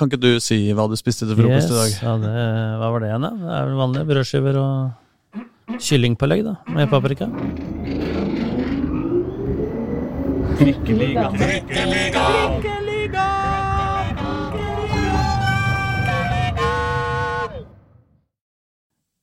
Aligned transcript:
Kan 0.00 0.08
ikke 0.08 0.16
du 0.16 0.38
si 0.40 0.56
hva 0.72 0.86
du 0.88 0.94
spiste 0.96 1.26
til 1.28 1.36
frokost 1.36 1.68
i 1.68 1.74
dag? 1.76 1.90
Ja, 2.00 2.12
det, 2.16 2.30
hva 2.80 2.86
var 2.88 3.02
det 3.02 3.08
igjen, 3.10 3.24
da? 3.26 3.30
Det 3.36 3.50
er 3.52 3.66
vel 3.66 3.74
vanlige 3.76 4.08
brødskiver 4.08 4.56
og 4.56 5.76
kyllingpålegg, 5.76 6.40
da, 6.46 6.54
med 6.72 6.88
paprika. 6.88 7.28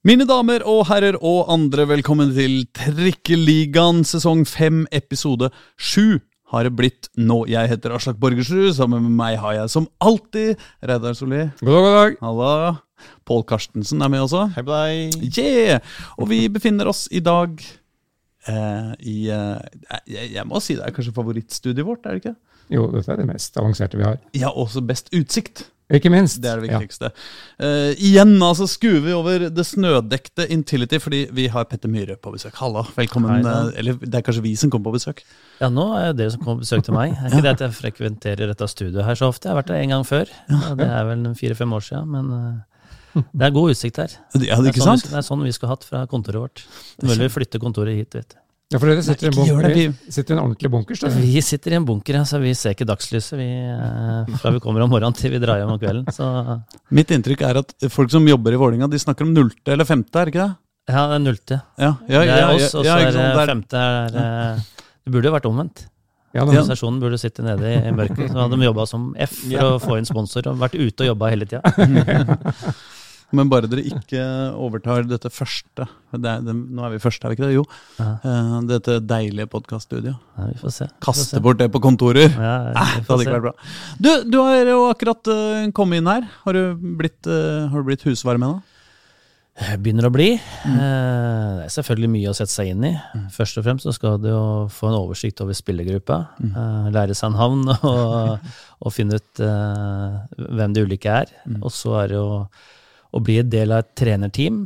Mine 0.05 0.30
damer 0.30 0.62
og 0.62 0.86
herrer 0.94 1.18
og 1.18 1.50
andre, 1.57 1.89
velkommen 1.89 2.38
til 2.38 2.68
Trikkeligaen 2.78 4.05
sesong 4.05 4.46
5, 4.46 4.86
episode 4.94 5.50
7 5.82 6.21
har 6.52 6.68
det 6.68 6.73
blitt 6.77 7.09
nå. 7.20 7.41
Jeg 7.52 7.71
heter 7.71 7.95
Aslak 7.95 8.20
Borgersrud, 8.21 8.70
sammen 8.77 9.04
med 9.04 9.16
meg 9.20 9.39
har 9.41 9.57
jeg 9.57 9.71
som 9.73 9.88
alltid 10.04 10.55
Reidar 10.80 11.18
Solli. 11.18 11.43
God 11.59 11.73
dag, 11.73 11.84
god 11.84 11.98
dag. 11.98 12.20
Halla. 12.23 12.54
Pål 13.27 13.44
Karstensen 13.49 14.02
er 14.02 14.12
med 14.13 14.23
også. 14.26 14.48
Hei 14.55 14.63
på 14.66 14.73
deg. 14.73 15.18
Yeah! 15.38 15.98
Og 16.18 16.31
vi 16.31 16.45
befinner 16.52 16.90
oss 16.90 17.05
i 17.12 17.21
dag 17.21 17.59
eh, 18.48 18.91
i 19.04 19.18
eh, 19.34 19.99
jeg, 20.07 20.31
jeg 20.38 20.48
må 20.49 20.62
si 20.63 20.77
det 20.80 20.88
er 20.88 20.95
kanskje 20.95 21.16
favorittstudiet 21.18 21.85
vårt, 21.88 22.07
er 22.07 22.16
det 22.16 22.23
ikke? 22.23 22.38
Jo, 22.73 22.88
dette 22.91 23.12
er 23.13 23.21
det 23.21 23.27
mest 23.29 23.59
avanserte 23.59 23.99
vi 23.99 24.07
har. 24.07 24.18
Ja, 24.35 24.52
også 24.52 24.84
best 24.88 25.12
utsikt. 25.16 25.68
Ikke 25.88 26.09
minst. 26.12 26.41
Det 26.44 26.50
er 26.52 26.59
det 26.59 26.68
viktigste. 26.68 27.09
Eh, 27.64 27.94
igjen 28.04 28.34
altså 28.44 28.66
skuer 28.68 29.00
vi 29.05 29.14
over 29.16 29.46
det 29.48 29.64
snødekte 29.64 30.44
Intility 30.52 31.00
fordi 31.00 31.22
vi 31.32 31.46
har 31.54 31.63
Petter 31.72 31.88
Myhre 31.88 32.18
på 32.20 32.34
besøk. 32.34 32.58
Halla, 32.60 32.82
velkommen. 32.98 33.32
Hei, 33.32 33.40
eh, 33.48 33.70
eller 33.80 33.94
det 34.02 34.13
er 34.20 34.26
kanskje 34.27 34.44
vi 34.44 34.52
som 34.60 34.70
kommer 34.73 34.91
på 34.91 34.98
besøk. 34.98 35.22
Ja, 35.62 35.70
nå 35.72 35.86
er 35.96 36.10
det 36.12 36.18
dere 36.26 36.34
som 36.36 36.44
kommer 36.44 36.60
på 36.60 36.66
besøk 36.68 36.84
til 36.90 36.94
meg. 36.98 37.13
Det 37.16 37.23
er 37.23 37.36
ikke 37.38 37.46
det 37.46 37.54
at 37.55 37.63
jeg 37.63 37.77
frekventerer 37.80 38.52
dette 38.52 38.68
studioet 38.68 39.05
her 39.08 39.16
så 39.16 39.30
ofte. 39.32 39.48
Jeg 39.48 39.55
har 39.55 39.62
vært 39.62 39.72
der 39.72 39.80
en 39.86 39.94
gang 39.96 40.04
før. 40.10 40.26
Det 40.82 40.90
er 40.90 41.05
vel 41.13 41.23
fire-fem 41.40 41.77
år 41.80 41.86
siden, 41.88 42.12
men 42.18 42.34
eh, 42.35 43.24
det 43.32 43.48
er 43.48 43.55
god 43.55 43.72
utsikt 43.72 44.02
her. 44.04 44.12
Ja, 44.12 44.40
det 44.40 44.41
Det 44.44 44.52
er 44.52 44.60
er, 44.60 44.68
ikke 44.74 44.84
sånn, 44.84 44.98
sant? 44.99 45.07
vi- 45.07 45.16
det 45.16 45.22
er 45.24 45.27
sånn 45.32 45.44
vi 45.48 45.55
skulle 45.55 45.72
hatt 45.72 45.88
fra 45.88 46.04
kontoret 46.05 46.44
vårt. 46.44 46.66
Mulig 47.01 47.24
vi 47.29 47.32
flytter 47.40 47.63
kontoret 47.63 47.96
hit, 47.96 48.12
vet 48.13 48.35
du. 48.35 48.44
Ja, 48.68 48.82
for 48.82 48.90
dere 48.91 48.99
sitter, 49.05 49.29
i 49.29 49.32
en 49.32 49.35
bunker, 49.37 49.93
sitter 50.12 50.34
i 50.34 50.35
en 50.35 50.41
ordentlig 50.43 50.70
bunkers. 50.73 50.99
Da. 50.99 51.07
Vi 51.15 51.40
sitter 51.46 51.71
i 51.71 51.77
en 51.77 51.85
bunker, 51.87 52.18
ja, 52.20 52.26
så 52.27 52.40
vi 52.41 52.51
ser 52.57 52.73
ikke 52.76 52.87
dagslyset 52.90 53.37
vi, 53.40 53.46
eh, 53.71 54.34
fra 54.41 54.51
vi 54.51 54.60
kommer 54.60 54.84
om 54.84 54.91
morgenen 54.91 55.15
til 55.15 55.32
vi 55.32 55.40
drar 55.40 55.62
hjem 55.62 55.71
om 55.71 55.79
kvelden. 55.79 56.04
Så 56.12 56.27
Mitt 56.91 57.13
inntrykk 57.15 57.45
er 57.48 57.62
at 57.62 57.71
folk 57.93 58.12
som 58.12 58.27
jobber 58.27 58.51
i 58.51 58.60
Vålinga, 58.60 58.90
de 58.91 58.99
snakker 58.99 59.23
om 59.23 59.32
nullte 59.32 59.71
eller 59.71 59.88
femte, 59.88 60.12
er 60.20 60.27
det 60.27 60.35
ikke 60.35 60.48
det? 60.49 60.55
ja, 60.91 61.05
det 61.07 61.15
er 61.15 61.23
nullte. 61.23 61.62
Ja, 61.79 61.93
ja, 62.10 62.20
Det 62.20 62.34
er 62.34 62.41
ja, 62.43 62.49
oss, 62.55 62.76
og 62.76 62.84
så 62.84 62.88
ja, 62.90 62.98
er 63.07 63.12
det? 63.15 63.23
Er- 63.23 63.54
femte 63.54 63.85
er 63.85 64.19
eh, 64.25 64.59
Det 65.06 65.16
burde 65.16 65.31
jo 65.31 65.35
vært 65.38 65.47
omvendt. 65.47 65.85
Ja, 66.35 66.44
Organisasjonen 66.44 67.00
burde 67.00 67.18
sitte 67.18 67.44
nede 67.47 67.72
i 67.88 67.95
mørket. 67.95 68.28
Så 68.29 68.35
hadde 68.35 68.59
de 68.59 68.68
jobba 68.68 68.85
som 68.85 69.13
F 69.16 69.40
for 69.47 69.63
å 69.63 69.79
få 69.79 69.97
inn 69.97 70.06
sponsor, 70.06 70.51
og 70.51 70.59
vært 70.59 70.75
ute 70.75 71.07
og 71.07 71.13
jobba 71.16 71.31
hele 71.31 71.47
tida. 71.47 71.63
Men 73.35 73.50
bare 73.51 73.67
dere 73.67 73.83
ikke 73.83 74.22
overtar 74.56 75.03
dette 75.07 75.28
første 75.33 75.88
det 76.16 76.29
er, 76.31 76.44
det, 76.45 76.53
Nå 76.56 76.85
er 76.88 76.94
vi 76.94 77.01
først, 77.03 77.25
er 77.25 77.33
vi 77.33 77.35
ikke 77.35 77.44
det? 77.50 77.57
Jo. 77.57 77.66
Ja. 78.00 78.06
Eh, 78.23 78.53
dette 78.69 78.94
deilige 79.03 79.50
podkaststudioet. 79.51 80.16
Ja, 80.38 80.45
vi 80.47 80.56
får 80.61 80.73
se. 80.78 80.88
Kaste 81.03 81.41
bort 81.44 81.59
det 81.59 81.67
på 81.73 81.81
kontorer. 81.83 82.31
Ja, 82.31 82.55
Eh, 82.72 82.94
det 83.01 83.09
hadde 83.09 83.25
ikke 83.25 83.35
vært 83.35 83.45
bra. 83.50 83.53
Du, 84.00 84.09
du 84.31 84.39
har 84.39 84.72
jo 84.72 84.79
akkurat 84.91 85.29
uh, 85.33 85.67
kommet 85.75 86.00
inn 86.01 86.09
her. 86.09 86.25
Har 86.45 86.55
du 86.55 86.79
blitt, 87.00 87.19
uh, 87.28 87.67
har 87.72 87.83
du 87.83 87.89
blitt 87.89 88.05
husvarm 88.07 88.45
ennå? 88.47 88.61
Begynner 89.81 90.05
å 90.05 90.13
bli. 90.13 90.29
Mm. 90.69 90.73
Det 90.78 91.63
er 91.66 91.72
selvfølgelig 91.73 92.09
mye 92.13 92.29
å 92.29 92.35
sette 92.38 92.53
seg 92.53 92.72
inn 92.75 92.83
i. 92.85 92.94
Først 93.33 93.57
og 93.57 93.66
fremst 93.66 93.88
så 93.88 93.94
skal 93.95 94.19
du 94.22 94.28
jo 94.29 94.41
få 94.69 94.91
en 94.91 95.00
oversikt 95.00 95.41
over 95.41 95.57
spillergruppa. 95.57 96.19
mm. 96.38 96.91
Lære 96.94 97.17
seg 97.17 97.33
navn 97.33 97.66
og, 97.73 98.51
og 98.78 98.94
finne 98.94 99.17
ut 99.17 99.41
uh, 99.41 100.19
hvem 100.38 100.78
de 100.78 100.85
ulike 100.85 101.09
er. 101.23 101.33
Og 101.57 101.73
så 101.73 101.97
er 102.03 102.13
det 102.13 102.19
jo 102.22 102.28
å 103.16 103.22
bli 103.24 103.40
en 103.41 103.50
del 103.52 103.74
av 103.74 103.86
et 103.86 103.94
trenerteam, 104.00 104.66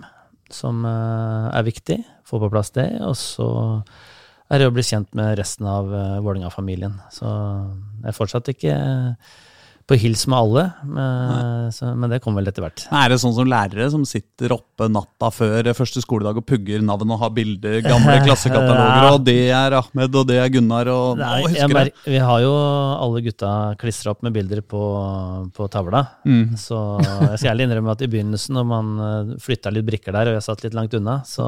som 0.51 0.85
eh, 0.87 1.47
er 1.51 1.67
viktig. 1.67 1.99
Få 2.27 2.39
på 2.41 2.49
plass 2.51 2.73
det. 2.75 2.87
Og 3.05 3.15
så 3.19 3.47
er 4.51 4.61
det 4.61 4.67
å 4.67 4.75
bli 4.75 4.83
kjent 4.85 5.11
med 5.15 5.37
resten 5.39 5.67
av 5.69 5.87
uh, 5.91 6.19
Vålerenga-familien. 6.23 6.97
Så 7.13 7.27
jeg 7.27 8.09
er 8.11 8.17
fortsatt 8.17 8.51
ikke 8.51 8.75
eh, 8.75 9.31
på 9.91 9.97
hils 9.99 10.23
med 10.31 10.37
alle, 10.37 10.63
men, 10.87 11.71
så, 11.75 11.89
men 11.99 12.13
det 12.13 12.21
kommer 12.23 12.39
vel 12.39 12.51
etter 12.51 12.63
hvert. 12.63 12.85
Er 12.95 13.11
det 13.11 13.17
sånn 13.19 13.33
som 13.35 13.49
lærere 13.49 13.89
som 13.91 14.05
sitter 14.07 14.53
oppe 14.55 14.87
natta 14.91 15.27
før 15.35 15.67
første 15.75 16.03
skoledag 16.03 16.39
og 16.39 16.45
pugger 16.47 16.83
navn 16.85 17.11
og 17.11 17.19
har 17.25 17.33
bilder, 17.35 17.79
gamle 17.83 18.15
klassekataloger, 18.25 19.07
og 19.09 19.25
det 19.27 19.49
er 19.51 19.75
Ahmed, 19.81 20.15
og 20.15 20.29
det 20.29 20.37
er 20.39 20.53
Gunnar, 20.53 20.91
og 20.93 21.19
Nei, 21.19 21.41
husker 21.43 21.75
jeg. 21.75 21.91
det. 21.91 22.13
vi 22.13 22.21
har 22.23 22.45
jo 22.45 22.53
alle 22.53 23.23
gutta 23.25 23.51
klistra 23.81 24.15
opp 24.15 24.23
med 24.23 24.35
bilder 24.37 24.63
på, 24.63 24.85
på 25.57 25.67
tavla. 25.73 26.05
Mm. 26.23 26.55
Så 26.61 26.79
jeg 27.03 27.41
skal 27.41 27.51
ærlig 27.53 27.67
innrømme 27.67 27.95
at 27.97 28.05
i 28.05 28.11
begynnelsen, 28.15 28.55
når 28.55 28.71
man 28.71 29.35
flytta 29.43 29.75
litt 29.75 29.89
brikker 29.91 30.15
der, 30.15 30.31
og 30.31 30.39
jeg 30.39 30.47
satt 30.47 30.63
litt 30.63 30.77
langt 30.77 30.95
unna, 30.97 31.19
så, 31.27 31.45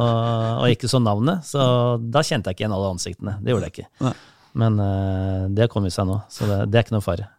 og 0.60 0.68
ikke 0.74 0.92
så 0.92 1.00
navnet, 1.04 1.48
så 1.48 1.64
da 2.04 2.26
kjente 2.26 2.52
jeg 2.52 2.60
ikke 2.60 2.68
igjen 2.68 2.78
alle 2.78 2.94
ansiktene. 2.98 3.40
Det 3.40 3.56
gjorde 3.56 3.72
jeg 3.72 3.78
ikke. 3.78 3.90
Nei. 4.10 4.16
Men 4.54 4.78
eh, 4.80 5.46
det 5.50 5.66
har 5.66 5.72
kommet 5.72 5.94
seg 5.96 6.06
nå, 6.06 6.20
så 6.30 6.46
det, 6.50 6.60
det 6.70 6.78
er 6.78 6.86
ikke 6.86 6.98
noe 6.98 7.06
fare. 7.06 7.32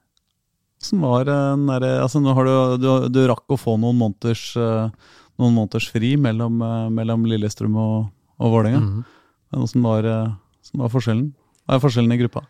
Som 0.84 1.04
var 1.04 1.26
den 1.28 1.66
derre 1.70 1.96
Altså, 2.04 2.20
nå 2.22 2.34
har 2.36 2.48
du, 2.48 2.54
du, 2.82 2.88
du 3.12 3.20
rakk 3.30 3.54
å 3.54 3.60
få 3.60 3.76
noen 3.80 3.98
måneders, 4.00 4.50
eh, 4.60 5.12
noen 5.40 5.56
måneders 5.56 5.88
fri 5.92 6.14
mellom, 6.20 6.60
eh, 6.64 6.88
mellom 6.94 7.24
Lillestrøm 7.30 7.78
og, 7.80 8.10
og 8.38 8.56
Vålerenga. 8.56 8.82
Mm. 8.84 9.30
Men 9.54 9.64
Åssen 9.64 9.86
var, 9.86 10.10
eh, 10.10 10.34
var 10.80 10.92
forskjellen? 10.92 11.30
Hva 11.64 11.78
er 11.78 11.84
forskjellen 11.84 12.12
i 12.12 12.20
gruppa? 12.20 12.44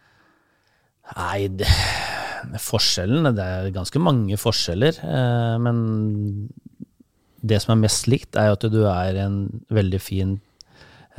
Nei, 1.14 1.46
det, 1.52 1.68
forskjellen 2.64 3.28
Det 3.36 3.44
er 3.44 3.74
ganske 3.74 4.00
mange 4.02 4.38
forskjeller. 4.40 4.98
Eh, 5.04 5.56
men 5.62 6.48
det 7.44 7.60
som 7.60 7.74
er 7.74 7.82
mest 7.84 8.08
likt, 8.08 8.38
er 8.40 8.54
at 8.54 8.64
du 8.72 8.80
er 8.88 9.20
en 9.26 9.38
veldig 9.74 10.00
fin 10.00 10.38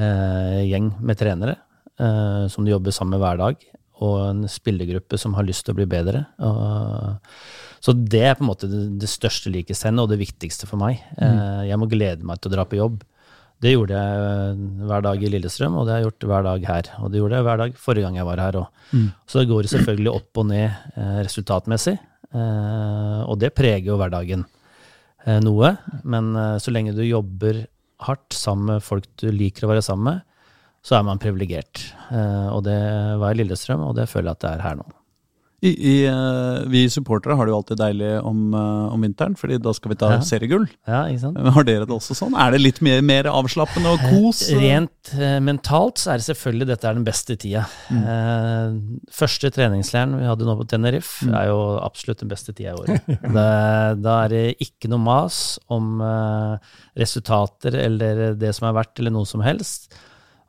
eh, 0.01 0.61
gjeng 0.65 0.89
med 1.05 1.19
trenere 1.19 1.59
eh, 2.01 2.45
som 2.51 2.65
du 2.65 2.73
jobber 2.73 2.95
sammen 2.95 3.15
med 3.15 3.23
hver 3.23 3.41
dag. 3.41 3.65
Og 4.03 4.15
en 4.25 4.43
spillergruppe 4.51 5.19
som 5.21 5.37
har 5.37 5.45
lyst 5.47 5.63
til 5.63 5.71
å 5.71 5.77
bli 5.77 5.85
bedre. 5.87 6.25
Så 7.79 7.93
det 7.95 8.23
er 8.27 8.33
på 8.35 8.43
en 8.43 8.49
måte 8.49 8.67
det, 8.67 9.07
største 9.07 9.51
likhetstegnet 9.53 10.03
og 10.03 10.09
det 10.11 10.17
viktigste 10.19 10.67
for 10.67 10.81
meg. 10.81 10.99
Mm. 11.15 11.69
jeg 11.69 11.79
må 11.79 11.87
glede 11.87 12.27
meg 12.27 12.41
til 12.41 12.51
å 12.51 12.55
dra 12.57 12.65
på 12.67 12.79
jobb. 12.81 13.03
Det 13.63 13.71
gjorde 13.71 13.95
jeg 13.95 14.23
eh, 14.25 14.63
hver 14.89 15.05
dag 15.05 15.23
i 15.23 15.29
Lillestrøm, 15.31 15.77
og 15.79 15.87
det 15.87 15.93
har 15.93 16.01
jeg 16.01 16.09
gjort 16.09 16.27
hver 16.31 16.43
dag 16.45 16.67
her. 16.69 16.89
Og 16.99 17.11
det 17.11 17.21
gjorde 17.21 17.37
jeg 17.37 17.47
hver 17.47 17.61
dag 17.61 17.77
forrige 17.85 18.07
gang 18.07 18.19
jeg 18.19 18.27
var 18.27 18.41
her 18.43 18.59
òg. 18.59 18.81
Så 19.31 19.41
det 19.41 19.49
går 19.51 19.69
selvfølgelig 19.71 20.11
opp 20.11 20.41
og 20.41 20.49
ned 20.51 20.67
eh, 20.67 21.15
resultatmessig, 21.25 21.95
eh, 22.35 23.21
og 23.23 23.39
det 23.41 23.53
preger 23.55 23.93
jo 23.93 23.99
hverdagen 24.01 24.43
eh, 24.43 25.39
noe. 25.43 25.71
Men 26.03 26.33
eh, 26.41 26.57
så 26.61 26.75
lenge 26.75 26.95
du 26.97 27.03
jobber 27.05 27.63
hardt 28.05 28.35
sammen 28.35 28.73
med 28.73 28.83
folk 28.83 29.07
du 29.21 29.29
liker 29.31 29.65
å 29.65 29.71
være 29.71 29.85
sammen 29.85 30.11
med, 30.11 30.34
så 30.85 30.99
er 30.99 31.07
man 31.07 31.21
privilegert. 31.21 31.87
Eh, 32.13 32.49
og 32.53 32.61
det 32.67 32.77
var 33.21 33.33
i 33.33 33.41
Lillestrøm, 33.41 33.81
og 33.89 33.97
det 33.97 34.05
føler 34.11 34.29
jeg 34.31 34.37
at 34.39 34.45
det 34.45 34.53
er 34.59 34.67
her 34.69 34.77
nå. 34.83 34.85
I, 35.65 35.69
i, 35.71 35.93
eh, 36.05 36.65
vi 36.69 36.83
supportere 36.93 37.33
har 37.39 37.47
det 37.47 37.53
jo 37.53 37.57
alltid 37.57 37.79
deilig 37.79 38.09
om, 38.27 38.41
eh, 38.53 38.91
om 38.93 39.01
vinteren, 39.01 39.33
fordi 39.39 39.55
da 39.63 39.71
skal 39.73 39.89
vi 39.89 39.95
ta 39.97 40.09
Ja. 40.11 40.19
seriegull. 40.21 40.67
Ja, 40.85 40.99
ikke 41.09 41.21
sant? 41.23 41.39
Men 41.39 41.53
Har 41.55 41.63
dere 41.65 41.87
det 41.87 41.95
også 41.95 42.13
sånn? 42.13 42.35
Er 42.37 42.51
det 42.53 42.59
litt 42.61 42.81
mer, 42.85 43.01
mer 43.01 43.23
avslappende 43.31 43.95
og 43.95 44.03
kos? 44.11 44.43
Rent 44.53 45.15
mentalt 45.41 45.97
så 46.03 46.11
er 46.13 46.21
det 46.21 46.27
selvfølgelig 46.27 46.67
dette 46.69 46.85
er 46.91 46.93
den 46.99 47.07
beste 47.07 47.37
tida. 47.41 47.65
Eh, 47.89 48.77
første 49.09 49.49
treningsleiren 49.55 50.13
vi 50.19 50.27
hadde 50.29 50.45
nå 50.45 50.53
på 50.59 50.67
Tenerife, 50.69 51.25
er 51.33 51.47
jo 51.49 51.79
absolutt 51.81 52.19
den 52.21 52.29
beste 52.29 52.53
tida 52.53 52.75
i 52.75 52.77
året. 52.83 53.01
Det, 53.07 53.49
da 54.05 54.19
er 54.25 54.29
det 54.35 54.45
ikke 54.61 54.91
noe 54.91 55.01
mas 55.01 55.57
om 55.71 55.97
resultater 56.95 57.73
eller 57.87 58.35
det 58.37 58.53
som 58.53 58.67
er 58.69 58.77
verdt, 58.83 58.99
eller 59.01 59.15
noe 59.17 59.25
som 59.25 59.41
helst. 59.41 59.95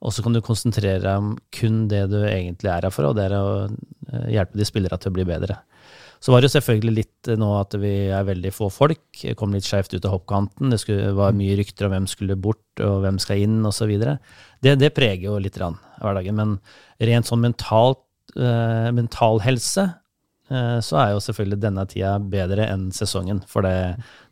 Og 0.05 0.13
så 0.13 0.23
kan 0.25 0.35
du 0.37 0.43
konsentrere 0.45 1.01
deg 1.01 1.23
om 1.23 1.33
kun 1.55 1.87
det 1.91 2.05
du 2.13 2.19
egentlig 2.25 2.69
er 2.73 2.85
her 2.85 2.93
for, 2.93 3.09
og 3.09 3.17
det 3.17 3.29
er 3.29 3.37
å 3.39 3.47
eh, 3.67 4.29
hjelpe 4.35 4.61
de 4.61 4.69
spillere 4.69 4.99
til 5.01 5.13
å 5.13 5.17
bli 5.17 5.27
bedre. 5.29 5.61
Så 6.21 6.33
var 6.33 6.41
det 6.41 6.49
jo 6.49 6.57
selvfølgelig 6.57 6.95
litt 6.97 7.31
eh, 7.31 7.39
nå 7.41 7.49
at 7.59 7.77
vi 7.81 7.93
er 8.15 8.27
veldig 8.27 8.53
få 8.55 8.69
folk. 8.73 9.23
Kom 9.39 9.55
litt 9.55 9.69
skjevt 9.69 9.97
ut 9.97 10.09
av 10.09 10.17
hoppkanten. 10.17 10.73
Det 10.73 10.81
skulle, 10.83 11.13
var 11.17 11.37
mye 11.37 11.57
rykter 11.59 11.89
om 11.89 11.95
hvem 11.95 12.09
skulle 12.11 12.39
bort, 12.41 12.65
og 12.83 13.05
hvem 13.05 13.21
skal 13.23 13.45
inn, 13.45 13.61
osv. 13.69 13.93
Det, 13.97 14.75
det 14.81 14.95
preger 14.97 15.29
jo 15.29 15.39
litt 15.43 15.59
rann, 15.61 15.79
hverdagen. 16.01 16.39
Men 16.39 16.57
rent 17.11 17.29
sånn 17.29 17.45
mentalt, 17.45 18.03
eh, 18.37 18.89
mental 18.97 19.43
helse, 19.45 19.89
eh, 20.51 20.79
så 20.85 21.01
er 21.03 21.15
jo 21.15 21.25
selvfølgelig 21.29 21.63
denne 21.63 21.87
tida 21.91 22.17
bedre 22.21 22.69
enn 22.73 22.89
sesongen. 22.97 23.45
For 23.51 23.67
det, 23.67 23.77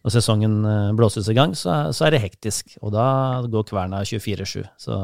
når 0.04 0.12
sesongen 0.12 0.56
eh, 0.68 0.92
blåses 0.96 1.28
i 1.32 1.36
gang, 1.36 1.54
så, 1.56 1.78
så 1.96 2.06
er 2.06 2.14
det 2.14 2.24
hektisk. 2.26 2.76
Og 2.84 2.92
da 2.92 3.06
går 3.50 3.66
kverna 3.70 4.02
24-7. 4.04 4.66
Så 4.76 5.00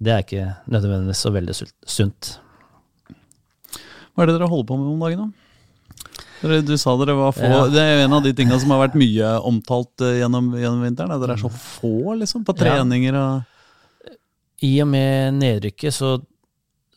det 0.00 0.12
er 0.12 0.24
ikke 0.24 0.46
nødvendigvis 0.72 1.20
så 1.26 1.32
veldig 1.34 1.56
sunt. 1.60 2.34
Hva 4.14 4.24
er 4.24 4.30
det 4.30 4.38
dere 4.38 4.48
holder 4.48 4.68
på 4.70 4.78
med 4.78 4.92
om 4.94 5.04
dagen, 5.04 5.26
da? 5.26 5.40
Du 6.44 6.74
sa 6.76 6.92
dere 7.00 7.14
var 7.16 7.32
få. 7.32 7.46
Ja. 7.48 7.60
Det 7.72 7.80
er 7.80 7.92
jo 7.94 8.04
en 8.04 8.16
av 8.18 8.24
de 8.24 8.34
tinga 8.36 8.56
som 8.60 8.72
har 8.74 8.82
vært 8.82 8.98
mye 9.00 9.30
omtalt 9.48 10.04
eh, 10.04 10.18
gjennom, 10.20 10.52
gjennom 10.60 10.84
vinteren. 10.84 11.14
Dere 11.20 11.36
er 11.36 11.40
så 11.40 11.50
få 11.52 12.16
liksom, 12.20 12.44
på 12.44 12.56
treninger 12.58 13.16
og 13.16 14.64
I 14.64 14.74
og 14.84 14.90
med 14.92 15.38
nedrykket 15.40 15.96
så 15.96 16.16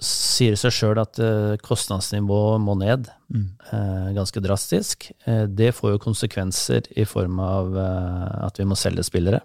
sier 0.03 0.53
seg 0.59 0.73
sjøl 0.75 0.99
at 1.01 1.17
eh, 1.23 1.55
kostnadsnivået 1.65 2.61
må 2.61 2.75
ned 2.77 3.09
Mm. 3.27 3.47
eh, 3.73 4.13
ganske 4.15 4.39
drastisk. 4.39 5.11
Eh, 5.25 5.45
det 5.51 5.73
får 5.75 5.91
jo 5.91 5.99
konsekvenser 5.99 6.85
i 6.95 7.03
form 7.03 7.41
av 7.44 7.75
at 8.47 8.57
vi 8.57 8.63
må 8.63 8.77
selge 8.79 9.03
spillere 9.03 9.41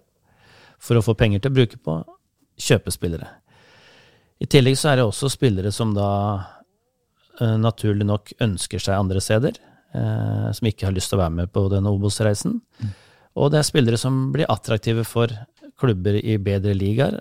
for 0.78 0.94
å 0.94 1.02
få 1.02 1.16
penger 1.18 1.40
til 1.40 1.50
å 1.50 1.54
bruke 1.56 1.78
på 1.82 1.96
kjøpe 2.58 2.92
spillere. 2.94 3.26
I 4.38 4.46
tillegg 4.46 4.76
så 4.78 4.92
er 4.92 4.96
det 5.00 5.06
også 5.06 5.30
spillere 5.32 5.72
som 5.72 5.94
da 5.94 6.46
naturlig 7.40 8.06
nok 8.06 8.32
ønsker 8.44 8.78
seg 8.78 8.98
andre 8.98 9.20
steder, 9.22 9.56
som 10.54 10.68
ikke 10.68 10.86
har 10.86 10.94
lyst 10.94 11.10
til 11.10 11.18
å 11.18 11.22
være 11.22 11.34
med 11.40 11.52
på 11.54 11.64
denne 11.72 11.90
Obos-reisen. 11.90 12.60
Og 13.34 13.50
det 13.50 13.58
er 13.62 13.66
spillere 13.66 13.98
som 13.98 14.32
blir 14.34 14.50
attraktive 14.52 15.04
for 15.08 15.32
klubber 15.80 16.16
i 16.18 16.36
bedre 16.42 16.74
ligaer, 16.76 17.18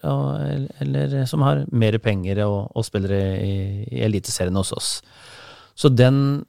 eller 0.83 1.13
som 1.29 1.43
har 1.45 1.63
mer 1.71 1.97
penger 2.03 2.43
og, 2.45 2.71
og 2.77 2.85
spillere 2.85 3.21
i, 3.41 3.53
i 3.89 4.03
Eliteserien 4.05 4.57
hos 4.59 4.73
oss. 4.75 4.89
Så 5.77 5.89
den, 5.89 6.43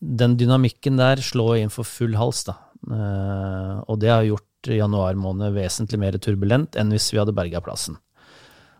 den 0.00 0.36
dynamikken 0.40 1.00
der 1.00 1.20
slår 1.24 1.58
inn 1.62 1.72
for 1.72 1.88
full 1.88 2.16
hals, 2.18 2.44
da. 2.48 2.56
Uh, 2.88 3.82
og 3.90 3.98
det 4.00 4.12
har 4.12 4.26
gjort 4.26 4.70
januar 4.70 5.16
måned 5.18 5.56
vesentlig 5.56 5.98
mer 6.00 6.14
turbulent 6.22 6.76
enn 6.78 6.92
hvis 6.94 7.10
vi 7.12 7.18
hadde 7.20 7.34
berga 7.36 7.60
plassen. 7.64 7.98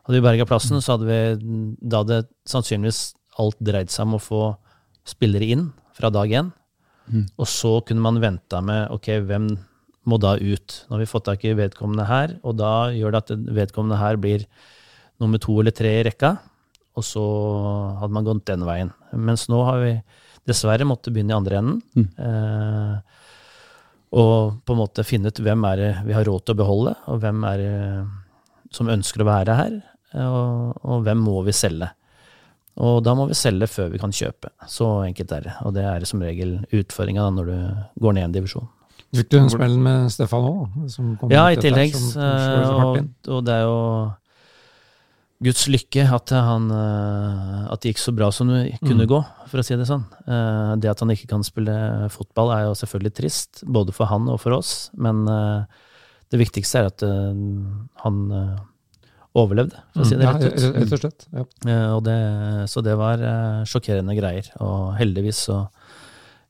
Hadde 0.06 0.20
vi 0.20 0.24
berga 0.24 0.46
plassen, 0.48 0.80
så 0.80 0.96
hadde 0.96 1.08
vi 1.08 1.74
da 1.82 2.04
hadde 2.04 2.22
sannsynligvis 2.48 3.02
alt 3.42 3.58
dreid 3.62 3.92
seg 3.92 4.06
om 4.06 4.16
å 4.16 4.22
få 4.22 4.42
spillere 5.08 5.50
inn 5.54 5.68
fra 5.98 6.10
dag 6.14 6.30
én. 6.30 6.52
Og 7.40 7.48
så 7.48 7.78
kunne 7.86 8.04
man 8.04 8.20
venta 8.20 8.60
med 8.64 8.90
ok, 8.94 9.10
hvem 9.28 9.50
må 10.08 10.18
da 10.22 10.34
ut? 10.36 10.82
Nå 10.88 10.96
har 10.96 11.02
vi 11.02 11.10
fått 11.10 11.26
tak 11.28 11.44
i 11.44 11.56
vedkommende 11.58 12.06
her, 12.08 12.36
og 12.42 12.56
da 12.60 12.90
gjør 12.94 13.14
det 13.14 13.24
at 13.24 13.34
vedkommende 13.60 14.00
her 14.00 14.20
blir 14.20 14.46
nummer 15.22 15.40
to 15.42 15.58
eller 15.60 15.74
tre 15.74 15.98
i 15.98 16.06
rekka. 16.06 16.36
Og 16.98 17.04
så 17.06 17.24
hadde 18.00 18.14
man 18.14 18.26
gått 18.26 18.46
den 18.48 18.64
veien. 18.66 18.90
Mens 19.14 19.46
nå 19.52 19.60
har 19.66 19.82
vi 19.82 19.92
dessverre 20.48 20.86
måttet 20.88 21.12
begynne 21.14 21.34
i 21.34 21.38
andre 21.38 21.60
enden. 21.60 22.08
Eh, 22.18 23.18
og 24.18 24.64
på 24.64 24.72
en 24.74 24.80
måte 24.80 25.04
finne 25.04 25.28
ut 25.28 25.42
hvem 25.44 25.66
er 25.68 25.80
det 25.82 25.90
vi 26.08 26.16
har 26.16 26.24
råd 26.24 26.46
til 26.46 26.56
å 26.56 26.60
beholde, 26.62 26.94
og 27.12 27.20
hvem 27.22 27.44
er 27.44 27.60
det 27.60 27.76
som 28.74 28.88
ønsker 28.88 29.22
å 29.22 29.28
være 29.28 29.56
her, 29.58 29.76
og, 30.24 30.78
og 30.80 31.04
hvem 31.04 31.20
må 31.20 31.42
vi 31.44 31.54
selge. 31.56 31.90
Og 32.78 33.02
da 33.02 33.14
må 33.18 33.26
vi 33.28 33.36
selge 33.36 33.66
før 33.70 33.92
vi 33.92 34.00
kan 34.00 34.14
kjøpe. 34.14 34.52
Så 34.70 34.86
enkelt 35.02 35.32
er 35.34 35.46
det. 35.48 35.54
Og 35.66 35.74
det 35.74 35.84
er 35.84 36.04
som 36.08 36.22
regel 36.22 36.60
utfordringa 36.70 37.26
når 37.34 37.50
du 37.50 37.56
går 38.04 38.16
ned 38.16 38.28
en 38.28 38.36
divisjon. 38.36 38.68
Fikk 39.16 39.28
du 39.32 39.38
en 39.40 39.48
smell 39.50 39.78
med 39.80 40.10
Stefan 40.12 40.44
òg? 40.44 41.30
Ja, 41.32 41.46
i 41.50 41.56
tillegg. 41.56 41.94
eh, 41.96 42.72
Og, 42.84 42.98
og 43.28 43.44
det 43.46 43.54
er 43.54 43.62
jo 43.64 43.78
Guds 45.40 45.68
lykke 45.70 46.02
at, 46.12 46.30
han, 46.34 46.64
eh, 46.74 47.72
at 47.72 47.80
det 47.80 47.92
gikk 47.94 48.00
så 48.02 48.12
bra 48.14 48.28
som 48.34 48.48
det 48.50 48.74
kunne 48.82 49.06
Mm. 49.06 49.10
gå, 49.12 49.20
for 49.48 49.58
å 49.60 49.64
si 49.64 49.76
det 49.76 49.86
sånn. 49.86 50.04
Eh, 50.26 50.76
Det 50.82 50.90
at 50.90 50.98
han 51.00 51.08
ikke 51.14 51.28
kan 51.28 51.42
spille 51.46 52.08
fotball 52.10 52.50
er 52.56 52.62
jo 52.66 52.74
selvfølgelig 52.74 53.14
trist, 53.14 53.62
både 53.64 53.94
for 53.94 54.06
han 54.10 54.28
og 54.28 54.40
for 54.40 54.52
oss. 54.58 54.90
Men 54.98 55.26
eh, 55.28 55.64
det 56.30 56.40
viktigste 56.42 56.80
er 56.82 56.86
at 56.90 57.00
han 58.02 58.58
overlevde, 59.38 59.78
for 59.94 60.02
å 60.02 60.06
si 60.08 60.16
det 60.18 60.24
ja, 60.26 60.32
rett 60.34 60.52
ut. 60.52 60.74
rett 60.74 60.92
og 60.92 61.00
slett. 61.00 61.26
Ja. 61.32 61.44
Og 61.94 62.02
det, 62.04 62.18
så 62.68 62.82
det 62.82 62.96
var 62.98 63.16
sjokkerende 63.64 64.16
greier. 64.18 64.50
Og 64.60 64.96
heldigvis 64.98 65.38
så 65.48 65.68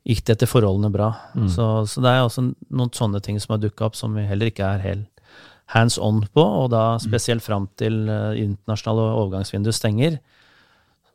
gikk 0.08 0.25
det 0.25 0.38
etter 0.38 0.50
forholdene 0.50 0.90
bra. 0.93 1.12
Mm. 1.37 1.49
Så, 1.52 1.69
så 1.90 2.02
det 2.05 2.14
er 2.14 2.25
også 2.25 2.49
noen 2.49 2.93
sånne 2.96 3.20
ting 3.25 3.38
som 3.43 3.55
har 3.55 3.62
dukka 3.62 3.88
opp 3.88 3.99
som 3.99 4.16
vi 4.16 4.26
heller 4.28 4.50
ikke 4.50 4.66
er 4.66 4.84
helt 4.84 5.06
hands 5.75 5.99
on 6.00 6.22
på, 6.32 6.40
og 6.40 6.70
da 6.72 6.96
spesielt 7.02 7.44
fram 7.44 7.66
til 7.76 8.06
uh, 8.08 8.32
internasjonale 8.32 9.05
overgangsvindu 9.20 9.69
stenger, 9.76 10.16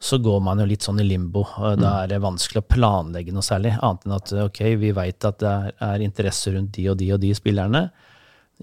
så 0.03 0.19
går 0.21 0.43
man 0.45 0.59
jo 0.61 0.67
litt 0.69 0.85
sånn 0.85 0.99
i 1.01 1.07
limbo. 1.07 1.41
og 1.57 1.79
Da 1.81 2.03
er 2.03 2.11
det 2.11 2.21
vanskelig 2.21 2.61
å 2.61 2.69
planlegge 2.75 3.33
noe 3.33 3.45
særlig, 3.45 3.71
annet 3.79 4.05
enn 4.05 4.15
at 4.17 4.33
ok, 4.45 4.59
vi 4.77 4.91
veit 4.93 5.25
at 5.25 5.39
det 5.41 5.49
er, 5.49 5.77
er 5.87 6.03
interesse 6.05 6.53
rundt 6.53 6.75
de 6.75 6.89
og 6.91 6.99
de 6.99 7.07
og 7.15 7.21
de 7.23 7.31
spillerne 7.37 7.87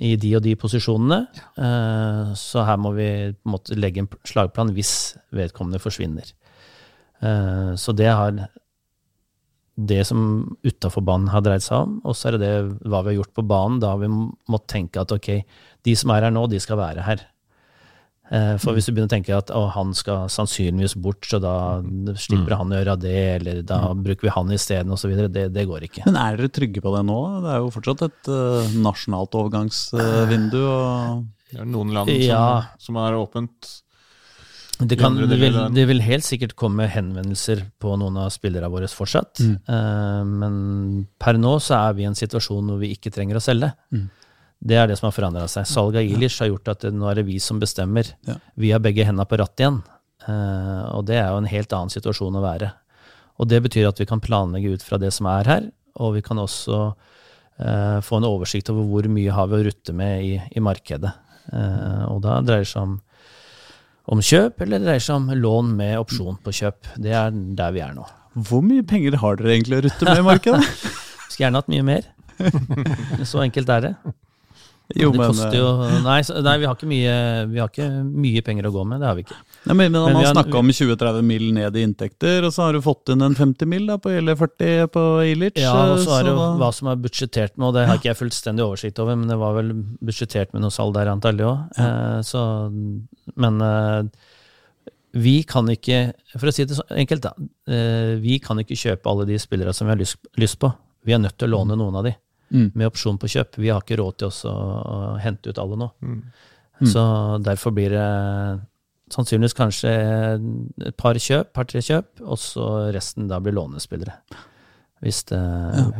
i 0.00 0.15
de 0.21 0.35
og 0.38 0.44
de 0.44 0.55
posisjonene, 0.59 1.19
eh, 1.61 2.31
så 2.38 2.65
her 2.69 2.79
må 2.81 2.93
vi 2.97 3.09
på 3.35 3.49
en 3.49 3.55
måte 3.56 3.77
legge 3.77 4.05
en 4.05 4.09
slagplan 4.29 4.73
hvis 4.77 4.94
vedkommende 5.35 5.81
forsvinner. 5.82 6.31
Eh, 7.21 7.73
så 7.77 7.93
det 7.97 8.09
har 8.09 8.47
det 9.87 10.03
som 10.09 10.21
utafor 10.67 11.05
banen 11.06 11.29
har 11.32 11.41
dreid 11.47 11.62
seg 11.65 11.87
om, 11.87 11.99
og 12.05 12.15
så 12.19 12.29
er 12.31 12.37
det 12.38 12.41
det 12.47 12.55
hva 12.91 13.00
vi 13.06 13.15
har 13.15 13.21
gjort 13.23 13.35
på 13.38 13.47
banen. 13.49 13.81
Da 13.82 13.94
har 13.94 14.00
vi 14.03 14.09
måttet 14.12 14.69
tenke 14.75 15.00
at 15.00 15.12
ok, 15.17 15.31
de 15.87 15.94
som 15.97 16.11
er 16.15 16.27
her 16.29 16.35
nå, 16.35 16.47
de 16.53 16.61
skal 16.61 16.77
være 16.81 17.05
her. 17.06 17.23
Eh, 18.31 18.55
For 18.62 18.77
hvis 18.77 18.87
du 18.87 18.93
begynner 18.93 19.09
å 19.11 19.15
tenke 19.17 19.35
at 19.35 19.49
å, 19.50 19.65
han 19.75 19.91
skal 19.97 20.29
sannsynligvis 20.31 20.94
bort, 21.03 21.27
så 21.27 21.41
da 21.43 21.55
slipper 22.15 22.55
han 22.61 22.71
å 22.71 22.79
gjøre 22.79 22.94
det, 23.03 23.17
eller 23.41 23.62
da 23.67 23.81
bruker 23.99 24.29
vi 24.29 24.35
han 24.37 24.53
isteden, 24.55 24.93
osv., 24.94 25.17
det, 25.35 25.49
det 25.56 25.65
går 25.67 25.88
ikke. 25.88 26.05
Men 26.06 26.19
er 26.21 26.38
dere 26.38 26.53
trygge 26.55 26.82
på 26.85 26.93
det 26.94 27.03
nå? 27.09 27.19
Det 27.43 27.50
er 27.56 27.59
jo 27.65 27.73
fortsatt 27.75 28.05
et 28.06 28.31
uh, 28.31 28.77
nasjonalt 28.87 29.35
overgangsvindu. 29.41 30.61
og 30.62 31.25
Det 31.50 31.59
er 31.65 31.71
noen 31.75 31.91
land 31.97 32.12
som, 32.12 32.23
Ja. 32.29 32.44
som 32.79 33.00
er 33.03 33.19
åpent. 33.19 33.73
Det, 34.81 34.97
kan, 34.97 35.17
det, 35.17 35.37
vil, 35.37 35.56
det 35.75 35.85
vil 35.91 36.00
helt 36.05 36.25
sikkert 36.25 36.55
komme 36.59 36.87
henvendelser 36.88 37.67
på 37.82 37.93
noen 38.00 38.17
av 38.23 38.31
spillerne 38.32 38.71
våre 38.73 38.88
fortsatt. 38.88 39.43
Mm. 39.44 39.56
Uh, 39.69 40.23
men 40.25 40.55
per 41.21 41.37
nå 41.41 41.56
så 41.61 41.77
er 41.82 41.99
vi 41.99 42.06
i 42.06 42.09
en 42.09 42.17
situasjon 42.17 42.71
hvor 42.73 42.81
vi 42.81 42.93
ikke 42.94 43.12
trenger 43.12 43.37
å 43.37 43.44
selge. 43.44 43.73
Mm. 43.93 44.06
Det 44.71 44.77
er 44.77 44.88
det 44.88 44.97
som 45.00 45.09
har 45.09 45.17
forandra 45.17 45.47
seg. 45.49 45.69
Salget 45.69 46.03
av 46.03 46.15
Ilish 46.17 46.41
har 46.43 46.50
gjort 46.50 46.73
at 46.73 46.87
det, 46.87 46.94
nå 46.97 47.09
er 47.11 47.21
det 47.21 47.27
vi 47.29 47.38
som 47.43 47.61
bestemmer. 47.61 48.09
Ja. 48.29 48.38
Vi 48.61 48.73
har 48.73 48.82
begge 48.85 49.05
hendene 49.09 49.29
på 49.29 49.41
rattet 49.41 49.65
igjen. 49.65 49.81
Uh, 50.25 50.85
og 50.97 51.05
det 51.09 51.21
er 51.21 51.29
jo 51.29 51.43
en 51.43 51.53
helt 51.53 51.77
annen 51.77 51.93
situasjon 51.93 52.41
å 52.41 52.44
være. 52.44 52.73
Og 53.41 53.49
det 53.49 53.62
betyr 53.65 53.88
at 53.88 54.00
vi 54.00 54.09
kan 54.09 54.23
planlegge 54.25 54.77
ut 54.77 54.85
fra 54.85 55.00
det 55.00 55.12
som 55.17 55.29
er 55.32 55.49
her, 55.49 55.71
og 56.00 56.17
vi 56.17 56.25
kan 56.25 56.41
også 56.41 56.81
uh, 56.93 57.99
få 58.05 58.21
en 58.21 58.29
oversikt 58.29 58.69
over 58.73 58.88
hvor 58.88 59.09
mye 59.12 59.32
har 59.32 59.49
vi 59.49 59.61
å 59.61 59.65
rutte 59.69 59.97
med 59.97 60.25
i, 60.25 60.35
i 60.56 60.65
markedet. 60.65 61.12
Og 61.50 62.21
da 62.23 62.37
dreier 62.47 62.62
det 62.62 62.69
seg 62.71 62.85
om 62.85 62.93
om 64.11 64.23
kjøp, 64.25 64.61
eller 64.65 64.81
det 64.81 64.89
dreier 64.89 65.05
seg 65.05 65.21
om 65.21 65.29
lån 65.39 65.75
med 65.79 65.99
opsjon 66.01 66.39
på 66.43 66.55
kjøp. 66.61 66.89
Det 67.03 67.12
er 67.15 67.31
der 67.31 67.75
vi 67.77 67.83
er 67.85 67.95
nå. 67.95 68.07
Hvor 68.49 68.62
mye 68.65 68.83
penger 68.87 69.17
har 69.23 69.39
dere 69.39 69.55
egentlig 69.57 69.79
å 69.79 69.85
rutte 69.87 70.09
med 70.09 70.23
i 70.23 70.27
markedet? 70.27 70.65
Skulle 71.31 71.45
gjerne 71.47 71.62
hatt 71.62 71.71
mye 71.71 71.87
mer. 71.87 72.09
Så 73.31 73.43
enkelt 73.45 73.71
er 73.71 73.87
det. 73.87 73.95
Jo, 74.99 75.13
det 75.15 75.21
men, 75.21 75.53
jo 75.55 75.67
Nei, 76.03 76.17
nei 76.43 76.55
vi, 76.59 76.67
har 76.67 76.75
ikke 76.75 76.89
mye, 76.91 77.13
vi 77.47 77.61
har 77.63 77.69
ikke 77.71 77.89
mye 78.11 78.43
penger 78.43 78.67
å 78.67 78.73
gå 78.75 78.83
med. 78.91 78.99
Det 79.03 79.07
har 79.07 79.19
vi 79.19 79.23
ikke. 79.23 79.37
Nei, 79.69 79.75
men, 79.75 79.93
men 79.93 79.93
Men 79.93 80.13
Man 80.13 80.17
vi 80.19 80.27
har- 80.27 80.35
snakka 80.35 80.59
om 80.59 80.73
20-30 80.75 81.23
mill. 81.23 81.47
ned 81.55 81.77
i 81.77 81.85
inntekter, 81.87 82.45
og 82.47 82.53
så 82.53 82.67
har 82.67 82.73
du 82.75 82.81
fått 82.83 83.13
inn 83.15 83.23
en 83.23 83.35
50 83.39 83.67
mill. 83.71 83.87
På, 84.03 84.11
eller 84.11 84.35
40 84.35 84.89
på 84.91 85.05
Ilic. 85.31 85.61
Ja, 85.63 85.75
og 85.93 86.03
så 86.03 86.19
er 86.19 86.27
det 86.27 86.35
jo 86.35 86.49
hva 86.59 86.73
som 86.75 86.89
er 86.91 86.97
budsjettert 86.97 87.57
med, 87.57 87.69
og 87.69 87.75
det 87.75 87.87
har 87.87 88.01
ikke 88.01 88.11
jeg 88.11 88.19
fullstendig 88.19 88.67
oversikt 88.67 88.99
over, 88.99 89.17
men 89.17 89.29
det 89.31 89.39
var 89.39 89.55
vel 89.61 89.70
budsjettert 90.03 90.53
med 90.53 90.63
noe 90.67 90.75
salg 90.75 90.94
der 90.99 91.13
antallet 91.13 91.47
òg. 91.47 91.79
Eh, 91.79 92.70
Men 93.37 93.61
eh, 93.63 94.03
vi 95.13 95.43
kan 95.43 95.67
ikke, 95.70 96.13
for 96.39 96.51
å 96.51 96.55
si 96.55 96.65
det 96.65 96.77
så 96.79 96.85
enkelt, 96.94 97.23
da. 97.25 97.32
Eh, 97.70 98.17
vi 98.23 98.39
kan 98.43 98.59
ikke 98.63 98.79
kjøpe 98.79 99.11
alle 99.11 99.27
de 99.27 99.39
spillere 99.43 99.75
som 99.75 99.87
vi 99.89 99.94
har 99.94 99.99
lyst, 100.03 100.19
lyst 100.39 100.59
på. 100.63 100.70
Vi 101.06 101.15
er 101.17 101.23
nødt 101.23 101.39
til 101.39 101.49
å 101.49 101.56
låne 101.59 101.79
noen 101.79 101.97
av 101.99 102.05
de. 102.06 102.15
Mm. 102.51 102.73
med 102.75 102.89
opsjon 102.91 103.19
på 103.21 103.29
kjøp. 103.31 103.59
Vi 103.63 103.71
har 103.71 103.83
ikke 103.83 104.01
råd 104.01 104.17
til 104.19 104.27
oss 104.27 104.43
å 104.49 104.55
hente 105.23 105.53
ut 105.53 105.59
alle 105.63 105.79
nå. 105.79 105.91
Mm. 106.03 106.21
Så 106.91 107.03
derfor 107.45 107.75
blir 107.77 107.93
det 107.95 108.07
sannsynligvis 109.15 109.57
kanskje 109.59 109.91
et 110.87 110.97
par 110.99 111.19
kjøp, 111.19 111.53
par-tre 111.57 111.83
kjøp, 111.85 112.23
og 112.23 112.39
så 112.41 112.67
resten 112.95 113.29
da 113.31 113.41
blir 113.43 113.55
lånespillere. 113.57 114.17
Hvis 115.01 115.23
det, 115.31 115.41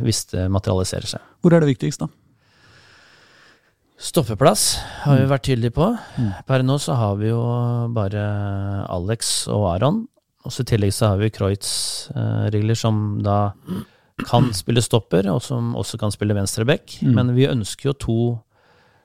hvis 0.03 0.25
det 0.33 0.45
materialiserer 0.53 1.15
seg. 1.15 1.23
Hvor 1.41 1.55
er 1.55 1.63
det 1.63 1.71
viktigst, 1.71 2.03
da? 2.03 2.09
Stoppeplass 4.01 4.79
har 5.03 5.19
vi 5.19 5.29
vært 5.29 5.45
tydelige 5.45 5.75
på. 5.75 5.87
Mm. 6.17 6.29
Per 6.47 6.63
nå 6.65 6.77
så 6.81 6.95
har 6.97 7.17
vi 7.19 7.29
jo 7.29 7.41
bare 7.93 8.21
Alex 8.89 9.45
og 9.53 9.67
Aron. 9.75 10.03
Og 10.41 10.53
så 10.53 10.63
I 10.63 10.71
tillegg 10.71 10.93
så 10.97 11.11
har 11.11 11.19
vi 11.21 11.29
Kreutz-regler 11.33 12.77
som 12.77 13.19
da 13.21 13.53
kan 14.27 14.51
spille 14.53 14.81
stopper, 14.83 15.27
og 15.31 15.41
som 15.45 15.73
også 15.79 15.97
kan 16.01 16.11
spille 16.13 16.35
venstreback. 16.37 16.99
Mm. 17.01 17.13
Men 17.17 17.35
vi 17.37 17.47
ønsker 17.49 17.91
jo 17.91 17.93
to 17.93 18.17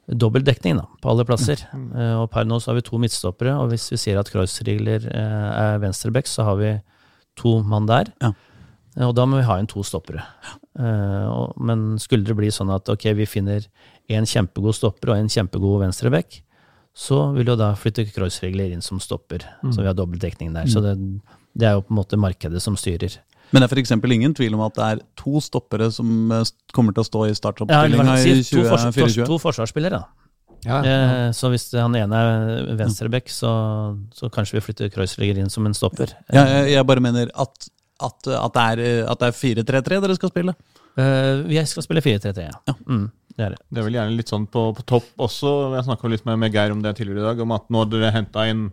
dobbel 0.07 0.45
dekning 0.47 0.77
da, 0.79 0.85
på 1.03 1.11
alle 1.11 1.25
plasser. 1.27 1.63
Eh, 1.75 2.15
og 2.21 2.29
per 2.31 2.45
nå 2.47 2.61
så 2.63 2.71
har 2.71 2.79
vi 2.79 2.85
to 2.87 2.99
midtstoppere, 3.03 3.57
og 3.59 3.73
hvis 3.73 3.89
vi 3.91 3.99
sier 3.99 4.21
at 4.21 4.31
Kreuzrigler 4.31 5.09
eh, 5.11 5.49
er 5.63 5.81
venstreback, 5.83 6.29
så 6.31 6.47
har 6.47 6.61
vi 6.61 6.75
to 7.37 7.59
mann 7.67 7.89
der. 7.91 8.13
Ja. 8.23 8.31
Eh, 8.97 9.07
Og 9.09 9.15
da 9.19 9.27
må 9.27 9.41
vi 9.41 9.47
ha 9.49 9.59
inn 9.61 9.67
to 9.67 9.83
stoppere. 9.85 10.23
Og, 10.77 11.55
men 11.57 11.97
skulle 11.99 12.25
det 12.29 12.37
bli 12.37 12.51
sånn 12.53 12.69
at 12.75 12.89
ok, 12.93 13.07
vi 13.17 13.25
finner 13.29 13.65
en 14.13 14.27
kjempegod 14.29 14.77
stopper 14.77 15.15
og 15.15 15.23
en 15.23 15.31
kjempegod 15.33 15.81
venstreback, 15.81 16.43
så 16.97 17.33
vil 17.33 17.49
jo 17.51 17.57
da 17.61 17.71
flytte 17.77 18.05
Kreuzrigler 18.13 18.73
inn 18.73 18.85
som 18.85 19.01
stopper, 19.01 19.43
så 19.73 19.81
vi 19.83 19.89
har 19.89 19.97
dobbel 19.97 20.21
dekning 20.21 20.53
der. 20.55 20.69
Så 20.69 20.81
det, 20.85 20.95
det 21.57 21.67
er 21.69 21.75
jo 21.77 21.83
på 21.85 21.93
en 21.93 21.99
måte 21.99 22.17
markedet 22.21 22.61
som 22.65 22.77
styrer. 22.77 23.17
Men 23.53 23.63
det 23.63 23.69
er 23.69 23.79
f.eks. 23.79 23.93
ingen 24.17 24.35
tvil 24.35 24.57
om 24.57 24.65
at 24.67 24.77
det 24.79 24.87
er 24.87 25.03
to 25.19 25.41
stoppere 25.45 25.89
som 25.95 26.33
eh, 26.35 26.47
kommer 26.75 26.97
til 26.97 27.05
å 27.05 27.09
stå 27.09 27.25
i 27.27 27.33
Ja, 27.33 27.39
startoppstillinga 27.39 28.07
hva 28.07 28.17
i 28.17 28.23
skal 28.25 28.33
jeg 28.35 28.47
si, 28.47 28.57
to, 28.57 28.65
2024. 28.67 29.27
to 29.31 29.39
forsvarsspillere, 29.43 30.01
da. 30.01 30.27
Ja, 30.67 30.81
ja. 30.83 30.95
Eh, 30.95 31.29
så 31.37 31.51
hvis 31.53 31.69
han 31.79 31.95
ene 31.99 32.23
er 32.23 32.73
venstreback, 32.81 33.31
så, 33.31 33.51
så 34.17 34.31
kanskje 34.35 34.59
vi 34.59 34.65
flytter 34.67 34.91
Kreuzliger 34.95 35.39
inn 35.43 35.53
som 35.53 35.67
en 35.69 35.77
stopper. 35.77 36.17
Ja, 36.35 36.43
jeg, 36.43 36.73
jeg 36.75 36.89
bare 36.89 37.05
mener 37.05 37.31
at, 37.39 37.69
at, 38.03 38.33
at 38.35 38.57
det 38.57 38.67
er, 38.73 39.05
er 39.15 39.39
4-3-3 39.39 40.03
dere 40.03 40.19
skal 40.19 40.33
spille. 40.33 40.57
Eh, 40.99 41.47
vi 41.47 41.63
skal 41.71 41.87
spille 41.87 42.03
4-3-3, 42.03 42.49
ja. 42.49 42.77
Mm, 42.89 43.07
det 43.37 43.47
er 43.47 43.55
det. 43.55 43.63
Det 43.69 43.83
er 43.83 43.89
vel 43.91 43.99
gjerne 44.01 44.19
litt 44.19 44.33
sånn 44.33 44.49
på, 44.51 44.69
på 44.75 44.87
topp 44.89 45.27
også. 45.29 45.55
Jeg 45.77 45.87
snakka 45.87 46.11
litt 46.11 46.27
med, 46.29 46.41
med 46.43 46.57
Geir 46.57 46.75
om 46.75 46.83
det 46.83 46.97
tidligere 46.99 47.23
i 47.23 47.29
dag, 47.31 47.45
om 47.47 47.55
at 47.57 47.71
når 47.73 47.93
dere 47.95 48.15
henta 48.17 48.49
inn 48.51 48.71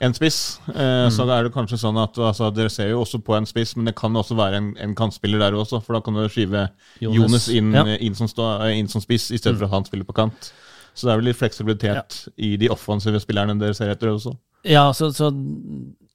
en 0.00 0.14
spiss, 0.14 0.60
eh, 0.70 1.08
så 1.10 1.24
er 1.34 1.48
det 1.48 1.52
kanskje 1.54 1.78
sånn 1.80 1.96
at 1.98 2.14
altså, 2.22 2.52
dere 2.54 2.70
ser 2.70 2.90
jo 2.92 3.00
også 3.02 3.18
på 3.26 3.34
en 3.34 3.46
spiss, 3.50 3.72
men 3.76 3.88
det 3.90 3.96
kan 3.98 4.14
også 4.14 4.36
være 4.38 4.60
en, 4.60 4.68
en 4.78 4.94
kantspiller 4.94 5.38
der 5.42 5.56
også, 5.58 5.80
for 5.82 5.96
da 5.98 6.00
kan 6.06 6.14
du 6.14 6.22
skyve 6.30 6.68
Jonas. 7.02 7.16
Jonas, 7.18 7.48
inn, 7.50 7.72
Ja. 7.74 7.84
inn, 7.96 8.14
som 8.14 8.28
stå, 8.30 8.46
eh, 8.68 8.76
inn 8.78 8.88
som 8.88 9.02
spiss, 9.02 9.30
i 9.34 9.38
stedet 9.40 9.58
for 9.58 9.66
at 9.66 9.74
han 9.74 9.84
spiller 9.88 10.06
på 10.06 10.14
kant. 10.14 10.52
Så 10.94 11.06
det 11.06 11.12
er 11.12 11.18
vel 11.20 11.28
litt 11.30 11.38
fleksibilitet 11.38 12.28
i 12.38 12.56
de 12.58 12.68
offensive 12.70 13.18
spillerne 13.22 13.58
dere 13.58 13.74
ser 13.74 13.90
etter 13.90 14.10
også. 14.14 14.36
Ja, 14.66 14.88
så, 14.92 15.10
så 15.14 15.30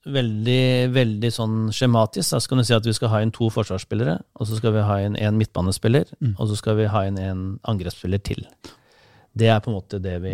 veldig, 0.03 0.91
veldig 0.93 1.31
sånn 1.31 1.57
skjematisk. 1.71 2.33
Da 2.35 2.39
skal 2.43 2.59
du 2.59 2.63
si 2.67 2.75
at 2.75 2.87
vi 2.87 2.93
skal 2.95 3.11
ha 3.13 3.21
inn 3.23 3.31
to 3.35 3.47
forsvarsspillere, 3.53 4.17
og 4.39 4.47
så 4.49 4.59
skal 4.59 4.73
vi 4.75 4.83
ha 4.83 4.97
inn 5.05 5.15
en 5.19 5.37
midtbanespiller, 5.39 6.11
og 6.37 6.47
så 6.51 6.57
skal 6.59 6.75
vi 6.81 6.87
ha 6.91 7.03
inn 7.07 7.19
en 7.23 7.43
angrepsspiller 7.71 8.23
til. 8.23 8.43
Det 9.33 9.47
er 9.49 9.61
på 9.65 9.71
en 9.71 9.77
måte 9.79 9.97
det 10.03 10.19
vi, 10.21 10.33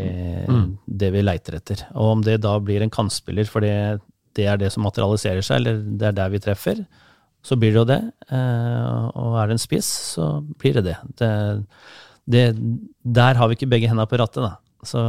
det 0.85 1.09
vi 1.15 1.21
leiter 1.23 1.55
etter. 1.55 1.85
Og 1.95 2.17
om 2.17 2.21
det 2.25 2.41
da 2.43 2.57
blir 2.59 2.83
en 2.83 2.91
kantspiller 2.91 3.47
fordi 3.47 3.69
det 4.35 4.45
er 4.45 4.57
det 4.59 4.71
som 4.73 4.83
materialiserer 4.83 5.41
seg, 5.45 5.61
eller 5.61 5.79
det 5.99 6.07
er 6.09 6.17
der 6.17 6.29
vi 6.33 6.39
treffer, 6.43 6.81
så 7.43 7.55
blir 7.55 7.71
det 7.71 7.79
jo 7.79 7.87
det. 7.87 7.99
Eh, 8.29 9.05
Og 9.15 9.37
er 9.39 9.47
det 9.47 9.55
en 9.55 9.61
spiss, 9.63 9.87
så 10.15 10.25
blir 10.59 10.75
det 10.79 10.83
det. 10.89 10.97
det, 11.21 11.31
det 12.27 12.43
der 13.03 13.39
har 13.39 13.47
vi 13.47 13.55
ikke 13.55 13.69
begge 13.71 13.87
hendene 13.87 14.07
på 14.11 14.19
rattet, 14.19 14.43
da. 14.43 14.57
Så, 14.83 14.99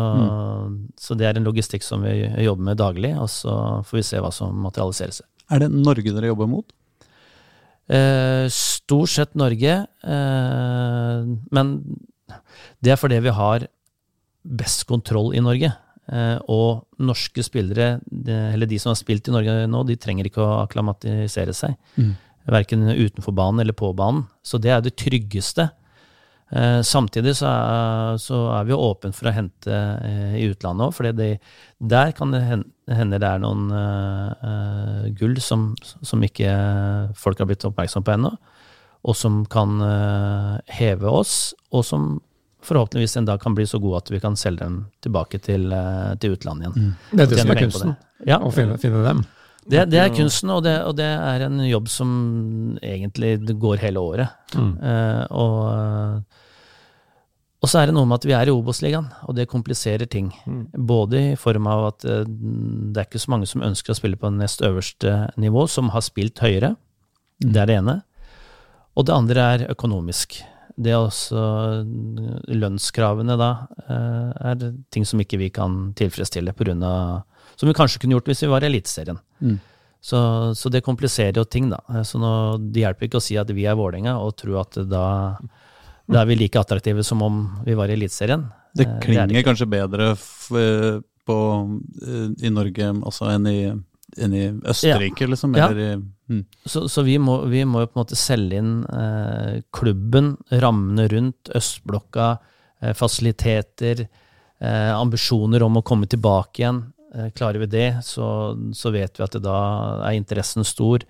så 0.99 1.15
det 1.15 1.27
er 1.29 1.39
en 1.39 1.47
logistikk 1.47 1.85
som 1.87 2.03
vi 2.03 2.15
jobber 2.43 2.65
med 2.71 2.79
daglig, 2.81 3.13
og 3.19 3.29
så 3.31 3.53
får 3.87 3.99
vi 4.01 4.07
se 4.07 4.23
hva 4.23 4.31
som 4.35 4.55
materialiserer 4.65 5.15
seg. 5.21 5.27
Er 5.51 5.63
det 5.65 5.71
Norge 5.75 6.15
dere 6.15 6.31
jobber 6.31 6.49
mot? 6.51 6.71
Eh, 7.91 8.47
stort 8.55 9.11
sett 9.11 9.35
Norge, 9.39 9.77
eh, 10.15 11.29
men 11.55 11.71
det 12.83 12.95
er 12.95 12.99
fordi 13.03 13.19
vi 13.27 13.35
har 13.35 13.67
best 14.43 14.87
kontroll 14.89 15.35
i 15.37 15.43
Norge. 15.45 15.73
Eh, 16.11 16.39
og 16.51 16.87
norske 16.99 17.45
spillere, 17.47 18.01
eller 18.27 18.67
de 18.67 18.79
som 18.83 18.91
har 18.91 18.99
spilt 18.99 19.29
i 19.31 19.35
Norge 19.35 19.67
nå, 19.71 19.85
de 19.87 19.99
trenger 20.01 20.27
ikke 20.27 20.43
å 20.43 20.63
akklimatisere 20.65 21.55
seg. 21.57 21.77
Mm. 21.97 22.15
Verken 22.51 22.89
utenfor 22.89 23.37
banen 23.37 23.63
eller 23.63 23.77
på 23.77 23.93
banen. 23.95 24.25
Så 24.43 24.59
det 24.59 24.73
er 24.75 24.83
det 24.83 24.97
tryggeste. 24.99 25.69
Eh, 26.51 26.81
samtidig 26.83 27.37
så 27.39 27.47
er, 27.47 28.17
så 28.19 28.41
er 28.57 28.65
vi 28.67 28.73
jo 28.75 28.81
åpne 28.83 29.13
for 29.15 29.31
å 29.31 29.35
hente 29.35 29.71
eh, 29.71 30.33
i 30.41 30.49
utlandet 30.51 30.89
òg, 30.89 30.95
for 30.97 31.07
der 31.07 32.15
kan 32.17 32.35
det 32.35 32.41
hende 32.43 33.21
det 33.23 33.29
er 33.29 33.43
noen 33.45 33.69
eh, 33.71 34.49
eh, 34.49 35.05
gull 35.21 35.39
som, 35.45 35.69
som 35.79 36.25
ikke 36.27 36.51
folk 37.15 37.39
har 37.39 37.47
blitt 37.47 37.69
oppmerksom 37.69 38.07
på 38.07 38.17
ennå, 38.17 38.35
og 39.01 39.17
som 39.17 39.39
kan 39.49 39.79
uh, 39.81 40.59
heve 40.69 41.09
oss, 41.09 41.55
og 41.73 41.87
som 41.89 42.19
forhåpentligvis 42.63 43.17
en 43.17 43.29
dag 43.29 43.41
kan 43.41 43.55
bli 43.55 43.67
så 43.67 43.79
god 43.79 44.03
at 44.03 44.11
vi 44.11 44.21
kan 44.21 44.37
selge 44.37 44.65
dem 44.65 44.81
tilbake 45.05 45.41
til, 45.43 45.73
eh, 45.73 46.15
til 46.21 46.37
utlandet 46.37 46.69
igjen. 46.69 46.97
Det 47.13 47.23
er 47.25 47.31
det 47.31 47.39
som 47.43 47.53
er 47.55 47.63
kunsten. 47.65 47.95
Ja, 48.27 48.41
Å 48.41 48.51
finne, 48.53 48.77
finne 48.81 49.05
dem. 49.05 49.23
det, 49.71 49.87
det 49.93 50.01
er 50.03 50.13
kunsten, 50.15 50.51
og 50.53 50.65
det, 50.67 50.77
og 50.85 50.97
det 50.99 51.09
er 51.09 51.47
en 51.47 51.63
jobb 51.65 51.89
som 51.89 52.11
egentlig 52.83 53.39
går 53.61 53.81
hele 53.85 54.03
året. 54.03 54.37
Mm. 54.55 54.75
Uh, 54.77 55.25
og, 55.31 55.63
og 57.61 57.73
så 57.73 57.81
er 57.81 57.89
det 57.89 57.97
noe 57.97 58.09
med 58.09 58.21
at 58.21 58.29
vi 58.29 58.37
er 58.37 58.51
i 58.51 58.55
Obos-ligaen, 58.55 59.09
og 59.25 59.39
det 59.39 59.49
kompliserer 59.49 60.11
ting. 60.11 60.29
Både 60.77 61.31
i 61.33 61.41
form 61.41 61.71
av 61.71 61.89
at 61.95 62.05
uh, 62.09 62.23
det 62.29 63.01
er 63.01 63.09
ikke 63.09 63.25
så 63.25 63.33
mange 63.37 63.49
som 63.49 63.65
ønsker 63.65 63.95
å 63.95 64.01
spille 64.01 64.21
på 64.21 64.33
nest 64.37 64.65
øverste 64.67 65.33
nivå, 65.41 65.65
som 65.71 65.93
har 65.97 66.05
spilt 66.05 66.45
høyere. 66.45 66.75
Det 67.41 67.57
er 67.57 67.73
det 67.73 67.81
ene. 67.81 68.01
Og 68.99 69.07
det 69.09 69.17
andre 69.17 69.53
er 69.55 69.69
økonomisk. 69.73 70.43
Det 70.81 70.93
er 70.95 71.01
også 71.03 71.41
lønnskravene 72.49 73.37
da 73.41 73.51
eh, 73.85 74.53
er 74.53 74.63
ting 74.93 75.05
som 75.09 75.21
ikke 75.23 75.39
vi 75.41 75.51
kan 75.55 75.91
tilfredsstille 75.99 76.55
pga. 76.57 77.25
Som 77.61 77.69
vi 77.69 77.77
kanskje 77.77 78.01
kunne 78.01 78.17
gjort 78.17 78.31
hvis 78.31 78.45
vi 78.47 78.51
var 78.53 78.65
i 78.65 78.71
Eliteserien. 78.71 79.19
Mm. 79.45 79.59
Så, 80.01 80.19
så 80.57 80.71
det 80.73 80.81
kompliserer 80.87 81.37
jo 81.37 81.45
ting, 81.45 81.69
da. 81.69 81.81
Så 82.09 82.17
nå, 82.21 82.31
det 82.73 82.87
hjelper 82.87 83.09
ikke 83.11 83.21
å 83.21 83.25
si 83.25 83.37
at 83.37 83.51
vi 83.53 83.67
er 83.69 83.77
Vålerenga 83.77 84.15
og 84.25 84.33
tro 84.41 84.57
at 84.63 84.79
da, 84.89 85.03
da 86.09 86.23
er 86.23 86.31
vi 86.31 86.39
like 86.41 86.57
attraktive 86.63 87.05
som 87.05 87.21
om 87.27 87.43
vi 87.67 87.77
var 87.77 87.93
i 87.93 87.99
Eliteserien. 87.99 88.47
Det 88.73 88.87
Eh, 88.87 88.95
er 88.97 89.01
klinger 89.05 89.35
ikke. 89.35 89.49
kanskje 89.51 89.69
bedre 89.69 90.13
eh, 90.15 91.01
på, 91.29 91.37
eh, 92.07 92.27
i 92.47 92.53
Norge 92.55 92.89
altså, 93.03 93.29
enn 93.35 93.51
i, 93.51 93.59
enn 94.17 94.39
i 94.39 94.47
Østerrike, 94.73 95.29
liksom? 95.29 95.59
Ja. 95.59 95.69
Eller 95.69 95.99
i, 95.99 96.01
mm. 96.31 96.45
Så, 96.65 96.85
så 96.89 97.03
vi, 97.07 97.19
må, 97.19 97.41
vi 97.51 97.65
må 97.69 97.83
jo 97.83 97.91
på 97.91 97.99
en 97.99 98.03
måte 98.05 98.19
selge 98.19 98.61
inn 98.63 98.73
eh, 98.87 99.61
klubben, 99.75 100.37
rammene 100.63 101.09
rundt, 101.13 101.51
østblokka, 101.59 102.31
eh, 102.81 102.95
fasiliteter, 102.95 104.07
eh, 104.61 104.93
ambisjoner 104.95 105.63
om 105.67 105.81
å 105.81 105.85
komme 105.87 106.07
tilbake 106.11 106.63
igjen. 106.63 106.81
Eh, 107.15 107.31
klarer 107.35 107.59
vi 107.65 107.71
det, 107.73 107.89
så, 108.07 108.55
så 108.77 108.93
vet 108.95 109.19
vi 109.19 109.27
at 109.27 109.35
det 109.35 109.43
da 109.45 109.59
er 110.07 110.15
interessen 110.19 110.65
stor. 110.65 111.03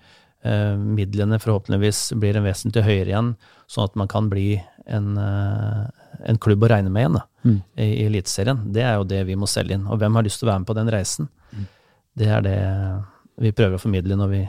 Eh, 0.43 0.73
midlene 0.77 1.37
forhåpentligvis 1.37 2.15
blir 2.17 2.39
en 2.39 2.47
vesentlig 2.47 2.81
høyere 2.87 3.11
igjen, 3.13 3.35
sånn 3.69 3.85
at 3.91 3.99
man 4.01 4.09
kan 4.09 4.29
bli 4.31 4.55
en, 4.89 5.11
eh, 5.21 5.83
en 6.25 6.39
klubb 6.41 6.65
å 6.65 6.71
regne 6.73 6.89
med 6.89 7.05
igjen 7.05 7.19
da, 7.19 7.27
Mm. 7.41 7.55
i, 7.77 7.85
i 7.85 8.05
Eliteserien. 8.05 8.59
Det 8.73 8.83
er 8.85 8.95
jo 8.99 9.05
det 9.09 9.23
vi 9.25 9.33
må 9.37 9.47
selge 9.49 9.73
inn. 9.73 9.87
Og 9.89 9.97
hvem 9.97 10.13
har 10.13 10.25
lyst 10.25 10.41
til 10.41 10.45
å 10.45 10.51
være 10.51 10.61
med 10.61 10.67
på 10.69 10.75
den 10.77 10.91
reisen? 10.93 11.29
Det 12.13 12.27
er 12.29 12.41
det 12.45 12.57
vi 13.41 13.51
prøver 13.55 13.77
å 13.77 13.81
formidle 13.81 14.17
når 14.19 14.31
vi 14.31 14.41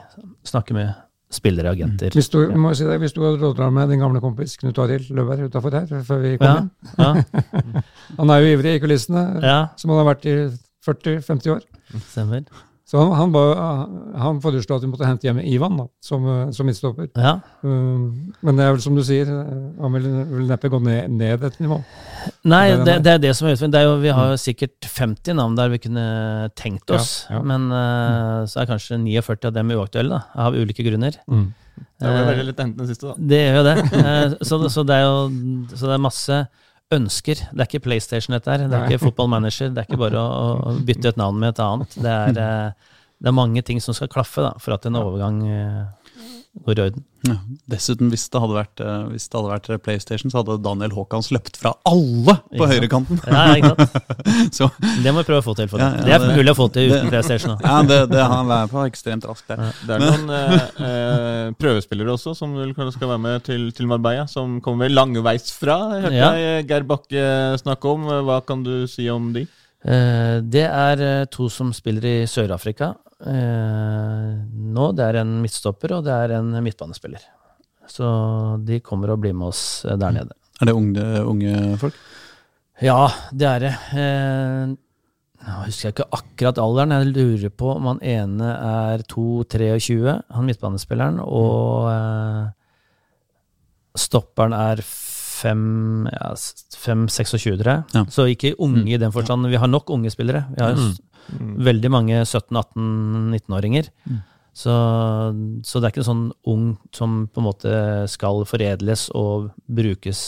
snakker 0.49 0.77
med 0.77 0.93
spillere 1.33 1.71
og 1.73 1.79
agenter. 1.79 2.13
Hvis 2.13 2.29
du, 2.33 2.41
må 2.61 2.75
si 2.77 2.85
det, 2.85 2.99
hvis 3.01 3.15
du 3.17 3.23
hadde 3.25 3.41
rådra 3.41 3.71
med 3.73 3.89
din 3.93 4.03
gamle 4.03 4.21
kompis 4.21 4.59
Knut 4.61 4.79
Arild 4.85 5.09
Løberg 5.17 5.47
utafor 5.49 5.73
her 5.79 6.03
før 6.05 6.21
vi 6.27 6.35
kom 6.41 6.75
Ja, 6.99 7.15
inn 7.15 7.39
ja, 7.41 7.85
Han 8.19 8.35
er 8.35 8.43
jo 8.43 8.59
ivrig 8.59 8.75
i 8.77 8.83
kulissene, 8.83 9.23
ja, 9.41 9.63
som 9.81 9.95
han 9.95 10.03
har 10.03 10.11
vært 10.13 10.29
i 10.29 10.37
40-50 10.85 11.55
år. 11.55 11.65
stemmer. 12.11 12.45
Så 12.93 13.01
han, 13.01 13.13
han, 13.17 13.31
ba, 13.33 13.43
han 14.21 14.41
foreslo 14.45 14.77
at 14.77 14.83
vi 14.85 14.91
måtte 14.91 15.07
hente 15.09 15.25
hjem 15.25 15.39
Ivan 15.49 15.79
da, 15.81 15.87
som, 16.05 16.27
som 16.53 16.69
midtstopper. 16.69 17.09
Ja. 17.17 17.39
Um, 17.65 18.35
men 18.45 18.59
det 18.59 18.67
er 18.67 18.75
vel 18.75 18.83
som 18.85 18.99
du 18.99 19.01
sier, 19.07 19.31
eh, 19.33 19.63
han 19.81 19.95
vil, 19.97 20.09
vil 20.35 20.51
neppe 20.51 20.69
gå 20.69 20.83
ned, 20.85 21.15
ned 21.17 21.47
et 21.49 21.57
nivå. 21.63 21.79
Nei, 22.45 22.63
Det 22.85 22.95
er 22.95 23.03
det, 23.05 23.13
er 23.17 23.21
det 23.23 23.33
som 23.39 23.47
er 23.49 23.55
utfordringen. 23.57 23.73
Det 23.75 23.81
er 23.81 23.87
jo, 23.89 23.97
vi 24.03 24.13
har 24.17 24.31
jo 24.33 24.39
sikkert 24.41 24.89
50 24.89 25.37
navn 25.39 25.57
der 25.59 25.69
vi 25.73 25.79
kunne 25.83 26.05
tenkt 26.59 26.91
oss, 26.95 27.27
Ja, 27.31 27.37
ja. 27.39 27.43
men 27.53 27.69
uh, 27.73 28.43
så 28.51 28.63
er 28.63 28.71
kanskje 28.71 28.99
49 29.03 29.49
av 29.51 29.55
dem 29.57 29.71
uaktuelle, 29.77 30.19
da, 30.19 30.47
av 30.47 30.55
ulike 30.59 30.85
grunner. 30.87 31.19
Det 31.29 32.05
var 32.05 32.19
Eh, 32.21 32.27
veldig 32.29 32.45
litt 32.51 32.59
enten 32.61 32.77
den 32.83 32.89
siste, 32.91 33.13
da. 33.13 33.15
Det 33.17 33.39
gjør 33.41 33.57
jo 33.61 33.65
det. 33.69 33.77
Eh, 34.07 34.35
Så, 34.45 34.59
så 34.75 34.83
det 34.87 34.97
er 34.99 35.05
jo 35.07 35.17
så 35.77 35.87
det 35.89 35.95
er 35.97 36.03
masse 36.05 36.41
ønsker. 36.93 37.41
Det 37.49 37.63
er 37.63 37.69
ikke 37.71 37.85
PlayStation 37.87 38.35
dette 38.37 38.51
her. 38.53 38.67
Det 38.67 38.77
er 38.77 38.83
Nei. 38.83 38.91
ikke 38.93 39.05
Football 39.07 39.31
Manager. 39.33 39.71
Det 39.73 39.81
er 39.81 39.87
ikke 39.89 40.01
bare 40.03 40.21
å, 40.21 40.49
å 40.69 40.75
bytte 40.85 41.09
et 41.15 41.17
navn 41.21 41.39
med 41.41 41.55
et 41.55 41.63
annet. 41.65 41.95
Det 41.97 42.13
er, 42.13 42.35
det 43.23 43.31
er 43.31 43.37
mange 43.39 43.63
ting 43.65 43.81
som 43.81 43.97
skal 43.97 44.11
klaffe 44.13 44.45
da, 44.45 44.53
for 44.61 44.75
at 44.77 44.85
en 44.91 44.99
overgang 45.01 45.39
eh, 46.57 46.63
går 46.67 46.79
i 46.79 46.83
orden. 46.89 47.05
Ja. 47.23 47.37
Dessuten, 47.71 48.09
hvis 48.11 48.25
det, 48.33 48.41
hadde 48.43 48.57
vært, 48.57 48.81
eh, 48.83 49.03
hvis 49.13 49.29
det 49.31 49.39
hadde 49.39 49.51
vært 49.53 49.83
PlayStation, 49.85 50.31
så 50.33 50.41
hadde 50.41 50.57
Daniel 50.65 50.91
Haakons 50.97 51.31
løpt 51.31 51.57
fra 51.57 51.71
alle 51.87 52.35
på 52.59 52.67
høyrekanten. 52.67 53.21
Ja, 53.31 53.45
ikke 53.55 53.71
sant? 53.77 54.19
Så 54.59 54.69
Det 55.05 55.13
må 55.15 55.23
vi 55.23 55.29
prøve 55.29 55.39
å 55.41 55.47
få 55.47 55.55
til. 55.57 55.69
For 55.71 55.79
Ja, 55.79 55.91
det. 55.95 56.03
ja, 56.11 56.19
det 56.19 56.27
er 56.27 56.27
det- 56.33 56.37
mulig 56.41 56.53
å 56.53 56.59
få 56.59 56.67
til 56.75 56.91
uten 56.91 57.07
det- 57.07 57.13
PlayStation. 57.15 57.55
da. 57.57 57.69
ja, 57.69 57.83
det, 57.89 58.01
det 58.11 58.27
han 58.35 58.51
er 58.51 58.67
på 58.73 58.83
ekstremt 58.89 59.25
raskt 59.31 59.49
der. 59.53 59.63
Det 59.87 59.97
er 59.97 60.05
noen 60.05 60.35
eh, 60.35 60.59
eh, 60.89 61.49
prøvespillere 61.63 62.13
også 62.19 62.35
som 62.37 62.55
vil 62.59 62.75
skal 62.93 63.09
være 63.15 63.23
med 63.23 63.45
til, 63.47 63.71
til 63.73 63.87
Marbella, 63.87 64.27
som 64.29 64.61
kommer 64.61 64.91
langveisfra. 64.91 65.79
Hørte 66.03 66.15
Ja. 66.19 66.33
jeg 66.35 66.67
Geir 66.69 66.83
Bakke 66.91 67.27
snakke 67.63 67.87
om. 67.95 68.11
Hva 68.27 68.41
kan 68.45 68.63
du 68.67 68.87
si 68.91 69.09
om 69.09 69.33
de? 69.33 69.47
Eh, 69.83 70.39
Det 70.47 70.65
er 70.69 71.01
eh, 71.03 71.25
to 71.31 71.49
som 71.51 71.73
spiller 71.75 72.05
i 72.07 72.17
Sør-Afrika 72.31 72.93
eh, 73.27 74.29
nå. 74.47 74.93
Det 74.95 75.09
er 75.09 75.21
en 75.23 75.41
midtstopper, 75.43 75.97
og 75.99 76.05
det 76.07 76.15
er 76.15 76.37
en 76.39 76.53
midtbanespiller. 76.63 77.25
Så 77.91 78.07
de 78.63 78.79
kommer 78.81 79.11
og 79.11 79.21
blir 79.25 79.35
med 79.35 79.51
oss 79.51 79.83
der 79.85 80.15
nede. 80.15 80.37
Er 80.63 80.71
det 80.71 80.77
unge, 80.79 81.07
unge 81.27 81.77
folk? 81.81 81.97
Ja, 82.83 83.11
det 83.35 83.47
er 83.49 83.61
det. 83.63 83.73
Jeg 85.43 85.67
husker 85.67 85.91
ikke 85.91 86.07
akkurat 86.15 86.61
alderen. 86.63 86.95
Jeg 86.95 87.11
lurer 87.11 87.51
på 87.51 87.73
om 87.75 87.89
han 87.91 88.01
ene 88.07 88.53
er 88.55 89.03
2-23, 89.11 89.99
han 90.31 90.47
midtbanespilleren, 90.47 91.19
og 91.27 91.91
stopperen 93.99 94.55
er 94.57 94.83
5-26, 95.43 96.11
ja, 96.13 96.29
5-26, 96.83 97.57
tror 97.61 97.73
jeg. 97.73 97.87
Ja. 97.97 98.05
Så 98.11 98.27
ikke 98.31 98.55
unge 98.63 98.87
i 98.95 99.01
den 99.01 99.15
forstand. 99.15 99.49
Vi 99.51 99.61
har 99.61 99.71
nok 99.71 99.91
unge 99.95 100.13
spillere. 100.15 100.45
Vi 100.55 100.63
har 100.63 100.77
mm. 100.79 101.57
veldig 101.67 101.91
mange 101.93 102.21
17-18-19-åringer. 102.23 103.91
Så, 104.53 104.73
så 105.65 105.81
det 105.81 105.89
er 105.89 105.95
ikke 105.95 106.05
sånn 106.05 106.27
ung 106.53 106.75
som 106.93 107.25
på 107.33 107.41
en 107.41 107.47
måte 107.47 107.75
skal 108.13 108.45
foredles 108.49 109.07
og 109.17 109.49
brukes, 109.65 110.23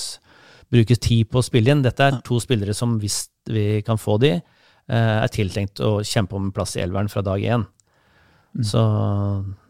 brukes 0.73 1.02
tid 1.04 1.28
på 1.30 1.40
å 1.40 1.47
spille 1.47 1.71
igjen. 1.71 1.85
Dette 1.85 2.09
er 2.09 2.21
to 2.25 2.40
spillere 2.42 2.76
som 2.76 2.97
hvis 3.02 3.26
vi 3.52 3.83
kan 3.85 4.00
få 4.00 4.16
de, 4.23 4.38
eh, 4.38 5.16
er 5.21 5.33
tiltenkt 5.33 5.83
å 5.85 5.99
kjempe 6.00 6.38
om 6.38 6.49
en 6.49 6.56
plass 6.56 6.78
i 6.78 6.85
elveren 6.85 7.12
fra 7.12 7.25
dag 7.26 7.42
én. 7.44 7.66
Så 8.62 8.80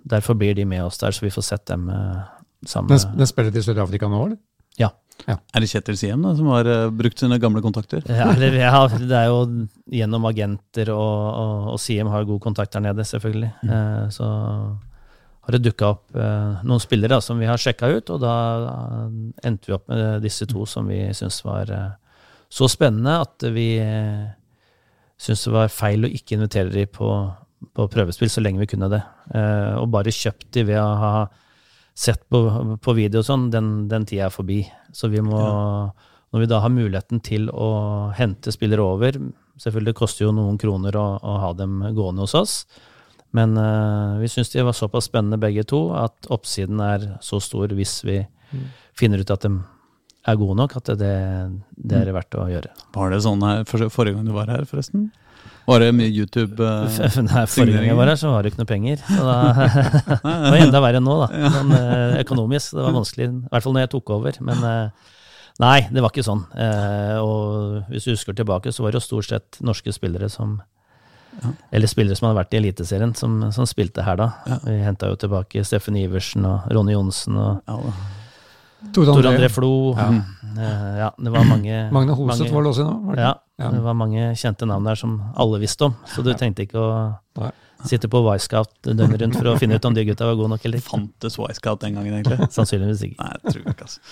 derfor 0.05 0.37
blir 0.37 0.55
de 0.55 0.67
med 0.69 0.85
oss 0.85 0.99
der, 1.01 1.11
så 1.11 1.25
vi 1.25 1.33
får 1.33 1.47
sett 1.47 1.67
dem 1.67 1.89
eh, 1.89 2.25
sammen. 2.69 2.93
Den, 2.93 3.17
den 3.19 3.31
spiller 3.31 3.55
til 3.55 3.65
Sør-Afrika 3.65 4.11
nå, 4.13 4.21
eller? 4.27 4.41
Ja. 4.81 5.37
Er 5.55 5.63
det 5.63 5.71
Kjetil 5.71 5.97
Siem 5.97 6.25
da, 6.27 6.35
som 6.37 6.49
har 6.53 6.69
uh, 6.69 6.91
brukt 6.93 7.21
sine 7.23 7.39
gamle 7.41 7.63
kontakter? 7.65 8.03
Ja, 8.11 8.27
eller, 8.35 8.57
ja, 8.59 8.81
det 8.93 9.15
er 9.15 9.29
jo 9.31 9.39
gjennom 9.95 10.27
agenter, 10.29 10.91
og, 10.93 11.21
og, 11.31 11.69
og 11.75 11.79
Siem 11.81 12.11
har 12.13 12.27
god 12.29 12.43
kontakt 12.45 12.75
der 12.75 12.83
nede, 12.85 13.07
selvfølgelig. 13.09 13.53
Eh, 13.65 14.03
så 14.13 14.27
har 15.45 15.57
det 15.57 15.63
dukka 15.65 15.93
opp 15.95 16.19
uh, 16.19 16.61
noen 16.67 16.83
spillere 16.83 17.15
da, 17.15 17.25
som 17.25 17.41
vi 17.41 17.49
har 17.49 17.61
sjekka 17.61 17.93
ut, 17.95 18.11
og 18.11 18.21
da 18.25 18.35
endte 19.47 19.71
vi 19.71 19.77
opp 19.79 19.87
med 19.93 20.25
disse 20.25 20.49
to 20.51 20.67
som 20.69 20.91
vi 20.91 21.07
syntes 21.13 21.41
var 21.47 21.73
så 22.55 22.69
spennende 22.71 23.17
at 23.25 23.45
vi 23.55 23.69
eh, 23.83 24.27
syns 25.21 25.47
det 25.47 25.55
var 25.55 25.73
feil 25.73 26.07
å 26.07 26.11
ikke 26.11 26.37
invitere 26.37 26.71
de 26.71 26.85
på, 26.91 27.09
på 27.75 27.87
prøvespill 27.91 28.31
så 28.31 28.45
lenge 28.45 28.63
vi 28.63 28.69
kunne 28.71 28.91
det. 28.93 29.01
Eh, 29.35 29.73
og 29.81 29.91
bare 29.95 30.15
kjøpt 30.15 30.51
de 30.55 30.67
ved 30.69 30.79
å 30.79 30.93
ha 31.01 31.15
sett 31.95 32.25
på, 32.29 32.41
på 32.83 32.97
video 32.97 33.23
og 33.23 33.29
sånn, 33.29 33.49
den, 33.55 33.87
den 33.91 34.07
tida 34.09 34.29
er 34.29 34.35
forbi. 34.35 34.65
Så 34.95 35.09
vi 35.13 35.23
må, 35.23 35.39
når 36.35 36.43
vi 36.43 36.51
da 36.51 36.61
har 36.65 36.75
muligheten 36.75 37.23
til 37.25 37.47
å 37.51 38.11
hente 38.19 38.55
spillere 38.55 38.85
over 38.85 39.21
Selvfølgelig 39.55 39.93
det 39.93 39.99
koster 40.01 40.25
jo 40.25 40.33
noen 40.35 40.57
kroner 40.59 40.97
å, 40.99 41.05
å 41.23 41.33
ha 41.39 41.53
dem 41.55 41.77
gående 41.95 42.25
hos 42.25 42.33
oss, 42.35 42.55
men 43.39 43.53
uh, 43.55 44.19
vi 44.19 44.27
syns 44.31 44.51
de 44.51 44.65
var 44.67 44.75
såpass 44.75 45.07
spennende 45.07 45.39
begge 45.39 45.63
to 45.71 45.85
at 45.95 46.27
oppsiden 46.35 46.83
er 46.83 47.05
så 47.23 47.39
stor 47.39 47.71
hvis 47.79 48.01
vi 48.07 48.17
finner 48.99 49.23
ut 49.23 49.31
at 49.31 49.47
de 49.47 49.53
er 50.25 50.39
gode 50.41 50.57
nok, 50.59 50.75
at 50.79 50.91
det, 50.99 51.15
det 51.77 52.01
er 52.01 52.13
verdt 52.17 52.35
å 52.39 52.49
gjøre. 52.51 52.71
Var 52.95 53.15
det 53.15 53.23
sånn 53.25 53.47
her 53.47 53.63
forrige 53.69 54.17
gang 54.17 54.27
du 54.27 54.35
var 54.35 54.51
her, 54.51 54.67
forresten? 54.67 55.11
Var 55.65 55.81
det 55.81 55.89
mye 55.97 56.11
YouTube-signeringer? 56.13 57.25
Nei, 57.31 57.45
Forrige 57.49 57.79
gang 57.79 57.87
jeg 57.89 57.97
var 57.97 58.11
her, 58.13 58.19
så 58.21 58.31
var 58.35 58.45
det 58.45 58.53
ikke 58.53 58.61
noe 58.61 58.69
penger. 58.69 59.01
Så 59.09 59.23
da, 59.25 59.37
det 60.11 60.51
var 60.53 60.59
enda 60.61 60.83
verre 60.85 61.01
enn 61.01 61.07
nå, 61.09 61.15
da. 61.23 61.29
Men, 61.57 61.73
eh, 61.79 62.19
økonomisk. 62.21 62.75
Det 62.77 62.85
var 62.85 62.93
vanskelig, 62.99 63.29
i 63.33 63.49
hvert 63.55 63.65
fall 63.65 63.77
når 63.77 63.87
jeg 63.87 63.93
tok 63.95 64.13
over. 64.19 64.39
Men 64.45 64.67
eh, 64.69 65.15
nei, 65.65 65.79
det 65.89 66.05
var 66.05 66.13
ikke 66.13 66.27
sånn. 66.27 66.43
Eh, 66.53 67.17
og 67.23 67.89
hvis 67.95 68.05
du 68.09 68.13
husker 68.13 68.37
tilbake, 68.37 68.73
så 68.77 68.85
var 68.85 68.93
det 68.93 69.01
jo 69.01 69.07
stort 69.09 69.31
sett 69.31 69.61
norske 69.65 69.95
spillere 69.97 70.29
som 70.33 70.59
Eller 71.75 71.91
spillere 71.91 72.15
som 72.15 72.29
hadde 72.29 72.39
vært 72.39 72.53
i 72.55 72.59
Eliteserien, 72.61 73.15
som, 73.19 73.41
som 73.57 73.67
spilte 73.67 74.05
her 74.07 74.21
da. 74.21 74.29
Vi 74.69 74.77
henta 74.85 75.09
jo 75.11 75.17
tilbake 75.19 75.65
Steffen 75.67 75.97
Iversen 75.99 76.45
og 76.47 76.69
Ronny 76.71 76.95
Johnsen 76.95 77.41
og 77.41 77.65
ja. 77.67 77.95
Tor 78.95 79.09
André. 79.27 79.49
Flo. 79.51 79.73
Ja. 79.97 80.11
Eh, 80.55 80.93
ja, 81.01 81.09
det 81.19 81.33
var 81.35 81.49
mange 81.49 81.89
Magne 81.91 82.15
Hoseth 82.15 82.45
mange- 82.45 82.53
var 82.55 82.63
det 82.69 82.71
også 82.77 82.85
nå? 82.87 82.95
var 83.09 83.17
det 83.19 83.25
Ja, 83.61 83.69
det 83.71 83.83
var 83.85 83.95
mange 83.95 84.33
kjente 84.39 84.67
navn 84.67 84.87
der 84.89 84.99
som 84.99 85.19
alle 85.39 85.61
visste 85.63 85.87
om. 85.87 85.95
Så 86.11 86.25
du 86.27 86.33
tenkte 86.35 86.65
ikke 86.67 86.81
å 86.81 86.95
Nei. 87.39 87.53
sitte 87.87 88.11
på 88.11 88.23
Y-Scout 88.33 88.73
døgnet 88.89 89.21
rundt 89.23 89.39
for 89.39 89.53
å 89.53 89.59
finne 89.61 89.79
ut 89.79 89.87
om 89.87 89.95
de 89.95 90.03
gutta 90.09 90.27
var 90.27 90.39
gode 90.41 90.51
nok 90.57 90.67
eller 90.67 90.83
ikke. 90.83 90.91
Fantes 90.91 91.39
Y-Scout 91.39 91.85
den 91.85 91.95
gangen, 91.95 92.17
egentlig? 92.19 92.51
Sannsynligvis 92.57 93.05
ikke. 93.07 93.21
Nei, 93.23 93.37
det 93.39 93.55
tror 93.55 93.63
jeg 93.63 93.77
ikke, 93.77 93.87
altså. 93.87 94.03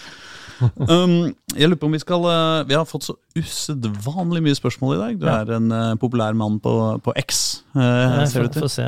Um, 0.62 1.32
jeg 1.56 1.66
lurer 1.66 1.80
på 1.80 1.88
om 1.88 1.94
vi 1.96 1.98
skal 1.98 2.22
uh, 2.22 2.60
Vi 2.68 2.76
har 2.76 2.84
fått 2.86 3.06
så 3.08 3.16
usedvanlig 3.34 4.44
mye 4.44 4.54
spørsmål 4.54 4.94
i 4.94 5.00
dag. 5.00 5.16
Du 5.18 5.26
er 5.32 5.54
en 5.56 5.72
uh, 5.74 5.94
populær 5.98 6.36
mann 6.38 6.60
på, 6.62 6.74
på 7.02 7.14
X, 7.24 7.64
uh, 7.74 7.82
Jeg 8.22 8.28
ser 8.30 8.46
ut 8.46 8.54
til. 8.54 8.62
Få 8.62 8.70
se. 8.70 8.86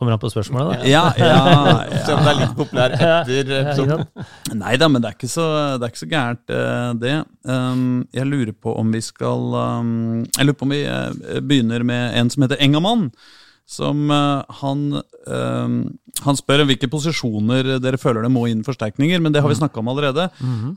Kommer 0.00 0.14
an 0.16 0.20
på 0.22 0.30
spørsmålet, 0.32 0.78
da. 0.80 0.88
Ja, 0.88 1.02
ja, 1.20 1.26
ja. 1.28 2.02
Se 2.06 2.14
om 2.14 2.22
det 2.24 2.30
er 2.30 2.38
litt 2.38 2.54
populær 2.56 2.94
etter 2.96 3.50
episoden. 3.58 4.06
Nei 4.56 4.78
da, 4.80 4.86
men 4.88 5.02
det 5.04 5.10
er 5.10 5.18
ikke 5.18 5.28
så, 5.28 5.44
det 5.76 5.84
er 5.84 5.92
ikke 5.92 6.00
så 6.00 6.08
gærent, 6.08 6.52
uh, 6.56 6.92
det. 6.96 7.18
Um, 7.44 7.82
jeg 8.16 8.30
lurer 8.30 8.54
på 8.56 8.72
om 8.80 8.94
vi 8.94 9.02
skal 9.04 9.52
um, 9.60 9.90
Jeg 10.24 10.48
lurer 10.48 10.56
på 10.56 10.64
om 10.64 10.72
vi 10.72 10.80
uh, 10.88 11.36
begynner 11.44 11.84
med 11.84 12.16
en 12.16 12.32
som 12.32 12.46
heter 12.46 12.62
Engamann. 12.64 13.10
Som 13.68 14.08
uh, 14.08 14.40
han 14.62 14.80
um, 15.28 15.76
Han 16.24 16.40
spør 16.40 16.64
hvilke 16.66 16.88
posisjoner 16.90 17.76
dere 17.84 18.00
føler 18.00 18.24
det 18.24 18.32
må 18.32 18.46
inn 18.48 18.64
forsterkninger, 18.64 19.20
men 19.20 19.36
det 19.36 19.44
har 19.44 19.52
vi 19.52 19.60
snakka 19.60 19.84
om 19.84 19.92
allerede. 19.92 20.30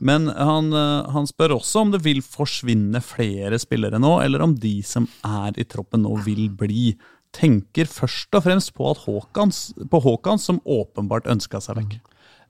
Men 0.04 0.28
han, 0.28 0.68
uh, 0.76 1.08
han 1.16 1.32
spør 1.32 1.56
også 1.56 1.86
om 1.86 1.96
det 1.96 2.04
vil 2.04 2.20
forsvinne 2.20 3.00
flere 3.00 3.56
spillere 3.62 3.96
nå, 4.04 4.18
eller 4.20 4.44
om 4.44 4.52
de 4.52 4.76
som 4.84 5.08
er 5.24 5.56
i 5.56 5.64
troppen 5.64 6.04
nå, 6.04 6.12
vil 6.28 6.50
bli. 6.52 6.92
Tenker 7.34 7.88
først 7.90 8.34
og 8.38 8.44
fremst 8.46 8.70
på, 8.76 8.92
Håkans, 9.04 9.72
på 9.90 10.00
Håkans, 10.04 10.44
som 10.46 10.60
åpenbart 10.64 11.26
ønska 11.30 11.60
seg 11.64 11.80
vekk. 11.80 11.96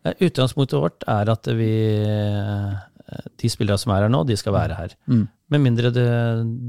Eh, 0.04 0.18
Utgangspunktet 0.26 0.76
vårt 0.82 1.06
er 1.08 1.30
at 1.32 1.48
vi 1.56 1.70
eh, 2.04 2.74
De 3.40 3.48
spillere 3.52 3.80
som 3.80 3.94
er 3.94 4.04
her 4.04 4.12
nå, 4.12 4.22
de 4.28 4.36
skal 4.36 4.56
være 4.56 4.76
her. 4.76 4.94
Mm. 5.08 5.24
Med 5.54 5.60
mindre 5.64 5.90
det 5.94 6.08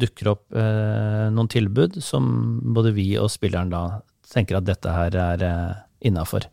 dukker 0.02 0.32
opp 0.34 0.56
eh, 0.56 1.28
noen 1.34 1.52
tilbud 1.52 2.00
som 2.04 2.62
både 2.76 2.94
vi 2.96 3.10
og 3.20 3.32
spilleren 3.34 3.72
da 3.74 3.84
tenker 4.32 4.58
at 4.60 4.68
dette 4.68 4.92
her 4.92 5.16
er 5.16 5.44
eh, 5.48 5.76
innafor. 6.08 6.48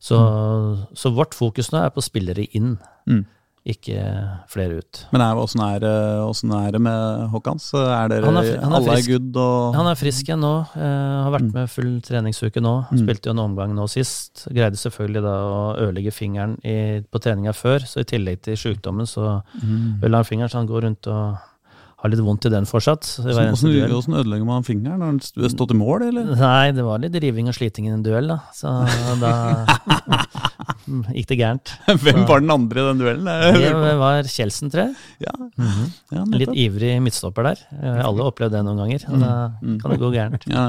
Så, 0.00 0.16
så 0.96 1.12
vårt 1.12 1.36
fokus 1.36 1.68
nå 1.72 1.82
er 1.84 1.92
på 1.92 2.04
spillere 2.04 2.46
inn, 2.56 2.78
Mm. 3.08 3.24
Ikke 3.66 4.00
flere 4.48 4.78
ut. 4.80 5.00
Men 5.12 5.20
hvordan, 5.36 5.60
er, 5.66 5.80
det- 5.84 6.54
er 6.64 6.70
det 6.72 6.80
med 6.80 7.28
Håkans? 7.30 7.66
Er 7.76 8.08
dere, 8.08 8.24
Han 8.24 8.36
er 8.40 8.60
han 8.62 8.72
er 8.72 8.76
alle 8.78 8.94
er 8.96 9.02
good? 9.06 9.36
Og, 9.36 9.74
Han 9.74 9.86
er 9.86 9.94
frisk 10.00 10.24
igjen 10.30 10.40
nå, 10.40 10.54
Uh, 10.70 11.24
har 11.26 11.30
vært 11.34 11.52
med 11.52 11.68
full 11.70 12.00
treningsuke 12.00 12.60
nå. 12.62 12.86
Mm. 12.90 13.02
Spilte 13.04 13.28
jo 13.28 13.34
en 13.36 13.44
omgang 13.44 13.74
nå 13.76 13.86
sist. 13.88 14.46
Greide 14.48 14.76
selvfølgelig 14.80 15.22
da 15.22 15.34
å 15.44 15.60
ødelegge 15.76 16.12
fingeren 16.12 16.56
i, 16.64 17.02
på 17.04 17.20
treninga 17.20 17.52
før, 17.52 17.84
så 17.84 18.00
i 18.00 18.04
tillegg 18.08 18.40
til 18.42 18.56
sjukdommen 18.56 19.06
så 19.06 19.42
Mm. 19.60 20.00
ødela 20.02 20.16
han 20.16 20.24
fingeren, 20.24 20.48
så 20.50 20.58
han 20.58 20.66
går 20.68 20.82
rundt 20.88 21.06
og 21.06 21.38
har 22.00 22.08
litt 22.08 22.20
vondt 22.24 22.46
i 22.46 22.48
den 22.48 22.64
fortsatt. 22.64 23.04
Hvordan, 23.20 24.14
ødelegger 24.16 24.46
man 24.46 24.62
fingeren? 24.64 25.00
Har 25.02 25.10
han 25.12 25.20
stått 25.20 25.70
i 25.70 25.76
mål, 25.76 26.02
eller? 26.08 26.34
Nei, 26.34 26.70
det 26.72 26.82
var 26.82 26.98
litt 26.98 27.12
riving 27.20 27.48
og 27.48 27.54
sliting 27.54 27.86
i 27.88 27.92
en 27.92 28.02
duell, 28.02 28.26
da. 28.32 28.38
Så 28.56 28.72
da 29.20 29.66
gikk 31.14 31.26
det 31.30 31.38
gærent. 31.40 31.70
Hvem 32.04 32.24
var 32.28 32.40
den 32.42 32.50
andre 32.54 32.82
i 32.82 32.86
den 32.88 33.00
duellen? 33.00 33.28
Det 33.56 33.92
var 34.00 34.28
Kjeldsen, 34.30 34.70
tror 34.72 34.82
jeg. 34.88 34.94
Ja, 35.26 35.34
Mhm. 35.60 35.86
ja, 36.16 36.24
Litt 36.40 36.54
ivrig 36.64 36.92
midtstopper 37.04 37.48
der. 37.50 37.62
Eh, 37.78 38.00
Alle 38.06 38.22
har 38.24 38.30
opplevd 38.32 38.52
det 38.56 38.62
noen 38.66 38.80
ganger. 38.82 39.06
Og 39.12 39.20
da 39.22 39.32
Mm. 39.62 39.78
kan 39.82 39.90
det 39.94 40.00
gå 40.00 40.10
gærent. 40.14 40.46
Ja, 40.50 40.64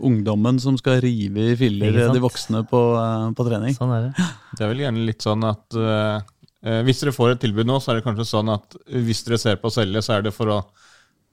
ungdommen 0.00 0.60
som 0.60 0.76
skal 0.78 1.00
rive 1.04 1.52
i 1.52 1.56
filler 1.56 2.12
de 2.12 2.20
voksne 2.20 2.64
på, 2.68 2.82
eh, 2.98 3.28
på 3.34 3.46
trening. 3.48 3.74
Sånn 3.76 3.92
er 3.96 4.08
det. 4.08 4.26
Det 4.58 4.64
er 4.64 4.72
vel 4.74 4.84
gjerne 4.86 5.06
litt 5.06 5.22
sånn 5.22 5.44
at 5.48 5.74
eh, 5.78 6.20
eh, 6.64 6.82
hvis 6.86 7.00
dere 7.04 7.12
får 7.14 7.32
et 7.36 7.40
tilbud 7.46 7.66
nå, 7.68 7.78
så 7.80 7.92
er 7.92 8.00
det 8.00 8.04
kanskje 8.08 8.26
sånn 8.26 8.52
at 8.52 8.74
hvis 8.90 9.24
dere 9.26 9.38
ser 9.38 9.56
på 9.56 9.68
å 9.70 9.74
selge, 9.74 10.02
så 10.02 10.16
er 10.18 10.22
det 10.22 10.34
for 10.34 10.46
å 10.56 10.60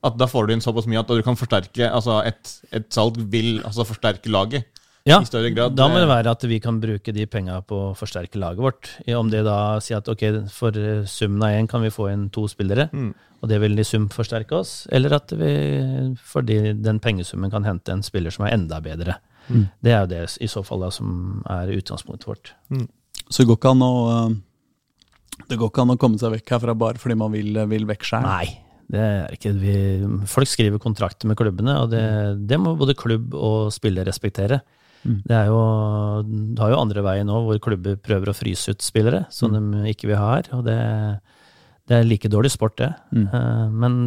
at 0.06 0.18
da 0.20 0.28
får 0.30 0.46
du 0.48 0.54
inn 0.54 0.62
såpass 0.62 0.86
mye 0.86 1.00
at 1.02 1.08
du 1.10 1.22
kan 1.26 1.34
forsterke 1.40 1.88
altså 1.90 2.20
et, 2.28 2.52
et 2.72 2.86
salg 2.94 3.16
vil 3.18 3.56
altså 3.66 3.82
forsterke 3.90 4.30
laget 4.30 4.68
Ja, 5.06 5.20
i 5.22 5.28
større 5.30 5.52
grad. 5.54 5.76
Da 5.78 5.86
må 5.88 6.00
det 6.00 6.08
Eh, 6.08 6.14
være 6.16 6.32
at 6.34 6.44
vi 6.50 6.58
kan 6.60 6.80
bruke 6.82 7.14
de 7.14 7.28
penga 7.30 7.60
på 7.62 7.78
å 7.92 7.96
forsterke 7.98 8.40
laget 8.42 8.58
vårt. 8.64 8.90
Om 9.06 9.30
det 9.30 9.44
da 9.46 9.78
sier 9.80 10.00
at 10.02 10.08
ok, 10.10 10.24
for 10.50 10.74
eh, 10.76 11.04
summen 11.06 11.44
av 11.46 11.54
én 11.54 11.68
kan 11.70 11.82
vi 11.86 11.92
få 11.94 12.08
inn 12.12 12.30
to 12.34 12.48
spillere, 12.50 12.90
Mm. 12.92 13.14
og 13.44 13.50
det 13.50 13.60
vil 13.62 13.78
i 13.80 13.84
sum 13.84 14.10
forsterke 14.10 14.52
oss, 14.58 14.88
eller 14.92 15.14
at 15.14 15.30
vi 15.30 16.16
fordi 16.18 16.74
den 16.82 17.00
pengesummen 17.00 17.52
kan 17.52 17.64
hente 17.64 17.90
en 17.94 18.02
spiller 18.02 18.32
som 18.32 18.46
er 18.48 18.54
enda 18.58 18.82
bedre. 18.82 19.20
Mm. 19.48 19.70
Det 19.84 19.92
er 19.94 20.00
jo 20.02 20.08
det 20.08 20.38
i 20.42 20.48
så 20.48 20.66
fall 20.66 20.80
da 20.82 20.90
som 20.90 21.44
er 21.48 21.68
utgangspunktet 21.68 22.26
vårt. 22.26 22.54
Så 23.30 23.44
det 23.44 23.48
går 23.48 23.58
ikke 23.60 23.72
an 23.76 23.82
å 23.86 23.94
eh, 24.10 24.36
det 25.50 25.58
går 25.60 25.70
ikke 25.70 25.82
an 25.84 25.94
å 25.94 25.98
komme 26.00 26.18
seg 26.18 26.32
vekk 26.32 26.50
herfra 26.50 26.74
bare 26.76 26.98
fordi 26.98 27.16
man 27.16 27.32
vil, 27.32 27.54
vil 27.68 27.86
vekk 27.86 28.04
sjøl. 28.08 28.24
Nei, 28.24 28.58
det 28.90 29.00
er 29.00 29.34
ikke 29.36 29.54
vi, 29.54 30.26
Folk 30.26 30.48
skriver 30.50 30.80
kontrakter 30.82 31.28
med 31.28 31.38
klubbene, 31.38 31.78
og 31.84 31.92
det, 31.92 32.02
det 32.48 32.58
må 32.58 32.74
både 32.80 32.96
klubb 32.98 33.36
og 33.36 33.70
spiller 33.76 34.04
respektere. 34.08 34.62
Mm. 35.06 35.22
Det 35.30 35.36
er 35.38 35.46
jo, 35.52 35.60
du 36.26 36.62
har 36.64 36.74
jo 36.74 36.82
andre 36.82 37.04
veien 37.06 37.28
nå, 37.30 37.40
hvor 37.46 37.60
klubber 37.62 37.96
prøver 38.02 38.32
å 38.32 38.38
fryse 38.38 38.74
ut 38.74 38.82
spillere 38.82 39.26
som 39.30 39.54
de 39.54 39.92
ikke 39.94 40.10
vil 40.10 40.18
ha 40.18 40.32
her. 40.36 40.50
og 40.58 40.66
det, 40.66 40.78
det 41.88 42.00
er 42.00 42.08
like 42.10 42.30
dårlig 42.34 42.52
sport, 42.56 42.78
det. 42.82 42.92
Mm. 43.14 43.28
Uh, 43.30 43.70
Men 43.70 44.00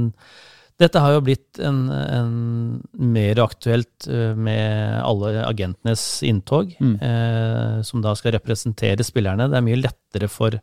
dette 0.78 1.00
har 1.02 1.10
jo 1.16 1.22
blitt 1.26 1.58
en, 1.58 1.78
en 1.90 2.34
mer 2.94 3.40
aktuelt 3.42 4.06
eh, 4.06 4.30
med 4.38 5.00
alle 5.02 5.40
agentenes 5.42 6.04
inntog, 6.22 6.70
Mm. 6.78 6.92
eh, 7.02 7.80
som 7.82 7.98
da 8.04 8.12
skal 8.14 8.36
representere 8.36 9.02
spillerne. 9.02 9.48
Det 9.50 9.58
er 9.58 9.66
mye 9.66 9.80
lettere 9.80 10.28
for 10.30 10.54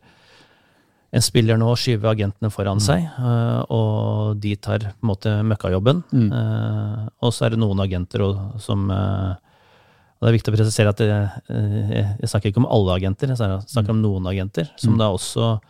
en 1.12 1.22
spiller 1.22 1.56
nå 1.60 1.68
å 1.68 1.76
skyve 1.76 2.08
agentene 2.10 2.48
foran 2.50 2.80
seg, 2.80 3.04
eh, 3.04 3.60
og 3.76 4.40
de 4.40 4.54
tar 4.56 4.78
på 4.88 5.04
en 5.04 5.10
måte 5.12 5.34
møkkajobben. 5.52 6.00
Mm. 6.12 6.30
Eh, 6.32 7.04
og 7.20 7.32
så 7.36 7.44
er 7.46 7.50
det 7.52 7.60
noen 7.60 7.84
agenter 7.84 8.24
som 8.58 8.88
eh, 8.90 9.34
og 10.16 10.24
Det 10.24 10.30
er 10.30 10.36
viktig 10.38 10.52
å 10.52 10.56
presisere 10.56 10.92
at 10.92 11.00
det, 11.00 11.08
eh, 11.52 12.12
jeg 12.22 12.30
snakker 12.30 12.50
ikke 12.50 12.62
om 12.62 12.70
alle 12.72 12.94
agenter, 12.96 13.28
jeg 13.28 13.66
snakker 13.68 13.92
om 13.92 14.00
noen 14.00 14.26
agenter, 14.30 14.70
som 14.80 14.94
Mm. 14.94 14.98
da 14.98 15.10
også 15.12 15.60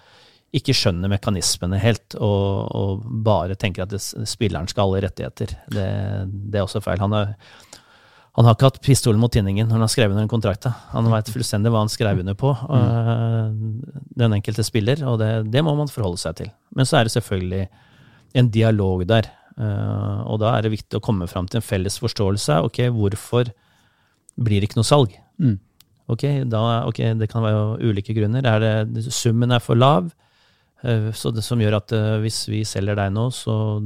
ikke 0.54 0.72
skjønner 0.72 1.10
mekanismene 1.10 1.78
helt, 1.82 2.14
og, 2.14 2.70
og 2.72 3.02
bare 3.26 3.56
tenker 3.58 3.82
at 3.82 3.90
det, 3.90 4.00
spilleren 4.00 4.68
skal 4.70 4.84
ha 4.84 4.88
alle 4.88 5.02
rettigheter. 5.08 5.56
Det, 5.68 5.88
det 6.52 6.60
er 6.60 6.64
også 6.64 6.80
feil. 6.80 7.02
Han 7.02 7.12
har, 7.12 7.34
han 8.38 8.46
har 8.46 8.54
ikke 8.54 8.70
hatt 8.70 8.80
pistolen 8.86 9.20
mot 9.20 9.32
tinningen 9.32 9.66
når 9.66 9.76
han 9.76 9.84
har 9.84 9.92
skrevet 9.92 10.14
under 10.14 10.24
en 10.28 10.30
kontrakt. 10.30 10.68
Han 10.94 11.10
vet 11.10 11.32
fullstendig 11.34 11.72
hva 11.74 11.82
han 11.82 11.92
skrev 11.92 12.22
under 12.22 12.38
på, 12.38 12.54
mm. 12.54 13.58
den 14.22 14.38
enkelte 14.38 14.64
spiller, 14.64 15.02
og 15.10 15.18
det, 15.20 15.50
det 15.50 15.64
må 15.66 15.74
man 15.74 15.90
forholde 15.90 16.22
seg 16.22 16.38
til. 16.38 16.54
Men 16.70 16.86
så 16.88 17.00
er 17.00 17.08
det 17.08 17.16
selvfølgelig 17.18 17.66
en 18.38 18.54
dialog 18.54 19.04
der, 19.10 19.32
Uh, 19.56 20.20
og 20.28 20.42
da 20.42 20.50
er 20.52 20.66
det 20.66 20.74
viktig 20.74 20.98
å 20.98 21.00
komme 21.00 21.24
fram 21.30 21.46
til 21.48 21.62
en 21.62 21.64
felles 21.64 21.94
forståelse. 21.96 22.58
Ok, 22.66 22.82
hvorfor 22.92 23.48
blir 24.36 24.60
det 24.60 24.70
ikke 24.70 24.80
noe 24.80 24.88
salg? 24.88 25.16
Mm. 25.42 25.56
Okay, 26.12 26.44
da, 26.46 26.60
ok, 26.86 27.00
det 27.18 27.26
kan 27.32 27.42
være 27.42 27.80
ulike 27.82 28.14
grunner. 28.14 28.46
Er 28.46 28.62
det, 28.62 29.06
summen 29.10 29.50
er 29.54 29.62
for 29.62 29.78
lav, 29.78 30.12
eh, 30.86 31.08
så 31.10 31.32
det 31.34 31.42
som 31.42 31.60
gjør 31.62 31.80
at 31.80 31.94
eh, 31.96 32.18
hvis 32.22 32.44
vi 32.50 32.62
selger 32.68 32.98
deg 32.98 33.10
nå, 33.14 33.26
så 33.34 33.80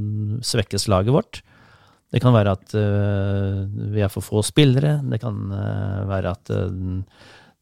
svekkes 0.45 0.85
laget 0.91 1.15
vårt. 1.15 1.41
Det 2.11 2.21
kan 2.21 2.35
være 2.35 2.53
at 2.53 2.75
eh, 2.77 3.61
vi 3.95 4.03
er 4.03 4.11
for 4.13 4.25
få 4.25 4.43
spillere. 4.45 4.99
Det 5.01 5.21
kan 5.23 5.47
være 6.11 6.35
at 6.35 6.53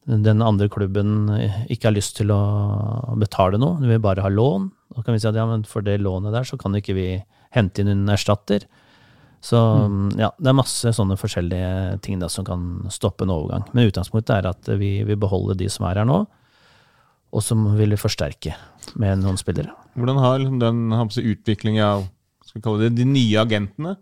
den 0.10 0.41
andre 0.43 0.67
klubben 0.73 1.30
ikke 1.69 1.88
har 1.88 1.95
lyst 1.95 2.17
til 2.17 2.34
å 2.34 3.15
betale 3.21 3.62
noe, 3.62 3.80
de 3.80 3.93
vil 3.93 4.04
bare 4.04 4.25
ha 4.25 4.34
lån. 4.34 4.67
Da 4.97 5.06
kan 5.06 5.15
vi 5.15 5.21
si 5.21 5.30
at 5.30 5.38
ja, 5.38 5.45
men 5.47 5.63
for 5.69 5.86
det 5.86 6.02
lånet 6.02 6.36
der 6.36 6.47
så 6.49 6.60
kan 6.60 6.75
ikke 6.75 6.97
vi 6.97 7.10
hente 7.56 7.84
inn 7.84 7.93
en 7.93 8.12
erstatter. 8.12 8.65
Så 9.39 9.60
ja, 10.19 10.34
det 10.36 10.52
er 10.52 10.58
masse 10.58 10.91
sånne 10.95 11.15
forskjellige 11.19 11.99
ting 12.04 12.19
da 12.19 12.28
som 12.32 12.45
kan 12.47 12.65
stoppe 12.91 13.23
en 13.23 13.34
overgang. 13.34 13.65
Men 13.71 13.88
utgangspunktet 13.88 14.34
er 14.36 14.49
at 14.52 14.71
vi 14.82 14.97
vil 15.08 15.19
beholde 15.19 15.56
de 15.60 15.69
som 15.71 15.88
er 15.88 16.02
her 16.02 16.10
nå, 16.10 16.25
og 17.30 17.45
som 17.45 17.67
vil 17.78 17.93
vi 17.93 18.02
forsterke 18.02 18.56
med 18.99 19.21
noen 19.21 19.38
spillere. 19.39 19.71
Hvordan 19.95 20.19
har 20.21 20.41
liksom 20.41 20.60
den 20.62 20.82
utviklingen 20.91 21.86
av 21.86 22.08
skal 22.49 22.60
vi 22.60 22.65
kalle 22.65 22.82
det, 22.88 22.95
de 22.97 23.06
nye 23.06 23.41
agentene 23.41 23.93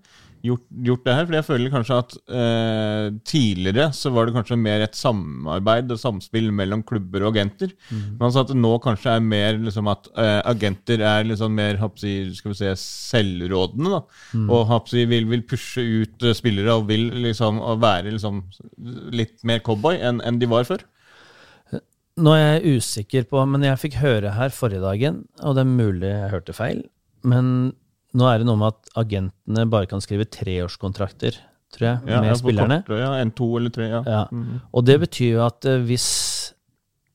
gjort, 0.47 0.63
gjort 0.87 1.03
det 1.05 1.15
her? 1.17 1.27
For 1.27 1.37
jeg 1.37 1.45
føler 1.47 1.73
kanskje 1.73 1.99
at 2.01 2.15
eh, 2.39 3.05
tidligere 3.27 3.87
så 3.95 4.11
var 4.15 4.27
det 4.27 4.35
kanskje 4.37 4.59
mer 4.59 4.85
et 4.85 4.97
samarbeid 4.97 5.93
og 5.93 6.01
samspill 6.01 6.49
mellom 6.55 6.83
klubber 6.87 7.25
og 7.25 7.35
agenter. 7.35 7.73
Men 7.91 8.27
altså 8.29 8.43
at 8.45 8.51
det 8.51 8.59
nå 8.59 8.73
kanskje 8.83 9.15
er 9.17 9.25
mer 9.27 9.59
liksom 9.61 9.91
at 9.91 10.09
eh, 10.15 10.39
agenter 10.53 11.03
er 11.05 11.27
liksom 11.29 11.55
mer 11.57 11.79
si, 11.99 12.15
skal 12.37 12.53
vi 12.53 12.59
se, 12.61 12.73
selvrådende. 12.81 13.93
da, 13.97 14.03
Og 14.47 14.67
har 14.71 14.83
si, 14.89 15.05
vil, 15.09 15.27
vil 15.29 15.45
pushe 15.47 15.83
ut 15.83 16.27
eh, 16.27 16.35
spillere 16.37 16.77
og 16.79 16.87
vil 16.91 17.09
liksom 17.27 17.61
og 17.63 17.81
være 17.83 18.13
liksom 18.13 18.43
litt 19.15 19.41
mer 19.47 19.63
cowboy 19.65 19.99
enn 20.01 20.21
enn 20.25 20.39
de 20.41 20.49
var 20.49 20.67
før. 20.67 20.85
Nå 22.17 22.33
er 22.33 22.45
jeg 22.57 22.79
usikker 22.79 23.27
på, 23.29 23.43
men 23.45 23.65
jeg 23.65 23.77
fikk 23.77 23.99
høre 24.01 24.31
her 24.33 24.53
forrige 24.53 24.81
dagen, 24.81 25.19
og 25.45 25.53
det 25.53 25.61
er 25.61 25.69
mulig 25.69 26.09
jeg 26.09 26.31
hørte 26.31 26.55
feil, 26.57 26.79
men 27.27 27.75
nå 28.17 28.25
er 28.31 28.41
det 28.41 28.47
noe 28.49 28.57
med 28.59 28.73
at 28.73 28.91
agentene 29.03 29.67
bare 29.69 29.87
kan 29.91 30.01
skrive 30.03 30.25
treårskontrakter, 30.33 31.37
tror 31.75 31.85
jeg, 31.87 31.99
Ja, 32.09 32.21
med 32.23 32.31
jeg 32.31 32.39
spillerne. 32.41 32.79
kortere, 32.83 32.99
ja, 33.03 33.11
En, 33.21 33.31
to 33.37 33.47
eller 33.59 33.69
tre, 33.75 33.89
ja. 33.91 34.01
Ja. 34.07 34.23
Mhm. 34.31 34.61
Og 34.73 34.85
det 34.87 34.99
betyr 35.05 35.31
jo 35.35 35.45
at 35.45 35.65
eh, 35.69 35.79
hvis 35.85 36.07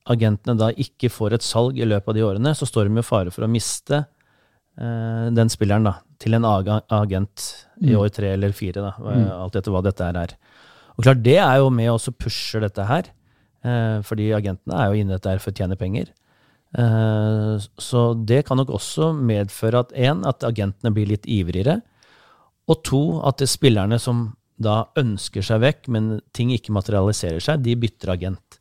agentene 0.09 0.57
da 0.59 0.71
ikke 0.75 1.09
får 1.11 1.37
et 1.37 1.45
salg 1.45 1.77
i 1.79 1.85
løpet 1.87 2.11
av 2.11 2.17
de 2.17 2.25
årene, 2.27 2.51
så 2.55 2.67
står 2.67 2.89
de 2.89 2.99
i 2.99 3.05
fare 3.07 3.31
for 3.31 3.45
å 3.45 3.51
miste 3.51 4.01
eh, 4.03 5.27
den 5.35 5.51
spilleren 5.53 5.85
da, 5.87 5.97
til 6.19 6.35
en 6.37 6.45
agent 6.47 7.45
i 7.83 7.95
år 7.99 8.09
tre 8.15 8.33
eller 8.35 8.51
fire, 8.55 8.81
da, 8.83 8.91
hva- 8.99 9.41
alt 9.43 9.55
etter 9.59 9.71
hva 9.73 9.81
dette 9.85 10.03
her 10.03 10.19
er. 10.25 10.35
Og 10.97 11.03
klart, 11.07 11.23
det 11.25 11.37
er 11.41 11.57
jo 11.61 11.69
med 11.73 11.89
også 11.89 12.13
pusher 12.15 12.61
dette 12.63 12.83
her, 12.85 13.07
eh, 13.63 14.01
fordi 14.05 14.29
agentene 14.35 14.75
er 14.77 14.91
jo 14.91 14.99
inne 15.01 15.15
i 15.15 15.17
dette 15.17 15.31
her 15.33 15.39
for 15.43 15.51
å 15.51 15.57
tjene 15.57 15.79
penger. 15.79 16.11
Eh, 16.73 17.55
så 17.77 18.03
det 18.17 18.43
kan 18.47 18.57
nok 18.57 18.71
også 18.73 19.11
medføre 19.13 19.83
at 19.85 19.91
en, 19.93 20.23
at 20.25 20.45
agentene 20.47 20.93
blir 20.95 21.11
litt 21.11 21.27
ivrigere, 21.29 21.81
og 22.71 22.79
to, 22.87 23.03
at 23.27 23.41
det 23.41 23.49
er 23.49 23.57
spillerne 23.57 23.99
som 23.99 24.29
da 24.63 24.83
ønsker 24.99 25.43
seg 25.43 25.61
vekk, 25.63 25.87
men 25.91 26.09
ting 26.35 26.53
ikke 26.53 26.73
materialiserer 26.75 27.41
seg, 27.43 27.63
de 27.65 27.75
bytter 27.79 28.13
agent. 28.13 28.59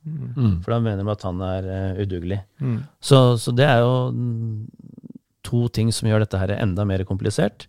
For 0.64 0.74
da 0.74 0.80
mener 0.82 1.04
de 1.04 1.12
at 1.12 1.26
han 1.28 1.42
er 1.46 1.68
eh, 1.70 2.00
udugelig. 2.02 2.40
Mm. 2.58 2.80
Så, 2.98 3.20
så 3.38 3.54
det 3.54 3.68
er 3.68 3.84
jo 3.84 3.92
mm, 4.10 4.64
to 5.46 5.66
ting 5.74 5.92
som 5.94 6.08
gjør 6.10 6.24
dette 6.24 6.40
her 6.40 6.56
enda 6.56 6.86
mer 6.88 7.04
komplisert. 7.06 7.68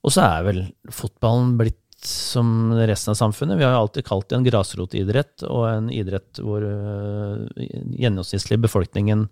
Og 0.00 0.14
så 0.14 0.24
er 0.24 0.46
vel 0.46 0.62
fotballen 0.88 1.58
blitt 1.60 1.76
som 2.06 2.72
resten 2.72 3.12
av 3.12 3.18
samfunnet. 3.18 3.58
Vi 3.60 3.66
har 3.66 3.74
jo 3.74 3.82
alltid 3.82 4.06
kalt 4.06 4.30
det 4.30 4.38
en 4.38 4.46
grasrotidrett, 4.46 5.44
og 5.44 5.66
en 5.68 5.90
idrett 5.92 6.40
hvor 6.40 6.64
uh, 6.64 7.42
gjennomsnittlig 8.00 8.56
befolkningen 8.64 9.26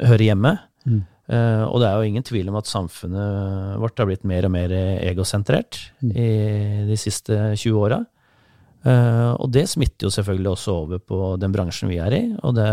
hører 0.00 0.26
hjemme. 0.30 0.56
Mm. 0.86 1.04
Uh, 1.26 1.64
og 1.66 1.80
det 1.82 1.88
er 1.88 1.96
jo 1.98 2.10
ingen 2.10 2.26
tvil 2.26 2.50
om 2.52 2.58
at 2.60 2.68
samfunnet 2.70 3.78
vårt 3.82 3.98
har 3.98 4.06
blitt 4.06 4.26
mer 4.28 4.46
og 4.46 4.52
mer 4.54 4.70
egosentrert 5.02 5.80
i 6.06 6.28
de 6.86 6.98
siste 7.00 7.34
20 7.58 7.80
åra. 7.82 8.04
Uh, 8.86 9.34
og 9.42 9.50
det 9.50 9.64
smitter 9.66 10.06
jo 10.06 10.12
selvfølgelig 10.14 10.52
også 10.52 10.76
over 10.84 11.00
på 11.02 11.18
den 11.42 11.54
bransjen 11.54 11.90
vi 11.90 11.98
er 11.98 12.14
i. 12.14 12.22
Og 12.46 12.54
det 12.58 12.68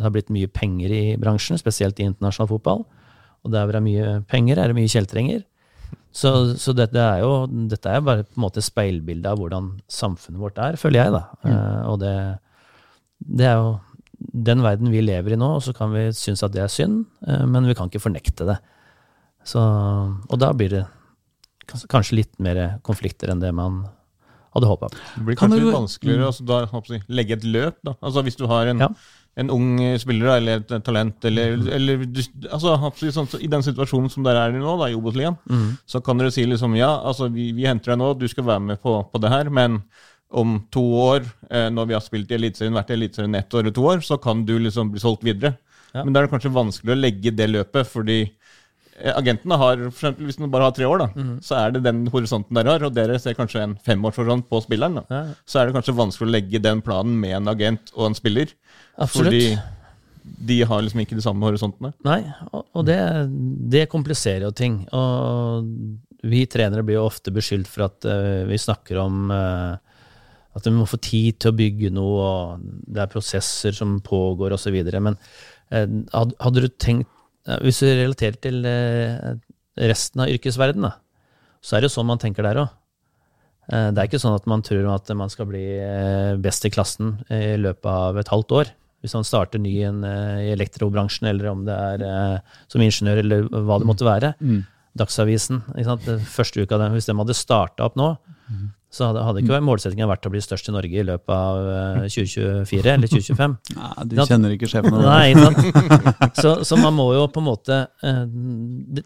har 0.00 0.14
blitt 0.14 0.32
mye 0.32 0.48
penger 0.48 0.94
i 0.94 1.02
bransjen, 1.20 1.60
spesielt 1.60 2.00
i 2.00 2.08
internasjonal 2.08 2.50
fotball. 2.54 2.86
Og 3.44 3.52
der 3.52 3.66
hvor 3.66 3.76
det 3.76 3.82
er 3.82 3.88
mye 3.90 4.18
penger, 4.30 4.58
er 4.58 4.70
det 4.70 4.78
mye 4.78 4.90
kjeltringer. 4.90 5.44
Så, 6.18 6.30
så 6.58 6.72
dette 6.76 6.98
er 6.98 7.20
jo 7.22 7.32
dette 7.70 7.90
er 7.92 8.04
bare 8.04 8.24
på 8.26 8.38
en 8.38 8.46
måte 8.46 8.64
speilbildet 8.64 9.28
av 9.30 9.40
hvordan 9.40 9.74
samfunnet 9.92 10.40
vårt 10.40 10.58
er, 10.62 10.78
føler 10.80 11.04
jeg, 11.04 11.14
da. 11.14 11.22
Eh, 11.46 11.82
og 11.92 12.00
det, 12.02 12.14
det 13.38 13.46
er 13.46 13.60
jo 13.60 13.74
den 14.32 14.60
verden 14.62 14.90
vi 14.92 15.00
lever 15.00 15.32
i 15.32 15.36
nå, 15.40 15.54
og 15.56 15.62
så 15.64 15.72
kan 15.76 15.92
vi 15.94 16.08
synes 16.12 16.42
at 16.44 16.52
det 16.52 16.62
er 16.62 16.68
synd, 16.72 17.06
eh, 17.26 17.44
men 17.46 17.66
vi 17.66 17.74
kan 17.74 17.88
ikke 17.88 18.02
fornekte 18.02 18.46
det. 18.46 18.58
Så, 19.48 19.58
og 20.28 20.38
da 20.38 20.52
blir 20.52 20.68
det 20.74 20.86
kanskje 21.68 22.16
litt 22.22 22.34
mer 22.42 22.78
konflikter 22.84 23.30
enn 23.32 23.40
det 23.40 23.52
man 23.56 23.82
hadde 24.54 24.68
håpa. 24.68 24.88
Det 25.16 25.24
blir 25.24 25.36
Kan 25.36 25.50
kanskje 25.50 25.60
du- 25.60 25.66
litt 25.70 25.76
vanskeligere 25.76 26.26
altså, 26.26 26.44
da, 26.48 26.66
håper 26.66 26.94
jeg, 26.96 27.02
legge 27.08 27.32
et 27.36 27.44
løp. 27.44 27.76
da. 27.84 27.94
Altså 28.02 28.22
Hvis 28.24 28.36
du 28.36 28.46
har 28.46 28.66
en, 28.66 28.78
Ja. 28.78 28.88
en 29.36 29.50
ung 29.50 29.78
spiller 29.98 30.36
eller 30.38 30.56
et, 30.56 30.84
talent, 30.84 31.24
eller, 31.24 31.52
eller 31.72 32.04
du, 32.04 32.20
altså, 32.50 32.76
sånn, 33.12 33.28
så 33.28 33.40
I 33.42 33.46
den 33.46 33.62
situasjonen 33.62 34.10
som 34.10 34.22
dere 34.24 34.48
er 34.48 34.56
i 34.56 34.58
nå, 34.58 34.78
da, 34.78 34.86
i 34.88 34.94
Obos-ligaen, 34.96 35.36
så 35.86 36.02
kan 36.02 36.18
dere 36.18 36.30
si 36.32 36.44
liksom 36.44 36.74
ja, 36.76 36.88
altså 37.04 37.30
vi, 37.32 37.52
vi 37.52 37.64
henter 37.64 37.92
deg 37.92 37.98
nå, 37.98 38.18
du 38.18 38.26
skal 38.28 38.44
være 38.44 38.60
med 38.60 38.80
på, 38.82 39.10
på 39.12 39.20
det 39.20 39.30
her, 39.30 39.48
men 39.50 39.82
om 40.30 40.58
to 40.70 40.82
år, 41.00 41.24
eh, 41.50 41.68
når 41.72 41.88
vi 41.88 41.96
har 41.96 42.04
spilt 42.04 42.32
i 42.32 42.36
Eliteserien, 42.36 42.76
vært 42.76 42.90
i 42.92 42.98
Eliteserien 42.98 43.38
ett 43.38 43.54
år 43.54 43.64
eller 43.64 43.76
to 43.76 43.86
år, 43.88 44.02
så 44.04 44.18
kan 44.20 44.44
du 44.44 44.58
liksom 44.58 44.92
bli 44.92 45.00
solgt 45.00 45.24
videre. 45.24 45.56
Ja. 45.94 46.02
Men 46.04 46.12
da 46.12 46.20
er 46.20 46.28
det 46.28 46.34
kanskje 46.34 46.52
vanskelig 46.52 46.92
å 46.92 47.00
legge 47.00 47.32
det 47.32 47.48
løpet, 47.48 47.88
fordi 47.88 48.18
eh, 48.24 49.14
agentene 49.14 49.56
har, 49.60 49.86
for 49.88 50.10
eksempel 50.10 50.28
hvis 50.28 50.40
de 50.40 50.50
bare 50.52 50.68
har 50.68 50.76
tre 50.76 50.88
år, 50.88 51.06
da, 51.06 51.24
så 51.44 51.56
er 51.62 51.72
det 51.72 51.84
den 51.86 52.04
horisonten 52.12 52.60
dere 52.60 52.76
har, 52.76 52.84
og 52.84 52.94
dere 52.96 53.16
ser 53.22 53.38
kanskje 53.38 53.64
en 53.64 53.78
femårshorisont 53.88 54.48
på 54.50 54.60
spilleren. 54.66 55.00
da. 55.00 55.06
Ja. 55.08 55.24
Så 55.48 55.62
er 55.62 55.68
det 55.68 55.78
kanskje 55.78 55.96
vanskelig 55.96 56.28
å 56.28 56.36
legge 56.36 56.62
den 56.62 56.84
planen 56.84 57.16
med 57.22 57.38
en 57.40 57.54
agent 57.54 57.94
og 57.96 58.10
en 58.10 58.18
spiller. 58.18 58.52
Absolutt. 58.98 59.32
Fordi 59.32 59.58
de 60.48 60.58
har 60.68 60.82
liksom 60.84 61.00
ikke 61.00 61.16
de 61.16 61.24
samme 61.24 61.46
horisontene. 61.46 61.94
Nei, 62.04 62.20
og, 62.52 62.66
og 62.76 62.84
det, 62.84 62.98
det 63.72 63.88
kompliserer 63.88 64.44
jo 64.44 64.52
ting. 64.52 64.82
Og 64.92 65.64
vi 66.28 66.44
trenere 66.50 66.84
blir 66.84 66.98
jo 66.98 67.06
ofte 67.08 67.32
beskyldt 67.34 67.70
for 67.70 67.86
at 67.88 68.04
uh, 68.08 68.44
vi 68.48 68.58
snakker 68.60 68.98
om 69.00 69.30
eh, 69.32 69.87
at 70.58 70.66
vi 70.68 70.74
må 70.76 70.86
få 70.90 70.98
tid 71.02 71.38
til 71.40 71.52
å 71.52 71.56
bygge 71.58 71.90
noe, 71.94 72.24
og 72.28 72.64
det 72.90 73.02
er 73.04 73.12
prosesser 73.12 73.74
som 73.76 73.96
pågår 74.04 74.54
osv. 74.56 74.76
Men 75.00 75.16
eh, 75.70 75.86
had- 76.14 76.34
hadde 76.42 76.64
du 76.64 76.68
tenkt 76.68 77.08
eh, 77.46 77.58
Hvis 77.64 77.80
du 77.84 77.86
relaterer 77.88 78.36
til 78.42 78.64
eh, 78.68 79.36
resten 79.78 80.24
av 80.24 80.28
yrkesverdenen, 80.34 80.92
så 81.62 81.76
er 81.76 81.82
det 81.82 81.88
jo 81.90 81.96
sånn 81.98 82.06
man 82.10 82.20
tenker 82.22 82.46
der 82.46 82.60
òg. 82.64 82.74
Det 83.68 84.00
er 84.00 84.06
ikke 84.08 84.16
sånn 84.22 84.32
at 84.38 84.46
man 84.48 84.62
tror 84.64 84.86
at 84.94 85.10
man 85.18 85.28
skal 85.28 85.44
bli 85.50 85.60
eh, 85.76 86.36
best 86.40 86.64
i 86.64 86.70
klassen 86.72 87.18
i 87.28 87.56
løpet 87.60 87.84
av 87.90 88.16
et 88.16 88.30
halvt 88.32 88.54
år. 88.56 88.70
Hvis 89.04 89.12
man 89.14 89.26
starter 89.28 89.60
ny 89.60 89.74
i 89.76 89.82
en, 89.84 89.98
eh, 90.08 90.38
i 90.46 90.52
elektrobransjen, 90.54 91.28
eller 91.28 91.50
om 91.50 91.66
det 91.66 91.74
er 91.76 92.04
eh, 92.06 92.54
som 92.72 92.80
ingeniør, 92.82 93.20
eller 93.20 93.44
hva 93.68 93.76
det 93.82 93.90
måtte 93.90 94.08
være. 94.08 94.30
Dagsavisen. 94.98 95.60
Ikke 95.74 95.84
sant? 95.90 96.08
Første 96.32 96.64
uka, 96.64 96.78
den- 96.80 96.96
hvis 96.96 97.06
de 97.10 97.18
hadde 97.20 97.36
starta 97.36 97.84
opp 97.90 97.98
nå, 98.00 98.08
så 98.88 99.10
hadde, 99.10 99.20
hadde 99.26 99.40
ikke 99.42 99.58
målsettingen 99.60 100.08
vært 100.08 100.24
å 100.24 100.30
bli 100.32 100.40
størst 100.40 100.70
i 100.70 100.72
Norge 100.72 100.96
i 100.96 101.04
løpet 101.04 101.32
av 101.34 101.66
eh, 101.68 102.06
2024 102.08 102.92
eller 102.94 103.10
2025. 103.12 103.56
Nei, 103.76 104.04
du 104.08 104.14
kjenner 104.30 104.54
ikke 104.54 104.70
sjefen. 104.72 104.94
av. 104.96 105.02
Nei, 105.04 105.26
ikke 105.34 105.44
sant? 105.44 106.38
Så, 106.42 106.52
så 106.64 106.78
man 106.80 106.96
må 106.96 107.10
jo 107.16 107.26
på 107.34 107.42
en 107.42 107.46
måte 107.48 107.76
eh, 108.06 108.22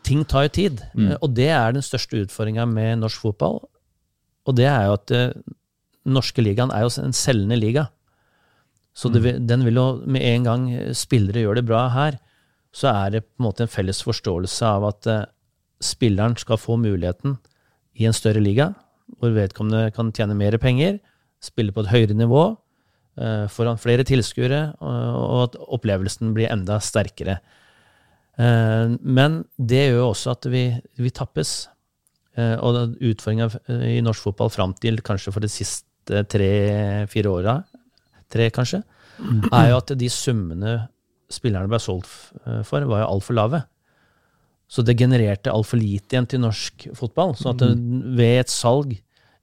Ting 0.06 0.22
tar 0.30 0.46
jo 0.46 0.52
tid. 0.54 0.84
Eh, 0.94 1.16
Og 1.18 1.34
det 1.34 1.48
er 1.50 1.74
den 1.74 1.82
største 1.82 2.20
utfordringa 2.22 2.66
med 2.70 3.00
norsk 3.02 3.24
fotball. 3.26 3.58
Og 4.46 4.56
det 4.58 4.68
er 4.70 4.86
jo 4.86 4.94
at 5.00 5.14
eh, 5.18 5.34
norske 6.12 6.42
ligaen 6.46 6.70
er 6.74 6.86
jo 6.86 6.92
en 7.02 7.14
selgende 7.16 7.58
liga. 7.58 7.88
Så 8.94 9.08
det, 9.08 9.38
den 9.48 9.64
vil 9.66 9.78
jo 9.80 9.86
med 10.04 10.22
en 10.28 10.46
gang 10.46 10.64
spillere 10.98 11.42
gjør 11.42 11.58
det 11.58 11.66
bra 11.68 11.86
her, 11.94 12.18
så 12.76 12.90
er 12.92 13.14
det 13.16 13.22
på 13.24 13.40
en 13.40 13.46
måte 13.48 13.64
en 13.66 13.70
felles 13.72 14.02
forståelse 14.04 14.68
av 14.68 14.86
at 14.92 15.08
eh, 15.10 15.22
spilleren 15.82 16.38
skal 16.38 16.60
få 16.60 16.76
muligheten 16.78 17.38
i 17.98 18.06
en 18.08 18.14
større 18.16 18.40
liga, 18.44 18.70
hvor 19.20 19.34
vedkommende 19.34 19.92
kan 19.94 20.12
tjene 20.14 20.36
mer 20.38 20.56
penger, 20.62 21.00
spille 21.42 21.74
på 21.74 21.84
et 21.84 21.90
høyere 21.92 22.16
nivå, 22.16 22.44
eh, 23.18 23.46
foran 23.50 23.80
flere 23.80 24.06
tilskuere, 24.06 24.62
og, 24.80 25.36
at 25.48 25.58
opplevelsen 25.62 26.32
blir 26.36 26.52
enda 26.52 26.78
sterkere. 26.82 27.40
Eh, 28.38 28.94
men 29.02 29.42
det 29.58 29.88
gjør 29.88 30.00
jo 30.00 30.08
også 30.12 30.36
at 30.36 30.48
vi, 30.52 30.64
vi 30.98 31.10
tappes. 31.14 31.68
Eh, 32.38 32.56
og 32.64 32.96
utfordringa 32.96 33.50
i 33.90 34.00
norsk 34.04 34.30
fotball 34.30 34.52
fram 34.52 34.72
til 34.80 35.02
kanskje 35.04 35.34
for 35.34 35.44
de 35.44 35.50
siste 35.52 36.24
tre-fire 36.32 37.30
åra, 37.30 37.58
tre 38.32 38.48
kanskje, 38.54 38.80
er 39.52 39.68
jo 39.70 39.76
at 39.76 39.92
de 39.98 40.08
summene 40.10 40.78
spillerne 41.32 41.68
ble 41.70 41.78
solgt 41.80 42.08
for, 42.66 42.84
var 42.88 43.04
jo 43.04 43.10
altfor 43.12 43.36
lave. 43.36 43.60
Så 44.72 44.84
det 44.86 44.96
genererte 44.96 45.52
altfor 45.52 45.80
lite 45.80 46.16
igjen 46.16 46.28
til 46.30 46.40
norsk 46.40 46.86
fotball. 46.96 47.34
Så 47.36 47.50
at 47.52 47.60
det, 47.60 47.74
ved 48.16 48.38
et 48.40 48.52
salg 48.52 48.94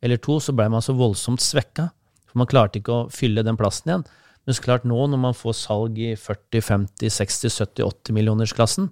eller 0.02 0.18
to 0.24 0.40
så 0.42 0.56
ble 0.56 0.70
man 0.72 0.82
så 0.82 0.96
voldsomt 0.98 1.44
svekka. 1.44 1.90
For 2.30 2.42
man 2.42 2.50
klarte 2.50 2.80
ikke 2.80 2.96
å 2.96 3.10
fylle 3.14 3.44
den 3.46 3.60
plassen 3.60 3.92
igjen. 3.92 4.08
Men 4.48 4.58
så 4.58 4.64
klart 4.66 4.88
nå, 4.88 4.98
når 5.12 5.22
man 5.22 5.38
får 5.38 5.58
salg 5.60 6.00
i 6.02 6.16
40, 6.18 6.64
50, 6.66 7.14
60, 7.14 7.54
70, 7.54 7.86
80 7.86 8.18
millionersklassen, 8.18 8.90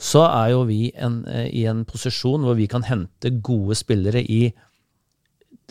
så 0.00 0.22
er 0.30 0.54
jo 0.54 0.62
vi 0.64 0.92
en, 0.96 1.26
eh, 1.28 1.50
i 1.52 1.66
en 1.68 1.84
posisjon 1.84 2.46
hvor 2.46 2.56
vi 2.56 2.68
kan 2.70 2.86
hente 2.88 3.34
gode 3.44 3.76
spillere 3.76 4.24
i 4.24 4.42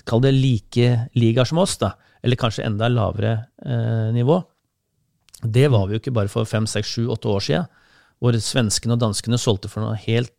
Kall 0.08 0.22
det 0.24 0.32
like 0.32 0.86
ligaer 1.20 1.46
som 1.46 1.58
oss, 1.60 1.74
da. 1.78 1.90
Eller 2.24 2.40
kanskje 2.40 2.64
enda 2.64 2.88
lavere 2.88 3.34
eh, 3.66 4.14
nivå. 4.16 4.38
Det 5.44 5.66
var 5.74 5.88
vi 5.88 5.98
jo 5.98 6.00
ikke 6.00 6.14
bare 6.16 6.32
for 6.32 6.48
fem, 6.48 6.66
seks, 6.66 6.94
sju, 6.94 7.10
åtte 7.12 7.28
år 7.28 7.44
siden. 7.44 7.68
Hvor 8.20 8.36
svenskene 8.44 8.96
og 8.98 9.00
danskene 9.04 9.38
solgte 9.40 9.70
for 9.72 9.82
noen 9.86 10.00
helt 10.06 10.34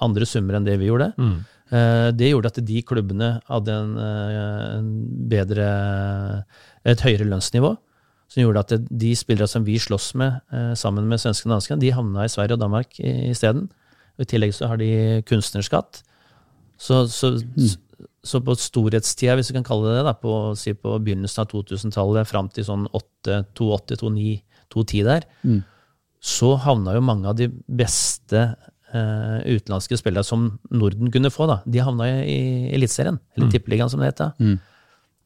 andre 0.00 0.24
summer 0.28 0.56
enn 0.56 0.64
det 0.68 0.78
vi 0.80 0.86
gjorde. 0.88 1.10
Mm. 1.18 1.38
det 2.16 2.30
gjorde 2.30 2.48
at 2.52 2.60
de 2.64 2.82
klubbene 2.86 3.26
hadde 3.48 3.74
en, 3.74 3.90
eh, 4.00 4.78
en 4.78 4.86
bedre 5.28 5.66
et 6.88 7.02
høyere 7.04 7.26
lønnsnivå. 7.28 7.74
Som 8.28 8.42
gjorde 8.44 8.62
at 8.64 8.72
de 8.88 9.10
spillere 9.16 9.48
som 9.48 9.64
vi 9.64 9.78
slåss 9.80 10.14
med 10.20 10.40
eh, 10.52 10.72
sammen 10.76 11.08
med 11.08 11.20
svenskene 11.20 11.52
og 11.52 11.58
danskene, 11.58 11.80
de 11.80 11.90
havna 11.96 12.24
i 12.24 12.32
Sverige 12.32 12.56
og 12.56 12.60
Danmark 12.62 12.98
i- 13.00 13.30
isteden. 13.32 13.68
I 14.18 14.24
tillegg 14.28 14.52
så 14.56 14.68
har 14.68 14.76
de 14.80 15.22
kunstnerskatt. 15.28 16.02
Så, 16.78 17.06
så, 17.10 17.32
så 18.24 18.40
på 18.44 18.54
storhetstida, 18.58 19.34
hvis 19.38 19.50
vi 19.50 19.56
kan 19.58 19.64
kalle 19.66 19.88
det 19.90 19.96
det, 20.00 20.04
da, 20.08 20.12
på, 20.14 20.34
si 20.58 20.72
på 20.74 20.96
begynnelsen 21.02 21.42
av 21.44 21.48
2000-tallet 21.52 22.28
fram 22.28 22.48
til 22.54 22.64
sånn 22.66 22.86
8, 22.94 23.42
280, 23.58 23.96
29, 24.04 24.38
210 24.70 25.04
der, 25.08 25.26
så 26.20 26.54
havna 26.64 26.94
jo 26.96 27.00
mange 27.04 27.28
av 27.30 27.36
de 27.38 27.46
beste 27.68 28.40
eh, 28.92 29.38
utenlandske 29.46 29.98
spillerne 30.00 30.26
som 30.26 30.48
Norden 30.70 31.12
kunne 31.14 31.30
få, 31.30 31.46
da, 31.46 31.60
de 31.64 31.78
havna 31.84 32.08
i, 32.10 32.18
i 32.26 32.74
Eliteserien, 32.74 33.18
eller 33.36 33.46
Tippeligaen 33.54 33.90
som 33.92 34.00
det 34.02 34.12
het 34.12 34.22
da. 34.24 34.32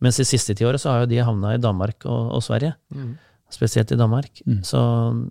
Mens 0.03 0.17
de 0.19 0.25
siste 0.27 0.55
ti 0.59 0.65
åra 0.67 0.79
så 0.83 0.91
har 0.91 1.05
jo 1.05 1.11
de 1.13 1.21
havna 1.23 1.55
i 1.55 1.61
Danmark 1.63 2.05
og, 2.11 2.33
og 2.37 2.43
Sverige. 2.43 2.75
Spesielt 3.53 3.93
i 3.93 3.97
Danmark. 4.01 4.43
Så, 4.65 4.79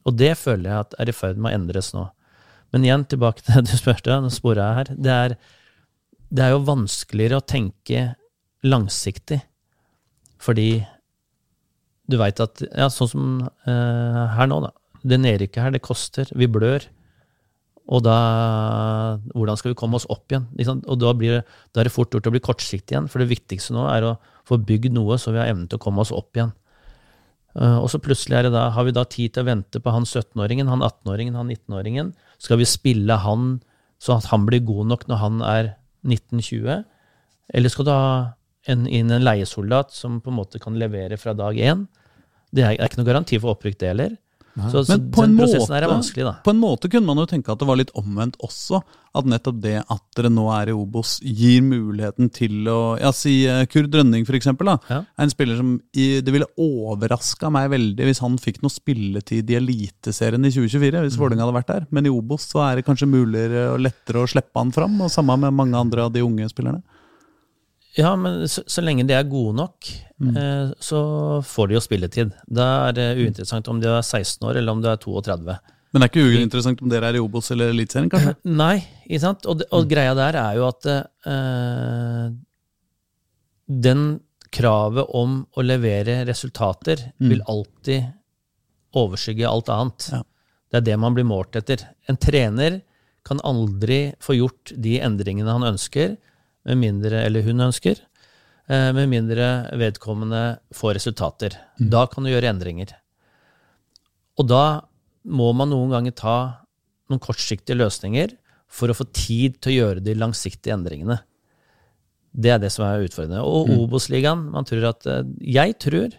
og 0.06 0.14
det 0.18 0.38
føler 0.38 0.70
jeg 0.70 0.80
at 0.80 0.94
er 1.02 1.10
i 1.10 1.12
ferd 1.18 1.38
med 1.42 1.52
å 1.52 1.56
endres 1.58 1.94
nå. 1.94 2.06
Men 2.72 2.86
igjen 2.86 3.04
tilbake 3.06 3.42
til 3.44 3.58
det 3.58 3.66
du 3.72 3.78
spurte, 3.78 4.16
nå 4.22 4.30
sporer 4.32 4.62
jeg 4.64 4.78
her. 4.78 4.92
Det 4.96 5.12
er, 5.12 5.36
det 6.32 6.44
er 6.46 6.52
jo 6.54 6.62
vanskeligere 6.70 7.42
å 7.42 7.46
tenke 7.46 8.16
langsiktig, 8.64 9.42
fordi 10.42 10.86
du 12.08 12.18
veit 12.18 12.40
at 12.40 12.62
Ja, 12.72 12.88
sånn 12.94 13.10
som 13.10 13.26
eh, 13.68 14.22
her 14.38 14.48
nå, 14.48 14.62
da. 14.64 14.72
Det 15.02 15.18
nedrykket 15.18 15.64
her, 15.64 15.74
det 15.74 15.84
koster. 15.86 16.30
Vi 16.38 16.50
blør. 16.52 16.86
Og 17.92 18.04
da 18.06 18.18
Hvordan 19.34 19.58
skal 19.60 19.74
vi 19.74 19.80
komme 19.80 19.98
oss 19.98 20.08
opp 20.10 20.32
igjen? 20.32 20.48
Og 20.86 21.00
da, 21.02 21.14
blir 21.18 21.42
da 21.74 21.82
er 21.82 21.90
det 21.90 21.96
fort 21.96 22.14
gjort 22.14 22.30
å 22.30 22.34
bli 22.34 22.44
kortsiktig 22.44 22.96
igjen. 22.96 23.10
For 23.12 23.24
det 23.24 23.32
viktigste 23.32 23.76
nå 23.76 23.88
er 23.90 24.08
å 24.08 24.18
få 24.48 24.60
bygd 24.62 24.94
noe 24.96 25.18
så 25.22 25.34
vi 25.34 25.42
har 25.42 25.52
evnen 25.52 25.68
til 25.70 25.82
å 25.82 25.84
komme 25.84 26.04
oss 26.04 26.14
opp 26.16 26.38
igjen. 26.38 26.54
Eh, 27.60 27.78
og 27.82 27.90
så 27.92 28.00
plutselig 28.00 28.52
da, 28.54 28.70
har 28.76 28.88
vi 28.88 28.96
da 28.96 29.04
tid 29.04 29.34
til 29.36 29.44
å 29.44 29.50
vente 29.50 29.82
på 29.84 29.92
han 29.92 30.08
17-åringen, 30.08 30.72
han 30.72 30.86
18-åringen, 30.86 31.36
han 31.36 31.52
19-åringen. 31.52 32.14
Skal 32.40 32.62
vi 32.62 32.70
spille 32.70 33.18
han 33.26 33.58
så 34.02 34.18
at 34.18 34.30
han 34.32 34.48
blir 34.48 34.64
god 34.66 34.94
nok 34.94 35.08
når 35.10 35.22
han 35.22 35.42
er 35.46 35.74
19-20? 36.08 36.86
Eller 37.52 37.74
skal 37.74 37.88
du 37.88 37.92
ha 37.92 38.12
en, 38.72 38.86
inn 38.88 39.12
en 39.12 39.26
leiesoldat 39.26 39.92
som 39.94 40.22
på 40.24 40.32
en 40.32 40.40
måte 40.40 40.62
kan 40.64 40.80
levere 40.80 41.20
fra 41.20 41.36
dag 41.38 41.60
én? 41.60 41.86
Det 42.52 42.64
er, 42.64 42.78
er 42.78 42.88
ikke 42.88 43.02
noe 43.02 43.10
garanti 43.12 43.40
for 43.40 43.56
opprykk, 43.56 43.80
det 43.82 43.92
heller. 43.92 44.16
Så, 44.72 44.84
så 44.84 44.98
Men 44.98 45.12
på 45.16 45.24
en, 45.24 45.36
den 45.36 45.40
prosessen 45.46 45.74
her 45.76 45.86
er 45.86 45.88
måte, 45.88 45.98
vanskelig, 46.00 46.26
da. 46.28 46.34
på 46.44 46.52
en 46.52 46.60
måte 46.60 46.90
kunne 46.92 47.08
man 47.08 47.22
jo 47.22 47.28
tenke 47.30 47.54
at 47.54 47.62
det 47.62 47.68
var 47.70 47.80
litt 47.80 47.94
omvendt 47.96 48.36
også. 48.44 48.82
At 49.12 49.28
nettopp 49.28 49.58
det 49.64 49.74
at 49.92 50.04
dere 50.16 50.30
nå 50.32 50.46
er 50.56 50.70
i 50.72 50.76
Obos, 50.76 51.18
gir 51.20 51.64
muligheten 51.68 52.30
til 52.32 52.68
å 52.72 52.98
Ja, 53.00 53.12
si 53.16 53.44
Kurd 53.68 53.90
Kurt 53.92 53.98
Rønning. 54.00 54.24
Da, 54.26 54.78
Ja. 54.90 55.00
er 55.18 55.24
en 55.24 55.30
spiller 55.30 55.58
som 55.58 55.82
Det 55.94 56.32
ville 56.32 56.48
overraska 56.58 57.52
meg 57.52 57.70
veldig 57.72 58.08
hvis 58.08 58.20
han 58.24 58.38
fikk 58.38 58.62
noe 58.62 58.72
spilletid 58.72 59.50
i 59.50 59.56
Eliteserien 59.60 60.46
i 60.46 60.52
2024, 60.52 61.04
hvis 61.04 61.18
Vålerenga 61.20 61.44
hadde 61.46 61.60
vært 61.60 61.68
der. 61.68 61.88
Men 61.92 62.06
i 62.06 62.10
Obos 62.10 62.48
så 62.52 62.64
er 62.72 62.76
det 62.80 62.86
kanskje 62.86 63.08
muligere 63.10 63.74
og 63.74 63.82
lettere 63.82 64.24
å 64.24 64.30
slippe 64.30 64.56
han 64.56 64.72
fram, 64.72 65.00
og 65.02 65.12
samme 65.12 65.38
med 65.38 65.54
mange 65.54 65.76
andre 65.76 66.06
av 66.08 66.14
de 66.14 66.22
unge 66.22 66.48
spillerne. 66.50 66.82
Ja, 67.98 68.14
men 68.16 68.46
så, 68.48 68.64
så 68.72 68.84
lenge 68.84 69.04
de 69.08 69.16
er 69.18 69.28
gode 69.28 69.56
nok, 69.58 69.90
eh, 70.32 70.72
så 70.80 71.02
får 71.44 71.68
de 71.68 71.76
jo 71.76 71.84
spilletid. 71.84 72.32
Da 72.48 72.68
er 72.88 72.96
det 72.96 73.08
uinteressant 73.20 73.68
om 73.72 73.82
de 73.84 73.90
er 73.92 74.00
16 74.00 74.48
år, 74.48 74.62
eller 74.62 74.78
om 74.78 74.84
de 74.84 74.92
er 74.94 75.02
32. 75.02 75.58
Men 75.92 76.00
det 76.00 76.08
er 76.08 76.12
ikke 76.14 76.40
uinteressant 76.40 76.82
om 76.84 76.92
dere 76.92 77.10
er 77.12 77.20
i 77.20 77.24
Obos 77.24 77.52
eller 77.52 77.74
Eliteserien, 77.74 78.08
kanskje? 78.14 78.36
Nei, 78.64 78.78
ikke 79.10 79.24
sant? 79.26 79.48
Og, 79.52 79.66
og 79.76 79.90
greia 79.92 80.16
der 80.16 80.40
er 80.40 80.60
jo 80.60 80.70
at 80.70 80.88
eh, 80.88 82.32
den 83.88 84.06
kravet 84.52 85.12
om 85.16 85.42
å 85.56 85.64
levere 85.64 86.22
resultater 86.28 87.00
vil 87.20 87.44
alltid 87.48 88.10
overskygge 89.00 89.48
alt 89.48 89.72
annet. 89.72 90.08
Ja. 90.12 90.24
Det 90.72 90.80
er 90.80 90.88
det 90.90 90.98
man 91.00 91.16
blir 91.16 91.28
målt 91.28 91.56
etter. 91.60 91.84
En 92.12 92.20
trener 92.20 92.82
kan 93.28 93.40
aldri 93.48 94.14
få 94.24 94.36
gjort 94.40 94.74
de 94.76 94.98
endringene 95.04 95.56
han 95.56 95.68
ønsker, 95.74 96.16
med 96.68 96.80
mindre, 96.82 97.24
eller 97.26 97.46
hun 97.46 97.68
ønsker, 97.68 98.00
eh, 98.68 98.92
med 98.96 99.10
mindre 99.12 99.72
vedkommende 99.80 100.60
får 100.76 100.98
resultater. 101.00 101.58
Da 101.78 102.06
kan 102.08 102.24
du 102.24 102.32
gjøre 102.32 102.52
endringer. 102.54 102.94
Og 104.40 104.48
da 104.48 104.82
må 105.26 105.52
man 105.54 105.70
noen 105.70 105.92
ganger 105.94 106.16
ta 106.18 106.38
noen 107.10 107.22
kortsiktige 107.22 107.78
løsninger 107.78 108.38
for 108.72 108.92
å 108.92 108.96
få 108.96 109.08
tid 109.12 109.60
til 109.62 109.74
å 109.74 109.78
gjøre 109.80 110.06
de 110.06 110.16
langsiktige 110.16 110.76
endringene. 110.78 111.20
Det 112.32 112.54
er 112.54 112.62
det 112.64 112.72
som 112.72 112.86
er 112.88 113.04
utfordrende. 113.04 113.44
Og 113.44 113.70
Obos-ligaen 113.76 114.46
man 114.54 114.68
tror 114.68 114.88
at, 114.94 115.06
eh, 115.06 115.24
Jeg 115.42 115.78
tror 115.84 116.16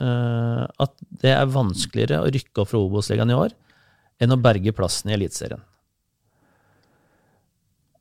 uh, 0.00 0.66
at 0.80 0.94
det 1.22 1.30
er 1.30 1.46
vanskeligere 1.46 2.22
å 2.24 2.32
rykke 2.32 2.62
opp 2.62 2.70
fra 2.72 2.80
Obos-ligaen 2.80 3.30
i 3.30 3.36
år 3.36 3.52
enn 4.22 4.32
å 4.32 4.40
berge 4.40 4.72
plassen 4.72 5.10
i 5.10 5.14
Eliteserien. 5.18 5.60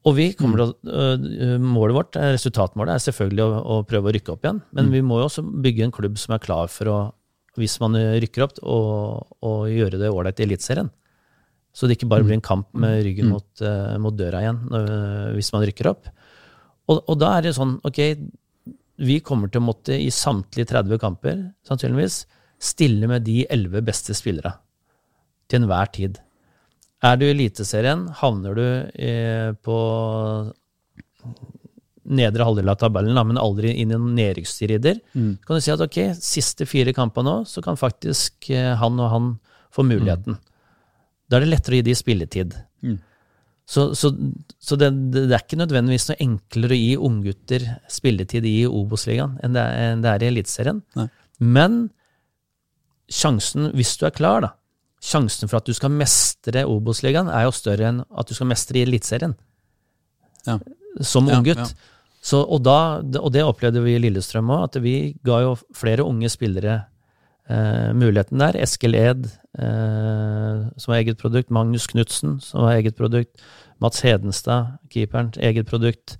Og 0.03 0.15
vi 0.17 0.25
kommer 0.35 0.59
til 0.59 0.71
å, 0.71 0.93
øh, 0.99 1.59
Målet 1.63 1.95
vårt, 1.95 2.15
eh, 2.19 2.33
resultatmålet, 2.35 2.95
er 2.95 3.05
selvfølgelig 3.05 3.43
å, 3.45 3.59
å 3.63 3.75
prøve 3.87 4.09
å 4.09 4.13
rykke 4.15 4.33
opp 4.33 4.43
igjen. 4.43 4.61
Men 4.75 4.91
vi 4.91 5.01
må 5.01 5.21
jo 5.21 5.29
også 5.29 5.45
bygge 5.63 5.85
en 5.85 5.95
klubb 5.95 6.17
som 6.19 6.35
er 6.35 6.43
klar 6.43 6.67
for 6.67 6.91
å, 6.91 6.97
hvis 7.55 7.79
man 7.79 7.95
rykker 7.95 8.43
opp, 8.43 8.59
å, 8.63 9.53
gjøre 9.69 10.01
det 10.01 10.11
ålreit 10.11 10.41
i 10.41 10.47
Eliteserien. 10.47 10.91
Så 11.73 11.87
det 11.87 11.97
ikke 11.97 12.09
bare 12.11 12.25
blir 12.25 12.35
en 12.35 12.45
kamp 12.45 12.67
med 12.77 12.99
ryggen 13.05 13.31
mot, 13.31 13.47
mot 13.97 14.13
døra 14.13 14.43
igjen 14.43 14.59
øh, 14.69 15.31
hvis 15.33 15.49
man 15.55 15.63
rykker 15.65 15.89
opp. 15.89 16.09
Og, 16.91 16.99
og 17.09 17.17
da 17.17 17.31
er 17.37 17.47
det 17.47 17.55
sånn, 17.57 17.79
ok, 17.87 17.99
vi 19.01 19.17
kommer 19.25 19.49
til 19.49 19.63
å 19.63 19.67
måtte 19.71 19.95
i 19.97 20.11
samtlige 20.13 20.69
30 20.69 21.01
kamper, 21.01 21.39
sannsynligvis, 21.65 22.25
stille 22.61 23.09
med 23.09 23.25
de 23.25 23.41
11 23.49 23.81
beste 23.87 24.15
spillere. 24.17 24.53
Til 25.49 25.63
enhver 25.63 25.89
tid. 25.95 26.19
Er 27.03 27.17
du 27.19 27.25
i 27.27 27.33
Eliteserien, 27.33 28.05
havner 28.21 28.55
du 28.55 28.67
eh, 28.95 29.51
på 29.59 29.77
nedre 32.03 32.45
halvdel 32.47 32.71
av 32.71 32.79
tabellen, 32.79 33.15
da, 33.15 33.23
men 33.27 33.39
aldri 33.39 33.73
inn 33.79 33.91
i 33.91 33.97
en 33.97 34.09
nedrykksstrider, 34.15 34.99
kan 35.43 35.59
du 35.59 35.63
si 35.63 35.71
at 35.71 35.83
ok, 35.83 35.99
siste 36.19 36.67
fire 36.67 36.93
kamper 36.95 37.23
nå, 37.23 37.35
så 37.47 37.63
kan 37.63 37.79
faktisk 37.79 38.49
eh, 38.51 38.73
han 38.79 38.99
og 38.99 39.11
han 39.11 39.31
få 39.73 39.85
muligheten. 39.87 40.37
Da 41.27 41.39
er 41.39 41.45
det 41.45 41.53
lettere 41.53 41.77
å 41.77 41.79
gi 41.79 41.87
de 41.87 41.97
spilletid. 41.97 42.55
Så, 43.65 43.93
så, 43.95 44.11
så 44.59 44.75
det, 44.75 44.89
det, 45.15 45.23
er 45.31 45.39
ikke 45.39 45.59
nødvendigvis 45.61 46.09
noe 46.09 46.19
enklere 46.23 46.75
å 46.75 46.81
gi 46.81 46.95
unggutter 46.99 47.67
spilletid 47.91 48.45
i 48.45 48.57
Obos-ligaen 48.67 49.37
enn 49.43 49.55
enn 49.55 50.03
det 50.03 50.11
er 50.11 50.25
i 50.25 50.31
Eliteserien. 50.33 50.81
Men 51.39 51.85
sjansen, 53.07 53.71
hvis 53.77 53.95
du 53.99 54.03
er 54.07 54.15
klar, 54.15 54.43
da, 54.43 54.51
sjansen 55.03 55.49
for 55.51 55.59
at 55.59 55.67
du 55.67 55.73
skal 55.75 55.91
mestre 55.91 56.63
Obos-ligaen, 56.69 57.27
er 57.29 57.43
jo 57.47 57.51
større 57.55 57.89
enn 57.91 58.03
at 58.07 58.29
du 58.29 58.33
skal 58.37 58.47
mestre 58.47 58.79
i 58.79 58.85
Eliteserien 58.87 59.33
Ja. 60.47 60.59
som 61.01 61.27
Ja, 61.27 61.39
unggutt. 61.41 61.57
ja. 61.59 61.67
Så, 62.23 62.39
og, 62.47 62.61
da, 62.63 63.01
og 63.19 63.33
det 63.35 63.43
opplevde 63.43 63.81
vi 63.83 63.97
i 63.97 63.99
Lillestrøm 63.99 64.47
òg, 64.55 64.63
at 64.69 64.77
vi 64.81 65.13
ga 65.27 65.41
jo 65.43 65.57
flere 65.75 66.05
unge 66.07 66.29
spillere 66.31 66.85
eh, 67.49 67.89
muligheten 67.99 68.39
der. 68.39 68.55
Eskil 68.63 68.95
Ed, 68.95 69.25
eh, 69.59 70.61
som 70.79 70.93
var 70.93 71.01
eget 71.01 71.17
produkt. 71.19 71.51
Magnus 71.51 71.87
Knutsen, 71.91 72.37
som 72.39 72.63
var 72.63 72.77
eget 72.77 72.95
produkt. 72.95 73.43
Mats 73.83 73.99
Hedenstad, 74.05 74.77
keeperen, 74.89 75.33
eget 75.35 75.67
produkt. 75.67 76.15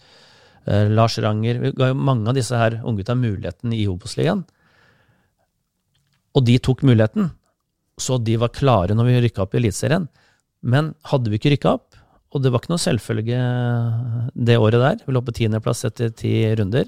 Eh, 0.67 0.89
Lars 0.91 1.15
Ranger. 1.24 1.62
Vi 1.63 1.72
ga 1.72 1.88
jo 1.93 1.96
mange 1.96 2.28
av 2.28 2.36
disse 2.36 2.52
her 2.60 2.82
unggutta 2.84 3.15
muligheten 3.15 3.72
i 3.72 3.86
Obos-ligaen. 3.88 4.43
Og 6.36 6.43
de 6.48 6.58
tok 6.60 6.84
muligheten, 6.84 7.32
så 8.00 8.18
de 8.24 8.36
var 8.42 8.50
klare 8.56 8.96
når 8.98 9.06
vi 9.10 9.20
rykka 9.28 9.44
opp 9.46 9.54
i 9.56 9.60
Eliteserien. 9.62 10.08
Men 10.64 10.94
hadde 11.12 11.30
vi 11.30 11.38
ikke 11.40 11.52
rykka 11.54 11.74
opp, 11.78 11.96
og 12.34 12.42
det 12.42 12.50
var 12.52 12.64
ikke 12.64 12.72
noe 12.74 12.82
selvfølge 12.82 13.40
det 14.34 14.56
året 14.58 14.82
der, 14.82 15.02
vi 15.06 15.14
lå 15.14 15.22
på 15.22 15.36
tiendeplass 15.38 15.84
etter 15.86 16.10
ti 16.18 16.32
runder, 16.58 16.88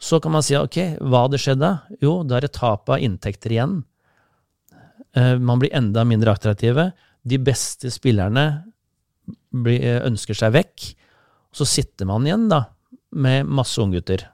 så 0.00 0.20
kan 0.20 0.32
man 0.32 0.42
si 0.44 0.56
ok, 0.56 0.78
hva 1.00 1.24
hadde 1.26 1.38
skjedd 1.40 1.60
da? 1.60 1.72
Jo, 2.00 2.22
da 2.24 2.36
er 2.38 2.46
det 2.46 2.54
tap 2.56 2.88
av 2.92 3.00
inntekter 3.04 3.52
igjen. 3.54 3.82
Eh, 5.16 5.38
Man 5.38 5.58
blir 5.62 5.72
enda 5.76 6.04
mindre 6.04 6.32
attraktive. 6.34 6.92
De 7.24 7.38
beste 7.38 7.88
spillerne 7.94 8.64
blir, 9.54 10.02
ønsker 10.04 10.34
seg 10.36 10.52
vekk. 10.52 10.88
Så 11.54 11.64
sitter 11.68 12.04
man 12.10 12.26
igjen 12.26 12.48
da 12.50 12.64
med 13.14 13.46
masse 13.46 13.78
unggutter. 13.80 14.26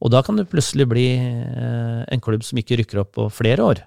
Og 0.00 0.10
da 0.12 0.22
kan 0.22 0.36
det 0.38 0.48
plutselig 0.52 0.86
bli 0.88 1.06
eh, 1.16 2.04
en 2.06 2.20
klubb 2.22 2.44
som 2.46 2.58
ikke 2.60 2.78
rykker 2.82 3.02
opp 3.02 3.14
på 3.16 3.26
flere 3.32 3.64
år. 3.64 3.82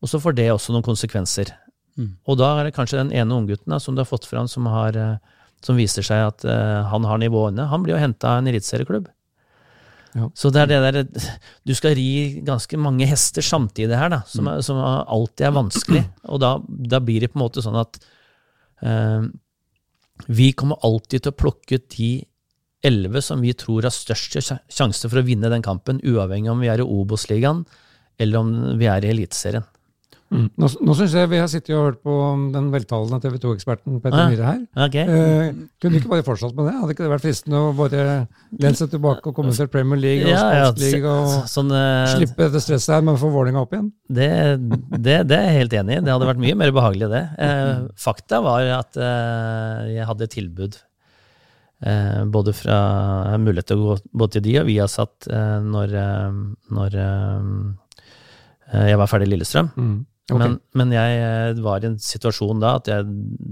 Og 0.00 0.08
så 0.08 0.20
får 0.22 0.36
det 0.38 0.48
også 0.52 0.74
noen 0.74 0.86
konsekvenser. 0.86 1.52
Mm. 1.98 2.14
Og 2.24 2.38
da 2.40 2.54
er 2.56 2.68
det 2.68 2.76
kanskje 2.76 3.00
den 3.02 3.12
ene 3.12 3.36
unggutten 3.36 3.76
som 3.82 3.96
du 3.96 4.02
har 4.02 4.08
fått 4.08 4.28
fram, 4.28 4.48
som, 4.48 4.68
har, 4.70 4.96
eh, 4.96 5.40
som 5.64 5.78
viser 5.78 6.06
seg 6.06 6.30
at 6.30 6.46
uh, 6.48 6.86
han 6.88 7.04
har 7.04 7.20
nivåene. 7.20 7.68
Han 7.68 7.84
blir 7.84 7.96
jo 7.96 8.00
henta 8.00 8.34
av 8.34 8.40
en 8.40 8.48
eliteserieklubb. 8.52 9.10
Ja. 10.16 10.26
Så 10.34 10.50
det 10.50 10.64
er 10.64 10.70
det 10.70 10.78
der 10.82 11.28
Du 11.66 11.70
skal 11.78 11.94
ri 11.94 12.40
ganske 12.42 12.78
mange 12.80 13.06
hester 13.06 13.44
samtidig 13.46 13.94
her, 13.94 14.10
da, 14.10 14.22
som, 14.26 14.48
er, 14.50 14.64
som 14.66 14.80
alltid 14.80 15.46
er 15.46 15.54
vanskelig. 15.54 16.02
Og 16.32 16.42
da, 16.42 16.56
da 16.66 17.02
blir 17.04 17.22
det 17.22 17.30
på 17.32 17.38
en 17.38 17.44
måte 17.44 17.62
sånn 17.64 17.78
at 17.78 18.00
eh, 18.82 19.28
vi 20.26 20.50
kommer 20.56 20.80
alltid 20.86 21.24
til 21.24 21.32
å 21.32 21.38
plukke 21.38 21.78
ut 21.78 21.86
de 21.94 22.10
elleve 22.86 23.20
som 23.22 23.42
vi 23.44 23.52
tror 23.56 23.84
har 23.86 23.94
størst 23.94 24.38
sjanse 24.72 25.08
for 25.08 25.20
å 25.20 25.26
vinne 25.26 25.52
den 25.52 25.64
kampen, 25.64 26.00
uavhengig 26.00 26.50
om 26.52 26.62
vi 26.64 26.70
er 26.72 26.80
i 26.80 26.86
Obos-ligaen 26.86 27.66
eller 28.20 28.40
om 28.40 28.50
vi 28.80 28.88
er 28.90 29.04
i 29.04 29.12
Eliteserien. 29.12 29.66
Mm. 30.30 30.44
Nå, 30.62 30.68
nå 30.86 30.94
syns 30.94 31.14
jeg 31.18 31.26
vi 31.32 31.38
har 31.42 31.48
sittet 31.50 31.72
og 31.74 31.88
hørt 31.88 32.02
på 32.06 32.12
den 32.54 32.68
veltalende 32.70 33.18
TV 33.22 33.38
2-eksperten 33.42 33.96
Petter 34.02 34.20
Ja. 34.20 34.26
Myhre 34.30 34.46
her. 34.46 34.60
Okay. 34.86 35.02
Eh, 35.02 35.48
kunne 35.82 35.96
du 35.96 35.98
ikke 35.98 36.12
bare 36.12 36.26
fortsatt 36.26 36.54
med 36.54 36.68
det? 36.68 36.74
Hadde 36.78 36.94
ikke 36.94 37.02
det 37.02 37.10
vært 37.10 37.24
fristende 37.24 37.62
å 37.64 37.72
bare 37.74 38.04
lene 38.54 38.78
seg 38.78 38.92
tilbake 38.92 39.26
og 39.26 39.34
kommentere 39.34 39.72
Premier 39.72 39.98
League 39.98 40.28
og 40.28 40.30
Ja, 40.30 40.44
Spansk 40.70 40.84
League 40.84 41.14
og 41.16 41.48
sånn, 41.50 41.72
uh, 41.74 42.06
slippe 42.14 42.46
dette 42.46 42.62
stresset 42.62 42.94
her 42.94 43.02
med 43.08 43.18
å 43.18 43.22
få 43.24 43.32
Vålerenga 43.34 43.64
opp 43.64 43.74
igjen? 43.74 43.88
Det, 44.06 44.28
det, 45.00 45.16
det 45.30 45.38
er 45.40 45.48
jeg 45.50 45.58
helt 45.64 45.74
enig 45.80 45.96
i. 45.98 46.04
Det 46.06 46.14
hadde 46.14 46.30
vært 46.30 46.44
mye 46.46 46.60
mer 46.62 46.76
behagelig, 46.78 47.10
det. 47.10 47.24
Eh, 47.42 47.74
fakta 47.98 48.40
var 48.44 48.70
at 48.78 49.00
eh, 49.02 49.90
jeg 49.96 50.06
hadde 50.08 50.30
tilbud 50.30 50.78
eh, 51.86 52.22
både 52.30 52.54
fra 52.56 52.78
mulighet 53.40 53.70
til 53.72 53.82
å 53.82 53.88
gå 53.90 53.98
både 54.22 54.36
til 54.36 54.46
de 54.46 54.56
og 54.62 54.68
Viasat 54.70 55.30
eh, 55.30 55.58
når, 55.66 55.94
eh, 56.04 56.40
når 56.78 56.98
eh, 57.02 58.86
jeg 58.90 59.00
var 59.02 59.10
ferdig 59.10 59.26
i 59.26 59.34
Lillestrøm. 59.34 59.72
Mm. 59.74 59.98
Ok. 60.30 60.40
Men, 60.40 60.56
men 60.78 60.94
jeg 60.94 61.20
eh, 61.20 61.60
var 61.64 61.82
i 61.82 61.90
en 61.90 62.00
situasjon 62.00 62.62
da 62.62 62.76
at 62.78 62.90
jeg, 62.90 63.06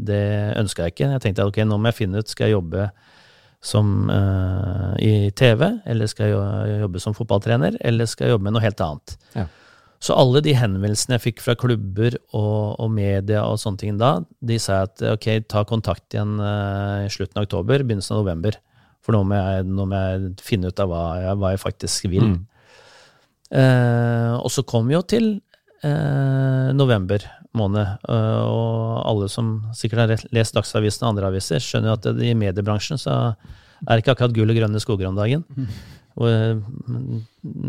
det 0.09 0.25
ønska 0.61 0.87
jeg 0.87 0.95
ikke. 0.97 1.13
Jeg 1.17 1.25
tenkte 1.25 1.47
ok, 1.49 1.63
nå 1.67 1.79
må 1.79 1.91
jeg 1.91 2.01
finne 2.05 2.23
ut, 2.23 2.31
skal 2.31 2.49
jeg 2.49 2.59
jobbe 2.59 2.89
som 3.65 4.07
uh, 4.07 4.95
i 5.03 5.33
TV, 5.35 5.65
eller 5.91 6.07
skal 6.07 6.31
jeg 6.31 6.83
jobbe 6.85 7.01
som 7.03 7.17
fotballtrener, 7.17 7.75
eller 7.83 8.07
skal 8.07 8.29
jeg 8.29 8.37
jobbe 8.37 8.47
med 8.47 8.55
noe 8.55 8.63
helt 8.63 8.83
annet? 8.85 9.17
Ja. 9.35 9.49
Så 9.99 10.15
alle 10.15 10.39
de 10.47 10.55
henvendelsene 10.55 11.17
jeg 11.17 11.25
fikk 11.25 11.41
fra 11.43 11.57
klubber 11.59 12.15
og, 12.31 12.79
og 12.79 12.91
media 12.95 13.43
og 13.49 13.59
sånne 13.59 13.81
ting 13.81 13.97
da, 13.99 14.13
de 14.47 14.59
sa 14.63 14.85
at 14.87 15.03
ok, 15.03 15.27
ta 15.51 15.65
kontakt 15.67 16.15
igjen 16.15 16.37
eh, 16.39 17.09
i 17.09 17.11
slutten 17.11 17.41
av 17.41 17.49
oktober, 17.49 17.83
begynnelsen 17.83 18.15
av 18.15 18.23
november. 18.23 18.61
For 19.03 19.17
nå 19.17 19.25
må 19.27 19.41
jeg, 19.41 19.67
nå 19.67 19.89
må 19.91 20.05
jeg 20.05 20.31
finne 20.45 20.71
ut 20.71 20.85
av 20.85 20.93
hva 20.93 21.03
jeg, 21.25 21.35
hva 21.43 21.51
jeg 21.51 21.63
faktisk 21.65 22.07
vil. 22.13 22.31
Mm. 22.31 22.39
Uh, 23.49 24.35
og 24.45 24.51
så 24.53 24.63
kom 24.69 24.91
vi 24.91 24.95
jo 24.95 25.03
til 25.09 25.29
eh, 25.85 26.73
november 26.75 27.23
måned, 27.57 27.87
eh, 28.09 28.43
og 28.49 29.07
alle 29.09 29.29
som 29.33 29.53
sikkert 29.75 29.99
har 30.05 30.27
lest 30.35 30.55
Dagsavisen 30.57 31.07
og 31.07 31.13
andre 31.15 31.31
aviser, 31.33 31.63
skjønner 31.63 31.97
at 31.97 32.07
i 32.23 32.35
mediebransjen 32.39 32.99
så 33.01 33.15
er 33.87 33.93
det 33.95 34.03
ikke 34.03 34.17
akkurat 34.17 34.35
gull 34.37 34.51
og 34.51 34.59
grønne 34.59 34.81
skoger 34.83 35.09
om 35.11 35.17
dagen. 35.19 35.45
Og 36.19 36.27
eh, 36.29 36.57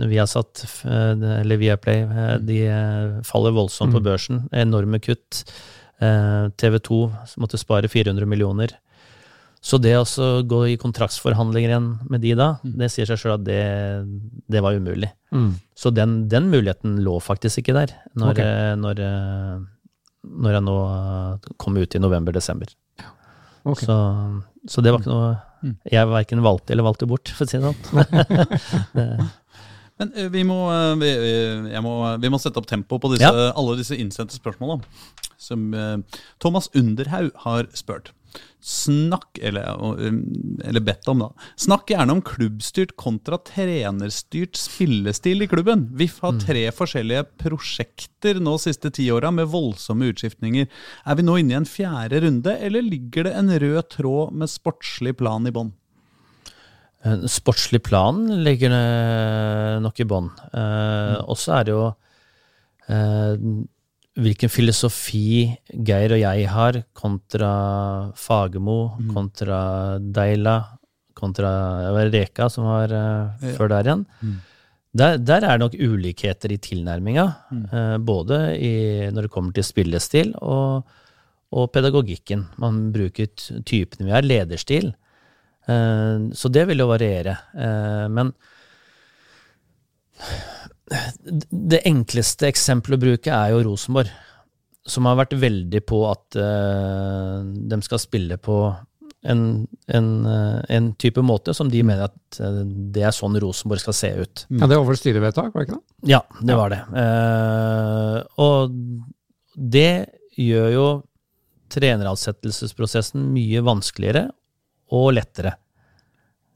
vi 0.09 0.17
har 0.17 0.25
satt, 0.29 0.63
eller 0.83 1.41
eller 1.43 1.57
Viaplay, 1.61 2.05
play 2.07 2.39
de 2.47 2.61
eh, 2.67 3.19
faller 3.27 3.53
voldsomt 3.53 3.93
på 3.93 4.01
Mm. 4.01 4.07
børsen. 4.07 4.39
Enorme 4.51 4.99
kutt. 4.99 5.43
Eh, 6.01 6.49
TV 6.57 6.79
2 6.79 7.11
måtte 7.37 7.57
spare 7.61 7.87
400 7.87 8.25
millioner. 8.25 8.73
Så 9.61 9.75
det 9.83 9.91
å 9.99 10.05
gå 10.47 10.59
i 10.71 10.77
kontraktsforhandlinger 10.79 11.69
igjen 11.73 11.87
med 12.09 12.21
de 12.23 12.31
da, 12.39 12.45
det 12.63 12.87
sier 12.93 13.05
seg 13.09 13.19
sjøl 13.19 13.33
at 13.35 13.43
det, 13.43 13.57
det 14.47 14.61
var 14.63 14.77
umulig. 14.79 15.09
Mm. 15.35 15.49
Så 15.75 15.91
den, 15.91 16.13
den 16.31 16.47
muligheten 16.49 17.01
lå 17.03 17.17
faktisk 17.21 17.59
ikke 17.59 17.75
der 17.75 17.91
når, 18.15 18.31
Ok. 18.31 18.39
eh, 18.39 18.75
når, 18.79 19.01
eh, 19.03 19.59
når 20.45 20.55
jeg 20.55 20.63
nå 20.69 20.77
eh, 20.95 21.51
kom 21.59 21.75
ut 21.75 21.95
i 21.95 21.99
november-desember. 21.99 22.71
Okay. 23.67 23.83
Så, 23.89 23.97
så 24.71 24.81
det 24.85 24.95
var 24.95 25.03
ikke 25.03 25.11
noe 25.15 25.37
Mm. 25.59 25.73
jeg 25.91 26.07
verken 26.07 26.39
valgte 26.39 26.71
eller 26.71 26.85
valgte 26.87 27.03
bort, 27.05 27.27
for 27.35 27.43
å 27.43 27.49
si 27.51 27.57
det 27.59 27.67
sånn. 27.67 27.75
Men 29.99 30.13
vi 30.31 30.43
må, 30.47 30.55
vi, 31.01 31.09
må, 31.83 31.93
vi 32.23 32.29
må 32.31 32.39
sette 32.39 32.61
opp 32.61 32.69
tempo 32.69 32.95
på 33.03 33.09
disse, 33.11 33.27
Ja. 33.27 33.49
alle 33.59 33.75
disse 33.75 33.97
innsendte 33.99 34.37
spørsmåla. 34.39 34.77
Som 35.35 35.73
Thomas 36.39 36.69
Underhaug 36.79 37.33
har 37.43 37.67
spurt. 37.75 38.13
Snakk, 38.59 39.39
eller, 39.41 39.63
eller 40.67 40.83
bedt 40.83 41.07
om, 41.07 41.21
da. 41.23 41.29
Snakk 41.55 41.89
gjerne 41.93 42.17
om 42.17 42.21
klubbstyrt 42.27 42.91
kontra 42.99 43.37
trenerstyrt 43.47 44.59
spillestil 44.59 45.45
i 45.45 45.47
klubben. 45.47 45.85
VIF 45.95 46.17
har 46.25 46.35
tre 46.43 46.65
forskjellige 46.75 47.23
prosjekter 47.39 48.41
nå 48.43 48.57
siste 48.59 48.91
ti 48.91 49.07
åra 49.15 49.31
med 49.31 49.47
voldsomme 49.53 50.11
utskiftninger. 50.11 50.67
Er 51.07 51.15
vi 51.15 51.23
nå 51.23 51.37
inne 51.39 51.55
i 51.55 51.59
en 51.61 51.69
fjerde 51.69 52.19
runde, 52.25 52.57
eller 52.59 52.83
ligger 52.83 53.29
det 53.29 53.33
en 53.39 53.53
rød 53.63 53.89
tråd 53.95 54.35
med 54.43 54.51
sportslig 54.51 55.15
plan 55.23 55.47
i 55.47 55.55
bånn? 55.55 55.71
Sportslig 57.31 57.79
plan 57.87 58.25
ligger 58.43 58.73
det 58.75 59.81
nok 59.85 59.99
i 60.03 60.07
bånn. 60.09 60.27
Eh, 60.51 61.15
Og 61.23 61.37
så 61.39 61.61
er 61.61 61.63
det 61.69 61.71
jo 61.77 61.85
eh, 62.91 63.35
hvilken 64.17 64.49
filosofi 64.49 65.57
Geir 65.85 66.11
og 66.15 66.19
jeg 66.21 66.47
har 66.49 66.83
kontra 66.97 68.11
Fagermo, 68.17 68.97
kontra 69.13 69.99
Deila, 69.99 70.57
kontra 71.15 71.51
Reka 72.09 72.49
som 72.49 72.65
var 72.65 72.91
uh, 72.91 73.35
Ja. 73.43 73.53
før 73.57 73.69
der 73.69 73.83
igjen. 73.89 74.05
Der, 74.95 75.17
der 75.21 75.43
er 75.45 75.57
det 75.57 75.59
nok 75.61 75.75
ulikheter 75.77 76.49
i 76.51 76.57
tilnærminga, 76.57 77.25
eh, 77.53 77.97
både 78.01 78.39
i, 78.57 78.71
når 79.13 79.27
det 79.27 79.31
kommer 79.31 79.53
til 79.53 79.63
spillestil 79.63 80.31
og, 80.41 80.81
og 81.53 81.67
pedagogikken. 81.71 82.47
Man 82.57 82.87
bruker 82.91 83.29
typene 83.69 84.07
vi 84.07 84.15
har, 84.15 84.25
lederstil. 84.25 84.89
Eh, 85.69 86.33
Så 86.33 86.49
det 86.49 86.65
vil 86.71 86.81
jo 86.81 86.87
variere. 86.89 87.37
Eh, 87.53 88.07
Men 88.09 88.33
det 91.49 91.84
enkleste 91.88 92.49
eksempelet 92.49 92.99
å 92.99 93.04
bruke 93.04 93.34
er 93.34 93.54
jo 93.54 93.63
Rosenborg, 93.67 94.12
som 94.89 95.06
har 95.10 95.19
vært 95.19 95.36
veldig 95.39 95.82
på 95.88 96.04
at 96.10 96.38
uh, 96.39 97.41
de 97.43 97.82
skal 97.86 98.02
spille 98.02 98.39
på 98.41 98.60
en, 99.30 99.43
en, 99.91 100.10
uh, 100.25 100.58
en 100.71 100.89
type 101.02 101.21
måte 101.25 101.54
som 101.54 101.69
de 101.69 101.84
mener 101.86 102.08
at 102.08 102.39
uh, 102.41 102.63
det 102.65 103.04
er 103.06 103.15
sånn 103.15 103.38
Rosenborg 103.41 103.84
skal 103.84 103.97
se 103.97 104.12
ut. 104.17 104.45
Ja, 104.49 104.65
det 104.65 104.80
var 104.80 104.88
vel 104.89 104.99
styrevedtak, 105.02 105.54
var 105.54 105.62
det 105.62 105.69
ikke 105.69 105.80
det? 105.80 106.13
Ja, 106.15 106.23
det 106.41 106.58
var 106.58 106.73
det. 106.73 106.82
Og 108.41 108.73
det 109.60 109.91
gjør 110.39 110.69
jo 110.73 110.88
treneransettelsesprosessen 111.69 113.28
mye 113.36 113.62
vanskeligere 113.65 114.30
og 114.95 115.12
lettere. 115.19 115.54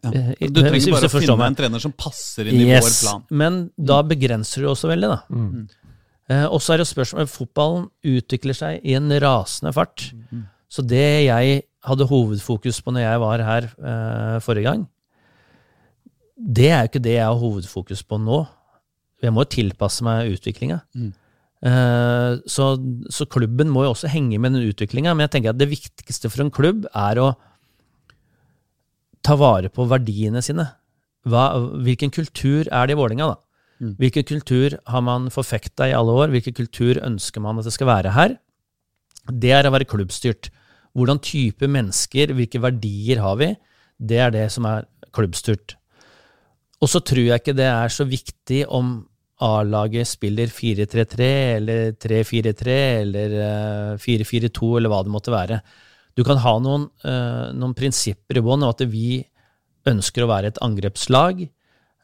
Eh, 0.04 0.34
Du 0.50 0.60
trenger 0.60 0.74
hvis 0.76 0.90
bare 0.92 1.08
å 1.08 1.14
finne 1.14 1.38
meg. 1.40 1.48
en 1.48 1.56
trener 1.56 1.80
som 1.80 1.94
passer 1.96 2.50
inn 2.52 2.60
i 2.60 2.66
vår 2.74 2.90
plan. 3.02 3.24
Men 3.32 3.60
da 3.78 4.02
begrenser 4.04 4.62
du 4.66 4.68
også 4.68 4.90
veldig, 4.92 5.10
da. 5.14 5.20
Mm. 5.32 5.70
Eh, 6.30 6.46
og 6.48 6.60
så 6.64 6.74
er 6.74 6.82
det 6.84 6.88
spørsmål 6.90 7.28
Fotballen 7.32 7.86
utvikler 8.04 8.56
seg 8.58 8.82
i 8.84 8.96
en 9.00 9.08
rasende 9.24 9.74
fart. 9.76 10.10
Så 10.72 10.84
det 10.86 11.26
jeg 11.28 11.64
hadde 11.84 12.08
hovedfokus 12.10 12.82
på 12.82 12.92
når 12.96 13.04
jeg 13.06 13.20
var 13.24 13.44
her 13.44 13.64
eh, 13.78 14.38
forrige 14.44 14.64
gang, 14.70 14.88
det 16.36 16.70
er 16.72 16.84
jo 16.84 16.90
ikke 16.92 17.04
det 17.04 17.18
jeg 17.18 17.28
har 17.28 17.40
hovedfokus 17.40 18.04
på 18.04 18.18
nå. 18.20 18.44
Jeg 19.24 19.32
må 19.32 19.44
jo 19.46 19.52
tilpasse 19.56 20.04
meg 20.04 20.34
utviklinga. 20.34 20.82
Mm. 20.98 21.12
Eh, 21.64 22.32
så, 22.50 22.74
så 23.08 23.28
klubben 23.32 23.70
må 23.72 23.86
jo 23.86 23.94
også 23.94 24.10
henge 24.12 24.40
med 24.42 24.56
den 24.58 24.68
utviklinga. 24.68 25.14
Men 25.16 25.28
jeg 25.28 25.36
tenker 25.38 25.54
at 25.54 25.62
det 25.62 25.70
viktigste 25.72 26.32
for 26.32 26.44
en 26.44 26.52
klubb 26.52 26.88
er 26.92 27.22
å 27.24 27.30
ta 29.24 29.38
vare 29.40 29.72
på 29.74 29.86
verdiene 29.90 30.42
sine. 30.44 30.68
Hva, 31.24 31.54
hvilken 31.86 32.12
kultur 32.12 32.68
er 32.68 32.88
det 32.88 32.96
i 32.96 33.00
Vålinga 33.00 33.30
da? 33.32 33.38
Mm. 33.84 33.94
Hvilken 34.00 34.26
kultur 34.28 34.76
har 34.88 35.04
man 35.04 35.30
forfekta 35.34 35.88
i 35.90 35.96
alle 35.96 36.16
år? 36.24 36.34
Hvilken 36.34 36.56
kultur 36.58 37.00
ønsker 37.04 37.44
man 37.44 37.60
at 37.60 37.68
det 37.68 37.76
skal 37.76 37.90
være 37.90 38.16
her? 38.16 38.36
Det 39.32 39.54
er 39.56 39.68
å 39.68 39.74
være 39.74 39.88
klubbstyrt. 39.90 40.52
Hvordan 40.94 41.22
type 41.24 41.68
mennesker, 41.68 42.36
hvilke 42.36 42.62
verdier 42.62 43.24
har 43.24 43.40
vi? 43.40 43.54
Det 43.98 44.20
er 44.20 44.36
det 44.36 44.50
som 44.54 44.68
er 44.70 44.86
klubbstyrt. 45.16 45.78
Og 46.84 46.92
så 46.92 47.00
tror 47.00 47.24
jeg 47.24 47.42
ikke 47.42 47.56
det 47.56 47.70
er 47.70 47.94
så 47.94 48.06
viktig 48.08 48.66
om 48.68 48.98
A-laget 49.44 50.08
spiller 50.08 50.52
4-3-3 50.52 51.30
eller 51.58 51.96
3-4-3 52.00 52.76
eller 53.02 53.34
eh, 53.44 54.04
4-4-2 54.04 54.70
eller 54.78 54.92
hva 54.92 55.02
det 55.04 55.14
måtte 55.14 55.34
være. 55.34 55.58
Du 56.14 56.24
kan 56.26 56.38
ha 56.38 56.58
noen, 56.62 56.90
eh, 57.04 57.54
noen 57.58 57.74
prinsipper 57.78 58.38
i 58.38 58.44
bånn, 58.46 58.64
og 58.66 58.76
at 58.76 58.86
vi 58.90 59.24
ønsker 59.90 60.24
å 60.24 60.30
være 60.30 60.52
et 60.52 60.62
angrepslag, 60.64 61.42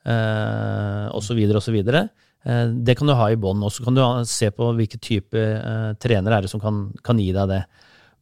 eh, 0.06 1.06
osv., 1.14 1.40
osv. 1.60 1.78
Eh, 1.86 2.66
det 2.72 2.98
kan 2.98 3.08
du 3.08 3.14
ha 3.14 3.30
i 3.30 3.38
bånn, 3.40 3.62
og 3.64 3.72
så 3.72 3.86
kan 3.86 3.96
du 3.96 4.02
se 4.26 4.50
på 4.50 4.72
hvilke 4.76 5.00
type 5.00 5.38
eh, 5.38 5.94
trenere 6.02 6.40
er 6.40 6.48
det 6.48 6.52
som 6.52 6.62
kan, 6.64 6.88
kan 7.04 7.20
gi 7.20 7.32
deg 7.36 7.50
det. 7.52 7.64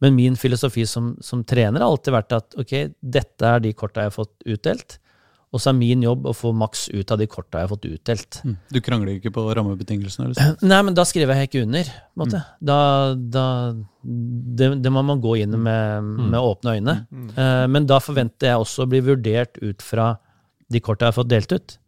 Men 0.00 0.14
min 0.14 0.36
filosofi 0.38 0.84
som, 0.86 1.16
som 1.24 1.42
trener 1.42 1.82
har 1.82 1.90
alltid 1.90 2.14
vært 2.14 2.34
at 2.36 2.58
ok, 2.60 2.74
dette 3.02 3.46
er 3.46 3.62
de 3.62 3.74
korta 3.74 4.04
jeg 4.04 4.12
har 4.12 4.14
fått 4.14 4.46
utdelt, 4.46 4.98
og 5.48 5.60
så 5.62 5.70
er 5.70 5.76
min 5.78 6.02
jobb 6.04 6.26
å 6.28 6.34
få 6.36 6.50
maks 6.52 6.88
ut 6.92 7.08
av 7.14 7.18
de 7.22 7.26
korta 7.30 7.62
jeg 7.62 7.64
har 7.68 7.70
fått 7.72 7.86
utdelt. 7.88 8.40
Mm. 8.44 8.56
Du 8.74 8.78
krangler 8.84 9.14
ikke 9.16 9.32
på 9.32 9.46
rammebetingelsene? 9.56 10.26
Liksom. 10.34 10.58
Nei, 10.72 10.80
men 10.84 10.96
da 10.98 11.06
skriver 11.08 11.38
jeg 11.40 11.48
ikke 11.48 11.62
under. 11.64 11.88
en. 12.20 12.34
Da, 12.68 12.78
da, 13.16 13.44
det, 14.04 14.68
det 14.84 14.92
må 14.92 15.02
man 15.08 15.22
gå 15.24 15.38
inn 15.40 15.56
med, 15.56 16.04
med 16.34 16.38
åpne 16.38 16.76
øyne. 16.76 16.96
Eh, 17.32 17.64
men 17.72 17.88
da 17.88 17.96
forventer 18.04 18.50
jeg 18.52 18.60
også 18.64 18.84
å 18.84 18.90
bli 18.92 19.00
vurdert 19.08 19.56
ut 19.64 19.84
fra 19.84 20.10
de 20.68 20.82
korta 20.84 21.06
jeg 21.08 21.14
har 21.14 21.18
fått 21.22 21.30
delt 21.32 21.54
ut. 21.56 21.78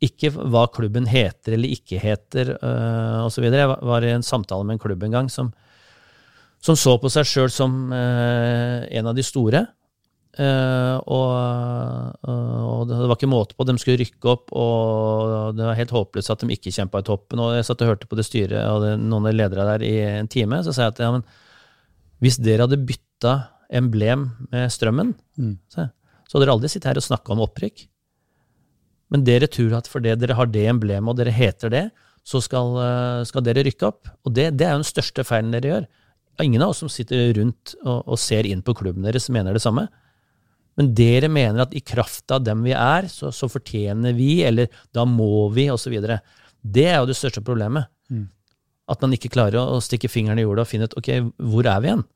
Ikke 0.00 0.30
hva 0.32 0.62
klubben 0.72 1.04
heter 1.10 1.58
eller 1.58 1.68
ikke 1.76 1.98
heter 2.00 2.54
uh, 2.62 3.26
osv. 3.26 3.44
Jeg 3.52 3.68
var- 3.68 3.82
var 3.84 4.00
i 4.08 4.14
en 4.14 4.24
samtale 4.24 4.64
med 4.64 4.78
en 4.78 4.80
klubb 4.80 5.02
en 5.04 5.12
gang 5.12 5.28
som, 5.28 5.50
som 6.64 6.72
så 6.80 6.94
på 7.02 7.10
seg 7.12 7.28
sjøl 7.28 7.52
som 7.52 7.92
eh, 7.92 8.86
en 8.96 9.10
av 9.12 9.18
de 9.18 9.24
store. 9.28 9.66
Eh, 10.38 10.96
og, 11.10 11.30
og 12.30 12.82
det 12.88 12.98
var 13.02 13.16
ikke 13.16 13.30
måte 13.30 13.56
på. 13.58 13.66
De 13.66 13.74
skulle 13.80 13.98
rykke 14.00 14.30
opp, 14.30 14.52
og 14.54 15.56
det 15.58 15.66
var 15.66 15.78
helt 15.78 15.94
håpløst 15.94 16.30
at 16.32 16.44
de 16.44 16.54
ikke 16.54 16.72
kjempa 16.74 17.02
i 17.02 17.06
toppen. 17.08 17.42
Og 17.42 17.56
jeg 17.56 17.66
satt 17.66 17.82
og 17.82 17.92
hørte 17.92 18.10
på 18.10 18.18
det 18.18 18.26
styret 18.28 18.62
og 18.70 18.84
det, 18.84 18.92
noen 19.02 19.26
av 19.30 19.36
lederne 19.36 19.68
der 19.72 19.86
i 19.86 19.94
en 20.20 20.30
time. 20.30 20.62
Så 20.66 20.74
sa 20.76 20.86
jeg 20.86 20.94
at 20.94 21.02
ja, 21.04 21.10
men 21.16 21.24
hvis 22.22 22.38
dere 22.42 22.66
hadde 22.68 22.78
bytta 22.86 23.34
emblem 23.72 24.28
med 24.52 24.70
Strømmen, 24.74 25.14
Mm. 25.40 25.54
så, 25.72 25.86
så 26.28 26.36
hadde 26.36 26.44
dere 26.44 26.54
aldri 26.58 26.68
sittet 26.68 26.90
her 26.90 26.98
og 27.00 27.06
snakka 27.06 27.32
om 27.32 27.40
opprykk. 27.46 27.86
Men 29.10 29.24
dere 29.26 29.48
tror 29.50 29.72
at 29.78 29.88
fordi 29.90 30.12
dere 30.20 30.36
har 30.38 30.46
det 30.52 30.66
emblemet, 30.68 31.08
og 31.10 31.16
dere 31.18 31.32
heter 31.34 31.72
det, 31.72 31.86
så 32.26 32.42
skal, 32.44 32.74
eh, 32.82 33.22
skal 33.26 33.42
dere 33.42 33.64
rykke 33.66 33.88
opp. 33.88 34.10
Og 34.28 34.34
det, 34.36 34.50
det 34.60 34.66
er 34.66 34.74
jo 34.76 34.82
den 34.82 34.90
største 34.90 35.24
feilen 35.26 35.54
dere 35.54 35.70
gjør. 35.72 35.86
Ingen 36.44 36.62
av 36.62 36.74
oss 36.74 36.82
som 36.84 36.90
sitter 36.92 37.32
rundt 37.36 37.74
og, 37.82 38.04
og 38.06 38.20
ser 38.20 38.46
inn 38.48 38.60
på 38.62 38.74
klubben 38.76 39.02
deres, 39.06 39.30
mener 39.32 39.56
det 39.56 39.64
samme. 39.64 39.88
Men 40.78 40.92
dere 40.96 41.28
mener 41.32 41.64
at 41.64 41.74
i 41.76 41.82
kraft 41.84 42.30
av 42.32 42.44
dem 42.46 42.62
vi 42.64 42.74
er, 42.76 43.08
så, 43.10 43.32
så 43.34 43.48
fortjener 43.50 44.14
vi, 44.16 44.42
eller 44.46 44.70
da 44.94 45.04
må 45.08 45.48
vi, 45.54 45.66
osv. 45.72 45.96
Det 46.60 46.86
er 46.86 47.00
jo 47.00 47.08
det 47.10 47.18
største 47.18 47.42
problemet. 47.44 47.90
Mm. 48.12 48.28
At 48.90 49.02
man 49.04 49.14
ikke 49.14 49.32
klarer 49.32 49.60
å, 49.60 49.76
å 49.76 49.84
stikke 49.84 50.10
fingeren 50.10 50.40
i 50.40 50.46
jorda 50.46 50.64
og 50.64 50.70
finne 50.70 50.88
ut 50.88 50.96
ok, 50.98 51.10
hvor 51.52 51.68
er 51.68 51.82
vi 51.82 51.90
igjen? 51.90 52.06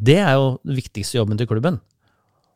Det 0.00 0.18
er 0.22 0.36
jo 0.38 0.50
den 0.64 0.78
viktigste 0.78 1.18
jobben 1.18 1.40
til 1.40 1.48
klubben. 1.50 1.80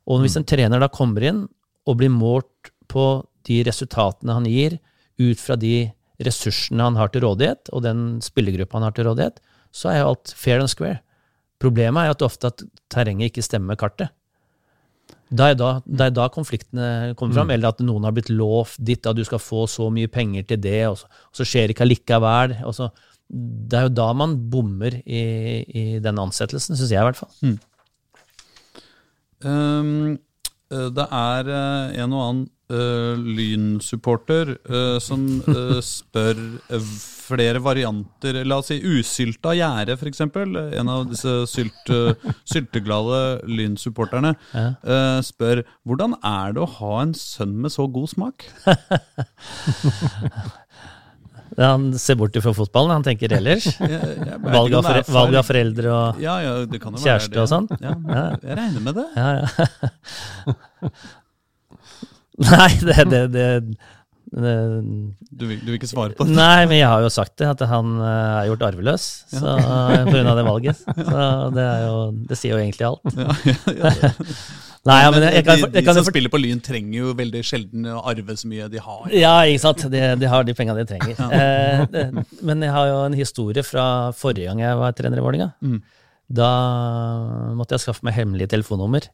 Og 0.08 0.22
hvis 0.22 0.36
en 0.38 0.46
trener 0.46 0.82
da 0.82 0.90
kommer 0.92 1.24
inn 1.24 1.44
og 1.88 1.98
blir 2.00 2.12
målt 2.12 2.72
på 2.90 3.24
de 3.48 3.60
resultatene 3.66 4.36
han 4.36 4.48
gir, 4.48 4.78
ut 5.20 5.40
fra 5.40 5.56
de 5.60 5.88
ressursene 6.24 6.84
han 6.84 6.98
har 6.98 7.10
til 7.12 7.24
rådighet, 7.24 7.70
og 7.74 7.84
den 7.84 8.04
spillergruppa 8.24 8.78
han 8.78 8.86
har 8.88 8.94
til 8.96 9.08
rådighet, 9.08 9.40
så 9.74 9.90
er 9.90 10.00
jo 10.00 10.12
alt 10.12 10.32
fair 10.38 10.62
and 10.62 10.70
square. 10.70 11.00
Problemet 11.62 12.02
er 12.02 12.10
jo 12.10 12.16
at 12.16 12.26
ofte 12.26 12.50
at 12.52 12.64
terrenget 12.92 13.32
ikke 13.32 13.44
stemmer 13.44 13.74
med 13.74 13.80
kartet. 13.80 14.12
Det 15.34 15.46
er 15.50 15.56
da, 15.58 15.70
det 15.82 16.06
er 16.06 16.14
da 16.14 16.28
konfliktene 16.30 17.14
kommer 17.18 17.40
fram, 17.40 17.50
eller 17.50 17.72
at 17.72 17.82
noen 17.82 18.06
har 18.06 18.14
blitt 18.14 18.30
lovt 18.30 18.78
ditt, 18.78 19.06
at 19.08 19.18
du 19.18 19.24
skal 19.26 19.42
få 19.42 19.64
så 19.70 19.88
mye 19.90 20.10
penger 20.12 20.46
til 20.46 20.60
det, 20.62 20.80
og 20.86 20.98
så, 21.00 21.10
og 21.10 21.40
så 21.40 21.46
skjer 21.48 21.66
det 21.66 21.74
ikke 21.74 21.86
allikevel. 21.88 22.56
Og 22.68 22.76
så, 22.76 22.90
det 23.28 23.78
er 23.78 23.88
jo 23.88 23.94
da 23.96 24.08
man 24.14 24.36
bommer 24.52 25.00
i, 25.02 25.24
i 25.64 25.84
den 26.04 26.20
ansettelsen, 26.22 26.78
syns 26.78 26.92
jeg 26.94 27.02
i 27.02 27.08
hvert 27.08 27.18
fall. 27.18 27.56
Um, 29.44 30.14
eh, 30.72 30.88
det 30.94 31.08
er 31.10 31.50
eh, 31.52 31.96
en 32.04 32.14
og 32.14 32.22
annen 32.28 32.46
uh, 32.72 33.18
lynsupporter 33.18 34.54
uh, 34.70 34.96
som 35.02 35.26
uh, 35.48 35.80
spør 35.94 36.38
flere 37.24 37.60
varianter 37.64 38.42
La 38.44 38.58
oss 38.60 38.68
si 38.70 38.76
usylta 38.84 39.54
gjære, 39.56 39.96
f.eks. 39.98 40.20
En 40.24 40.90
av 40.92 41.06
disse 41.10 41.34
sylt, 41.50 41.88
sylteglade 41.88 42.34
sylteglade 42.54 43.20
lynsupporterne 43.48 44.34
Ja. 44.54 44.66
eh, 44.84 45.20
spør 45.24 45.64
hvordan 45.86 46.16
er 46.22 46.52
det 46.56 46.62
å 46.64 46.70
ha 46.78 47.00
en 47.02 47.14
sønn 47.18 47.56
med 47.64 47.72
så 47.74 47.86
god 47.90 48.12
smak? 48.12 48.44
Han 51.54 51.92
ser 52.02 52.16
bort 52.18 52.34
fra 52.42 52.50
fotballen, 52.56 52.90
han 52.96 53.04
tenker 53.06 53.30
ellers. 53.36 53.68
Valg 53.78 54.74
av, 54.74 54.80
om 54.80 54.88
er 54.90 55.04
fore, 55.04 55.14
valg 55.14 55.36
av 55.38 55.44
foreldre 55.46 55.92
og 55.92 56.22
ja, 56.22 56.32
ja, 56.42 56.54
det 56.66 56.80
kan 56.82 56.96
jo 56.96 56.98
være 56.98 57.12
kjæreste 57.12 57.44
og 57.44 57.50
sånn. 57.52 57.68
Ja, 57.78 57.92
jeg 58.42 58.56
regner 58.58 58.82
med 58.82 58.98
det. 58.98 59.04
Ja, 59.14 59.28
ja. 59.38 60.90
Nei, 62.42 62.70
det, 62.82 63.04
det, 63.12 63.20
det 63.30 63.46
Du 64.34 65.44
vil, 65.46 65.60
du 65.62 65.68
vil 65.70 65.76
ikke 65.78 65.90
svare 65.90 66.16
på 66.16 66.26
det? 66.26 66.34
Nei, 66.34 66.64
men 66.66 66.80
jeg 66.80 66.90
har 66.90 67.04
jo 67.04 67.10
sagt 67.12 67.36
det, 67.38 67.46
at 67.52 67.60
han 67.70 67.94
eh, 68.02 68.34
er 68.40 68.48
gjort 68.50 68.66
arveløs 68.70 69.06
så, 69.30 69.54
på 70.08 70.10
grunn 70.10 70.30
av 70.32 70.40
det 70.40 70.46
valget. 70.48 70.84
Så 70.84 71.26
det, 71.54 71.66
jo, 71.84 71.96
det 72.30 72.38
sier 72.40 72.56
jo 72.56 72.62
egentlig 72.62 72.88
alt. 72.88 73.14
Ja, 73.14 73.36
ja, 73.78 73.94
ja. 74.02 74.14
Nei, 74.84 74.98
ja, 75.00 75.12
men 75.14 75.22
jeg, 75.24 75.32
jeg 75.38 75.44
kan, 75.46 75.56
de, 75.56 75.68
de 75.72 75.78
jeg 75.78 75.86
kan 75.86 75.96
jo 75.96 76.02
som 76.02 76.10
spiller 76.10 76.32
på 76.32 76.38
Lyn, 76.42 76.58
trenger 76.60 76.96
jo 76.98 77.12
veldig 77.16 77.40
sjelden 77.46 77.86
å 77.88 78.02
arve 78.10 78.34
så 78.36 78.48
mye 78.50 78.66
de 78.68 78.82
har. 78.84 79.06
Ja, 79.16 79.32
ikke 79.48 79.62
sant. 79.62 79.84
De, 79.88 80.02
de 80.20 80.28
har 80.28 80.44
de 80.44 80.54
pengene 80.56 80.82
de 80.82 80.88
trenger. 80.90 81.20
Eh, 81.34 81.80
det, 81.90 82.02
men 82.46 82.62
jeg 82.62 82.70
har 82.70 82.86
jo 82.90 82.98
en 83.06 83.16
historie 83.16 83.64
fra 83.66 83.86
forrige 84.14 84.50
gang 84.50 84.60
jeg 84.60 84.76
var 84.78 84.92
trener 84.96 85.18
i 85.18 85.24
Vålerenga. 85.24 85.48
Mm. 85.64 85.78
Da 86.36 86.50
måtte 87.56 87.74
jeg 87.74 87.84
skaffe 87.86 88.04
meg 88.06 88.14
hemmelig 88.18 88.50
telefonnummer. 88.52 89.08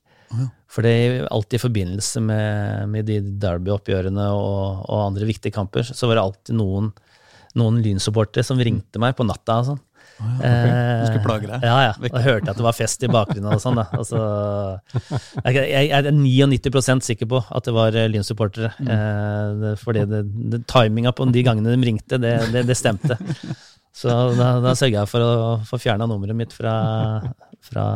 For 0.71 0.87
det 0.87 0.91
er 0.95 1.29
alltid 1.35 1.59
i 1.59 1.63
forbindelse 1.65 2.23
med, 2.23 2.89
med 2.93 3.09
de 3.09 3.19
derby-oppgjørene 3.43 4.27
og, 4.37 4.85
og 4.87 5.07
andre 5.09 5.27
viktige 5.27 5.55
kamper, 5.55 5.87
så 5.87 6.07
var 6.07 6.19
det 6.19 6.27
alltid 6.27 6.59
noen, 6.61 6.93
noen 7.59 7.81
lynsupportere 7.83 8.47
som 8.47 8.61
ringte 8.63 9.03
meg 9.03 9.17
på 9.19 9.27
natta 9.27 9.61
og 9.63 9.71
sånn. 9.73 9.81
Du 10.21 11.07
skulle 11.09 11.23
plage 11.25 11.49
deg? 11.49 11.65
Ja, 11.65 11.77
ja. 11.89 11.93
Da 12.13 12.21
hørte 12.23 12.45
jeg 12.45 12.53
at 12.53 12.59
det 12.59 12.67
var 12.67 12.77
fest 12.77 13.05
i 13.07 13.11
bakgrunnen 13.11 13.55
og 13.55 13.63
sånn. 13.63 13.81
Altså, 13.81 14.21
jeg, 15.47 15.65
jeg 15.73 15.91
er 15.97 16.11
99% 16.13 17.07
sikker 17.07 17.31
på 17.31 17.41
at 17.41 17.67
det 17.67 17.75
var 17.75 17.97
eh, 17.97 18.09
lynsupportere. 18.13 18.73
Eh, 18.85 19.65
fordi 19.81 20.05
det, 20.11 20.23
det, 20.53 20.63
timinga 20.71 21.15
på 21.17 21.27
de 21.33 21.45
gangene 21.47 21.73
de 21.73 21.89
ringte, 21.89 22.21
det, 22.21 22.37
det, 22.53 22.67
det 22.69 22.77
stemte. 22.79 23.17
Så 23.97 24.13
da, 24.37 24.53
da 24.63 24.77
sørga 24.79 25.03
jeg 25.03 25.11
for 25.11 25.25
å 25.25 25.33
få 25.67 25.81
fjerna 25.81 26.07
nummeret 26.09 26.37
mitt 26.37 26.53
fra, 26.55 26.75
fra 27.65 27.87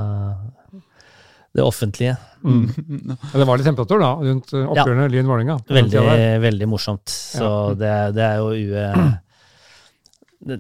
det 1.54 1.62
offentlige. 1.62 2.16
Ja, 2.44 3.14
Det 3.38 3.46
var 3.48 3.56
litt 3.60 3.66
temperatur 3.68 4.00
da, 4.02 4.12
rundt 4.20 4.50
oppgjørene 4.52 5.06
ja. 5.06 5.12
Lyn-Vålerenga. 5.14 5.58
Veldig, 5.70 6.02
veldig 6.42 6.68
morsomt. 6.68 7.08
Så 7.08 7.50
det, 7.78 7.88
er- 7.88 8.12
det 8.16 8.24
er 8.26 8.40
jo 8.42 8.48
ue... 8.52 8.88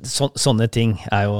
Så, 0.08 0.30
sånne 0.40 0.64
ting 0.72 0.94
er 1.12 1.26
jo 1.28 1.34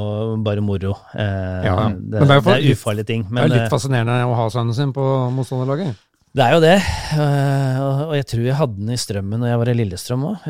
bare 0.45 0.61
moro. 0.61 0.91
Eh, 1.17 1.63
Ja, 1.65 1.77
ja. 1.79 1.85
det, 1.97 2.19
Men 2.21 2.27
det 2.29 2.35
er 2.35 2.41
jo 2.41 2.43
for- 2.45 2.51
det 2.59 2.65
er 2.67 2.75
ufarlige 2.77 3.07
ting. 3.09 3.23
Det 3.31 3.41
er 3.47 3.49
litt 3.55 3.63
eh, 3.63 3.71
fascinerende 3.73 4.19
å 4.29 4.35
ha 4.37 4.49
sønnen 4.53 4.75
sin 4.77 4.93
på 4.93 5.05
motstanderlaget. 5.33 5.95
det 6.35 6.43
er 6.45 6.53
jo 6.53 6.61
det. 6.61 6.75
Uh, 7.15 7.79
og- 8.11 8.15
jeg 8.19 8.27
tror 8.27 8.43
jeg 8.45 8.59
hadde 8.59 8.77
den 8.83 8.91
i 8.93 8.99
Strømmen 9.01 9.41
når 9.41 9.49
jeg 9.49 9.59
var 9.63 9.69
i 9.73 9.77
Lillestrøm 9.79 10.27
òg. 10.29 10.45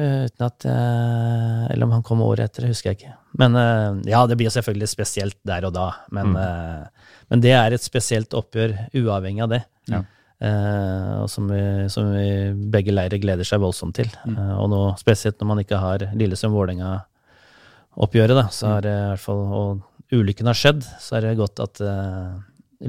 Eller 1.71 1.85
om 1.87 1.93
han 1.95 2.03
kom 2.03 2.21
året 2.27 2.49
etter, 2.51 2.67
husker 2.67 2.91
jeg 2.91 2.99
ikke. 2.99 3.15
Men 3.39 3.55
eh, 3.63 4.11
ja, 4.11 4.25
det 4.27 4.37
blir 4.43 4.51
selvfølgelig 4.51 4.89
spesielt 4.91 5.39
der 5.47 5.67
og 5.71 5.75
da. 5.79 5.93
Men, 6.11 6.35
eh, 6.35 6.94
men 7.31 7.41
det 7.45 7.55
er 7.57 7.73
et 7.73 7.85
spesielt 7.85 8.35
oppgjør 8.37 8.71
uavhengig 9.01 9.43
av 9.45 9.51
det. 9.55 9.63
Ja. 9.91 10.01
Eh, 10.45 11.13
og 11.23 11.29
som 11.31 11.45
vi, 11.49 11.89
som 11.93 12.05
vi 12.13 12.53
begge 12.75 12.93
leirer 12.95 13.19
gleder 13.23 13.45
seg 13.49 13.61
voldsomt 13.63 13.95
til. 13.97 14.09
Eh, 14.29 14.55
og 14.59 14.67
nå, 14.73 14.81
spesielt 15.01 15.39
når 15.41 15.49
man 15.53 15.61
ikke 15.63 15.79
har 15.81 15.99
Lillesund-Vålerenga-oppgjøret, 16.19 18.41
så 18.53 18.65
er 18.77 18.81
det 18.85 18.95
i 18.95 19.09
hvert 19.13 19.25
fall 19.25 19.43
Og 19.61 19.69
ulykken 20.15 20.49
har 20.51 20.59
skjedd, 20.59 20.83
så 21.01 21.11
er 21.17 21.21
det 21.25 21.41
godt 21.41 21.57
at 21.65 21.75
eh, 21.85 22.31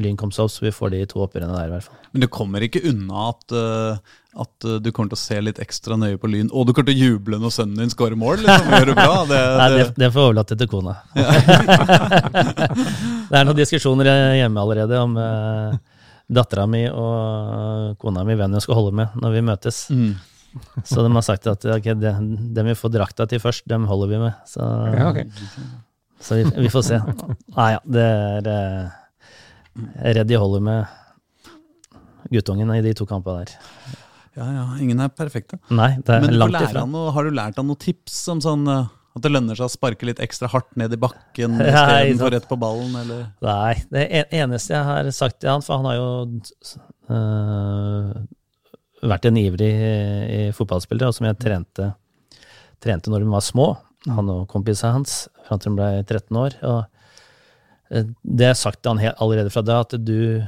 Lyn 0.01 0.17
kom 0.19 0.31
seg 0.35 0.45
opp, 0.45 0.53
så 0.53 0.65
vi 0.65 0.73
får 0.75 0.93
de 0.93 1.01
to 1.11 1.21
oppgjørene 1.23 1.55
der, 1.55 1.69
i 1.69 1.73
hvert 1.73 1.87
fall. 1.87 1.97
Men 2.11 2.23
du 2.23 2.27
kommer 2.31 2.65
ikke 2.65 2.81
unna 2.89 3.29
at, 3.31 3.55
uh, 3.55 3.97
at 4.45 4.67
eh, 4.67 4.77
du 4.83 4.89
kommer 4.91 5.13
til 5.13 5.17
å 5.17 5.21
se 5.21 5.39
litt 5.43 5.61
ekstra 5.63 5.97
nøye 5.99 6.19
på 6.21 6.29
Lyn, 6.31 6.51
og 6.51 6.67
du 6.67 6.73
kommer 6.75 6.91
til 6.91 6.97
å 6.97 7.09
juble 7.09 7.39
når 7.41 7.55
sønnen 7.55 7.81
din 7.83 7.93
skårer 7.93 8.19
mål? 8.19 8.43
Liksom, 8.43 8.69
gjør 8.75 8.91
det 8.91 8.97
bra. 8.99 9.17
Det, 9.31 9.41
Nei, 9.61 9.69
det, 9.73 9.87
det, 9.95 10.11
får 10.11 10.21
jeg 10.21 10.29
overlate 10.29 10.59
til 10.59 10.71
kona. 10.71 10.95
det 13.29 13.39
er 13.39 13.47
noen 13.47 13.59
diskusjoner 13.59 14.11
hjemme 14.41 14.63
allerede 14.63 15.01
om 15.01 15.17
uh, 15.19 15.75
dattera 16.27 16.65
mi 16.69 16.85
og 16.89 17.95
kona 18.01 18.23
mi 18.27 18.37
hvem 18.37 18.55
hun 18.57 18.63
skal 18.63 18.79
holde 18.79 18.95
med 19.01 19.19
når 19.21 19.37
vi 19.37 19.45
møtes. 19.51 19.85
mm. 19.93 20.15
Så 20.87 21.03
de 21.03 21.11
har 21.11 21.23
sagt 21.25 21.47
at 21.51 21.65
ok, 21.67 21.87
de, 21.99 22.63
vi 22.63 22.75
får 22.79 22.93
drakta 22.93 23.25
til 23.27 23.41
først, 23.43 23.65
dem 23.67 23.87
holder 23.89 24.11
vi 24.13 24.19
med. 24.21 24.37
Så, 24.47 24.63
Ja, 24.95 25.09
ok. 25.09 25.25
så 26.19 26.37
vi, 26.39 26.45
vi 26.63 26.69
får 26.71 26.85
se. 26.87 26.99
Nei 27.57 27.71
ja, 27.73 27.81
det 27.83 28.05
er 28.05 28.47
eh, 28.53 28.93
Jeg 29.75 30.11
er 30.11 30.19
redd 30.21 30.29
de 30.31 30.39
holder 30.39 30.63
med 30.63 30.85
guttungen 32.31 32.71
i 32.73 32.81
de 32.85 32.93
to 32.97 33.07
kampene 33.09 33.43
der. 33.43 33.55
ja, 34.37 34.45
ja, 34.57 34.65
ingen 34.81 35.01
er 35.03 35.11
perfekte. 35.13 35.59
Nei, 35.69 35.95
det 35.99 36.15
er 36.15 36.23
Men 36.25 36.37
langt 36.39 36.59
ifra. 36.61 36.85
Men 36.85 36.95
noe, 36.95 37.11
har 37.15 37.27
du 37.27 37.35
lært 37.35 37.59
av 37.59 37.67
noen 37.67 37.81
tips 37.81 38.17
om 38.31 38.41
sånn 38.43 38.65
eh, 38.71 38.87
at 39.15 39.23
det 39.23 39.31
lønner 39.31 39.55
seg 39.55 39.69
å 39.69 39.71
sparke 39.71 40.07
litt 40.09 40.19
ekstra 40.23 40.49
hardt 40.51 40.73
ned 40.79 40.95
i 40.95 40.99
bakken 40.99 41.59
istedenfor 41.61 42.33
rett 42.35 42.47
på 42.49 42.57
ballen? 42.59 42.95
Eller? 43.03 43.27
Nei, 43.45 43.75
det 43.93 44.07
eneste 44.35 44.75
jeg 44.75 44.87
har 44.89 45.11
sagt 45.15 45.39
til 45.43 45.53
han, 45.53 45.63
for 45.63 45.79
han 45.79 45.87
har 45.87 45.99
jo 45.99 46.09
øh, 47.15 48.09
vært 49.05 49.29
en 49.29 49.39
ivrig 49.39 49.71
i 49.75 50.41
fotballspiller, 50.55 51.11
og 51.11 51.15
som 51.15 51.29
jeg 51.29 51.39
trente, 51.39 51.91
trente 52.83 53.11
når 53.13 53.23
de 53.23 53.31
var 53.35 53.45
små, 53.45 53.69
han 54.07 54.31
og 54.33 54.43
kompisene 54.51 54.97
hans, 54.97 55.25
fram 55.47 55.61
til 55.61 55.71
de 55.73 55.79
ble 55.79 56.03
13 56.03 56.41
år. 56.41 56.59
Og 56.63 56.81
eh, 56.81 56.91
Det 57.89 58.45
er 58.49 58.53
sagt 58.57 58.81
til 58.83 58.97
han 58.97 59.13
allerede 59.21 59.51
fra 59.53 59.61
da, 59.61 59.79
at 59.85 59.93
du 60.03 60.41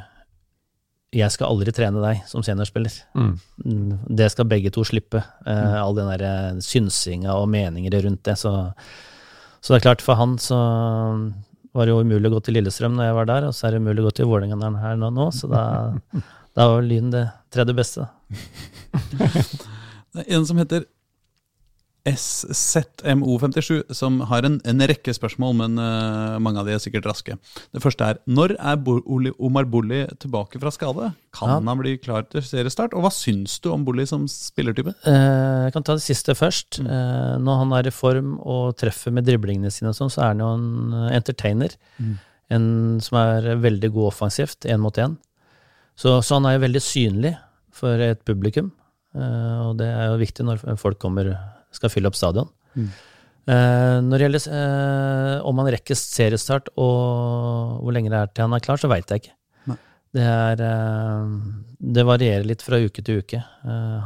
Jeg 1.15 1.31
skal 1.31 1.47
aldri 1.47 1.71
trene 1.71 2.01
deg 2.03 2.23
som 2.27 2.43
seniorspiller. 2.43 2.91
Mm. 3.15 3.33
Mm, 3.63 3.91
Det 4.17 4.31
skal 4.33 4.45
begge 4.49 4.69
to 4.75 4.83
slippe. 4.83 5.21
eh, 5.47 5.75
All 5.81 5.95
den 5.95 6.09
der 6.11 6.23
eh, 6.27 6.59
synsinga 6.59 7.31
og 7.39 7.47
meninger 7.49 7.93
rundt 8.03 8.23
det. 8.27 8.35
Så, 8.37 8.51
så 9.61 9.73
det 9.73 9.79
er 9.79 9.85
klart, 9.87 10.01
for 10.03 10.15
han 10.19 10.35
så 10.37 10.57
var 11.73 11.85
det 11.85 11.93
jo 11.93 12.01
umulig 12.01 12.27
å 12.27 12.33
gå 12.35 12.43
til 12.43 12.57
Lillestrøm 12.57 12.95
når 12.97 13.05
jeg 13.07 13.15
var 13.15 13.25
der, 13.29 13.47
og 13.47 13.53
så 13.55 13.67
er 13.67 13.71
det 13.77 13.81
umulig 13.85 14.01
å 14.03 14.07
gå 14.09 14.15
til 14.17 14.25
Vålerenga 14.27 14.57
når 14.57 14.65
han 14.67 14.75
er 14.79 14.85
her 14.87 14.95
nå, 14.99 15.09
nå 15.13 15.29
så 15.31 15.47
da, 15.51 15.63
da 16.57 16.67
var 16.73 16.81
Lyn 16.83 17.11
det 17.13 17.27
tredje 17.53 17.75
beste. 17.77 18.07
Det 20.17 20.23
er 20.25 20.37
en 20.39 20.45
som 20.49 20.57
heter 20.57 20.85
SZMO57, 22.07 23.93
som 23.95 24.19
har 24.29 24.45
en, 24.47 24.57
en 24.67 24.83
rekke 24.89 25.13
spørsmål, 25.15 25.55
men 25.61 25.77
uh, 25.81 26.37
mange 26.43 26.61
av 26.61 26.67
de 26.69 26.75
er 26.75 26.81
sikkert 26.83 27.07
raske. 27.09 27.35
Det 27.75 27.81
første 27.83 28.07
er 28.13 28.19
når 28.31 28.55
er 28.57 28.79
Bo 28.83 28.97
Oli 29.05 29.31
Omar 29.43 29.67
Bolli 29.69 30.03
tilbake 30.21 30.59
fra 30.61 30.71
skade? 30.73 31.11
Kan 31.37 31.49
Ja. 31.51 31.57
han 31.61 31.81
bli 31.81 31.97
klar 32.01 32.23
til 32.31 32.41
seriestart? 32.45 32.93
Og 32.97 33.03
hva 33.05 33.11
syns 33.13 33.59
du 33.61 33.69
om 33.73 33.83
Bolli 33.87 34.05
som 34.09 34.25
spillertype? 34.31 34.95
Uh, 35.05 35.67
Jeg 35.67 35.73
kan 35.75 35.83
ta 35.83 35.97
det 35.97 36.05
siste 36.05 36.33
først. 36.37 36.79
Eh, 36.79 37.37
Når 37.43 37.57
han 37.63 37.73
er 37.77 37.87
i 37.87 37.91
form 37.93 38.37
og 38.39 38.77
treffer 38.79 39.11
med 39.11 39.25
driblingene 39.27 39.71
sine, 39.73 39.89
og 39.91 39.95
sånn, 39.97 40.09
så 40.13 40.21
er 40.23 40.27
han 40.33 40.39
jo 40.39 40.53
en 40.53 40.67
entertainer. 41.11 41.75
entertainer. 41.75 42.23
En 42.49 43.01
som 43.03 43.17
er 43.19 43.57
veldig 43.59 43.89
god 43.91 44.07
offensivt, 44.13 44.63
én 44.65 44.79
mot 44.79 44.95
én. 44.95 45.17
Så, 45.99 46.21
så 46.23 46.37
han 46.37 46.45
er 46.45 46.55
jo 46.57 46.63
veldig 46.63 46.81
synlig 46.81 47.33
for 47.75 47.99
et 47.99 48.23
publikum. 48.23 48.71
Og 49.17 49.75
det 49.79 49.87
er 49.89 50.05
jo 50.11 50.17
viktig 50.21 50.45
når 50.45 50.77
folk 50.79 50.99
kommer, 51.01 51.33
skal 51.75 51.91
fylle 51.93 52.09
opp 52.11 52.17
stadion. 52.17 52.49
Eh, 53.47 53.97
Når 54.03 54.11
det 54.19 54.25
gjelder 54.25 54.47
eh, 54.59 55.45
om 55.47 55.61
han 55.61 55.69
rekker 55.77 55.95
seriestart 55.97 56.67
og 56.75 57.79
hvor 57.83 57.95
lenge 57.95 58.11
det 58.11 58.19
er 58.19 58.31
til 58.33 58.47
han 58.47 58.55
er 58.57 58.63
klar, 58.63 58.79
så 58.81 58.89
veit 58.91 59.07
jeg 59.13 59.23
ikke. 59.23 59.33
Det, 60.17 60.23
er, 60.23 60.61
eh, 60.63 61.31
det 61.93 62.05
varierer 62.07 62.45
litt 62.47 62.63
fra 62.65 62.79
uke 62.81 63.03
til 63.05 63.21
uke. 63.21 63.41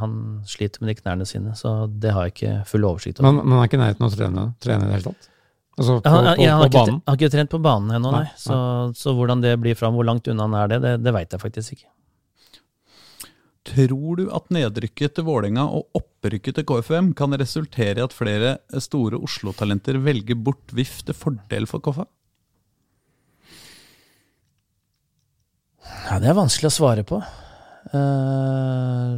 Han 0.02 0.16
sliter 0.50 0.82
med 0.82 0.92
de 0.92 0.96
knærne 1.00 1.26
sine, 1.28 1.54
så 1.58 1.86
det 1.88 2.12
har 2.12 2.28
jeg 2.28 2.34
ikke 2.36 2.54
full 2.68 2.86
oversikt 2.88 3.22
over. 3.22 3.38
Men 3.40 3.54
han 3.54 3.62
er 3.62 3.70
ikke 3.70 3.78
i 3.78 3.82
nærheten 3.84 4.06
av 4.06 4.10
å 4.10 4.18
trene, 4.18 4.46
trene 4.62 4.86
i 4.86 4.90
det 4.90 4.96
hele 4.98 5.10
tatt? 5.12 5.28
Altså 5.72 5.94
på, 6.04 6.10
han, 6.12 6.26
på, 6.36 6.42
jeg 6.42 6.52
har 6.52 6.60
på 6.60 6.68
ikke, 6.68 6.80
banen? 6.84 6.96
har 7.08 7.16
ikke 7.16 7.32
trent 7.32 7.50
på 7.54 7.60
banen 7.64 7.94
ennå, 7.96 8.10
nei. 8.12 8.26
Nei, 8.28 8.36
Så, 8.36 8.56
så 8.98 9.14
hvordan 9.16 9.40
det 9.40 9.54
blir 9.62 9.78
fram, 9.78 9.94
hvor 9.96 10.04
langt 10.04 10.28
unna 10.28 10.44
han 10.44 10.56
er 10.58 10.74
det, 10.74 10.80
det, 10.84 10.90
det 11.06 11.14
veit 11.16 11.32
jeg 11.32 11.40
faktisk 11.40 11.78
ikke. 11.78 11.88
Tror 13.62 14.18
du 14.18 14.24
at 14.34 14.48
nedrykket 14.50 15.14
til 15.16 15.26
Vålerenga 15.28 15.68
og 15.70 15.94
opprykket 15.94 16.56
til 16.58 16.66
KFM 16.66 17.12
kan 17.18 17.36
resultere 17.38 18.00
i 18.00 18.02
at 18.02 18.14
flere 18.16 18.56
store 18.82 19.20
Oslo-talenter 19.22 20.00
velger 20.02 20.34
bort 20.34 20.74
VIF 20.74 20.98
til 21.06 21.14
fordel 21.14 21.68
for 21.70 21.84
KFA? 21.84 22.08
Ja, 26.08 26.18
det 26.22 26.30
er 26.30 26.38
vanskelig 26.38 26.72
å 26.72 26.74
svare 26.74 27.04
på. 27.06 27.20
Eh, 27.94 29.14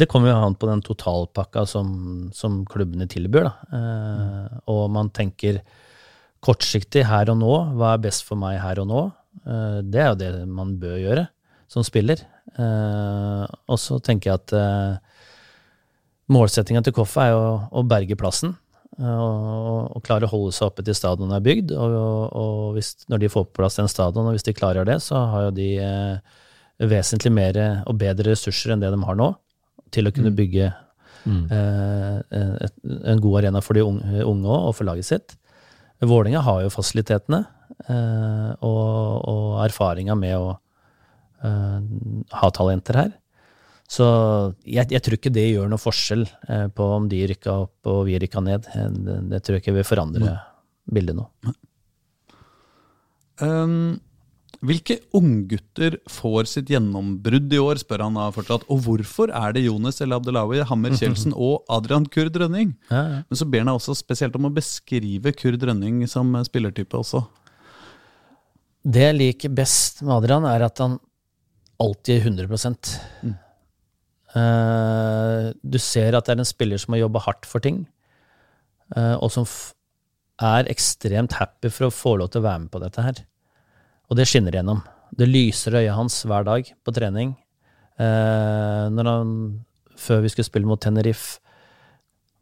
det 0.00 0.08
kommer 0.10 0.32
jo 0.32 0.40
an 0.48 0.56
på 0.58 0.68
den 0.70 0.82
totalpakka 0.84 1.66
som, 1.68 1.88
som 2.34 2.62
klubbene 2.68 3.06
tilbyr, 3.10 3.50
da. 3.50 3.54
Eh, 3.78 4.60
og 4.72 4.86
man 4.94 5.12
tenker 5.14 5.60
kortsiktig 6.44 7.04
her 7.08 7.30
og 7.32 7.40
nå, 7.40 7.54
hva 7.76 7.94
er 7.94 8.04
best 8.08 8.24
for 8.26 8.40
meg 8.40 8.58
her 8.62 8.80
og 8.82 8.88
nå? 8.88 9.04
Eh, 9.44 9.80
det 9.84 10.00
er 10.00 10.12
jo 10.12 10.20
det 10.24 10.32
man 10.48 10.78
bør 10.80 10.96
gjøre 11.02 11.26
som 11.70 11.84
spiller. 11.86 12.24
Eh, 12.54 13.44
og 13.66 13.78
så 13.82 13.98
tenker 14.04 14.30
jeg 14.30 14.40
at 14.42 14.52
uh, 14.54 15.22
målsettinga 16.34 16.84
til 16.86 16.94
Koffa 16.96 17.26
er 17.26 17.32
jo 17.34 17.42
å 17.74 17.82
berge 17.88 18.16
plassen. 18.20 18.54
eh, 18.98 19.18
Og, 19.18 19.96
og 19.96 20.04
klare 20.06 20.28
å 20.28 20.32
holde 20.32 20.54
seg 20.54 20.70
oppe 20.70 20.84
til 20.86 20.94
stadion 20.94 21.34
er 21.34 21.42
bygd. 21.44 21.74
Og, 21.74 21.98
og 22.30 22.78
hvis, 22.78 22.94
når 23.10 23.24
de 23.24 23.32
får 23.32 23.48
på 23.48 23.58
plass 23.60 23.80
den 23.80 23.90
stadion, 23.90 24.26
og 24.28 24.36
hvis 24.36 24.46
de 24.46 24.54
klarer 24.56 24.86
det, 24.86 25.00
så 25.02 25.24
har 25.32 25.48
jo 25.48 25.54
de 25.58 25.68
eh, 25.82 26.40
vesentlig 26.78 27.32
mer 27.34 27.58
og 27.86 27.98
bedre 28.00 28.32
ressurser 28.32 28.74
enn 28.74 28.80
det 28.82 28.90
de 28.94 29.02
har 29.06 29.18
nå, 29.18 29.32
til 29.94 30.08
å 30.08 30.14
kunne 30.14 30.32
bygge 30.34 30.66
eh, 30.66 32.16
et, 32.66 32.74
en 33.06 33.20
god 33.22 33.38
arena 33.42 33.60
for 33.62 33.78
de 33.78 33.84
unge 33.86 34.24
unge 34.26 34.50
og 34.50 34.72
for 34.74 34.88
laget 34.88 35.06
sitt. 35.06 35.36
Vålinga 36.02 36.42
har 36.42 36.64
jo 36.64 36.72
fasilitetene 36.74 37.44
eh, 37.88 38.50
og, 38.58 39.22
og 39.30 39.62
erfaringa 39.64 40.16
med 40.18 40.34
å 40.36 40.56
eh, 41.44 42.32
ha 42.40 42.50
talenter 42.56 43.00
her. 43.02 43.12
Så 43.94 44.06
jeg, 44.64 44.88
jeg 44.90 45.02
tror 45.04 45.18
ikke 45.18 45.32
det 45.34 45.44
gjør 45.50 45.68
noe 45.68 45.80
forskjell 45.82 46.24
eh, 46.48 46.66
på 46.72 46.86
om 46.96 47.04
de 47.10 47.20
rykka 47.34 47.52
opp 47.66 47.90
og 47.92 48.06
vi 48.08 48.16
rykka 48.22 48.40
ned. 48.42 48.64
Eh, 48.74 48.88
Det, 49.04 49.18
det 49.34 49.42
tror 49.44 49.58
jeg 49.58 49.64
ikke 49.66 49.76
vil 49.76 49.86
forandre 49.88 50.38
bildet 50.90 51.16
nå. 51.18 51.26
Um, 53.42 54.00
hvilke 54.64 54.96
unggutter 55.16 55.98
får 56.08 56.48
sitt 56.48 56.70
gjennombrudd 56.72 57.52
i 57.52 57.58
år, 57.60 57.80
spør 57.82 58.06
han 58.06 58.16
da 58.16 58.30
fortsatt. 58.32 58.64
Og 58.72 58.80
hvorfor 58.86 59.32
er 59.34 59.52
det 59.56 59.66
Jonas 59.66 60.00
El 60.04 60.14
Abdelawi, 60.16 60.62
Hammer 60.64 60.94
Kjeldsen 60.98 61.34
og 61.36 61.64
Adrian 61.72 62.06
Kurd 62.08 62.36
Rønning? 62.40 62.74
Ja, 62.88 63.02
ja. 63.02 63.22
Men 63.28 63.40
så 63.40 63.48
ber 63.50 63.64
han 63.66 63.74
også 63.74 63.96
spesielt 63.98 64.36
om 64.38 64.48
å 64.48 64.52
beskrive 64.54 65.34
Kurd 65.36 65.64
Rønning 65.68 66.04
som 66.08 66.32
spillertype 66.48 66.96
også. 67.00 67.24
Det 68.84 69.04
jeg 69.10 69.16
liker 69.18 69.52
best 69.56 70.00
med 70.04 70.16
Adrian, 70.22 70.46
er 70.48 70.64
at 70.66 70.80
han 70.80 70.98
alltid 71.80 72.20
er 72.20 72.30
100 72.30 73.38
Eh, 74.34 75.52
Du 75.62 75.78
ser 75.78 76.16
at 76.16 76.26
det 76.26 76.34
er 76.34 76.40
en 76.42 76.48
spiller 76.48 76.80
som 76.80 76.94
har 76.94 77.04
jobba 77.04 77.20
hardt 77.22 77.46
for 77.46 77.60
ting, 77.62 77.84
eh, 78.96 79.14
og 79.14 79.30
som 79.30 79.46
er 80.42 80.64
ekstremt 80.72 81.32
happy 81.38 81.70
for 81.70 81.86
å 81.86 81.94
få 81.94 82.16
lov 82.18 82.30
til 82.32 82.42
å 82.42 82.48
være 82.48 82.60
med 82.64 82.70
på 82.74 82.80
dette 82.82 83.02
her. 83.04 83.14
Og 84.10 84.16
det 84.18 84.26
skinner 84.26 84.52
igjennom. 84.52 84.82
Det 85.14 85.28
lyser 85.30 85.76
øyet 85.78 85.94
hans 85.94 86.24
hver 86.26 86.44
dag 86.44 86.66
på 86.84 86.92
trening. 86.92 87.36
Eh, 87.98 88.88
når 88.90 89.04
han, 89.06 89.30
før 89.96 90.22
vi 90.24 90.28
skulle 90.28 90.48
spille 90.50 90.66
mot 90.66 90.80
Tenerife, 90.82 91.38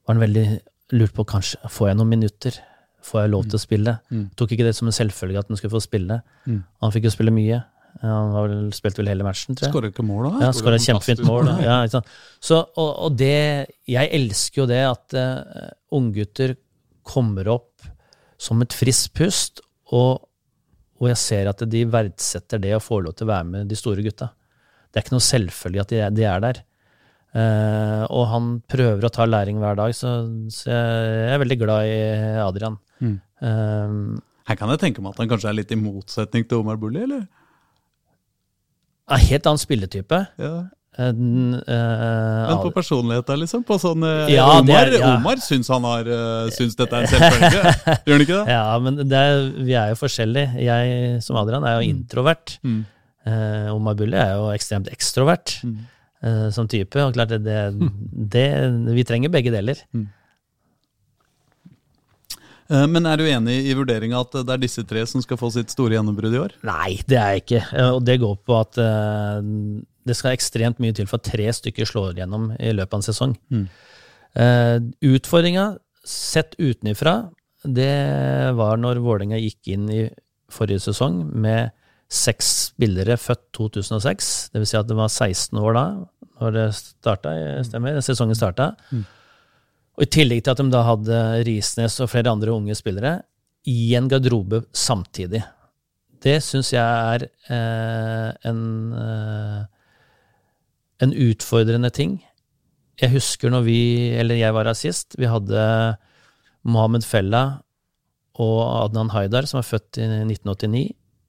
var 0.06 0.14
han 0.16 0.22
veldig 0.24 0.46
lurt 0.92 1.12
på 1.14 1.24
kanskje 1.28 1.60
får 1.68 1.88
jeg 1.92 1.96
noen 2.00 2.08
minutter. 2.08 2.56
Får 3.02 3.20
jeg 3.22 3.30
lov 3.34 3.44
til 3.50 3.58
å 3.58 3.62
spille? 3.62 3.98
Tok 4.36 4.52
ikke 4.54 4.64
det 4.64 4.74
som 4.76 4.88
en 4.88 4.92
selvfølge 4.96 5.38
at 5.38 5.48
han 5.48 5.56
skulle 5.58 5.74
få 5.76 5.82
spille. 5.84 6.22
Han 6.80 6.92
fikk 6.94 7.04
jo 7.04 7.10
spille 7.10 7.30
mye. 7.34 7.62
Han 8.02 8.32
var 8.34 8.48
vel, 8.50 8.64
spilte 8.74 8.98
vel 9.02 9.10
hele 9.12 9.22
matchen, 9.26 9.54
tror 9.54 9.68
jeg. 9.68 9.72
Skåra 9.74 9.90
ikke 9.92 10.04
mål, 10.06 10.24
da? 10.26 10.40
Ja, 10.48 10.50
skåra 10.58 10.78
kjempefint 10.82 11.22
mål. 11.28 11.46
Da. 11.46 11.54
Ja, 11.62 11.76
ikke 11.86 11.94
sant? 12.00 12.08
Så, 12.42 12.58
og, 12.82 12.90
og 13.06 13.16
det 13.20 13.30
Jeg 13.86 14.10
elsker 14.18 14.62
jo 14.64 14.66
det 14.70 14.80
at 14.88 15.14
uh, 15.14 15.70
unggutter 15.94 16.56
kommer 17.06 17.46
opp 17.54 17.86
som 18.42 18.60
et 18.64 18.74
friskt 18.74 19.12
pust, 19.14 19.60
og, 19.94 20.24
og 20.98 21.08
jeg 21.12 21.18
ser 21.22 21.50
at 21.52 21.62
de 21.70 21.84
verdsetter 21.86 22.58
det 22.62 22.72
å 22.74 22.82
få 22.82 22.98
lov 23.04 23.14
til 23.14 23.28
å 23.28 23.32
være 23.32 23.46
med 23.52 23.70
de 23.70 23.78
store 23.78 24.02
gutta. 24.02 24.32
Det 24.90 24.98
er 24.98 25.06
ikke 25.06 25.14
noe 25.14 25.24
selvfølgelig 25.28 25.82
at 25.84 25.92
de, 25.94 26.00
er- 26.02 26.14
de 26.18 26.26
er 26.32 26.42
der. 26.48 26.60
Uh, 27.32 28.02
og 28.12 28.26
han 28.28 28.48
prøver 28.68 29.06
å 29.06 29.12
ta 29.14 29.24
læring 29.30 29.56
hver 29.62 29.78
dag, 29.78 29.94
så, 29.96 30.10
så 30.52 30.68
jeg 30.68 31.30
er 31.32 31.40
veldig 31.40 31.58
glad 31.62 31.86
i 31.88 31.94
Adrian. 32.42 32.74
Mm. 33.00 33.14
Uh, 33.40 34.18
Her 34.50 34.58
kan 34.58 34.74
jeg 34.74 34.82
tenke 34.82 35.00
meg 35.04 35.14
at 35.14 35.22
han 35.22 35.30
kanskje 35.30 35.48
er 35.52 35.56
litt 35.62 35.72
i 35.72 35.78
motsetning 35.80 36.44
til 36.50 36.60
Omar 36.60 36.76
Bulli, 36.82 37.06
eller? 37.06 37.22
Er 39.18 39.26
helt 39.32 39.48
annen 39.50 39.60
spilletype. 39.62 40.20
Ja. 40.42 40.54
En, 41.00 41.20
uh, 41.56 42.48
Men 42.50 42.58
på 42.60 42.70
personlighet, 42.74 43.24
da, 43.24 43.36
liksom? 43.40 43.62
På 43.64 43.78
sånn 43.80 44.04
eh, 44.04 44.34
Ja, 44.34 44.44
det 44.60 44.74
Omar, 44.74 44.90
er- 44.90 44.96
ja. 45.00 45.12
Omar 45.16 45.40
syns 45.40 45.70
han 45.72 45.86
har 45.88 46.04
uh, 46.10 46.50
syns 46.52 46.76
dette 46.76 46.98
er 46.98 47.06
en 47.06 47.12
selvfølge. 47.14 47.62
Gjør 48.04 48.12
han 48.18 48.24
ikke 48.26 48.36
det? 48.42 48.56
Ja, 48.58 48.64
men 48.84 48.98
det 49.08 49.22
er, 49.30 49.46
vi 49.64 49.76
er 49.80 49.94
jo 49.94 50.00
forskjellige. 50.02 50.60
Jeg 50.66 51.22
som 51.24 51.38
Adrian 51.40 51.64
er 51.64 51.78
jo 51.78 51.88
introvert. 51.94 52.58
Mm. 52.66 52.82
Omar 53.72 53.94
Bulli 53.94 54.18
er 54.18 54.32
jo 54.34 54.48
ekstremt 54.50 54.88
ekstrovert 54.92 55.52
eh, 55.62 56.48
som 56.52 56.66
type. 56.68 56.98
Og 57.06 57.14
klart 57.14 57.30
det, 57.30 57.38
det, 57.46 57.58
det 58.34 58.46
Vi 58.96 59.04
trenger 59.08 59.30
begge 59.32 59.52
deler. 59.54 59.78
Eh, 62.70 62.86
Men 62.86 63.06
er 63.06 63.16
du 63.20 63.24
enig 63.26 63.56
i 63.70 63.74
vurderinga 63.78 64.20
at 64.20 64.32
det 64.46 64.54
er 64.54 64.62
disse 64.62 64.84
tre 64.88 65.04
som 65.06 65.22
skal 65.24 65.38
få 65.40 65.50
sitt 65.54 65.70
store 65.74 65.96
gjennombrudd 65.96 66.34
i 66.36 66.40
år? 66.42 66.52
Nei, 66.68 67.00
det 67.08 67.18
er 67.18 67.34
jeg 67.36 67.44
ikke. 67.46 67.62
Eh, 67.78 67.90
Og 67.96 68.04
det 68.04 68.20
går 68.22 68.36
på 68.46 68.58
at 68.60 68.78
eh, 68.78 69.40
det 70.06 70.16
skal 70.18 70.34
ekstremt 70.36 70.80
mye 70.82 70.94
til 70.96 71.06
for 71.06 71.20
at 71.20 71.28
tre 71.32 71.46
stykker 71.54 71.86
slår 71.88 72.16
gjennom 72.18 72.50
i 72.58 72.72
løpet 72.74 72.94
av 72.94 73.00
en 73.02 73.06
sesong. 73.06 73.36
Mm. 73.52 73.66
Eh, 74.34 74.78
Utfordringa, 75.12 75.76
sett 76.04 76.56
utenifra, 76.58 77.30
det 77.62 77.92
var 78.58 78.80
når 78.82 78.98
Vålerenga 79.04 79.38
gikk 79.38 79.68
inn 79.70 79.84
i 79.94 80.00
forrige 80.50 80.82
sesong 80.82 81.20
med 81.38 81.70
seks 82.12 82.48
spillere 82.72 83.14
født 83.16 83.44
2006. 83.56 84.32
Det 84.52 84.58
vil 84.60 84.66
si 84.68 84.76
at 84.76 84.88
det 84.90 84.96
var 84.98 85.08
16 85.08 85.60
år 85.62 85.76
da, 85.78 85.84
når 86.42 86.56
det 86.56 86.64
starta, 86.74 87.30
stemmer, 87.64 88.00
sesongen 88.04 88.34
starta. 88.36 88.72
Og 89.96 90.06
I 90.06 90.12
tillegg 90.16 90.44
til 90.44 90.54
at 90.54 90.60
de 90.62 90.72
da 90.72 90.84
hadde 90.86 91.18
Risnes 91.48 91.98
og 92.00 92.10
flere 92.12 92.32
andre 92.32 92.54
unge 92.54 92.76
spillere 92.78 93.18
i 93.68 93.92
en 93.98 94.08
garderobe 94.10 94.62
samtidig. 94.72 95.42
Det 96.22 96.38
syns 96.44 96.72
jeg 96.72 96.82
er 96.82 97.26
eh, 97.52 98.28
en, 98.48 98.62
eh, 98.94 99.60
en 101.02 101.14
utfordrende 101.28 101.90
ting. 101.94 102.16
Jeg 103.00 103.12
husker 103.16 103.50
når 103.52 103.66
vi, 103.66 103.80
eller 104.16 104.38
jeg 104.38 104.54
var 104.54 104.70
her 104.70 104.78
sist, 104.78 105.18
vi 105.18 105.28
hadde 105.28 105.60
Mohammed 106.62 107.04
Fella 107.04 107.42
og 108.40 108.58
Adnan 108.86 109.10
Haidar, 109.12 109.48
som 109.50 109.60
er 109.60 109.66
født 109.66 109.98
i 109.98 110.06
1989. 110.06 110.84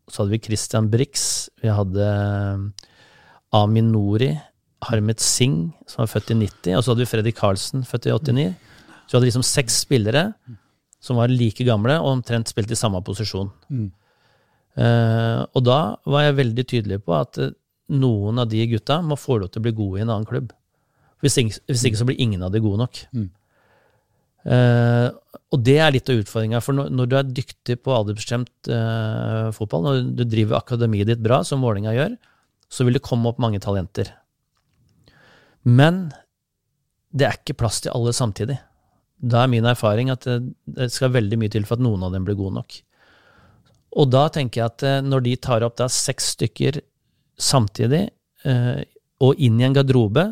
Så 0.07 0.21
hadde 0.21 0.35
vi 0.35 0.43
Christian 0.45 0.89
Brix, 0.93 1.49
vi 1.63 1.71
hadde 1.73 2.07
Amin 3.53 3.91
Nori, 3.91 4.33
Harmet 4.89 5.23
Singh, 5.23 5.71
som 5.89 6.03
var 6.03 6.11
født 6.11 6.31
i 6.33 6.37
90, 6.39 6.75
og 6.77 6.83
så 6.83 6.91
hadde 6.93 7.03
vi 7.03 7.09
Freddy 7.11 7.33
Karlsen, 7.35 7.83
født 7.87 8.07
i 8.09 8.13
89. 8.13 8.47
Så 9.03 9.11
vi 9.11 9.17
hadde 9.17 9.27
liksom 9.29 9.45
seks 9.47 9.81
spillere 9.85 10.29
som 11.03 11.19
var 11.19 11.31
like 11.31 11.65
gamle 11.67 11.97
og 11.99 12.13
omtrent 12.17 12.51
spilte 12.51 12.75
i 12.75 12.79
samme 12.79 13.01
posisjon. 13.03 13.51
Eh, 14.79 15.41
og 15.43 15.65
da 15.67 15.79
var 16.09 16.25
jeg 16.25 16.39
veldig 16.39 16.65
tydelig 16.69 16.99
på 17.05 17.13
at 17.17 17.37
eh, 17.43 17.51
noen 17.93 18.39
av 18.41 18.47
de 18.49 18.63
gutta 18.71 19.01
må 19.05 19.17
få 19.19 19.37
lov 19.41 19.51
til 19.51 19.61
å 19.61 19.65
bli 19.67 19.75
gode 19.77 19.99
i 19.99 20.05
en 20.05 20.13
annen 20.13 20.29
klubb. 20.29 20.53
Hvis 21.23 21.37
ikke, 21.39 21.59
hvis 21.69 21.83
ikke 21.89 21.99
så 21.99 22.07
blir 22.07 22.21
ingen 22.23 22.43
av 22.43 22.53
de 22.55 22.61
gode 22.63 22.81
nok. 22.81 23.03
Eh, 24.43 25.09
og 25.53 25.61
det 25.63 25.77
er 25.79 25.93
litt 25.95 26.09
av 26.09 26.23
utfordringa. 26.23 26.63
For 26.63 26.75
når, 26.75 26.89
når 26.95 27.11
du 27.11 27.15
er 27.19 27.35
dyktig 27.41 27.77
på 27.83 27.93
aldersbestemt 27.95 28.71
eh, 28.71 29.51
fotball, 29.55 29.85
når 29.85 30.01
du 30.17 30.25
driver 30.25 30.59
akademiet 30.59 31.11
ditt 31.11 31.23
bra, 31.23 31.43
som 31.47 31.63
Vålinga 31.63 31.93
gjør, 31.95 32.17
så 32.73 32.87
vil 32.87 32.97
det 32.97 33.05
komme 33.05 33.29
opp 33.29 33.39
mange 33.43 33.61
talenter. 33.63 34.09
Men 35.63 36.07
det 37.13 37.27
er 37.27 37.37
ikke 37.37 37.57
plass 37.61 37.81
til 37.83 37.93
alle 37.93 38.13
samtidig. 38.15 38.57
Da 39.23 39.43
er 39.43 39.51
min 39.51 39.67
erfaring 39.69 40.11
at 40.11 40.25
det, 40.27 40.89
skal 40.91 41.13
veldig 41.13 41.39
mye 41.39 41.53
til 41.53 41.67
for 41.67 41.77
at 41.77 41.85
noen 41.85 42.03
av 42.03 42.15
dem 42.15 42.25
blir 42.27 42.37
gode 42.39 42.57
nok. 42.57 42.77
Og 44.01 44.09
da 44.09 44.25
tenker 44.33 44.59
jeg 44.59 44.71
at 44.71 44.85
eh, 44.89 45.01
når 45.05 45.25
de 45.27 45.35
tar 45.37 45.65
opp 45.65 45.77
da 45.79 45.87
seks 45.91 46.33
stykker 46.33 46.81
samtidig, 47.39 48.07
eh, 48.49 48.79
og 49.23 49.39
inn 49.39 49.59
i 49.61 49.67
en 49.67 49.75
garderobe, 49.77 50.31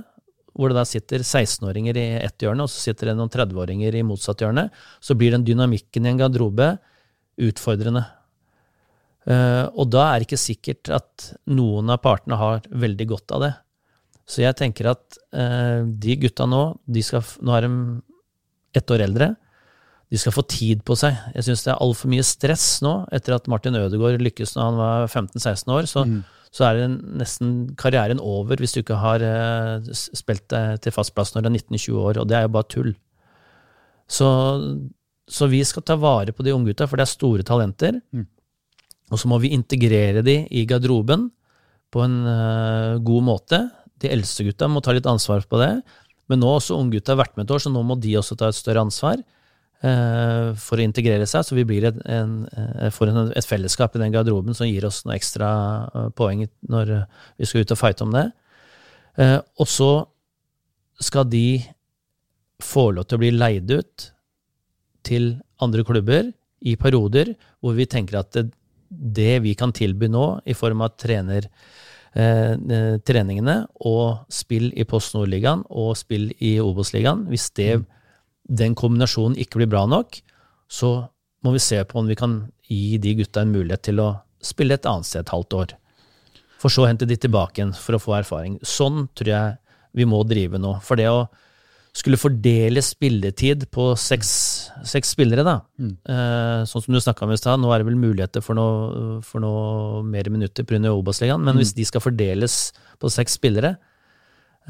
hvor 0.58 0.72
det 0.72 0.80
da 0.82 0.86
sitter 0.88 1.24
16-åringer 1.24 1.96
i 1.96 2.08
ett 2.20 2.44
hjørne, 2.44 2.66
og 2.66 2.72
så 2.72 2.90
sitter 2.90 3.12
det 3.12 3.20
noen 3.20 3.32
30-åringer 3.32 3.96
i 3.96 4.04
motsatt 4.04 4.42
hjørne, 4.44 4.68
så 5.00 5.16
blir 5.16 5.32
den 5.36 5.46
dynamikken 5.48 6.08
i 6.08 6.12
en 6.12 6.20
garderobe 6.20 6.74
utfordrende. 7.42 8.04
Eh, 9.30 9.66
og 9.70 9.92
da 9.94 10.10
er 10.10 10.20
det 10.20 10.28
ikke 10.28 10.42
sikkert 10.42 10.92
at 10.98 11.32
noen 11.54 11.94
av 11.94 12.02
partene 12.04 12.40
har 12.42 12.66
veldig 12.68 13.08
godt 13.14 13.38
av 13.38 13.46
det. 13.46 13.54
Så 14.32 14.44
jeg 14.46 14.56
tenker 14.60 14.94
at 14.94 15.20
eh, 15.36 15.84
de 15.84 16.18
gutta 16.22 16.48
nå, 16.48 16.64
de 16.88 17.04
skal, 17.04 17.24
nå 17.44 17.56
er 17.58 17.68
de 17.68 17.72
ett 18.80 18.94
år 18.96 19.04
eldre. 19.04 19.34
De 20.12 20.20
skal 20.20 20.36
få 20.36 20.44
tid 20.48 20.84
på 20.88 20.96
seg. 21.00 21.18
Jeg 21.36 21.48
syns 21.48 21.66
det 21.66 21.74
er 21.74 21.82
altfor 21.84 22.12
mye 22.12 22.24
stress 22.28 22.68
nå, 22.84 22.94
etter 23.16 23.36
at 23.36 23.50
Martin 23.52 23.76
Ødegaard 23.80 24.24
lykkes 24.24 24.56
når 24.56 24.70
han 24.70 24.80
var 24.80 25.10
15-16 25.10 25.76
år. 25.76 25.90
Så, 25.92 26.06
så 26.52 26.68
er 26.68 26.80
det 26.80 26.88
nesten 27.20 27.54
karrieren 27.80 28.24
over 28.24 28.60
hvis 28.60 28.76
du 28.76 28.82
ikke 28.82 29.00
har 29.00 29.24
eh, 29.24 29.92
spilt 29.92 30.48
deg 30.52 30.80
til 30.84 30.96
fast 30.96 31.16
plass 31.16 31.36
når 31.36 31.46
du 31.46 31.52
er 31.52 31.58
19-20 31.60 32.00
år, 32.00 32.22
og 32.24 32.32
det 32.32 32.40
er 32.40 32.48
jo 32.48 32.56
bare 32.56 32.72
tull. 32.72 32.92
Så, 34.12 34.30
så 35.32 35.48
vi 35.52 35.64
skal 35.68 35.88
ta 35.88 35.96
vare 36.00 36.36
på 36.36 36.44
de 36.44 36.56
unggutta, 36.56 36.88
for 36.88 37.00
det 37.00 37.08
er 37.08 37.14
store 37.16 37.48
talenter. 37.48 38.00
Og 39.12 39.20
så 39.20 39.28
må 39.28 39.40
vi 39.44 39.52
integrere 39.56 40.24
de 40.24 40.42
i 40.56 40.64
garderoben 40.68 41.30
på 41.92 42.04
en 42.04 42.18
eh, 42.32 43.00
god 43.04 43.28
måte. 43.28 43.62
De 44.02 44.10
eldste 44.12 44.46
gutta 44.48 44.70
må 44.72 44.82
ta 44.84 44.96
litt 44.96 45.10
ansvar 45.10 45.46
på 45.50 45.60
det. 45.62 45.74
Men 46.32 46.42
nå 46.42 46.50
har 46.50 46.62
også 46.62 46.80
unggutta 46.80 47.18
vært 47.20 47.36
med 47.38 47.46
et 47.46 47.54
år, 47.56 47.64
så 47.64 47.72
nå 47.74 47.84
må 47.86 47.98
de 48.00 48.16
også 48.20 48.38
ta 48.40 48.50
et 48.52 48.58
større 48.58 48.84
ansvar 48.86 49.20
eh, 49.20 50.52
for 50.60 50.80
å 50.80 50.86
integrere 50.86 51.28
seg, 51.28 51.44
så 51.44 51.58
vi 51.58 51.66
blir 51.68 51.90
et, 51.90 51.98
en, 52.08 52.38
eh, 52.48 52.88
får 52.94 53.12
en, 53.12 53.20
et 53.36 53.48
fellesskap 53.48 53.98
i 53.98 54.04
den 54.04 54.14
garderoben 54.14 54.56
som 54.58 54.70
gir 54.70 54.88
oss 54.88 55.02
noe 55.06 55.18
ekstra 55.18 55.50
eh, 55.90 56.08
poeng 56.16 56.46
når 56.72 56.96
eh, 56.96 57.20
vi 57.42 57.50
skal 57.50 57.66
ut 57.66 57.76
og 57.76 57.82
fighte 57.82 58.08
om 58.08 58.16
det. 58.16 58.26
Eh, 59.20 59.38
og 59.60 59.70
så 59.70 59.92
skal 61.02 61.28
de 61.28 61.46
få 62.62 62.92
lov 62.96 63.10
til 63.10 63.18
å 63.18 63.24
bli 63.24 63.34
leid 63.34 63.74
ut 63.74 64.08
til 65.06 65.34
andre 65.62 65.84
klubber 65.86 66.30
i 66.62 66.78
perioder 66.80 67.34
hvor 67.60 67.76
vi 67.78 67.90
tenker 67.90 68.22
at 68.22 68.32
det, 68.38 68.52
det 68.88 69.40
vi 69.44 69.56
kan 69.58 69.74
tilby 69.74 70.08
nå, 70.12 70.26
i 70.46 70.56
form 70.58 70.84
av 70.86 70.94
trener, 71.00 71.48
eh, 72.16 72.54
eh, 72.56 72.96
treningene 73.08 73.64
og 73.88 74.26
spill 74.34 74.72
i 74.74 74.86
Post 74.88 75.16
Nord-ligaen 75.16 75.64
og 75.70 75.94
spill 76.00 76.30
i 76.40 76.58
Obos-ligaen, 76.64 77.26
hvis 77.32 77.50
det, 77.58 77.84
den 78.48 78.76
kombinasjonen 78.78 79.38
ikke 79.40 79.62
blir 79.62 79.72
bra 79.72 79.86
nok, 79.90 80.20
så 80.72 80.94
må 81.44 81.56
vi 81.56 81.64
se 81.64 81.82
på 81.84 82.00
om 82.00 82.10
vi 82.10 82.18
kan 82.20 82.42
gi 82.70 82.98
de 83.02 83.16
gutta 83.20 83.44
en 83.44 83.54
mulighet 83.54 83.84
til 83.90 84.02
å 84.04 84.12
spille 84.42 84.78
et 84.78 84.88
annet 84.90 85.08
sted 85.08 85.26
et 85.26 85.34
halvt 85.34 85.58
år. 85.58 85.76
For 86.62 86.74
så 86.74 86.86
å 86.86 86.90
hente 86.90 87.08
de 87.10 87.18
tilbake 87.18 87.60
igjen 87.60 87.74
for 87.74 87.98
å 87.98 88.02
få 88.02 88.20
erfaring. 88.20 88.60
Sånn 88.62 89.08
tror 89.18 89.32
jeg 89.32 89.58
vi 89.98 90.06
må 90.08 90.22
drive 90.28 90.62
nå. 90.62 90.76
For 90.86 91.00
det 91.00 91.10
å 91.10 91.26
skulle 91.94 92.16
fordele 92.16 92.80
spilletid 92.80 93.66
på 93.76 93.90
seks, 94.00 94.30
seks 94.88 95.10
spillere, 95.12 95.44
da. 95.44 95.58
Eh, 96.08 96.62
sånn 96.70 96.86
som 96.86 96.96
du 96.96 97.00
snakka 97.04 97.26
om 97.26 97.34
i 97.34 97.38
stad, 97.40 97.60
nå 97.60 97.72
er 97.74 97.82
det 97.84 97.88
vel 97.90 98.00
muligheter 98.00 98.42
for 98.46 98.56
noe, 98.56 99.18
for 99.28 99.44
noe 99.44 100.00
mer 100.08 100.30
minutter 100.32 100.64
pga. 100.64 100.80
Obos-ligaen, 100.96 101.44
men 101.44 101.60
hvis 101.60 101.74
de 101.76 101.84
skal 101.84 102.00
fordeles 102.02 102.72
på 102.98 103.12
seks 103.12 103.36
spillere, 103.36 103.74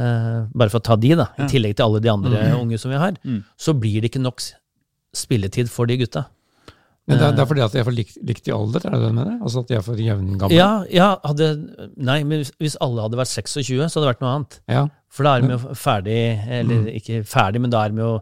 eh, 0.01 0.47
bare 0.49 0.69
for 0.73 0.79
å 0.81 0.87
ta 0.89 0.95
de, 0.97 1.13
da, 1.15 1.29
i 1.37 1.45
tillegg 1.51 1.75
til 1.77 1.85
alle 1.85 2.01
de 2.01 2.09
andre 2.09 2.41
unge 2.57 2.79
som 2.81 2.89
vi 2.89 2.97
har, 2.97 3.13
så 3.55 3.77
blir 3.77 4.01
det 4.01 4.09
ikke 4.11 4.23
nok 4.25 4.41
spilletid 5.13 5.69
for 5.69 5.85
de 5.85 5.97
gutta. 6.01 6.25
Men 7.07 7.17
det 7.17 7.25
er, 7.27 7.31
det 7.35 7.39
er 7.41 7.47
fordi 7.49 7.61
at 7.65 7.71
de 7.73 7.79
er 7.81 7.83
for 7.87 7.91
likt, 7.97 8.17
likt 8.23 8.47
i 8.47 8.51
alder, 8.53 8.83
er 8.85 8.91
det 8.93 8.99
det 9.01 9.07
du 9.09 9.15
mener? 9.17 9.39
Altså 9.41 9.59
at 9.63 9.67
de 9.71 9.75
er 9.75 9.81
for 9.81 9.95
jevngamle? 9.97 10.53
Ja, 10.55 10.67
ja, 10.93 11.07
hadde 11.25 11.47
Nei, 11.97 12.19
men 12.23 12.39
hvis- 12.43 12.53
hvis 12.61 12.77
alle 12.79 13.01
hadde 13.01 13.17
vært 13.17 13.31
26, 13.33 13.89
så 13.89 13.99
hadde 13.99 14.05
det 14.05 14.11
vært 14.15 14.21
noe 14.21 14.35
annet. 14.35 14.59
ja. 14.69 14.87
For 15.11 15.23
da 15.27 15.33
er 15.35 15.41
de 15.41 15.47
jo 15.49 15.57
ferdig, 15.75 16.19
eller 16.47 16.85
ikke 16.95 17.25
ferdig, 17.27 17.59
men 17.59 17.69
da 17.73 17.81
er 17.83 17.89
de 17.89 17.97
jo 17.99 18.21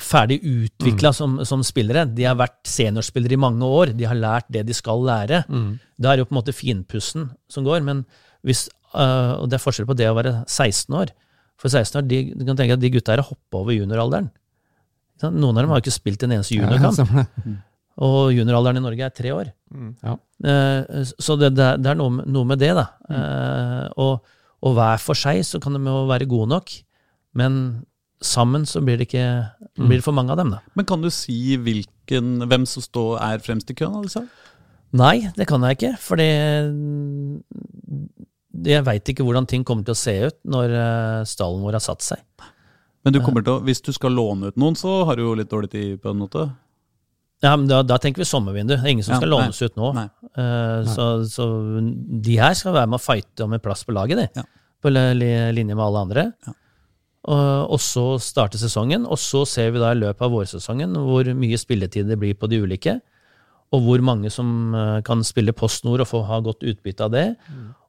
ferdig 0.00 0.40
utvikla 0.42 1.12
som, 1.14 1.36
som 1.44 1.60
spillere. 1.62 2.02
De 2.12 2.24
har 2.24 2.34
vært 2.34 2.56
seniorspillere 2.66 3.32
i 3.36 3.36
mange 3.38 3.62
år, 3.62 3.92
de 3.96 4.04
har 4.10 4.16
lært 4.18 4.48
det 4.50 4.64
de 4.66 4.74
skal 4.74 4.98
lære. 5.06 5.44
Da 6.00 6.10
er 6.10 6.16
det 6.16 6.24
jo 6.24 6.28
på 6.32 6.34
en 6.34 6.40
måte 6.42 6.52
finpussen 6.56 7.30
som 7.48 7.62
går. 7.64 7.80
Men 7.86 8.04
hvis, 8.44 8.68
øh, 8.96 9.38
og 9.38 9.48
det 9.50 9.60
er 9.60 9.62
forskjell 9.62 9.86
på 9.86 9.94
det 9.96 10.08
å 10.10 10.16
være 10.18 10.32
16 10.48 10.96
år. 10.98 11.12
For 11.62 11.68
16 11.68 12.02
år, 12.02 12.08
de, 12.08 12.34
du 12.34 12.44
kan 12.44 12.56
tenke 12.58 12.72
at 12.74 12.80
de 12.82 12.90
gutta 12.90 13.12
her 13.14 13.22
har 13.22 13.30
hoppa 13.30 13.62
over 13.62 13.72
junioralderen. 13.72 14.28
Noen 15.22 15.56
av 15.56 15.62
dem 15.62 15.70
har 15.70 15.78
jo 15.80 15.84
ikke 15.86 15.94
spilt 16.02 16.22
en 16.26 16.34
eneste 16.36 16.58
juniorkamp. 16.58 16.92
stemmer 16.98 17.22
det. 17.46 17.56
Og 17.98 18.32
junioralderen 18.36 18.76
i 18.76 18.84
Norge 18.84 19.06
er 19.06 19.14
tre 19.16 19.30
år. 19.32 19.52
Ja. 20.04 20.16
Eh, 20.44 21.04
Så 21.18 21.38
det, 21.40 21.54
det 21.56 21.86
er- 21.86 21.94
noe, 21.96 22.44
med- 22.44 22.58
det, 22.60 22.74
da. 22.76 22.86
Mm. 23.08 23.92
Og, 23.96 24.20
og 24.62 24.74
hver 24.76 24.98
for 25.00 25.14
seg 25.14 25.40
så 25.44 25.60
kan 25.62 25.72
de 25.72 25.80
jo 25.80 26.06
være 26.06 26.28
gode 26.28 26.48
nok, 26.48 26.70
men 27.34 27.86
sammen 28.20 28.64
så 28.66 28.80
blir 28.84 28.96
det 28.98 29.08
ikke 29.08 29.50
blir 29.76 29.96
det 30.00 30.04
for 30.04 30.12
mange 30.12 30.30
av 30.32 30.36
dem, 30.38 30.50
da. 30.50 30.60
Men 30.74 30.84
kan 30.88 31.00
du 31.00 31.08
si 31.10 31.56
hvilken, 31.56 32.46
hvem 32.48 32.66
som 32.66 32.82
står, 32.82 33.18
er 33.20 33.38
fremst 33.44 33.70
i 33.70 33.74
køen 33.74 33.96
Altså? 34.02 34.26
Nei, 34.92 35.30
det 35.36 35.46
kan 35.48 35.60
jeg 35.62 35.76
ikke, 35.76 35.96
Fordi 35.98 36.28
jeg 38.66 38.84
veit 38.86 39.04
ikke 39.12 39.24
hvordan 39.26 39.46
ting 39.50 39.64
kommer 39.64 39.84
til 39.84 39.92
å 39.96 40.00
se 40.00 40.14
ut 40.30 40.38
når 40.48 40.72
eh, 40.72 41.24
stallen 41.28 41.62
vår 41.64 41.76
har 41.76 41.84
satt 41.84 42.02
seg. 42.06 42.22
Men 43.04 43.12
du 43.14 43.20
kommer 43.22 43.44
til 43.44 43.52
å, 43.58 43.62
hvis 43.62 43.82
du 43.84 43.92
skal 43.94 44.10
låne 44.16 44.48
ut 44.50 44.56
noen, 44.58 44.74
så 44.78 45.04
har 45.06 45.16
du 45.18 45.22
jo 45.22 45.34
litt 45.38 45.50
dårlig 45.52 45.70
tid 45.70 46.00
på 46.02 46.10
en 46.10 46.18
måte. 46.24 46.46
Ja, 47.44 47.52
men 47.56 47.66
da, 47.68 47.82
da 47.84 47.98
tenker 48.00 48.22
vi 48.22 48.28
sommervindu. 48.28 48.72
Det 48.76 48.80
er 48.86 48.92
ingen 48.94 49.04
som 49.04 49.12
Ja, 49.16 49.18
skal 49.20 49.28
nei. 49.28 49.38
lånes 49.38 49.58
ut 49.62 49.74
nå. 49.76 49.90
Nei. 49.94 50.06
Eh, 50.40 50.86
så, 50.88 51.08
så 51.28 51.46
de 52.24 52.36
her 52.40 52.54
skal 52.56 52.72
være 52.78 52.88
med 52.88 52.96
å 53.00 53.04
fighte 53.04 53.44
om 53.44 53.52
en 53.52 53.60
plass 53.60 53.84
på 53.84 53.92
laget, 53.96 54.22
de. 54.22 54.40
Ja. 54.40 54.44
På 54.82 54.92
li- 54.92 55.12
li- 55.18 55.52
linje 55.58 55.74
med 55.76 55.84
alle 55.84 56.04
andre. 56.06 56.24
Ja. 56.46 56.54
Og, 57.26 57.72
og 57.76 57.80
så 57.82 58.04
starter 58.22 58.60
sesongen, 58.62 59.04
og 59.10 59.18
så 59.18 59.42
ser 59.50 59.72
vi 59.74 59.80
da 59.82 59.90
i 59.92 59.98
løpet 59.98 60.22
av 60.22 60.30
vårsesongen 60.32 60.94
hvor 60.94 61.28
mye 61.34 61.58
spilletid 61.58 62.06
det 62.08 62.16
blir 62.22 62.36
på 62.38 62.48
de 62.48 62.60
ulike. 62.62 62.96
Og 63.74 63.82
hvor 63.82 64.00
mange 64.06 64.30
som 64.32 64.72
eh, 64.78 65.00
kan 65.04 65.24
spille 65.26 65.52
Post 65.58 65.84
Nord 65.84 66.04
og 66.04 66.08
få 66.08 66.22
ha 66.28 66.38
godt 66.40 66.62
utbytte 66.64 67.04
av 67.08 67.12
det. 67.16 67.26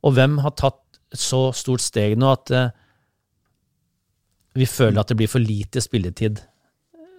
Og 0.04 0.16
hvem 0.18 0.40
har 0.44 0.56
tatt 0.58 0.82
et 1.14 1.22
så 1.24 1.46
stort 1.56 1.80
steg 1.86 2.18
nå 2.20 2.34
at 2.34 2.52
eh, 2.52 2.70
vi 4.58 4.66
føler 4.68 5.00
at 5.04 5.12
det 5.14 5.18
blir 5.22 5.30
for 5.32 5.40
lite 5.44 5.80
spilletid 5.86 6.42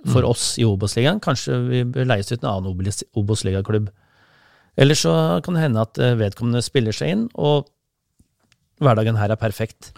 for 0.06 0.22
oss 0.28 0.52
i 0.58 0.64
Obos-ligaen. 0.68 1.18
Kanskje 1.24 1.56
vi 1.68 1.80
bør 1.84 2.06
leies 2.06 2.30
ut 2.30 2.42
en 2.44 2.50
annen 2.52 2.70
Obos- 2.72 3.02
Obos-ligaklubb. 3.18 3.88
Eller 4.78 4.94
så 4.94 5.12
kan 5.42 5.54
det 5.58 5.64
hende 5.64 5.82
at 5.82 5.98
eh, 5.98 6.14
vedkommende 6.20 6.62
spiller 6.62 6.94
seg 6.94 7.10
inn, 7.16 7.24
og 7.34 7.66
hverdagen 8.78 9.18
her 9.18 9.32
er 9.34 9.40
perfekt. 9.40 9.92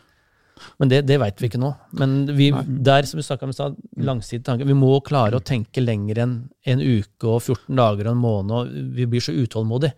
Men 0.81 0.89
det, 0.93 1.03
det 1.09 1.17
veit 1.21 1.39
vi 1.41 1.49
ikke 1.51 1.61
nå. 1.61 1.71
Men 1.97 2.23
vi, 2.37 2.51
der, 2.85 3.05
som 3.09 3.21
vi 3.21 3.25
snakka 3.25 3.45
om 3.47 3.53
i 3.53 3.57
stad, 3.57 3.77
langsidig 4.05 4.43
tanke. 4.45 4.67
Vi 4.69 4.77
må 4.77 4.95
klare 5.05 5.37
å 5.39 5.45
tenke 5.45 5.81
lenger 5.85 6.21
enn 6.25 6.35
en 6.69 6.81
uke 6.85 7.29
og 7.29 7.41
14 7.45 7.77
dager 7.81 8.09
og 8.11 8.15
en 8.17 8.21
måned. 8.25 8.53
og 8.57 8.95
Vi 8.97 9.07
blir 9.09 9.25
så 9.25 9.33
utålmodige. 9.37 9.95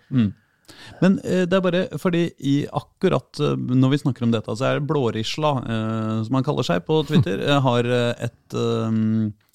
Men 1.02 1.18
eh, 1.26 1.44
det 1.50 1.58
er 1.58 1.64
bare 1.66 1.84
fordi 2.00 2.24
i 2.48 2.56
akkurat 2.74 3.38
eh, 3.42 3.54
når 3.58 3.94
vi 3.94 4.02
snakker 4.02 4.26
om 4.26 4.34
dette, 4.34 4.54
så 4.58 4.66
er 4.68 4.78
det 4.80 4.86
Blårisla, 4.90 5.54
som 6.26 6.38
han 6.38 6.46
kaller 6.46 6.66
seg 6.66 6.82
på 6.86 7.00
Twitter, 7.10 7.42
har 7.66 7.86
et, 8.14 8.58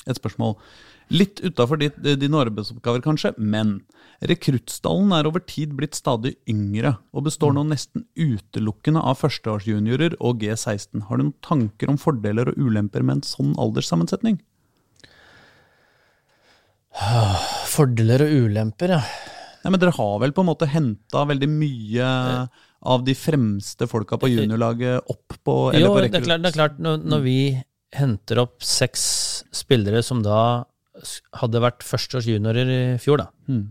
et 0.07 0.19
spørsmål. 0.19 0.55
Litt 1.13 1.39
utafor 1.39 1.79
dine 1.79 2.41
arbeidsoppgaver, 2.41 3.03
kanskje, 3.05 3.31
men 3.37 3.77
rekruttstallen 4.27 5.13
er 5.15 5.29
over 5.29 5.43
tid 5.47 5.75
blitt 5.77 5.95
stadig 5.95 6.33
yngre, 6.49 6.97
og 7.15 7.27
består 7.29 7.53
nå 7.55 7.63
nesten 7.69 8.03
utelukkende 8.19 9.03
av 9.03 9.21
førsteårsjuniorer 9.21 10.17
og 10.19 10.43
G16. 10.43 11.05
Har 11.07 11.19
du 11.19 11.27
noen 11.29 11.37
tanker 11.45 11.93
om 11.93 11.99
fordeler 12.01 12.51
og 12.51 12.59
ulemper 12.59 13.05
med 13.07 13.19
en 13.19 13.27
sånn 13.27 13.55
alderssammensetning? 13.61 14.41
Fordeler 17.69 18.25
og 18.25 18.47
ulemper, 18.47 18.97
ja. 18.97 19.01
Nei, 19.63 19.71
men 19.73 19.81
Dere 19.81 19.95
har 19.97 20.19
vel 20.23 20.33
på 20.35 20.43
en 20.43 20.49
måte 20.49 20.69
henta 20.69 21.23
veldig 21.27 21.49
mye 21.51 22.11
av 22.87 23.03
de 23.05 23.15
fremste 23.17 23.87
folka 23.89 24.19
på 24.21 24.29
juniorlaget 24.31 25.09
opp 25.11 25.39
på 25.43 25.55
eller 25.71 25.87
Jo, 25.87 25.95
på 25.95 26.03
det 26.03 26.19
er 26.19 26.27
klart, 26.27 26.43
det 26.43 26.51
er 26.51 26.57
klart 26.57 26.77
når, 26.83 27.01
når 27.03 27.23
vi 27.25 27.39
henter 27.97 28.39
opp 28.43 28.63
seks 28.65 29.03
spillere 29.55 30.03
som 30.05 30.21
da 30.25 30.65
hadde 31.37 31.61
vært 31.61 31.83
førsteårs 31.85 32.25
juniorer 32.29 32.69
i 32.73 32.79
fjor, 33.01 33.17
da, 33.21 33.27
Mm. 33.49 33.65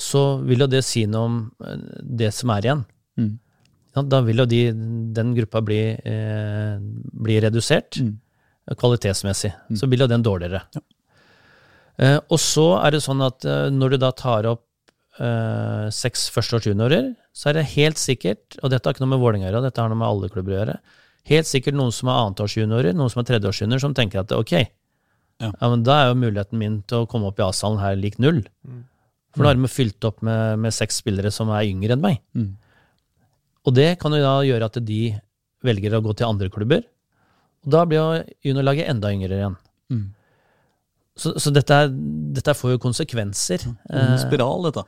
så 0.00 0.22
vil 0.46 0.64
jo 0.64 0.66
det 0.72 0.80
si 0.86 1.04
noe 1.06 1.26
om 1.28 1.36
eh, 1.66 1.76
det 2.02 2.32
som 2.34 2.50
er 2.54 2.66
igjen. 2.66 2.84
Mm. 3.20 3.34
Ja, 3.96 4.02
da 4.06 4.20
vil 4.26 4.38
jo 4.42 4.46
de, 4.46 4.62
den 5.16 5.34
gruppa 5.36 5.60
bli, 5.66 5.80
eh, 5.98 6.78
bli 6.80 7.40
redusert 7.42 7.98
Mm. 8.00 8.16
kvalitetsmessig. 8.78 9.52
Så 9.74 9.88
blir 9.90 9.98
jo 10.04 10.06
den 10.06 10.22
dårligere. 10.22 10.62
Eh, 11.98 12.18
og 12.30 12.38
så 12.38 12.78
er 12.84 12.92
det 12.94 13.02
sånn 13.04 13.20
at 13.26 13.44
eh, 13.44 13.68
når 13.74 13.90
du 13.90 13.96
da 13.98 14.10
tar 14.16 14.46
opp 14.46 14.62
eh, 15.20 15.88
seks 15.92 16.28
førsteårs 16.32 16.68
juniorer, 16.70 17.10
så 17.34 17.50
er 17.50 17.58
det 17.58 17.66
helt 17.74 17.98
sikkert, 18.00 18.56
og 18.62 18.70
dette 18.70 18.86
har 18.88 18.94
ikke 18.94 19.02
noe 19.04 19.12
med 19.16 19.20
Vålerenga 19.20 19.48
å 19.48 19.50
gjøre, 19.50 19.62
dette 19.66 19.82
har 19.82 19.90
noe 19.90 19.98
med 20.00 20.08
alle 20.08 20.30
klubber 20.32 20.54
å 20.54 20.58
gjøre, 20.60 20.76
helt 21.28 21.46
sikkert 21.46 21.74
noen 21.76 21.92
som 21.92 22.08
er 22.08 22.20
annetårsjuniorer, 22.24 22.94
noen 22.96 23.10
som 23.12 23.20
er 23.20 23.28
tredjeårsjuniorer, 23.28 23.80
som 23.82 23.94
tenker 23.94 24.20
at 24.22 24.32
ok, 24.32 24.52
Ja. 25.40 25.50
ja. 25.52 25.68
men 25.68 25.82
da 25.84 25.94
er 26.02 26.08
jo 26.10 26.20
muligheten 26.20 26.58
min 26.58 26.82
til 26.88 27.02
å 27.04 27.08
komme 27.08 27.28
opp 27.30 27.38
i 27.40 27.44
A-salen 27.44 27.78
her 27.80 27.96
lik 27.96 28.18
null. 28.18 28.42
For 29.34 29.44
da 29.44 29.52
har 29.52 29.58
de 29.60 29.68
fylt 29.70 30.04
opp 30.04 30.22
med, 30.26 30.58
med 30.58 30.74
seks 30.74 30.96
spillere 31.02 31.30
som 31.30 31.48
er 31.54 31.68
yngre 31.68 31.94
enn 31.94 32.02
meg. 32.02 32.18
Mm. 32.34 32.56
Og 33.68 33.74
det 33.76 33.98
kan 34.00 34.12
jo 34.16 34.22
da 34.24 34.40
gjøre 34.42 34.66
at 34.70 34.78
de 34.84 35.02
velger 35.62 35.94
å 35.94 36.00
gå 36.02 36.14
til 36.16 36.26
andre 36.26 36.48
klubber. 36.50 36.82
Og 37.64 37.70
da 37.76 37.84
blir 37.86 38.00
jo 38.00 38.48
juniorlaget 38.48 38.88
enda 38.90 39.12
yngre 39.12 39.36
igjen. 39.36 39.56
Mm. 39.92 40.06
Så, 41.20 41.34
så 41.38 41.52
dette, 41.52 41.76
er, 41.84 41.90
dette 42.34 42.54
får 42.56 42.74
jo 42.74 42.82
konsekvenser. 42.82 43.66
En 43.92 44.14
Eh, 44.16 44.18
spiral, 44.22 44.64
dette. 44.70 44.86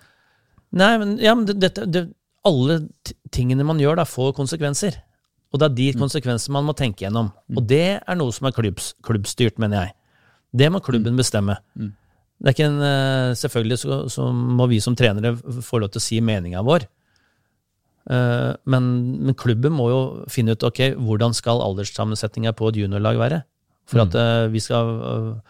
Nei, 0.73 0.93
men, 0.99 1.17
ja, 1.21 1.35
men 1.37 1.45
det, 1.47 1.59
dette, 1.61 1.85
det, 1.93 2.07
alle 2.49 2.79
tingene 3.31 3.67
man 3.69 3.79
gjør, 3.83 4.01
da, 4.01 4.07
får 4.09 4.33
konsekvenser. 4.39 4.97
Og 5.53 5.61
det 5.61 5.67
er 5.69 5.75
de 5.77 5.89
konsekvensene 6.01 6.55
man 6.57 6.65
må 6.65 6.73
tenke 6.77 7.05
gjennom. 7.05 7.29
Og 7.53 7.67
det 7.69 8.01
er 8.01 8.17
noe 8.17 8.33
som 8.33 8.49
er 8.49 8.55
klubbs, 8.57 8.95
klubbstyrt, 9.05 9.59
mener 9.61 9.83
jeg. 9.83 9.95
Det 10.57 10.71
må 10.73 10.81
klubben 10.85 11.19
bestemme. 11.19 11.59
Det 11.77 12.49
er 12.51 12.57
ikke 12.57 12.69
en, 12.71 12.81
eh, 12.83 13.35
selvfølgelig 13.39 13.79
så, 13.79 13.99
så 14.11 14.33
må 14.33 14.67
vi 14.71 14.81
som 14.81 14.97
trenere 14.97 15.37
få 15.37 15.79
lov 15.79 15.93
til 15.93 16.01
å 16.01 16.05
si 16.05 16.21
meninga 16.25 16.65
vår. 16.67 16.89
Eh, 18.11 18.53
Men, 18.67 18.89
men 19.23 19.37
klubben 19.39 19.77
må 19.77 19.91
jo 19.93 20.01
finne 20.33 20.57
ut 20.57 20.65
ok, 20.67 20.97
hvordan 20.97 21.37
skal 21.37 21.63
alderssammensetninga 21.63 22.53
på 22.57 22.73
et 22.73 22.81
juniorlag 22.83 23.21
være. 23.21 23.43
For 23.87 24.03
at 24.03 24.17
eh, 24.17 24.49
vi 24.49 24.61
skal 24.65 25.41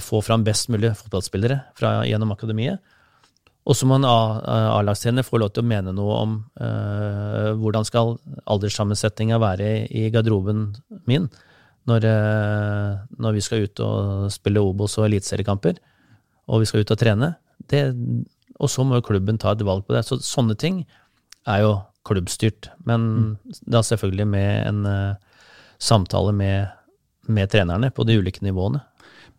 få 0.00 0.20
fram 0.22 0.44
best 0.46 0.68
mulig 0.70 0.92
fotballspillere 0.94 1.56
fra, 1.74 2.04
gjennom 2.06 2.30
akademiet. 2.30 2.78
Og 3.70 3.76
så 3.78 3.86
må 3.86 4.00
en 4.00 4.06
A- 4.08 4.40
A-lagstrener 4.80 5.22
få 5.22 5.38
lov 5.38 5.52
til 5.54 5.62
å 5.62 5.68
mene 5.70 5.92
noe 5.94 6.16
om 6.24 6.32
eh, 6.58 7.50
hvordan 7.60 7.86
skal 7.86 8.16
alderssammensetninga 8.50 9.38
være 9.38 9.68
i, 9.86 10.08
garderoben 10.10 10.64
min 11.06 11.28
når, 11.86 12.06
eh, 12.08 12.96
når 13.22 13.36
vi 13.36 13.44
skal 13.46 13.68
ut 13.68 13.82
og 13.86 14.26
spille 14.34 14.62
Obos 14.64 14.98
og 14.98 15.06
eliteseriekamper, 15.06 15.78
og 16.50 16.64
vi 16.64 16.68
skal 16.68 16.82
ut 16.82 16.90
og 16.96 16.98
trene. 17.00 17.30
Det, 17.70 17.84
og 18.58 18.72
så 18.72 18.82
må 18.84 18.98
jo 18.98 19.06
klubben 19.06 19.38
ta 19.40 19.54
et 19.54 19.62
valg 19.66 19.86
på 19.86 19.94
det. 19.94 20.02
Så 20.08 20.18
sånne 20.24 20.58
ting 20.58 20.82
er 21.46 21.62
jo 21.62 21.72
klubbstyrt, 22.08 22.72
men 22.88 23.38
da 23.70 23.84
selvfølgelig 23.86 24.26
med 24.34 24.50
en 24.66 24.82
eh, 24.90 25.46
samtale 25.80 26.34
med, 26.36 26.74
med 27.30 27.52
trenerne 27.54 27.92
på 27.94 28.04
de 28.08 28.18
ulike 28.18 28.42
nivåene. 28.44 28.82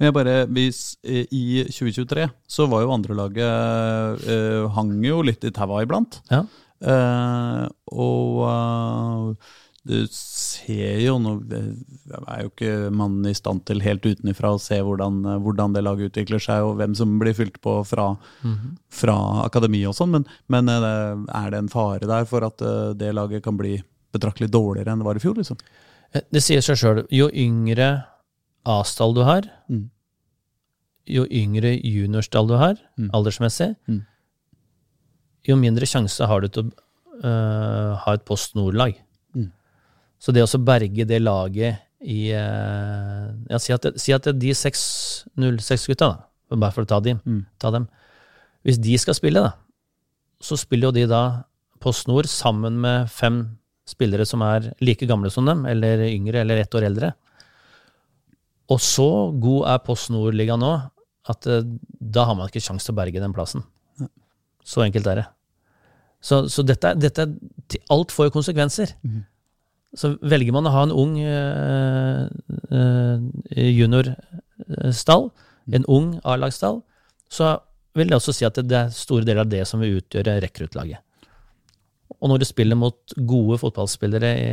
Men 0.01 0.09
jeg 0.09 0.15
bare, 0.17 0.35
hvis, 0.49 0.77
eh, 1.05 1.27
I 1.29 1.61
2023 1.69 2.23
så 2.49 2.65
var 2.65 2.81
jo 2.81 2.93
andrelaget 2.95 4.23
eh, 4.33 4.63
hang 4.73 4.95
jo 5.05 5.19
litt 5.21 5.45
i 5.45 5.51
taua 5.53 5.83
iblant. 5.85 6.17
Ja. 6.31 6.39
Eh, 6.81 7.67
og 7.93 8.39
eh, 8.49 9.51
du 9.85 9.93
ser 10.09 10.97
jo 11.01 11.19
nå 11.21 11.35
Jeg 11.51 12.17
er 12.17 12.41
jo 12.41 12.49
ikke 12.49 12.73
mannen 12.97 13.29
i 13.29 13.35
stand 13.37 13.61
til 13.69 13.81
helt 13.85 14.01
utenifra 14.05 14.55
å 14.55 14.61
se 14.61 14.79
hvordan, 14.81 15.21
hvordan 15.45 15.77
det 15.77 15.85
laget 15.85 16.09
utvikler 16.09 16.41
seg, 16.41 16.65
og 16.65 16.81
hvem 16.81 16.97
som 16.97 17.13
blir 17.21 17.37
fylt 17.37 17.61
på 17.61 17.77
fra, 17.85 18.07
fra 18.89 19.17
akademi 19.45 19.83
og 19.89 19.93
sånn, 19.97 20.17
men, 20.17 20.25
men 20.49 20.73
eh, 20.73 21.13
er 21.43 21.53
det 21.53 21.61
en 21.61 21.69
fare 21.69 22.09
der 22.09 22.25
for 22.29 22.49
at 22.49 22.65
det 22.97 23.13
laget 23.13 23.45
kan 23.45 23.61
bli 23.61 23.77
betraktelig 24.17 24.49
dårligere 24.49 24.95
enn 24.95 25.05
det 25.05 25.11
var 25.11 25.21
i 25.21 25.23
fjor? 25.23 25.37
liksom? 25.37 25.61
Det 26.11 26.41
sier 26.43 26.65
seg 26.65 26.81
sjøl. 26.81 27.05
Jo 27.13 27.29
yngre 27.29 27.91
A-stall 28.65 29.13
du 29.15 29.21
har, 29.23 29.41
Mm. 29.69 29.89
jo 31.07 31.25
yngre 31.25 31.71
juniorstall 31.83 32.47
du 32.47 32.53
har, 32.57 32.75
Mm. 32.97 33.09
aldersmessig, 33.13 33.75
Mm. 33.89 34.05
jo 35.47 35.55
mindre 35.55 35.85
sjanse 35.85 36.25
har 36.27 36.41
du 36.41 36.47
til 36.47 36.63
å 36.63 36.71
uh, 37.23 37.95
ha 37.97 38.13
et 38.13 38.25
Post 38.25 38.55
Nord-lag. 38.55 38.95
Mm. 39.35 39.51
Så 40.19 40.33
det 40.33 40.41
å 40.43 40.63
berge 40.65 41.05
det 41.05 41.21
laget 41.21 41.77
i 42.01 42.31
uh, 42.33 43.29
ja, 43.49 43.57
si, 43.59 43.73
at 43.73 43.85
si 44.01 44.11
at 44.11 44.23
de 44.23 44.49
6-0-6-gutta, 44.57 46.07
da, 46.49 46.55
bare 46.55 46.71
for 46.73 46.83
å 46.83 46.87
ta, 46.87 46.99
de, 46.99 47.13
Mm. 47.25 47.45
ta 47.59 47.71
dem 47.71 47.87
Hvis 48.65 48.77
de 48.79 48.95
skal 48.97 49.13
spille, 49.15 49.41
da, 49.41 49.53
så 50.41 50.55
spiller 50.57 50.87
jo 50.89 50.91
de 50.91 51.05
da 51.07 51.43
Post 51.79 52.07
Nord 52.07 52.25
sammen 52.29 52.73
med 52.79 53.09
fem 53.09 53.57
spillere 53.87 54.25
som 54.25 54.41
er 54.41 54.73
like 54.79 55.01
gamle 55.07 55.31
som 55.31 55.45
dem, 55.45 55.65
eller 55.65 55.97
yngre, 56.05 56.35
eller 56.41 56.57
ett 56.61 56.69
år 56.77 56.83
eldre. 56.85 57.13
Og 58.71 58.79
så 58.83 59.09
god 59.43 59.67
er 59.73 59.83
Post 59.85 60.11
Nord-ligaen 60.13 60.61
nå 60.63 60.71
at 61.31 61.47
eh, 61.49 61.67
da 61.99 62.25
har 62.29 62.37
man 62.37 62.49
ikke 62.49 62.63
sjanse 62.63 62.87
til 62.87 62.95
å 62.95 62.99
berge 63.01 63.21
den 63.21 63.35
plassen. 63.35 63.65
Så 64.65 64.83
enkelt 64.85 65.09
er 65.09 65.21
det. 65.21 65.27
Så, 66.21 66.45
så 66.53 66.63
dette, 66.65 66.93
dette 67.01 67.25
Alt 67.93 68.13
får 68.13 68.29
jo 68.29 68.35
konsekvenser. 68.37 68.93
Så 69.97 70.13
velger 70.21 70.53
man 70.55 70.69
å 70.69 70.73
ha 70.73 70.85
en 70.85 70.93
ung 70.95 71.17
eh, 71.19 72.25
eh, 72.71 73.71
juniorstall, 73.81 75.29
en 75.75 75.87
ung 75.91 76.13
A-lagsstall, 76.23 76.79
så 77.31 77.57
vil 77.97 78.11
det 78.11 78.17
også 78.17 78.35
si 78.35 78.47
at 78.47 78.55
det, 78.55 78.69
det 78.71 78.77
er 78.79 78.93
store 78.95 79.27
deler 79.27 79.43
av 79.43 79.51
det 79.51 79.65
som 79.67 79.81
vil 79.83 79.99
utgjøre 79.99 80.39
rekruttlaget. 80.45 81.03
Og 82.21 82.29
når 82.29 82.41
du 82.41 82.45
spiller 82.45 82.77
mot 82.77 83.15
gode 83.27 83.57
fotballspillere 83.61 84.31
i, 84.37 84.51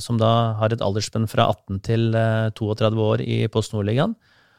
som 0.00 0.16
da 0.20 0.30
har 0.60 0.72
et 0.72 0.84
aldersspenn 0.84 1.28
fra 1.28 1.50
18 1.52 1.82
til 1.84 2.08
eh, 2.16 2.48
32 2.56 3.04
år 3.04 3.24
i 3.24 3.42
Post 3.52 3.74
Nord-ligaen, 3.74 4.16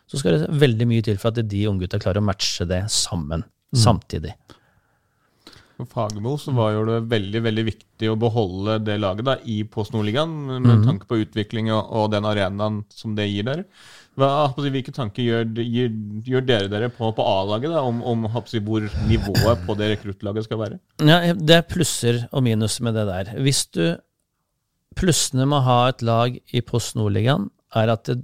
så 0.09 0.21
skal 0.21 0.37
det 0.37 0.61
veldig 0.61 0.87
mye 0.89 1.05
til 1.05 1.17
for 1.21 1.33
at 1.33 1.49
de 1.49 1.65
unggutta 1.69 1.99
klarer 2.01 2.21
å 2.21 2.25
matche 2.25 2.65
det 2.69 2.83
sammen, 2.93 3.43
samtidig. 3.77 4.33
For 5.79 5.87
Fagermo 5.87 6.33
så 6.35 6.51
var 6.51 6.73
jo 6.75 6.81
det 6.89 6.97
veldig 7.07 7.41
veldig 7.45 7.63
viktig 7.69 8.09
å 8.11 8.17
beholde 8.19 8.73
det 8.83 8.97
laget 8.99 9.29
da, 9.29 9.37
i 9.47 9.61
Post 9.63 9.93
Nordligaen, 9.95 10.33
med 10.59 10.83
tanke 10.83 11.07
på 11.07 11.21
utvikling 11.21 11.69
og, 11.71 11.79
og 11.95 12.09
den 12.11 12.27
arenaen 12.27 12.81
som 12.91 13.13
det 13.15 13.29
gir 13.29 13.47
dere. 13.47 13.63
Hva, 14.19 14.49
hvilke 14.59 14.91
tanker 14.91 15.23
gjør, 15.23 15.45
gjør, 15.63 15.93
gjør 16.27 16.43
dere 16.43 16.71
dere 16.71 16.89
på, 16.91 17.13
på 17.15 17.23
A-laget 17.23 17.77
om, 17.79 18.01
om 18.03 18.27
hvor 18.27 18.89
nivået 19.07 19.63
på 19.63 19.77
det 19.79 19.93
rekruttlaget 19.93 20.49
skal 20.49 20.59
være? 20.65 20.81
Ja, 20.99 21.21
det 21.31 21.55
er 21.61 21.69
plusser 21.69 22.25
og 22.33 22.43
minus 22.43 22.81
med 22.83 22.99
det 22.99 23.07
der. 23.07 23.33
Hvis 23.39 23.65
du 23.71 23.85
Plussene 24.97 25.45
med 25.45 25.61
å 25.61 25.65
ha 25.67 25.77
et 25.91 26.01
lag 26.03 26.33
i 26.51 26.59
Post 26.65 26.95
Nord-ligaen, 26.97 27.45
er 27.77 27.91
at 27.93 28.09
det, 28.09 28.17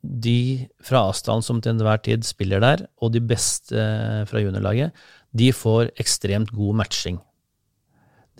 de 0.00 0.66
fra 0.84 1.04
Asdalen 1.10 1.44
som 1.44 1.58
til 1.60 1.74
enhver 1.74 2.00
tid 2.00 2.24
spiller 2.24 2.62
der, 2.62 2.86
og 3.04 3.12
de 3.12 3.20
beste 3.20 3.76
eh, 3.76 4.22
fra 4.28 4.40
juniorlaget, 4.40 4.96
de 5.36 5.50
får 5.54 5.92
ekstremt 6.00 6.50
god 6.54 6.80
matching. 6.82 7.20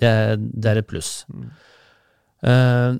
Det 0.00 0.08
er, 0.08 0.36
det 0.36 0.70
er 0.70 0.80
et 0.80 0.88
pluss. 0.88 1.12
Eh, 2.42 2.96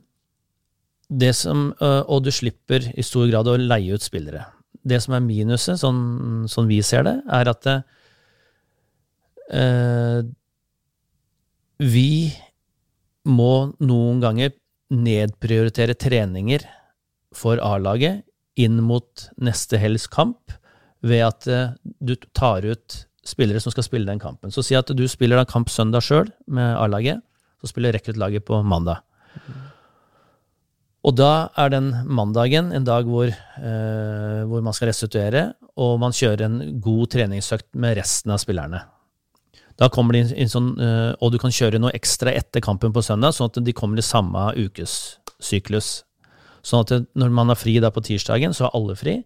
det 1.10 1.32
som, 1.34 1.70
uh, 1.82 2.02
og 2.06 2.22
du 2.22 2.30
slipper 2.30 2.84
i 2.94 3.02
stor 3.02 3.26
grad 3.32 3.48
å 3.50 3.56
leie 3.58 3.96
ut 3.96 4.04
spillere. 4.04 4.44
Det 4.86 5.00
som 5.02 5.16
er 5.16 5.24
minuset, 5.24 5.80
sånn, 5.80 6.46
sånn 6.48 6.68
vi 6.70 6.78
ser 6.86 7.02
det, 7.04 7.16
er 7.28 7.50
at 7.50 7.66
eh, 9.50 10.20
vi 11.82 12.12
må 13.28 13.74
noen 13.82 14.22
ganger 14.22 14.54
nedprioritere 14.94 15.98
treninger 16.00 16.64
for 17.36 17.60
A-laget 17.60 18.24
inn 18.60 18.80
mot 18.86 19.28
neste 19.36 19.76
helgs 19.82 20.08
kamp 20.10 20.54
ved 21.04 21.26
at 21.26 21.46
du 22.00 22.14
tar 22.32 22.64
ut 22.64 23.02
spillere 23.26 23.60
som 23.60 23.72
skal 23.72 23.84
spille 23.86 24.08
den 24.08 24.20
kampen. 24.20 24.52
Så 24.52 24.64
si 24.64 24.76
at 24.78 24.90
du 24.96 25.04
spiller 25.08 25.40
da 25.40 25.48
kamp 25.48 25.70
søndag 25.72 26.04
sjøl 26.06 26.30
med 26.48 26.76
A-laget, 26.80 27.20
så 27.60 27.68
spiller 27.68 27.92
rekruttlaget 27.92 28.46
på 28.48 28.62
mandag. 28.64 29.02
Og 31.00 31.16
da 31.16 31.48
er 31.56 31.70
den 31.72 31.90
mandagen 32.12 32.72
en 32.76 32.84
dag 32.84 33.08
hvor, 33.08 33.28
eh, 33.28 34.40
hvor 34.44 34.60
man 34.64 34.76
skal 34.76 34.90
restituere, 34.90 35.54
og 35.80 35.98
man 36.00 36.12
kjører 36.12 36.44
en 36.44 36.80
god 36.80 37.12
treningsøkt 37.14 37.70
med 37.74 37.96
resten 37.96 38.32
av 38.34 38.40
spillerne. 38.42 38.82
Da 39.80 39.88
kommer 39.88 40.12
de 40.12 40.34
inn, 40.34 40.48
sånn, 40.48 40.78
eh, 40.78 41.14
Og 41.20 41.32
du 41.32 41.38
kan 41.38 41.50
kjøre 41.50 41.80
noe 41.80 41.92
ekstra 41.92 42.34
etter 42.36 42.60
kampen 42.60 42.92
på 42.92 43.02
søndag, 43.02 43.32
sånn 43.32 43.48
at 43.48 43.64
de 43.64 43.72
kommer 43.72 43.96
i 43.96 44.02
samme 44.02 44.52
ukessyklus. 44.54 46.04
Sånn 46.62 46.80
at 46.84 47.06
når 47.16 47.30
man 47.30 47.48
har 47.48 47.56
fri 47.56 47.78
da 47.80 47.90
på 47.90 48.02
tirsdagen, 48.04 48.52
så 48.52 48.66
er 48.66 48.74
alle 48.74 48.94
fri. 48.94 49.24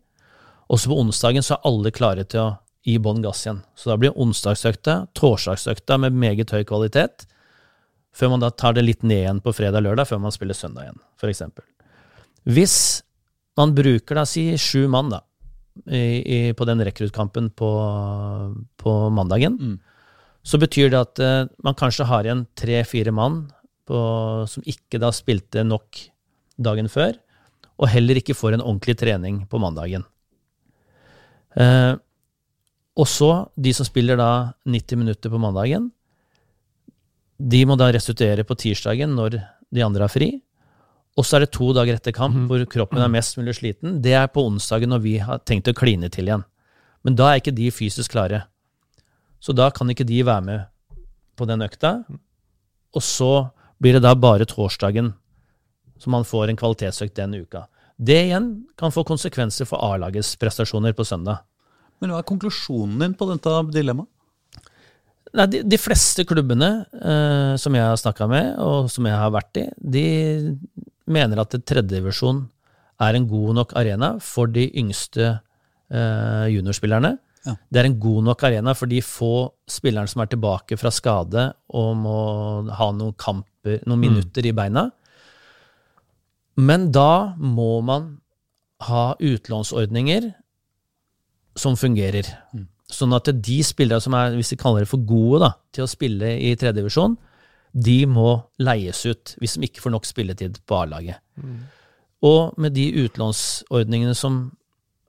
Også 0.71 0.71
Og 0.71 0.79
så 0.79 0.89
på 0.89 1.01
onsdagen 1.01 1.43
så 1.43 1.55
er 1.55 1.65
alle 1.65 1.91
klare 1.91 2.25
til 2.25 2.41
å 2.41 2.59
gi 2.85 2.99
bånn 3.01 3.23
gass 3.25 3.45
igjen. 3.47 3.63
Så 3.79 3.91
da 3.91 3.97
blir 4.01 4.17
onsdagsøkta 4.21 4.99
torsdagsøkta 5.17 5.99
med 6.03 6.17
meget 6.21 6.53
høy 6.53 6.65
kvalitet, 6.69 7.27
før 8.15 8.35
man 8.35 8.45
da 8.45 8.51
tar 8.55 8.77
det 8.77 8.85
litt 8.85 9.03
ned 9.03 9.25
igjen 9.25 9.41
på 9.43 9.55
fredag-lørdag, 9.57 10.07
før 10.11 10.21
man 10.23 10.35
spiller 10.35 10.57
søndag 10.57 10.87
igjen, 10.87 11.01
f.eks. 11.19 11.43
Hvis 12.45 12.77
man 13.59 13.73
bruker 13.75 14.21
da 14.21 14.27
si 14.29 14.51
sju 14.61 14.85
mann 14.91 15.11
da, 15.15 15.23
i, 15.89 15.99
i, 16.23 16.39
på 16.55 16.67
den 16.69 16.85
rekruttkampen 16.87 17.51
på, 17.57 17.73
på 18.79 18.95
mandagen, 19.11 19.59
Mm. 19.59 19.79
så 20.45 20.61
betyr 20.61 20.91
det 20.93 21.01
at 21.01 21.21
uh, 21.25 21.51
man 21.65 21.75
kanskje 21.75 22.07
har 22.07 22.27
igjen 22.27 22.45
tre-fire 22.55 23.11
mann 23.11 23.47
på, 23.89 23.99
som 24.47 24.63
ikke 24.69 25.01
da 25.01 25.11
spilte 25.13 25.65
nok 25.65 25.99
dagen 26.61 26.89
før, 26.93 27.17
og 27.81 27.91
heller 27.91 28.21
ikke 28.21 28.37
får 28.37 28.55
en 28.55 28.63
ordentlig 28.63 28.95
trening 29.01 29.41
på 29.51 29.59
mandagen. 29.59 30.05
Eh, 31.55 31.95
og 32.95 33.09
så, 33.11 33.31
de 33.59 33.73
som 33.75 33.87
spiller 33.87 34.19
da 34.19 34.55
90 34.71 35.01
minutter 35.01 35.33
på 35.33 35.41
mandagen, 35.43 35.91
de 37.39 37.65
må 37.67 37.75
da 37.77 37.91
restituere 37.93 38.45
på 38.47 38.55
tirsdagen 38.55 39.17
når 39.17 39.41
de 39.75 39.83
andre 39.83 40.07
har 40.07 40.13
fri. 40.13 40.31
Og 41.19 41.27
så 41.27 41.37
er 41.37 41.45
det 41.45 41.55
to 41.55 41.73
dager 41.75 41.99
etter 41.99 42.15
kamp 42.15 42.37
hvor 42.51 42.63
kroppen 42.71 43.03
er 43.03 43.11
mest 43.11 43.39
mulig 43.39 43.57
sliten. 43.59 43.99
Det 44.03 44.15
er 44.19 44.31
på 44.31 44.45
onsdagen 44.47 44.91
når 44.95 45.03
vi 45.03 45.17
har 45.23 45.43
tenkt 45.47 45.71
å 45.71 45.77
kline 45.77 46.11
til 46.15 46.31
igjen. 46.31 46.47
Men 47.07 47.19
da 47.19 47.31
er 47.31 47.43
ikke 47.43 47.55
de 47.55 47.71
fysisk 47.75 48.15
klare. 48.15 48.45
Så 49.43 49.53
da 49.53 49.69
kan 49.75 49.91
ikke 49.91 50.07
de 50.09 50.23
være 50.25 50.47
med 50.47 50.65
på 51.37 51.47
den 51.51 51.63
økta. 51.67 51.97
Og 52.95 53.03
så 53.03 53.51
blir 53.83 53.99
det 53.99 54.05
da 54.07 54.15
bare 54.15 54.47
torsdagen 54.49 55.13
som 56.01 56.15
man 56.15 56.27
får 56.27 56.51
en 56.51 56.59
kvalitetsøkt 56.59 57.17
den 57.19 57.35
uka. 57.43 57.67
Det 57.99 58.17
igjen 58.27 58.49
kan 58.79 58.95
få 58.95 59.05
konsekvenser 59.07 59.69
for 59.69 59.83
A-lagets 59.83 60.35
prestasjoner 60.41 60.95
på 60.97 61.07
søndag. 61.07 61.45
Men 62.05 62.13
hva 62.13 62.21
er 62.21 62.29
konklusjonen 62.29 63.01
din 63.01 63.15
på 63.17 63.31
dette 63.31 63.53
dilemmaet? 63.73 64.11
Nei, 65.35 65.47
de, 65.51 65.63
de 65.67 65.79
fleste 65.81 66.23
klubbene 66.29 66.69
eh, 66.95 67.55
som 67.59 67.75
jeg 67.75 67.83
har 67.83 67.97
snakka 67.99 68.29
med, 68.31 68.53
og 68.63 68.91
som 68.93 69.09
jeg 69.09 69.17
har 69.19 69.33
vært 69.35 69.59
i, 69.59 69.65
de 69.81 70.05
mener 71.11 71.41
at 71.43 71.57
tredjedivisjon 71.67 72.45
er 73.03 73.17
en 73.17 73.27
god 73.27 73.57
nok 73.57 73.73
arena 73.81 74.13
for 74.23 74.53
de 74.53 74.69
yngste 74.79 75.33
eh, 75.33 76.45
juniorspillerne. 76.53 77.17
Ja. 77.49 77.57
Det 77.67 77.81
er 77.81 77.89
en 77.89 77.99
god 78.01 78.29
nok 78.29 78.45
arena 78.47 78.77
for 78.77 78.93
de 78.93 79.01
få 79.05 79.49
spillerne 79.67 80.13
som 80.13 80.23
er 80.23 80.31
tilbake 80.31 80.79
fra 80.81 80.93
skade 80.95 81.49
og 81.73 81.91
må 82.05 82.21
ha 82.77 82.93
noen 82.95 83.17
kamper, 83.19 83.81
noen 83.89 84.05
minutter 84.05 84.47
i 84.47 84.55
beina. 84.55 84.87
Men 86.61 86.91
da 86.95 87.35
må 87.41 87.81
man 87.83 88.13
ha 88.87 89.07
utlånsordninger 89.19 90.31
som 91.57 91.77
fungerer. 91.77 92.27
Sånn 92.91 93.15
at 93.17 93.31
de 93.43 93.59
spillere 93.65 94.01
som 94.05 94.15
er, 94.19 94.35
hvis 94.37 94.51
de 94.53 94.57
kaller 94.61 94.85
det 94.85 94.91
for 94.91 95.03
gode 95.09 95.41
da, 95.47 95.53
til 95.75 95.85
å 95.87 95.91
spille 95.91 96.35
i 96.39 96.55
tredjedivisjon, 96.59 97.17
de 97.75 98.05
må 98.07 98.37
leies 98.63 99.01
ut 99.07 99.33
hvis 99.41 99.57
de 99.59 99.67
ikke 99.67 99.83
får 99.83 99.95
nok 99.97 100.05
spilletid 100.07 100.61
på 100.67 100.77
A-laget. 100.83 101.19
Og 102.25 102.55
med 102.61 102.73
de 102.77 102.85
utlånsordningene 103.05 104.15
som 104.17 104.53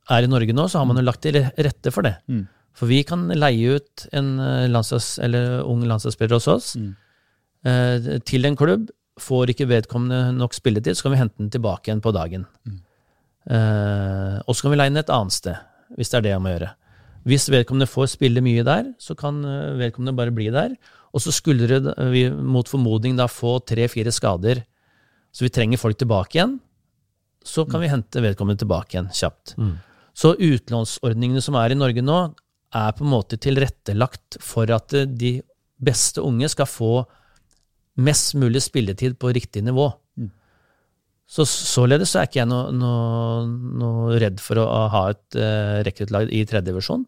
er 0.09 0.25
i 0.25 0.29
Norge 0.29 0.53
nå, 0.53 0.65
så 0.69 0.79
har 0.81 0.85
man 0.89 0.97
jo 0.97 1.03
lagt 1.05 1.21
til 1.25 1.37
rette 1.41 1.91
for 1.93 2.05
det. 2.05 2.15
Mm. 2.29 2.43
For 2.75 2.89
vi 2.91 3.03
kan 3.07 3.27
leie 3.31 3.77
ut 3.77 4.07
en 4.11 4.33
eh, 4.39 4.65
landslags, 4.67 5.17
eller 5.23 5.61
ung 5.63 5.85
landslagsspiller 5.87 6.35
hos 6.35 6.47
oss 6.51 6.75
Mm. 6.75 6.95
eh, 7.65 8.19
til 8.25 8.45
en 8.45 8.55
klubb. 8.59 8.89
Får 9.19 9.53
ikke 9.53 9.69
vedkommende 9.69 10.33
nok 10.35 10.53
spilletid, 10.53 10.97
så 10.97 11.03
kan 11.05 11.13
vi 11.13 11.21
hente 11.21 11.37
den 11.39 11.49
tilbake 11.49 11.87
igjen 11.87 12.01
på 12.03 12.11
dagen. 12.13 12.45
Eh, 13.45 14.37
og 14.47 14.55
så 14.55 14.65
kan 14.65 14.73
vi 14.73 14.77
leie 14.79 14.89
den 14.89 14.97
et 15.03 15.09
annet 15.13 15.31
sted, 15.35 15.55
hvis 15.93 16.11
det 16.11 16.19
er 16.19 16.25
det 16.25 16.33
jeg 16.33 16.43
må 16.43 16.53
gjøre. 16.53 16.73
Hvis 17.25 17.47
vedkommende 17.49 17.89
får 17.89 18.11
spille 18.13 18.43
mye 18.45 18.65
der, 18.65 18.91
så 19.01 19.15
kan 19.17 19.41
eh, 19.45 19.73
vedkommende 19.81 20.17
bare 20.17 20.33
bli 20.35 20.51
der. 20.53 20.75
Og 21.15 21.23
så 21.23 21.33
skulle 21.33 21.79
vi 22.11 22.27
mot 22.29 22.69
formodning 22.69 23.15
da 23.17 23.27
få 23.31 23.57
tre-fire 23.65 24.11
skader, 24.13 24.61
så 25.35 25.45
vi 25.45 25.51
trenger 25.51 25.79
folk 25.79 25.97
tilbake 25.99 26.37
igjen, 26.37 26.57
så 27.45 27.65
kan 27.69 27.81
vi 27.83 27.91
hente 27.91 28.23
vedkommende 28.23 28.63
tilbake 28.63 28.95
igjen 28.95 29.11
kjapt. 29.13 29.55
Så 30.15 30.33
utlånsordningene 30.39 31.43
som 31.43 31.57
er 31.59 31.73
i 31.73 31.77
Norge 31.79 32.03
nå, 32.03 32.19
er 32.75 32.95
på 32.95 33.05
en 33.05 33.11
måte 33.13 33.37
tilrettelagt 33.39 34.39
for 34.43 34.71
at 34.75 34.93
eh, 34.97 35.07
de 35.07 35.37
beste 35.85 36.23
unge 36.23 36.49
skal 36.51 36.67
få 36.69 36.93
mest 37.95 38.35
mulig 38.35 38.61
spilletid 38.65 39.15
på 39.19 39.31
riktig 39.35 39.63
nivå. 39.63 39.89
Så 41.27 41.45
Således 41.49 42.11
så 42.13 42.21
er 42.21 42.27
ikke 42.29 42.41
jeg 42.43 42.49
noe, 42.51 42.69
noe, 42.75 43.45
noe 43.81 44.19
redd 44.21 44.37
for 44.43 44.61
å 44.61 44.65
ha 44.93 45.03
et 45.13 45.37
uh, 45.41 45.81
rekruttlag 45.87 46.29
i 46.29 46.43
tredjedivisjon. 46.45 47.05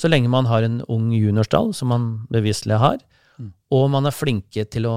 Så 0.00 0.08
lenge 0.08 0.30
man 0.32 0.48
har 0.48 0.64
en 0.64 0.78
ung 0.88 1.10
juniorstall, 1.12 1.74
som 1.76 1.92
man 1.92 2.10
beviselig 2.32 2.78
har, 2.80 3.00
Mm. 3.40 3.52
og 3.72 3.86
man 3.88 4.04
er 4.04 4.12
flinke 4.12 4.66
til 4.68 4.84
å 4.84 4.94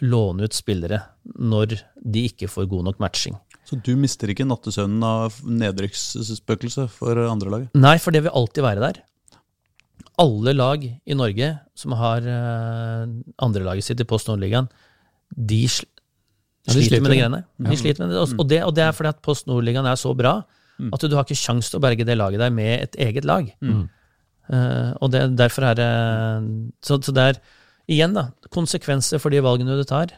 låne 0.00 0.46
ut 0.46 0.54
spillere 0.56 1.02
når 1.36 1.74
de 2.00 2.22
ikke 2.30 2.48
får 2.48 2.68
god 2.70 2.86
nok 2.86 3.00
matching. 3.02 3.34
Så 3.68 3.76
du 3.76 3.90
mister 3.96 4.28
ikke 4.32 4.46
nattesøvnen 4.48 5.04
av 5.04 5.36
nedrykksspøkelset 5.44 6.88
for 6.92 7.12
andre 7.12 7.28
andrelaget? 7.32 7.74
Nei, 7.76 7.98
for 8.00 8.12
det 8.16 8.22
vil 8.24 8.32
alltid 8.32 8.64
være 8.64 8.80
der. 8.86 9.02
Alle 10.20 10.54
lag 10.56 10.84
i 10.86 11.16
Norge 11.18 11.50
som 11.76 11.92
har 11.98 12.24
uh, 12.24 13.04
andrelaget 13.44 13.84
sitt 13.88 14.00
i 14.00 14.08
Post 14.08 14.28
Nordligaen, 14.30 14.68
de, 15.34 15.64
Ja, 16.64 16.72
de 16.72 16.82
sliter 16.84 17.02
med 17.04 17.12
de 17.12 17.18
greiene. 17.20 17.40
De 17.68 17.76
sliter 17.76 18.04
med 18.06 18.14
det. 18.14 18.20
Og, 18.22 18.38
og 18.40 18.48
det. 18.48 18.60
Og 18.64 18.72
det 18.76 18.84
er 18.86 18.94
fordi 18.96 19.10
at 19.12 19.22
Post 19.24 19.46
Nordligaen 19.50 19.86
er 19.86 19.98
så 20.00 20.14
bra 20.16 20.38
at 20.90 21.04
du 21.06 21.12
har 21.14 21.22
ikke 21.22 21.38
kjangs 21.38 21.68
til 21.70 21.78
å 21.78 21.82
berge 21.84 22.04
det 22.08 22.16
laget 22.18 22.40
der 22.42 22.50
med 22.50 22.82
et 22.82 22.96
eget 22.98 23.24
lag. 23.28 23.46
Eh, 24.50 24.90
og 25.00 25.12
det, 25.12 25.20
derfor 25.38 25.68
er 25.70 25.76
det 25.78 25.90
så, 26.84 26.98
så 26.98 27.12
det 27.14 27.22
er 27.30 27.38
igjen, 27.94 28.16
da, 28.16 28.26
konsekvenser 28.50 29.20
for 29.22 29.30
de 29.30 29.42
valgene 29.44 29.76
du 29.78 29.84
tar. 29.88 30.16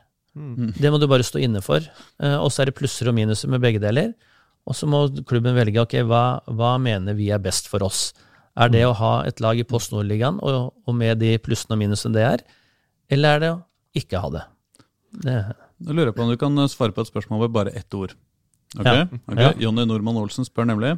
Det 0.81 0.91
må 0.93 0.99
du 1.01 1.07
bare 1.09 1.27
stå 1.27 1.41
inne 1.45 1.61
for. 1.65 1.85
Eh, 2.23 2.37
og 2.39 2.49
så 2.53 2.63
er 2.63 2.71
det 2.71 2.77
plusser 2.79 3.11
og 3.11 3.15
minuser 3.19 3.53
med 3.53 3.61
begge 3.61 3.83
deler. 3.83 4.15
Og 4.67 4.75
så 4.75 4.89
må 4.91 5.05
klubben 5.29 5.55
velge 5.55 5.83
ok, 5.83 6.01
hva, 6.09 6.41
hva 6.49 6.77
mener 6.83 7.15
vi 7.15 7.29
er 7.31 7.43
best 7.43 7.69
for 7.71 7.85
oss. 7.87 8.11
Er 8.57 8.73
det 8.73 8.87
å 8.89 8.97
ha 8.97 9.13
et 9.29 9.41
lag 9.45 9.59
i 9.61 9.67
Post 9.69 9.93
Nord-ligaen 9.93 10.41
og, 10.41 10.73
og 10.89 10.97
med 10.97 11.21
de 11.21 11.35
plussene 11.39 11.77
og 11.77 11.83
minusene 11.83 12.17
det 12.17 12.25
er, 12.25 12.43
eller 13.13 13.37
er 13.37 13.43
det 13.43 13.51
å 13.53 13.59
ikke 14.01 14.23
ha 14.25 14.31
det? 14.33 14.45
det 15.27 15.37
Da 15.79 15.93
lurer 15.93 16.11
jeg 16.11 16.17
på 16.17 16.25
om 16.25 16.31
du 16.33 16.39
kan 16.41 16.57
svare 16.73 16.95
på 16.97 17.05
et 17.05 17.11
spørsmål 17.11 17.45
med 17.45 17.53
bare 17.55 17.75
ett 17.77 17.93
ord. 17.95 18.15
Ok? 18.79 18.87
Ja. 18.87 19.03
okay. 19.29 19.43
Ja. 19.43 19.53
Jonny 19.67 19.85
Normann 19.89 20.19
Olsen 20.21 20.47
spør 20.47 20.67
nemlig 20.69 20.97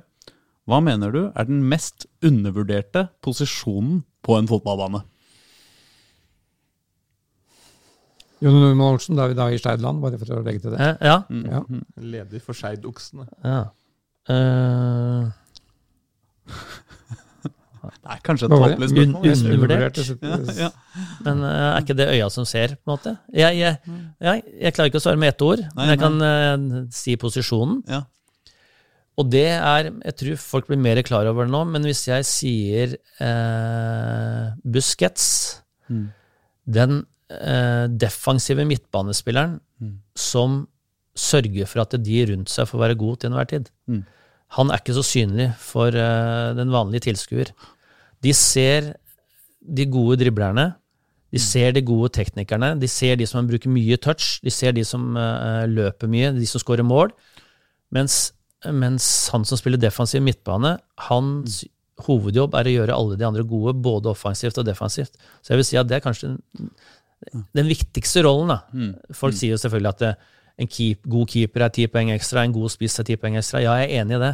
Hva 0.68 0.78
mener 0.84 1.12
du 1.12 1.20
er 1.28 1.48
den 1.48 1.62
mest 1.68 2.06
undervurderte 2.24 3.08
posisjonen 3.24 4.02
på 4.24 4.36
en 4.38 4.48
fotballbane? 4.50 5.02
Jonny 8.44 8.60
Normann 8.62 8.94
Olsen, 8.94 9.16
da 9.18 9.26
er 9.26 9.32
vi 9.32 9.38
da 9.38 9.48
i 9.50 9.58
Steideland, 9.58 10.02
bare 10.04 10.18
for 10.20 10.36
å 10.36 10.44
legge 10.46 10.62
til 10.62 10.74
det. 10.76 10.78
eh, 10.78 11.08
ja. 11.10 11.16
Ja. 11.50 11.62
Leder 11.98 12.44
for 12.44 12.54
Skeidoksene. 12.54 13.26
ja. 13.42 13.64
Nei, 18.08 18.16
kanskje 18.24 18.46
et 18.48 18.52
tåpelig 18.54 18.88
spørsmål. 18.90 19.26
Un- 19.28 19.42
undervurdert. 19.44 19.98
Ja, 20.28 20.36
ja. 20.64 20.68
men 21.26 21.42
uh, 21.44 21.48
er 21.76 21.82
ikke 21.84 21.96
det 21.98 22.06
øya 22.14 22.28
som 22.32 22.46
ser, 22.48 22.72
på 22.78 22.88
en 22.88 22.94
måte? 22.94 23.12
Jeg, 23.36 23.58
jeg, 23.60 23.98
jeg, 24.24 24.44
jeg 24.64 24.74
klarer 24.76 24.88
ikke 24.92 25.00
å 25.02 25.04
svare 25.04 25.20
med 25.20 25.34
ett 25.34 25.44
ord, 25.44 25.60
men 25.76 25.90
jeg 25.92 25.98
Nei, 25.98 26.04
kan 26.06 26.16
uh, 26.24 26.86
si 26.94 27.16
posisjonen. 27.20 27.82
Ja. 27.90 28.02
Og 29.18 29.26
det 29.32 29.48
er 29.50 29.88
Jeg 29.90 30.14
tror 30.20 30.36
folk 30.38 30.68
blir 30.70 30.78
mer 30.78 31.00
klar 31.02 31.26
over 31.26 31.44
det 31.48 31.50
nå, 31.52 31.64
men 31.66 31.82
hvis 31.88 32.04
jeg 32.08 32.26
sier 32.28 32.96
uh, 33.24 34.52
Busquets, 34.64 35.28
Mm. 35.88 36.10
den 36.68 36.98
uh, 37.32 37.86
defensive 37.88 38.64
midtbanespilleren 38.68 39.54
som 40.20 40.66
sørger 41.16 41.64
for 41.66 41.80
at 41.80 41.94
de 42.04 42.18
rundt 42.28 42.52
seg 42.52 42.68
får 42.68 42.82
være 42.82 42.98
god 43.00 43.16
til 43.22 43.30
enhver 43.30 43.48
tid, 43.48 43.70
Mm. 43.88 44.02
han 44.58 44.70
er 44.70 44.82
ikke 44.82 44.96
så 44.98 45.04
synlig 45.04 45.46
for 45.64 45.90
den 45.90 46.70
vanlige 46.70 47.06
tilskuer. 47.08 47.50
De 48.24 48.34
ser 48.34 48.92
de 49.60 49.86
gode 49.90 50.18
driblerne, 50.22 50.72
de 51.28 51.40
ser 51.42 51.74
de 51.76 51.82
gode 51.84 52.08
teknikerne, 52.16 52.72
de 52.80 52.88
ser 52.88 53.18
de 53.20 53.26
som 53.28 53.46
bruker 53.46 53.70
mye 53.70 53.98
touch, 54.00 54.38
de 54.44 54.52
ser 54.52 54.72
de 54.76 54.84
som 54.86 55.10
uh, 55.18 55.66
løper 55.68 56.08
mye, 56.08 56.32
de 56.36 56.46
som 56.48 56.62
skårer 56.62 56.86
mål. 56.86 57.12
Mens, 57.94 58.30
mens 58.64 59.28
han 59.34 59.44
som 59.48 59.60
spiller 59.60 59.80
defensiv 59.80 60.24
midtbane, 60.24 60.78
hans 61.08 61.62
hovedjobb 62.06 62.54
er 62.56 62.70
å 62.70 62.74
gjøre 62.76 62.96
alle 62.96 63.18
de 63.20 63.26
andre 63.26 63.44
gode, 63.46 63.76
både 63.82 64.12
offensivt 64.12 64.60
og 64.60 64.66
defensivt. 64.68 65.18
Så 65.42 65.52
jeg 65.52 65.60
vil 65.60 65.68
si 65.68 65.78
at 65.80 65.90
det 65.90 65.98
er 65.98 66.04
kanskje 66.04 66.32
den, 66.32 66.72
den 67.58 67.68
viktigste 67.68 68.22
rollen. 68.24 68.54
da. 68.54 68.92
Folk 69.16 69.36
sier 69.36 69.56
jo 69.56 69.60
selvfølgelig 69.60 69.92
at 69.92 70.04
det, 70.04 70.12
en 70.58 70.70
keep, 70.70 71.04
god 71.06 71.28
keeper 71.30 71.66
er 71.66 71.74
ti 71.74 71.86
poeng 71.90 72.10
ekstra, 72.14 72.42
en 72.42 72.54
god 72.54 72.72
spiss 72.72 72.98
er 72.98 73.06
ti 73.06 73.18
poeng 73.20 73.36
ekstra. 73.38 73.62
Ja, 73.62 73.76
jeg 73.82 73.92
er 73.92 74.02
enig 74.02 74.16
i 74.16 74.22
det. 74.24 74.32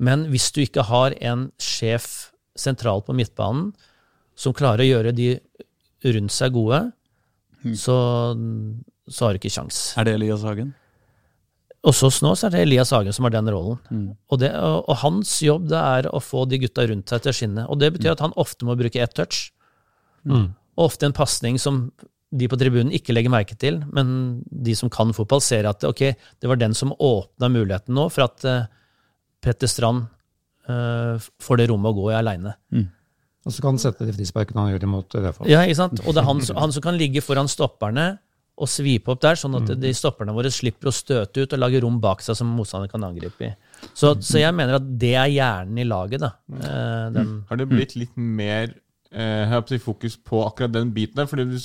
Men 0.00 0.26
hvis 0.32 0.48
du 0.54 0.62
ikke 0.62 0.86
har 0.88 1.16
en 1.30 1.48
sjef 1.60 2.30
sentralt 2.60 3.06
på 3.06 3.16
midtbanen 3.16 3.70
som 4.38 4.54
klarer 4.56 4.84
å 4.84 4.88
gjøre 4.88 5.14
de 5.16 5.32
rundt 6.06 6.34
seg 6.34 6.54
gode, 6.54 6.82
så, 7.74 7.96
så 9.10 9.24
har 9.24 9.34
du 9.34 9.40
ikke 9.40 9.50
kjangs. 9.50 9.80
Er 9.98 10.06
det 10.06 10.18
Elias 10.18 10.44
Hagen? 10.46 10.76
hos 11.86 12.02
oss 12.02 12.20
nå 12.24 12.32
så 12.36 12.48
er 12.48 12.54
det 12.54 12.62
Elias 12.66 12.90
Hagen 12.94 13.14
som 13.14 13.26
har 13.26 13.34
den 13.34 13.50
rollen. 13.52 13.78
Og, 14.28 14.38
det, 14.42 14.50
og, 14.56 14.82
og 14.90 15.00
hans 15.04 15.32
jobb 15.44 15.68
det 15.70 15.78
er 15.78 16.10
å 16.10 16.20
få 16.22 16.44
de 16.50 16.60
gutta 16.64 16.86
rundt 16.90 17.10
seg 17.10 17.22
til 17.24 17.32
å 17.32 17.38
skinne. 17.40 17.66
Og 17.70 17.80
det 17.80 17.92
betyr 17.94 18.14
at 18.14 18.24
han 18.24 18.34
ofte 18.40 18.66
må 18.68 18.76
bruke 18.78 19.00
ett 19.02 19.14
touch. 19.16 19.48
Mm. 20.28 20.50
Og 20.78 20.88
ofte 20.90 21.08
en 21.08 21.16
pasning 21.16 21.58
som 21.62 21.86
de 22.28 22.48
på 22.50 22.58
tribunen 22.60 22.92
ikke 22.92 23.14
legger 23.14 23.32
merke 23.32 23.56
til, 23.56 23.80
men 23.94 24.42
de 24.44 24.74
som 24.76 24.90
kan 24.92 25.14
fotball, 25.16 25.40
ser 25.40 25.68
at 25.70 25.86
ok, 25.86 26.02
det 26.12 26.50
var 26.50 26.60
den 26.60 26.74
som 26.76 26.92
åpna 26.92 27.48
muligheten 27.48 27.96
nå 27.96 28.04
for 28.12 28.26
at 28.26 28.44
uh, 28.44 28.66
Petter 29.44 29.70
Strand 29.70 30.10
eh, 30.68 31.28
får 31.42 31.60
det 31.60 31.68
rommet 31.72 31.90
å 31.90 31.98
gå 31.98 32.12
i 32.12 32.16
aleine. 32.18 32.54
Og 33.48 33.54
så 33.54 33.64
kan 33.64 33.76
han 33.76 33.80
sette 33.80 34.04
de 34.04 34.12
frisparkene 34.12 34.60
han 34.60 34.72
gjør 34.74 34.88
imot 34.88 35.14
Raufoss. 35.16 35.48
Ja, 35.48 35.62
ikke 35.64 35.78
sant? 35.78 36.00
Og 36.04 36.12
det 36.12 36.20
er 36.20 36.28
han, 36.28 36.42
han 36.58 36.74
som 36.74 36.84
kan 36.84 36.98
ligge 37.00 37.22
foran 37.24 37.48
stopperne 37.48 38.10
og 38.58 38.66
svipe 38.70 39.12
opp 39.12 39.22
der, 39.22 39.38
sånn 39.38 39.54
at 39.60 39.70
de 39.78 39.90
stopperne 39.94 40.34
våre 40.34 40.50
slipper 40.52 40.90
å 40.90 40.94
støte 40.94 41.44
ut 41.44 41.54
og 41.54 41.62
lage 41.62 41.80
rom 41.84 42.00
bak 42.02 42.24
seg 42.24 42.36
som 42.40 42.50
motstander 42.58 42.90
kan 42.90 43.06
angripe 43.06 43.46
i. 43.46 43.52
Så, 43.92 44.16
så 44.24 44.42
jeg 44.42 44.54
mener 44.56 44.80
at 44.80 44.90
det 45.00 45.14
er 45.14 45.30
hjernen 45.30 45.78
i 45.78 45.86
laget, 45.86 46.24
da. 46.24 46.32
Eh, 46.58 47.06
Den, 47.14 47.32
Har 47.48 47.60
det 47.60 47.68
blitt 47.70 47.94
litt 47.98 48.16
mer 48.18 48.74
eh, 49.14 49.78
fokus 49.78 50.18
på 50.18 50.42
akkurat 50.46 50.74
den 50.74 50.90
biten 50.96 51.20
der? 51.20 51.30
Fordi 51.30 51.46
du, 51.52 51.58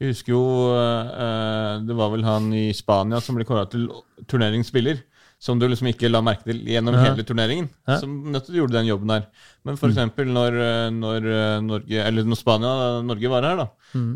jeg 0.00 0.14
husker 0.14 0.32
jo 0.32 0.44
eh, 0.78 1.82
Det 1.88 1.96
var 1.98 2.14
vel 2.14 2.24
han 2.24 2.52
i 2.54 2.68
Spania 2.78 3.20
som 3.20 3.36
ble 3.36 3.48
kåra 3.48 3.66
til 3.70 3.88
turneringsspiller. 4.30 5.02
Som 5.40 5.56
du 5.56 5.64
liksom 5.64 5.88
ikke 5.88 6.10
la 6.10 6.20
merke 6.20 6.44
til 6.44 6.58
gjennom 6.68 6.92
Ja. 6.98 7.06
hele 7.06 7.24
turneringen. 7.24 7.70
Ja. 7.88 7.96
Som 8.02 8.30
nettopp 8.30 8.58
gjorde 8.58 8.76
den 8.76 8.90
jobben 8.90 9.08
der. 9.08 9.22
Men 9.64 9.78
for 9.80 9.88
eksempel 9.88 10.28
når, 10.28 10.56
eh, 10.60 10.90
når 10.92 11.28
eh, 11.32 11.60
Norge 11.64 12.02
Eller 12.04 12.26
når 12.28 12.36
Spania 12.36 13.00
Norge 13.02 13.30
var 13.32 13.46
her, 13.48 13.56
da. 13.56 13.66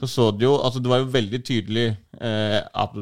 Så 0.03 0.09
så 0.13 0.27
du 0.37 0.45
jo 0.45 0.53
Altså 0.59 0.83
det 0.85 0.91
var 0.93 1.01
jo 1.01 1.09
veldig 1.15 1.41
tydelig 1.45 1.87
eh, 2.21 2.61
at, 2.61 2.93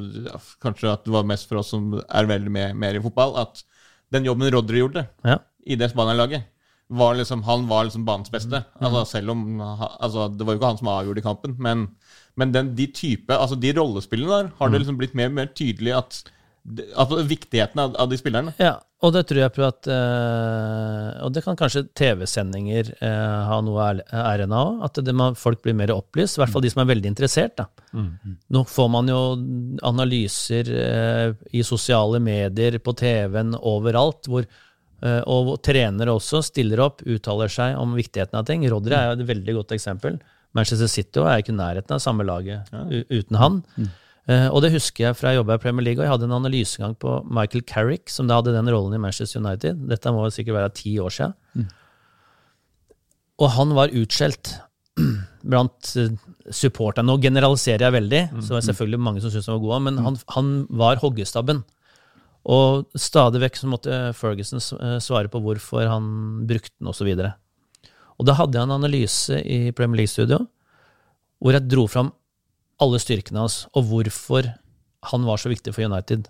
Kanskje 0.63 0.93
at 0.93 1.05
det 1.05 1.13
var 1.13 1.27
mest 1.27 1.49
for 1.49 1.59
oss 1.59 1.73
som 1.75 1.97
er 1.99 2.31
veldig 2.31 2.51
med, 2.51 2.77
mer 2.77 2.95
i 2.95 3.03
fotball, 3.03 3.35
at 3.43 3.65
den 4.13 4.25
jobben 4.25 4.53
Rodri 4.53 4.79
gjorde 4.79 5.07
ja. 5.25 5.39
i 5.67 5.75
det 5.75 5.91
Spania-laget. 5.91 6.45
Var 6.93 7.15
liksom, 7.17 7.43
han 7.43 7.67
var 7.67 7.87
liksom 7.89 8.05
banens 8.05 8.31
beste. 8.31 8.63
Altså, 8.79 9.05
selv 9.09 9.31
om 9.31 9.61
altså, 9.63 10.29
Det 10.29 10.45
var 10.45 10.53
jo 10.53 10.61
ikke 10.61 10.69
han 10.69 10.79
som 10.79 10.91
avgjorde 10.93 11.23
kampen, 11.25 11.57
men, 11.59 11.89
men 12.37 12.53
den, 12.53 12.75
de 12.77 12.87
type, 12.87 13.33
altså 13.33 13.57
de 13.57 13.73
rollespillene 13.73 14.29
der 14.31 14.51
har 14.59 14.69
det 14.69 14.83
liksom 14.83 14.99
blitt 15.01 15.15
mer 15.15 15.31
og 15.33 15.39
mer 15.41 15.49
tydelig 15.57 15.95
at 15.97 16.23
altså, 16.95 17.21
viktigheten 17.27 17.81
av, 17.83 17.95
av 17.99 18.11
de 18.11 18.19
spillerne. 18.19 18.55
Ja, 18.63 18.77
og 19.03 19.13
det 19.17 19.25
tror 19.29 19.41
jeg 19.43 19.53
på 19.57 19.65
at 19.67 19.89
eh, 19.91 21.07
Og 21.27 21.33
det 21.35 21.43
kan 21.43 21.59
kanskje 21.59 21.85
TV-sendinger 21.99 22.93
eh, 23.03 23.39
ha 23.49 23.59
noe 23.65 23.87
ære- 23.89 24.07
æren 24.23 24.55
av 24.55 24.69
òg. 24.71 24.83
At 24.87 25.01
det, 25.05 25.15
man, 25.19 25.39
folk 25.39 25.63
blir 25.65 25.77
mer 25.79 25.95
opplyst. 25.95 26.39
I 26.39 26.43
hvert 26.45 26.53
fall 26.55 26.65
de 26.65 26.73
som 26.73 26.85
er 26.85 26.91
veldig 26.93 27.11
interessert. 27.11 27.57
Da. 27.59 27.69
Nå 28.55 28.65
får 28.71 28.93
man 28.95 29.11
jo 29.11 29.23
analyser 29.89 30.71
eh, 30.77 31.33
i 31.53 31.65
sosiale 31.67 32.23
medier, 32.23 32.79
på 32.79 32.95
TV-en, 32.99 33.57
overalt. 33.59 34.31
hvor 34.31 34.47
og 35.03 35.57
trenere 35.67 36.13
også 36.15 36.39
stiller 36.47 36.79
opp, 36.85 37.01
uttaler 37.03 37.51
seg 37.51 37.73
om 37.75 37.97
viktigheten 37.99 38.39
av 38.39 38.45
ting. 38.47 38.63
Rodri 38.71 38.95
er 38.95 39.09
jo 39.09 39.17
et 39.17 39.25
veldig 39.33 39.57
godt 39.57 39.75
eksempel. 39.75 40.21
Manchester 40.55 40.87
City 40.87 41.25
er 41.25 41.41
ikke 41.43 41.51
i 41.51 41.57
nærheten 41.59 41.97
av 41.97 42.03
samme 42.05 42.23
laget 42.29 42.71
ja. 42.71 42.85
uten 43.11 43.39
han. 43.41 43.57
Eh, 43.81 43.91
og 44.31 44.61
det 44.63 44.71
husker 44.71 45.09
jeg 45.09 45.19
fra 45.19 45.33
jeg 45.33 45.41
jobba 45.41 45.57
i 45.59 45.63
Premier 45.63 45.85
League, 45.89 45.99
og 45.99 46.07
jeg 46.07 46.13
hadde 46.13 46.27
en 46.29 46.37
analysegang 46.37 46.93
på 47.03 47.17
Michael 47.27 47.65
Carrick, 47.67 48.11
som 48.13 48.29
da 48.31 48.39
hadde 48.39 48.55
den 48.55 48.71
rollen 48.71 48.95
i 48.95 49.01
Manchester 49.03 49.43
United. 49.43 49.81
Dette 49.91 50.13
må 50.15 50.29
sikkert 50.31 50.61
være 50.61 50.75
ti 50.79 50.93
år 51.03 51.15
siden. 51.17 51.35
Og 53.43 53.51
han 53.57 53.75
var 53.75 53.95
utskjelt 53.99 54.53
blant 55.51 55.93
eh, 55.99 56.15
supporterne. 56.55 57.09
Nå 57.09 57.19
generaliserer 57.23 57.89
jeg 57.89 57.97
veldig, 57.97 58.23
så 58.45 58.55
er 58.55 58.61
det 58.61 58.69
selvfølgelig 58.69 59.03
mange 59.03 59.23
som 59.25 59.33
syns 59.33 59.49
han 59.51 59.59
var 59.59 59.65
god, 59.65 59.87
men 59.89 60.01
han, 60.05 60.19
han 60.37 60.53
var 60.71 61.03
hoggestabben. 61.03 61.65
Og 62.53 62.89
stadig 62.99 63.43
vekk 63.43 63.59
så 63.59 63.71
måtte 63.71 64.01
Ferguson 64.19 64.63
eh, 64.79 64.99
svare 65.03 65.31
på 65.33 65.43
hvorfor 65.43 65.87
han 65.89 66.07
brukte 66.47 66.75
den, 66.79 66.91
osv. 66.91 67.11
Og, 67.15 67.91
og 68.19 68.29
da 68.29 68.39
hadde 68.39 68.59
jeg 68.59 68.69
en 68.69 68.79
analyse 68.79 69.43
i 69.43 69.61
Premier 69.75 70.03
League-studio 70.03 70.45
hvor 71.43 71.57
jeg 71.57 71.67
dro 71.67 71.89
fram 71.91 72.13
alle 72.83 73.01
styrkene 73.03 73.45
hans, 73.45 73.65
og 73.79 73.89
hvorfor 73.91 74.51
han 75.11 75.27
var 75.27 75.41
så 75.41 75.51
viktig 75.51 75.75
for 75.75 75.87
United. 75.87 76.29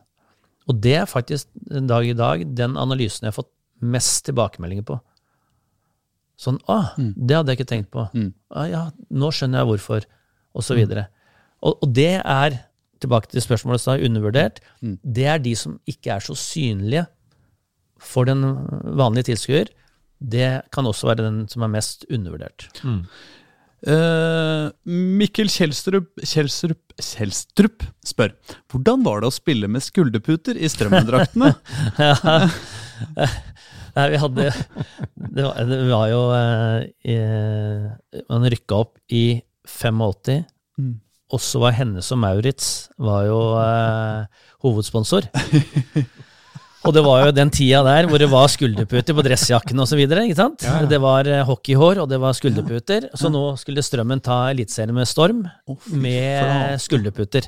Og 0.71 0.79
det 0.85 0.95
er 1.01 1.11
faktisk 1.11 1.49
den 1.73 1.89
dag 1.91 2.07
i 2.07 2.17
dag 2.17 2.45
den 2.57 2.77
analysen 2.81 3.27
jeg 3.27 3.33
har 3.33 3.41
fått 3.41 3.53
mest 3.83 4.25
tilbakemeldinger 4.29 4.87
på. 4.87 4.99
Sånn 6.41 6.59
ah, 6.71 6.93
det 6.99 7.37
hadde 7.37 7.53
jeg 7.53 7.61
ikke 7.61 7.71
tenkt 7.71 7.91
på. 7.95 8.07
Ah, 8.51 8.69
ja, 8.71 8.83
nå 9.11 9.31
skjønner 9.35 9.63
jeg 9.63 9.71
hvorfor, 9.73 10.07
og 10.57 10.67
så 10.67 10.77
videre. 10.79 11.09
Og, 11.63 11.77
og 11.83 11.93
det 11.95 12.15
er, 12.21 12.63
tilbake 13.03 13.33
til 13.33 13.43
spørsmålet 13.43 13.83
som 13.83 13.97
er 13.97 14.05
undervurdert, 14.07 14.61
det 15.03 15.25
er 15.27 15.41
de 15.43 15.57
som 15.59 15.73
ikke 15.91 16.13
er 16.15 16.23
så 16.23 16.37
synlige 16.39 17.03
for 17.99 18.29
den 18.29 18.45
vanlige 18.99 19.33
tilskuer. 19.33 19.73
Det 20.23 20.51
kan 20.71 20.87
også 20.87 21.09
være 21.11 21.25
den 21.25 21.41
som 21.51 21.65
er 21.67 21.73
mest 21.73 22.07
undervurdert. 22.07 22.69
Eh, 23.83 24.67
Mikkel 24.87 25.49
Kjelstrup, 25.51 26.13
Kjelstrup, 26.23 26.93
Kjelstrup 27.03 27.83
spør 28.07 28.31
hvordan 28.71 29.03
var 29.03 29.23
det 29.23 29.31
å 29.33 29.35
spille 29.35 29.67
med 29.71 29.83
skulderputer 29.83 30.55
i 30.55 30.71
strømmendraktene? 30.71 31.51
Nei, 33.93 34.05
vi 34.15 34.21
hadde 34.23 34.47
Det 34.47 35.43
var, 35.45 35.59
det 35.69 35.81
var 35.91 36.07
jo 36.09 36.21
eh, 37.11 38.23
Man 38.31 38.47
rykka 38.55 38.79
opp 38.85 38.95
i 39.13 39.43
85, 39.67 40.39
og 41.33 41.41
så 41.43 41.61
var 41.63 41.75
Hennes 41.77 42.09
og 42.15 42.19
Maurits 42.23 42.71
var 43.03 43.27
jo 43.27 43.41
eh, 43.59 44.43
hovedsponsor. 44.63 45.27
Og 46.83 46.91
det 46.97 47.03
var 47.07 47.27
jo 47.29 47.35
den 47.37 47.51
tida 47.55 47.81
der 47.87 48.09
hvor 48.11 48.19
det 48.19 48.27
var 48.33 48.49
skulderputer 48.51 49.15
på 49.15 49.23
dressjakken 49.23 49.79
osv. 49.85 50.01
Det 50.91 50.99
var 51.03 51.29
eh, 51.31 51.45
hockeyhår, 51.47 52.01
og 52.03 52.09
det 52.11 52.19
var 52.23 52.35
skulderputer. 52.35 53.07
Så 53.15 53.31
nå 53.31 53.43
skulle 53.61 53.85
Strømmen 53.87 54.23
ta 54.25 54.49
Eliteserien 54.51 54.95
med 54.97 55.07
storm, 55.07 55.45
med 55.95 56.81
skulderputer. 56.83 57.47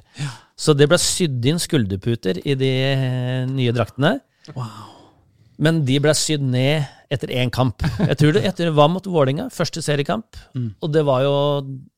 Så 0.54 0.74
det 0.78 0.86
ble 0.90 1.00
sydd 1.02 1.44
inn 1.50 1.58
skulderputer 1.58 2.38
i 2.46 2.54
de 2.54 2.70
eh, 2.92 3.42
nye 3.50 3.74
draktene. 3.74 4.20
Men 5.58 5.82
de 5.86 5.98
ble 6.02 6.14
sydd 6.18 6.42
ned 6.42 6.86
etter 7.14 7.32
én 7.32 7.52
kamp. 7.54 7.82
Jeg 8.02 8.18
tror 8.20 8.34
det 8.36 8.44
etter 8.48 8.70
var 8.76 8.90
mot 8.92 9.06
Vålinga, 9.06 9.48
første 9.54 9.82
seriekamp. 9.84 10.36
Og 10.82 10.92
det 10.94 11.04
var 11.06 11.24
jo 11.24 11.34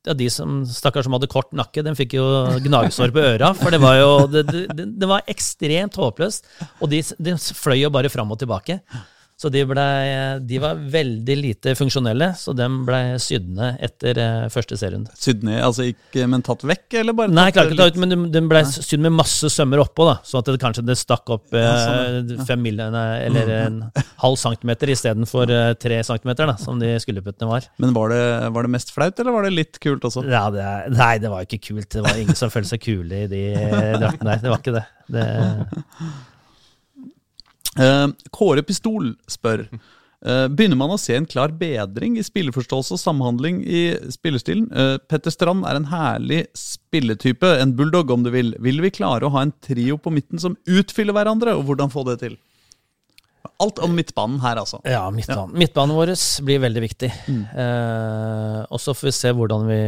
ja, 0.07 0.15
de 0.15 0.29
som 0.31 0.61
stakkars 0.69 1.09
som 1.09 1.17
hadde 1.17 1.31
kort 1.33 1.51
nakke, 1.57 1.83
den 1.83 1.97
fikk 1.99 2.15
jo 2.19 2.25
gnagsår 2.67 3.11
på 3.15 3.25
øra. 3.35 3.51
For 3.59 3.75
det 3.75 3.81
var 3.83 3.99
jo 3.99 4.11
det, 4.31 4.47
det, 4.53 4.87
det 5.01 5.11
var 5.11 5.27
ekstremt 5.31 5.99
håpløst. 5.99 6.47
Og 6.81 6.91
de, 6.93 7.03
de 7.19 7.37
fløy 7.59 7.81
jo 7.83 7.93
bare 7.95 8.13
fram 8.13 8.31
og 8.35 8.39
tilbake. 8.45 8.81
Så 9.37 9.51
de, 9.53 9.61
ble, 9.69 9.83
de 10.49 10.59
var 10.63 10.79
veldig 10.81 11.35
lite 11.37 11.75
funksjonelle, 11.77 12.31
så 12.41 12.55
dem 12.57 12.79
ble 12.87 13.01
sydd 13.21 13.51
ned 13.53 13.83
etter 13.85 14.17
eh, 14.23 14.45
første 14.49 14.79
serierunde. 14.81 15.11
Sydd 15.21 15.43
ned, 15.45 15.59
altså 15.61 15.85
ikke, 15.91 16.23
men 16.33 16.41
tatt 16.47 16.63
vekk, 16.65 16.97
eller 17.03 17.13
bare 17.19 17.35
Nei, 17.37 17.51
klart 17.53 17.69
ikke 17.69 17.77
tatt 17.83 17.93
ut, 17.93 18.01
men 18.01 18.15
den- 18.15 18.31
den 18.33 18.49
ble 18.49 18.63
sydd 18.65 19.03
med 19.05 19.13
masse 19.13 19.51
sømmer 19.53 19.83
oppå, 19.85 20.07
da, 20.09 20.15
sånn 20.25 20.41
at 20.41 20.49
det 20.49 20.57
kanskje 20.63 20.87
det 20.89 20.97
stakk 20.97 21.29
opp 21.37 21.53
ja, 21.53 21.75
sånn, 21.85 22.47
fem 22.49 22.63
mil, 22.65 22.81
eller 22.81 23.53
en 23.59 23.77
halv 24.25 24.39
centimeter 24.41 24.95
istedenfor 24.97 25.53
eh, 25.53 25.75
tre 25.85 26.01
centimeter, 26.09 26.49
da, 26.49 26.57
som 26.57 26.81
de 26.81 26.95
skulderputtene 27.05 27.51
var. 27.51 27.69
Men 27.77 27.93
var 27.93 28.15
det, 28.17 28.23
var 28.57 28.65
det 28.65 28.73
mest 28.73 28.95
flaut, 28.97 29.21
eller 29.21 29.37
var 29.37 29.45
det 29.45 29.53
litt 29.53 29.77
kult 29.85 30.09
også? 30.09 30.25
Ja, 30.33 30.47
det, 30.55 30.65
nei, 30.97 31.19
det 31.21 31.29
var 31.35 31.45
jo 31.45 31.51
ikke 31.53 31.75
kult. 31.75 31.91
Det 31.93 32.07
var 32.09 32.17
ingen 32.25 32.41
som 32.41 32.49
følte 32.57 32.73
seg 32.73 32.81
kule 32.89 33.27
i 33.27 33.29
de 33.37 33.45
eh, 33.53 33.99
draktene 34.01 34.33
der. 34.33 34.43
Det 34.47 34.55
var 34.55 34.65
ikke 34.65 34.79
det. 34.81 34.87
det 35.13 35.27
Eh, 35.37 36.17
Kåre 38.33 38.65
Pistol 38.67 39.13
spør 39.31 39.67
eh, 39.67 40.47
Begynner 40.49 40.79
man 40.81 40.95
å 40.95 40.99
se 41.01 41.17
en 41.17 41.29
klar 41.29 41.53
bedring 41.57 42.17
i 42.17 42.25
spilleforståelse 42.27 42.97
og 42.97 43.03
samhandling 43.03 43.61
i 43.63 43.83
spillestilen? 44.15 44.67
Eh, 44.73 44.97
Petter 45.11 45.35
Strand 45.35 45.67
er 45.69 45.79
en 45.79 45.91
herlig 45.93 46.45
spilletype, 46.57 47.53
en 47.61 47.77
bulldog 47.77 48.11
om 48.15 48.27
du 48.27 48.33
vil. 48.35 48.55
Vil 48.65 48.83
vi 48.85 48.95
klare 48.97 49.29
å 49.29 49.35
ha 49.37 49.45
en 49.47 49.55
trio 49.65 50.01
på 50.01 50.13
midten 50.15 50.43
som 50.43 50.59
utfyller 50.65 51.17
hverandre, 51.17 51.57
og 51.59 51.69
hvordan 51.69 51.93
få 51.93 52.07
det 52.11 52.21
til? 52.25 52.39
Alt 53.63 53.79
om 53.81 53.95
midtbanen 53.97 54.41
her, 54.43 54.59
altså. 54.61 54.81
Ja, 54.85 55.07
midtbanen. 55.15 55.55
Midtbanen 55.57 55.97
vår 55.97 56.13
blir 56.45 56.61
veldig 56.61 56.83
viktig. 56.85 57.09
Eh, 57.33 58.59
og 58.69 58.83
så 58.83 58.93
får 58.97 59.09
vi 59.09 59.15
se 59.17 59.33
hvordan 59.37 59.65
vi 59.71 59.81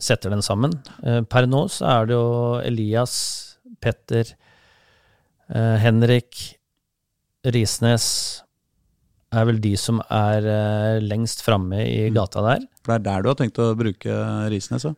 setter 0.00 0.32
den 0.32 0.44
sammen. 0.44 0.72
Eh, 1.04 1.20
per 1.28 1.48
nå 1.50 1.66
så 1.72 1.88
er 1.98 2.08
det 2.08 2.16
jo 2.16 2.28
Elias, 2.64 3.16
Petter, 3.84 4.30
eh, 5.52 5.76
Henrik, 5.84 6.40
Risnes 7.44 8.06
er 9.34 9.48
vel 9.48 9.58
de 9.62 9.74
som 9.80 9.98
er 10.12 10.46
eh, 10.46 11.00
lengst 11.04 11.42
framme 11.44 11.82
i 11.84 12.08
gata 12.14 12.44
der. 12.44 12.68
For 12.84 12.94
det 12.94 13.00
er 13.00 13.04
der 13.08 13.24
du 13.24 13.30
har 13.32 13.38
tenkt 13.40 13.58
å 13.62 13.72
bruke 13.78 14.20
Risnes, 14.52 14.86
ja? 14.86 14.94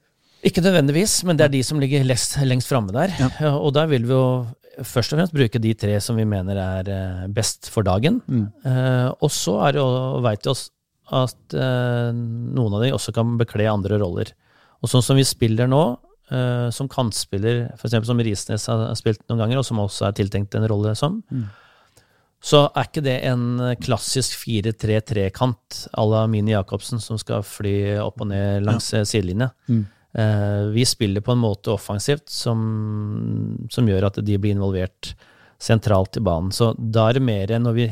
Ikke 0.46 0.62
nødvendigvis, 0.62 1.22
men 1.26 1.38
det 1.38 1.46
er 1.46 1.54
de 1.56 1.62
som 1.66 1.80
ligger 1.82 2.04
lengst, 2.06 2.36
lengst 2.46 2.70
framme 2.70 2.94
der. 2.94 3.14
Ja, 3.18 3.54
Og 3.64 3.72
der 3.74 3.88
vil 3.90 4.06
vi 4.06 4.14
jo 4.14 4.46
først 4.84 5.14
og 5.14 5.18
fremst 5.18 5.34
bruke 5.34 5.60
de 5.62 5.72
tre 5.78 5.96
som 6.04 6.18
vi 6.20 6.26
mener 6.28 6.60
er 6.60 6.90
eh, 6.92 7.26
best 7.32 7.70
for 7.72 7.86
dagen. 7.86 8.20
Eh, 8.28 9.08
og 9.16 9.32
så 9.32 9.56
er 9.66 9.76
det 9.76 9.82
jo, 9.82 9.90
veit 10.26 10.44
vi 10.44 10.52
oss 10.52 10.68
at 11.16 11.54
eh, 11.54 12.10
noen 12.12 12.76
av 12.76 12.82
de 12.84 12.92
også 12.94 13.14
kan 13.16 13.36
bekle 13.40 13.68
andre 13.70 13.98
roller. 14.02 14.34
Og 14.84 14.90
sånn 14.92 15.04
som 15.06 15.18
vi 15.18 15.24
spiller 15.26 15.70
nå, 15.70 15.82
eh, 16.30 16.66
som 16.74 16.90
kantspiller, 16.92 17.70
f.eks. 17.78 17.96
som 18.06 18.20
Risnes 18.20 18.66
har 18.70 18.88
spilt 18.98 19.22
noen 19.30 19.44
ganger, 19.44 19.62
og 19.62 19.66
som 19.66 19.80
også 19.82 20.10
er 20.10 20.18
tiltenkt 20.18 20.58
en 20.58 20.68
rolle 20.68 20.92
som, 20.98 21.22
så 22.44 22.66
er 22.68 22.86
ikke 22.86 23.02
det 23.02 23.16
en 23.26 23.46
klassisk 23.82 24.36
4-3-3-kant 24.44 25.86
à 25.96 26.04
la 26.06 26.26
Mini 26.30 26.52
Jacobsen 26.52 27.00
som 27.02 27.18
skal 27.18 27.44
fly 27.46 27.96
opp 28.02 28.20
og 28.22 28.30
ned 28.30 28.66
langs 28.66 28.92
ja. 28.94 29.02
sidelinja. 29.08 29.50
Mm. 29.66 29.84
Eh, 30.16 30.66
vi 30.72 30.84
spiller 30.88 31.24
på 31.24 31.34
en 31.34 31.42
måte 31.42 31.72
offensivt 31.74 32.28
som, 32.32 32.60
som, 33.72 33.88
gjør 33.88 34.08
at 34.08 34.20
de 34.24 34.38
blir 34.40 34.54
involvert 34.54 35.12
sentralt 35.58 36.16
i 36.16 36.24
banen. 36.24 36.52
Så 36.54 36.70
da 36.78 37.08
er 37.08 37.18
det 37.18 37.24
mer 37.26 37.52
når 37.60 37.76
vi, 37.76 37.88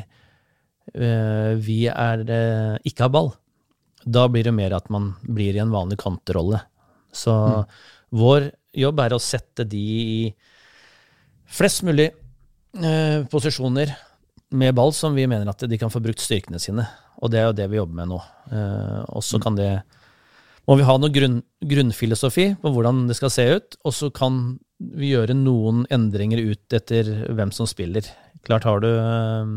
eh, 0.95 1.53
vi 1.61 1.81
er, 1.91 2.25
eh, 2.25 2.79
ikke 2.85 3.09
har 3.09 3.13
ball. 3.17 3.33
Da 4.05 4.29
blir 4.29 4.45
det 4.45 4.55
mer 4.57 4.77
at 4.77 4.89
man 4.93 5.15
blir 5.25 5.57
i 5.57 5.63
en 5.65 5.73
vanlig 5.73 5.99
kantrolle. 6.01 6.63
Så 7.13 7.33
mm. 7.33 7.77
vår 8.21 8.51
jobb 8.85 9.01
er 9.05 9.17
å 9.17 9.23
sette 9.23 9.67
de 9.69 9.85
i 10.05 10.19
flest 11.55 11.85
mulig 11.87 12.09
eh, 12.11 13.25
posisjoner 13.31 13.93
med 14.55 14.75
ball 14.77 14.95
som 14.95 15.17
vi 15.17 15.27
mener 15.31 15.51
at 15.51 15.67
de 15.69 15.79
kan 15.81 15.93
få 15.93 16.03
brukt 16.05 16.23
styrkene 16.23 16.61
sine. 16.63 16.87
Og 17.23 17.33
det 17.33 17.41
er 17.41 17.49
jo 17.49 17.59
det 17.59 17.69
vi 17.73 17.79
jobber 17.81 17.99
med 18.01 18.11
nå. 18.13 18.21
Eh, 18.55 19.01
og 19.15 19.25
så 19.27 19.41
kan 19.43 19.59
det 19.59 19.71
må 20.65 20.79
vi 20.81 20.87
ha 20.89 20.95
noe 20.97 21.13
grunn, 21.13 21.43
grunnfilosofi 21.61 22.55
på 22.63 22.71
hvordan 22.73 23.03
det 23.11 23.19
skal 23.19 23.33
se 23.33 23.45
ut, 23.59 23.77
og 23.85 23.93
så 23.93 24.09
kan 24.15 24.39
vi 24.79 25.11
gjøre 25.13 25.37
noen 25.37 25.83
endringer 25.93 26.41
ut 26.41 26.77
etter 26.77 27.11
hvem 27.37 27.53
som 27.53 27.69
spiller. 27.69 28.09
Klart 28.45 28.65
har 28.69 28.81
du 28.81 28.89
eh, 28.89 29.53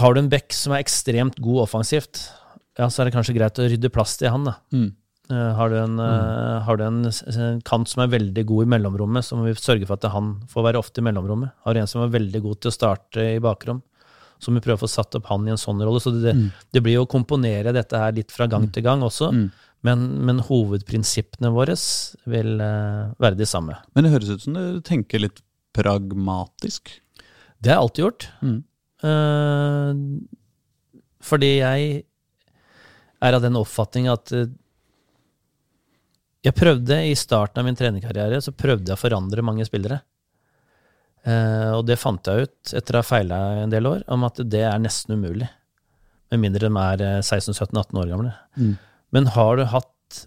Har 0.00 0.14
du 0.14 0.20
en 0.20 0.30
back 0.30 0.50
som 0.54 0.74
er 0.74 0.82
ekstremt 0.82 1.38
god 1.38 1.68
offensivt, 1.68 2.24
ja, 2.76 2.90
så 2.90 3.02
er 3.02 3.08
det 3.08 3.14
kanskje 3.14 3.36
greit 3.38 3.58
å 3.62 3.68
rydde 3.70 3.92
plass 3.94 4.18
til 4.20 4.32
han, 4.34 4.50
da. 4.50 4.58
Mm. 4.74 4.90
Uh, 5.26 5.50
har, 5.58 5.72
du 5.72 5.76
en, 5.80 5.96
mm. 5.98 6.62
har, 6.62 6.78
du 6.78 6.84
en, 6.86 6.98
en, 7.10 7.60
kant 7.66 7.90
som 7.90 8.04
er 8.04 8.12
veldig 8.12 8.44
god 8.46 8.66
i 8.66 8.70
mellomrommet, 8.76 9.26
så 9.26 9.38
må 9.38 9.48
vi 9.48 9.56
sørge 9.58 9.88
for 9.88 9.98
at 9.98 10.06
han 10.14 10.36
får 10.52 10.66
være 10.68 10.78
ofte 10.78 11.02
i 11.02 11.06
mellomrommet. 11.06 11.56
Har 11.66 11.74
du 11.74 11.80
en 11.80 11.90
som 11.90 12.04
er 12.04 12.12
veldig 12.14 12.42
god 12.44 12.60
til 12.62 12.70
å 12.70 12.76
starte 12.76 13.24
i 13.34 13.40
bakrom, 13.42 13.80
så 14.38 14.52
må 14.52 14.60
vi 14.60 14.66
prøve 14.68 14.78
å 14.78 14.84
få 14.84 14.90
satt 14.92 15.16
opp 15.18 15.26
han 15.32 15.48
i 15.48 15.54
en 15.54 15.58
sånn 15.60 15.80
rolle. 15.82 16.02
Så 16.02 16.12
det, 16.14 16.34
mm. 16.36 16.44
det 16.76 16.82
blir 16.84 16.98
jo 16.98 17.06
å 17.06 17.10
komponere 17.10 17.74
dette 17.74 17.98
her 17.98 18.14
litt 18.14 18.34
fra 18.34 18.46
gang 18.50 18.68
mm. 18.68 18.74
til 18.76 18.84
gang 18.86 19.02
også. 19.02 19.32
Mm. 19.34 19.48
Men, 19.86 20.04
men, 20.28 20.42
hovedprinsippene 20.46 21.50
våre 21.54 21.74
vil 22.30 22.62
uh, 22.62 23.12
være 23.22 23.38
de 23.38 23.48
samme. 23.48 23.76
Men 23.94 24.06
det 24.06 24.12
høres 24.14 24.30
ut 24.30 24.46
som 24.46 24.56
du 24.56 24.78
tenker 24.86 25.22
litt 25.22 25.42
pragmatisk? 25.76 26.94
Det 27.58 27.72
har 27.72 27.80
jeg 27.80 27.84
alltid 27.84 28.04
gjort. 28.04 28.28
Mm. 28.46 28.62
fordi 31.22 31.50
jeg 31.58 31.90
er 33.26 33.36
av 33.36 33.42
den 33.44 33.58
oppfatning 33.60 34.08
at 34.08 34.32
jeg 36.46 36.54
prøvde 36.54 37.00
I 37.08 37.14
starten 37.18 37.60
av 37.60 37.66
min 37.66 37.78
trenerkarriere 37.78 38.38
så 38.44 38.54
prøvde 38.54 38.92
jeg 38.92 38.98
å 38.98 39.00
forandre 39.00 39.44
mange 39.46 39.66
spillere. 39.66 40.00
Eh, 41.26 41.72
og 41.74 41.82
det 41.88 41.98
fant 41.98 42.30
jeg 42.30 42.46
ut 42.46 42.74
etter 42.78 42.96
å 42.96 43.02
ha 43.02 43.06
feila 43.06 43.40
en 43.64 43.72
del 43.72 43.88
år, 43.90 44.04
om 44.12 44.26
at 44.28 44.38
det 44.46 44.62
er 44.68 44.78
nesten 44.82 45.18
umulig. 45.18 45.48
Med 46.30 46.42
mindre 46.42 46.68
de 46.68 46.84
er 46.84 47.04
16-17-18 47.24 48.00
år 48.02 48.12
gamle. 48.12 48.32
Mm. 48.58 48.72
Men 49.14 49.30
har 49.34 49.58
du 49.58 49.66
hatt 49.72 50.22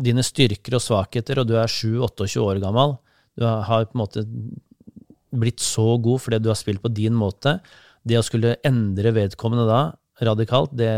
dine 0.00 0.24
styrker 0.24 0.78
og 0.78 0.84
svakheter, 0.84 1.42
og 1.42 1.48
du 1.50 1.56
er 1.60 1.68
7-28 1.68 2.40
år 2.44 2.60
gammel, 2.64 2.96
du 3.36 3.44
har 3.46 3.86
på 3.88 3.96
en 3.96 4.02
måte 4.02 4.24
blitt 5.30 5.62
så 5.62 5.94
god 6.02 6.24
fordi 6.24 6.40
du 6.42 6.50
har 6.50 6.58
spilt 6.58 6.82
på 6.82 6.90
din 6.92 7.14
måte, 7.16 7.58
det 8.02 8.18
å 8.18 8.24
skulle 8.24 8.56
endre 8.66 9.12
vedkommende 9.14 9.68
da 9.68 9.80
radikalt, 10.24 10.72
det, 10.76 10.88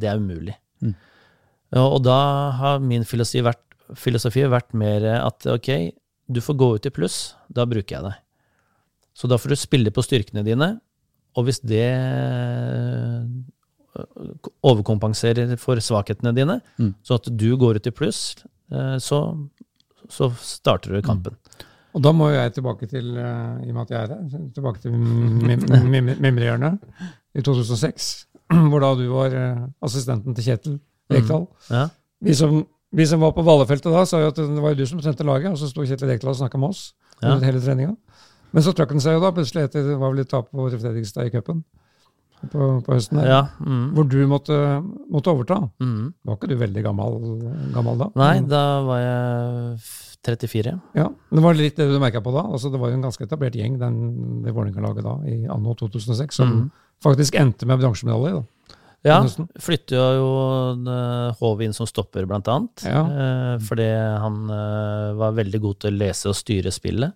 det 0.00 0.08
er 0.10 0.22
umulig. 0.22 0.54
Mm. 0.82 0.94
Og 1.82 1.98
da 2.06 2.18
har 2.58 2.82
min 2.82 3.04
filosofi 3.06 3.42
vært 3.46 3.67
filosofi 3.96 4.44
vært 4.50 4.74
mer 4.76 5.04
at 5.22 5.46
ok, 5.48 5.70
du 6.28 6.40
får 6.44 6.58
gå 6.60 6.68
ut 6.76 6.88
i 6.88 6.92
pluss, 6.92 7.18
da 7.48 7.64
bruker 7.68 7.96
jeg 7.96 8.04
deg. 8.04 8.18
Så 9.18 9.30
da 9.30 9.38
får 9.40 9.54
du 9.54 9.58
spille 9.58 9.90
på 9.94 10.04
styrkene 10.04 10.44
dine, 10.46 10.68
og 11.38 11.46
hvis 11.46 11.60
det 11.66 11.86
øh, 11.90 13.24
overkompenserer 14.66 15.56
for 15.60 15.80
svakhetene 15.82 16.34
dine, 16.36 16.60
mm. 16.78 16.92
så 17.02 17.18
at 17.18 17.26
du 17.40 17.48
går 17.58 17.80
ut 17.80 17.90
i 17.90 17.94
pluss, 17.94 18.36
øh, 18.72 18.96
så, 19.02 19.22
så 20.08 20.30
starter 20.42 20.94
du 20.94 21.02
kampen. 21.02 21.34
Mm. 21.34 21.66
Og 21.96 22.04
da 22.04 22.12
må 22.12 22.28
jeg 22.30 22.52
tilbake 22.54 22.86
til, 22.86 23.16
øh, 23.16 23.66
i 23.66 23.70
og 23.70 23.74
med 23.74 23.82
at 23.82 23.90
jeg 23.90 24.00
er 24.02 24.08
her, 24.14 24.48
tilbake 24.54 24.82
til 24.84 24.92
Mimrehjørnet 26.22 26.78
i 27.34 27.42
2006, 27.42 28.10
hvor 28.70 28.84
da 28.84 28.94
du 28.98 29.06
var 29.12 29.38
assistenten 29.82 30.34
til 30.34 30.44
Kjetil 30.44 30.78
Rekdal. 31.10 31.48
Mm. 31.48 31.74
Ja. 31.74 31.86
Vi 32.20 32.34
som 32.34 32.66
vi 32.90 33.06
som 33.06 33.20
var 33.20 33.34
på 33.36 33.44
Vallefeltet 33.44 33.92
da, 33.92 34.04
sa 34.08 34.22
jo 34.22 34.30
at 34.32 34.38
det 34.38 34.62
var 34.62 34.72
jo 34.72 34.80
du 34.80 34.86
som 34.88 35.02
sendte 35.04 35.26
laget, 35.26 35.52
og 35.52 35.60
så 35.60 35.68
sto 35.68 35.84
Kjetil 35.84 36.14
Ekdal 36.14 36.32
og 36.32 36.38
snakka 36.40 36.60
med 36.60 36.72
oss 36.72 36.92
ja. 37.20 37.34
hele 37.42 37.60
treninga. 37.60 37.96
Men 38.54 38.64
så 38.64 38.72
trakk 38.72 38.94
han 38.94 39.02
seg 39.04 39.18
jo 39.18 39.24
da 39.24 39.32
plutselig 39.36 39.66
etter 39.68 39.84
det 39.84 39.98
var 40.00 40.14
vel 40.14 40.24
et 40.24 40.30
tap 40.30 40.48
på 40.48 40.70
Fredrikstad 40.72 41.28
i 41.28 41.34
cupen 41.34 41.60
på, 42.38 42.66
på, 42.86 42.94
høsten 42.94 43.18
der, 43.18 43.28
ja, 43.28 43.40
mm. 43.58 43.86
hvor 43.96 44.06
du 44.08 44.18
måtte, 44.30 44.56
måtte 45.10 45.32
overta. 45.32 45.58
Mm. 45.82 46.12
Var 46.24 46.38
ikke 46.38 46.50
du 46.52 46.54
veldig 46.60 46.84
gammel, 46.84 47.16
gammel, 47.74 47.98
da? 48.04 48.08
Nei, 48.20 48.34
da 48.46 48.62
var 48.86 49.00
jeg 49.02 49.80
34. 50.28 50.74
Ja, 50.98 51.08
Det 51.08 51.42
var 51.42 51.58
litt 51.58 51.78
det 51.78 51.88
du 51.90 51.96
merka 52.02 52.22
på 52.22 52.32
da. 52.34 52.44
altså 52.46 52.70
Det 52.70 52.80
var 52.80 52.90
jo 52.90 52.98
en 52.98 53.04
ganske 53.06 53.24
etablert 53.24 53.56
gjeng, 53.58 53.78
den, 53.80 53.98
det 54.44 54.54
Vålerenga-laget 54.54 55.06
da, 55.06 55.16
i 55.26 55.38
anno 55.50 55.74
2006, 55.78 56.40
som 56.40 56.54
mm. 56.54 56.64
faktisk 57.04 57.38
endte 57.38 57.68
med 57.68 57.82
bransjemedalje. 57.82 58.38
da. 58.38 58.77
Ja, 59.06 59.20
flytter 59.62 60.16
jo 60.18 60.30
Hove 61.38 61.66
inn 61.66 61.74
som 61.76 61.86
stopper, 61.86 62.26
blant 62.26 62.48
annet. 62.50 62.82
Ja. 62.82 63.02
Eh, 63.06 63.52
fordi 63.62 63.86
han 63.94 64.40
eh, 64.50 65.12
var 65.18 65.36
veldig 65.36 65.60
god 65.62 65.78
til 65.84 65.92
å 65.92 66.00
lese 66.00 66.32
og 66.32 66.38
styre 66.38 66.72
spillet. 66.74 67.14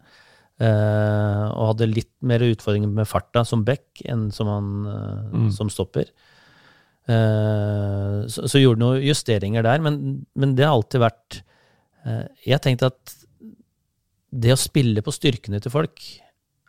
Eh, 0.62 1.45
og 1.49 1.72
hadde 1.72 1.91
litt 1.91 2.12
mer 2.22 2.45
utfordringer 2.47 2.91
med 2.93 3.09
farta 3.09 3.43
som 3.49 3.64
back 3.66 4.03
enn 4.07 4.28
som, 4.35 4.51
han, 4.53 4.68
eh, 4.87 5.33
mm. 5.33 5.49
som 5.57 5.70
stopper. 5.72 6.12
Eh, 7.11 8.18
så, 8.30 8.47
så, 8.47 8.61
gjorde 8.61 8.83
noen 8.85 9.03
justeringer 9.03 9.66
der, 9.66 9.83
men, 9.83 9.97
men 10.39 10.53
det 10.55 10.68
har 10.68 10.76
alltid 10.76 11.03
vært 11.03 11.41
eh, 12.07 12.28
Jeg 12.47 12.62
tenkte 12.62 12.93
at 12.93 13.16
det 14.30 14.55
å 14.55 14.61
spille 14.61 15.03
på 15.03 15.12
styrkene 15.12 15.59
til 15.61 15.74
folk 15.74 16.05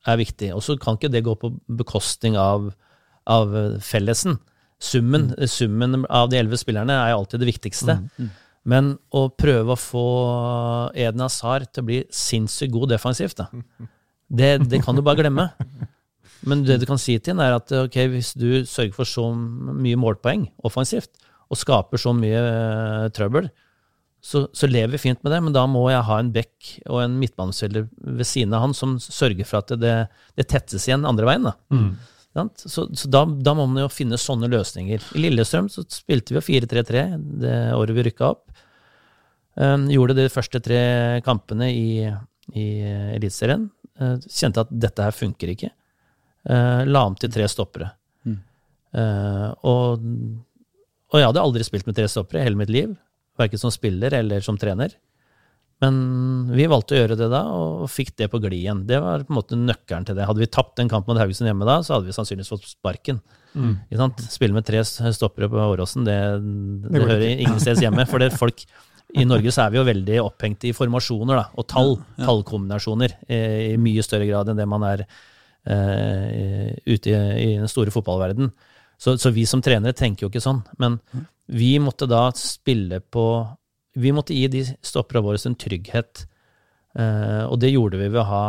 er 0.09 0.17
viktig. 0.19 0.49
Og 0.57 0.63
så 0.65 0.75
kan 0.81 0.97
ikke 0.97 1.11
det 1.13 1.23
gå 1.23 1.35
på 1.39 1.53
bekostning 1.71 2.35
av, 2.39 2.71
av 3.29 3.53
fellesen. 3.85 4.39
Summen, 4.83 5.29
mm. 5.31 5.47
summen 5.47 6.01
av 6.11 6.31
de 6.31 6.39
elleve 6.41 6.59
spillerne 6.59 6.95
er 7.05 7.13
jo 7.13 7.21
alltid 7.21 7.43
det 7.43 7.51
viktigste. 7.53 7.97
Mm. 8.01 8.09
Mm. 8.19 8.31
Men 8.73 8.91
å 9.15 9.25
prøve 9.35 9.75
å 9.75 9.79
få 9.79 10.05
Eden 10.95 11.23
Hazar 11.23 11.67
til 11.69 11.83
å 11.83 11.87
bli 11.87 11.99
sinnssykt 12.13 12.73
god 12.73 12.93
defensivt, 12.95 13.39
da, 13.39 13.49
det, 14.39 14.53
det, 14.71 14.83
kan 14.83 14.95
du 14.95 15.03
bare 15.05 15.23
glemme. 15.23 15.49
Men 16.47 16.63
det 16.67 16.81
du 16.81 16.87
kan 16.87 16.99
si 16.99 17.15
til 17.19 17.35
ham, 17.35 17.43
er 17.43 17.57
at 17.57 17.71
okay, 17.85 18.09
hvis 18.11 18.33
du 18.35 18.63
sørger 18.67 18.95
for 18.95 19.07
så 19.07 19.29
mye 19.33 19.99
målpoeng 19.99 20.49
offensivt, 20.67 21.11
og 21.51 21.59
skaper 21.59 22.01
så 22.01 22.15
mye 22.17 22.39
uh, 22.39 23.11
trøbbel, 23.13 23.51
så, 24.23 24.45
så, 24.55 24.69
lever 24.71 24.95
vi 24.95 25.01
fint 25.03 25.19
med 25.19 25.33
det, 25.35 25.41
men 25.43 25.55
da 25.55 25.65
må 25.67 25.83
jeg 25.91 26.05
ha 26.07 26.17
en 26.21 26.31
bekk 26.31 26.69
og 26.87 27.01
en 27.03 27.17
midtbanespiller 27.19 27.89
ved 27.91 28.27
siden 28.27 28.55
av 28.55 28.63
han 28.63 28.75
som 28.77 28.95
sørger 29.03 29.47
for 29.47 29.59
at 29.59 29.73
det, 29.81 29.95
det 30.39 30.45
tettes 30.47 30.87
igjen 30.87 31.03
andre 31.07 31.27
veien. 31.27 31.49
da. 31.49 31.53
Mm. 31.75 31.89
Så, 32.33 32.87
så 32.97 33.09
da, 33.11 33.23
da, 33.25 33.53
må 33.53 33.67
man 33.69 33.83
jo 33.83 33.91
finne 33.93 34.17
sånne 34.17 34.49
løsninger. 34.49 35.03
I 35.13 35.21
Lillestrøm 35.21 35.69
så 35.69 35.83
spilte 35.93 36.33
vi 36.33 36.39
jo 36.39 36.45
4-3-3 36.65 37.03
det 37.43 37.57
året 37.77 37.97
vi 37.97 38.05
rykka 38.07 38.31
opp. 38.33 38.47
Um, 39.53 39.85
gjorde 39.91 40.15
de 40.17 40.31
første 40.33 40.57
tre 40.65 40.79
kampene 41.25 41.69
i, 41.69 42.09
i 42.57 42.65
Eliteserien. 43.13 43.67
Uh, 44.01 44.17
kjente 44.25 44.63
at 44.65 44.71
dette 44.73 45.05
her 45.05 45.13
funker 45.13 45.53
ikke. 45.53 45.69
Uh, 46.49 46.81
la 46.89 47.05
om 47.05 47.17
til 47.19 47.29
tre 47.33 47.45
stoppere. 47.51 47.91
Mm. 48.25 48.39
Uh, 48.97 49.49
og, 49.69 50.09
og, 51.13 51.19
jeg 51.19 51.29
hadde 51.29 51.45
aldri 51.45 51.67
spilt 51.67 51.85
med 51.85 51.99
tre 51.99 52.09
stoppere 52.09 52.41
i 52.41 52.47
hele 52.47 52.57
mitt 52.57 52.73
liv. 52.73 52.97
Verken 53.37 53.61
som 53.61 53.73
spiller 53.73 54.17
eller 54.17 54.41
som 54.45 54.57
trener. 54.57 54.97
Men 55.83 55.95
vi 56.53 56.69
valgte 56.71 56.95
å 56.95 57.01
gjøre 57.01 57.17
det 57.19 57.27
da, 57.33 57.41
og 57.51 57.89
fikk 57.91 58.13
det 58.21 58.29
på 58.31 58.39
glid 58.43 58.61
igjen. 58.61 58.85
Det 58.87 59.01
var 59.03 59.25
på 59.25 59.33
en 59.33 59.39
måte 59.39 59.59
nøkkelen 59.59 60.07
til 60.07 60.15
det. 60.15 60.27
Hadde 60.29 60.43
vi 60.43 60.51
tapt 60.51 60.79
en 60.79 60.91
kamp 60.91 61.09
mot 61.09 61.19
Haugesund 61.19 61.49
hjemme 61.49 61.67
da, 61.67 61.81
så 61.83 61.97
hadde 61.97 62.07
vi 62.07 62.15
sannsynligvis 62.15 62.53
fått 62.53 62.69
sparken. 62.71 63.19
Mm. 63.53 63.75
Spille 64.23 64.55
med 64.55 64.65
tre 64.67 64.81
stoppere 64.85 65.49
på 65.51 65.59
Åråsen, 65.59 66.07
det, 66.07 66.17
det, 66.85 66.93
det 66.93 67.03
hører 67.03 67.27
ingensteds 67.33 67.83
hjemme. 67.83 68.07
For 68.09 68.23
det 68.23 68.31
folk 68.43 68.63
i 69.13 69.25
Norge 69.29 69.51
så 69.53 69.65
er 69.65 69.73
vi 69.73 69.79
jo 69.81 69.87
veldig 69.87 70.19
opphengt 70.23 70.65
i 70.65 70.73
formasjoner 70.73 71.37
da, 71.37 71.45
og 71.59 71.67
tall, 71.69 71.95
ja. 72.15 72.25
tallkombinasjoner, 72.25 73.17
i 73.29 73.75
mye 73.81 74.05
større 74.05 74.29
grad 74.29 74.49
enn 74.49 74.61
det 74.61 74.69
man 74.69 74.85
er 74.87 75.03
uh, 75.05 76.69
ute 76.87 77.11
i, 77.11 77.17
i, 77.43 77.49
den 77.59 77.69
store 77.69 77.93
fotballverden. 77.93 78.49
Så, 78.97 79.17
så, 79.19 79.33
vi 79.35 79.45
som 79.49 79.61
trenere 79.61 79.95
tenker 79.97 80.25
jo 80.25 80.31
ikke 80.31 80.41
sånn. 80.41 80.63
Men 80.81 80.97
vi 81.51 81.75
måtte 81.83 82.07
da 82.09 82.29
spille 82.37 83.01
på 83.03 83.25
vi 83.93 84.13
måtte 84.15 84.35
gi 84.35 84.47
de 84.51 84.63
stopperne 84.85 85.25
våre 85.25 85.41
en 85.45 85.57
trygghet, 85.59 86.25
uh, 86.99 87.45
og 87.49 87.59
det 87.61 87.73
gjorde 87.73 87.99
vi 88.01 88.09
ved 88.09 88.21
å 88.23 88.29
ha 88.29 88.45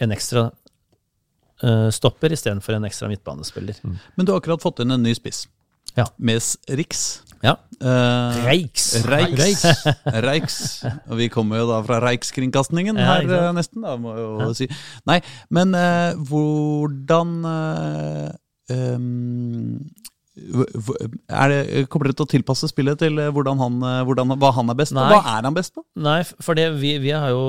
en 0.00 0.12
ekstra 0.12 0.48
uh, 0.50 1.88
stopper 1.92 2.34
istedenfor 2.36 2.76
en 2.76 2.88
ekstra 2.88 3.08
midtbanespiller. 3.12 3.80
Mm. 3.84 3.96
Men 4.16 4.26
du 4.26 4.32
har 4.34 4.42
akkurat 4.42 4.62
fått 4.62 4.84
inn 4.84 4.96
en 4.96 5.04
ny 5.04 5.16
spiss. 5.16 5.46
Ja. 5.96 6.06
Med 6.16 6.42
Riks. 6.68 7.22
Ja. 7.40 7.56
Eh, 7.80 8.44
Reiks. 8.44 9.04
Reiks. 9.04 9.64
Reiks. 10.26 10.58
Og 11.08 11.16
vi 11.20 11.30
kommer 11.32 11.62
jo 11.62 11.70
da 11.70 11.80
fra 11.86 12.00
Reikskringkastingen 12.04 13.00
Ja, 13.00 13.14
her 13.14 13.24
ikke 13.24 13.38
eh, 13.46 13.54
nesten, 13.56 13.84
da, 13.86 13.96
må 14.00 14.12
jeg 14.12 14.26
jo 14.26 14.50
si. 14.58 14.68
Nei, 15.08 15.20
men 15.48 15.72
eh, 15.76 16.20
hvordan 16.28 17.32
eh, 17.48 18.28
er 18.76 19.00
det, 20.40 21.86
Kommer 21.90 22.08
dere 22.08 22.16
til 22.18 22.26
å 22.26 22.30
tilpasse 22.30 22.70
spillet 22.70 23.00
til 23.02 23.18
eh, 23.20 23.30
hvordan 23.34 23.60
han, 23.60 23.78
eh, 23.86 24.02
hvordan, 24.08 24.36
hva 24.40 24.52
han 24.56 24.72
er 24.72 24.78
best 24.78 24.96
på? 24.96 25.04
Hva 25.12 25.20
er 25.36 25.46
han 25.46 25.56
best 25.56 25.74
på? 25.76 25.84
Nei, 26.00 26.20
for 26.42 26.58
det, 26.58 26.68
vi, 26.80 26.94
vi, 27.02 27.12
har 27.14 27.32
jo, 27.34 27.44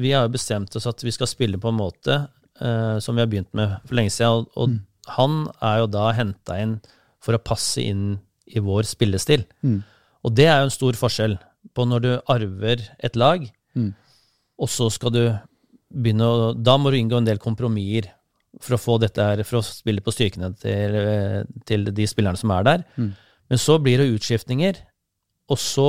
vi 0.00 0.12
har 0.14 0.26
jo 0.26 0.34
bestemt 0.34 0.74
oss 0.76 0.88
at 0.90 1.04
vi 1.04 1.14
skal 1.14 1.30
spille 1.30 1.60
på 1.60 1.72
en 1.72 1.78
måte 1.80 2.18
uh, 2.60 2.96
som 3.02 3.16
vi 3.16 3.24
har 3.24 3.30
begynt 3.30 3.52
med 3.56 3.78
for 3.86 3.98
lenge 3.98 4.12
siden. 4.14 4.44
Og, 4.54 4.60
og 4.60 5.14
han 5.16 5.40
er 5.64 5.82
jo 5.82 5.90
da 5.96 6.10
henta 6.16 6.60
inn 6.62 6.78
for 7.24 7.36
å 7.36 7.42
passe 7.42 7.82
inn 7.82 8.20
i 8.46 8.60
vår 8.60 8.86
spillestil. 8.88 9.46
Mm. 9.64 9.80
Og 10.24 10.36
det 10.36 10.48
er 10.50 10.60
jo 10.60 10.68
en 10.68 10.74
stor 10.78 10.98
forskjell 11.00 11.38
på 11.74 11.86
når 11.88 12.04
du 12.04 12.12
arver 12.32 12.88
et 13.04 13.16
lag, 13.20 13.50
Mm. 13.74 13.88
og 14.62 14.68
så 14.70 14.84
skal 14.94 15.10
du 15.10 15.22
begynne 15.90 16.22
å 16.30 16.52
Da 16.54 16.76
må 16.78 16.92
du 16.92 16.96
inngå 17.00 17.16
en 17.18 17.26
del 17.26 17.40
kompromisser 17.42 18.06
for 18.62 18.76
å 18.76 18.80
få 18.80 18.96
dette 19.02 19.22
her, 19.24 19.42
for 19.46 19.58
å 19.60 19.64
spille 19.66 20.02
på 20.04 20.12
styrkene 20.14 20.52
til, 20.60 20.98
til 21.66 21.88
de 21.94 22.06
spillerne 22.10 22.38
som 22.40 22.52
er 22.54 22.66
der. 22.66 22.84
Mm. 22.96 23.12
Men 23.50 23.60
så 23.60 23.78
blir 23.82 24.00
det 24.00 24.10
utskiftninger, 24.14 24.78
og 25.52 25.58
så 25.60 25.88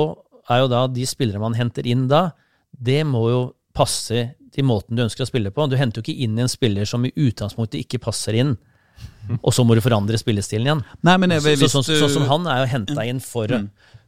er 0.52 0.62
jo 0.64 0.70
da 0.70 0.84
de 0.92 1.06
spillere 1.08 1.40
man 1.42 1.56
henter 1.58 1.86
inn 1.88 2.06
da, 2.10 2.28
det 2.76 3.00
må 3.08 3.22
jo 3.30 3.40
passe 3.76 4.26
til 4.54 4.64
måten 4.68 4.96
du 4.96 5.02
ønsker 5.04 5.24
å 5.24 5.28
spille 5.28 5.50
på. 5.52 5.66
Du 5.68 5.76
henter 5.76 6.00
jo 6.00 6.04
ikke 6.06 6.24
inn 6.26 6.36
en 6.40 6.50
spiller 6.50 6.88
som 6.88 7.04
i 7.04 7.12
utgangspunktet 7.12 7.80
ikke 7.82 8.00
passer 8.04 8.36
inn, 8.40 8.54
og 9.44 9.52
så 9.52 9.64
må 9.66 9.76
du 9.76 9.82
forandre 9.84 10.18
spillestilen 10.20 10.68
igjen. 10.68 10.84
Nei, 11.04 11.16
men 11.20 11.34
jeg, 11.36 11.42
Så, 11.44 11.54
hvis 11.60 11.72
så, 11.72 11.82
sånn, 11.82 11.88
du- 11.94 12.02
sånn 12.04 12.14
som 12.18 12.28
han 12.30 12.46
er 12.52 12.62
jo 12.64 12.70
henta 12.74 13.06
inn 13.08 13.20
for, 13.24 13.52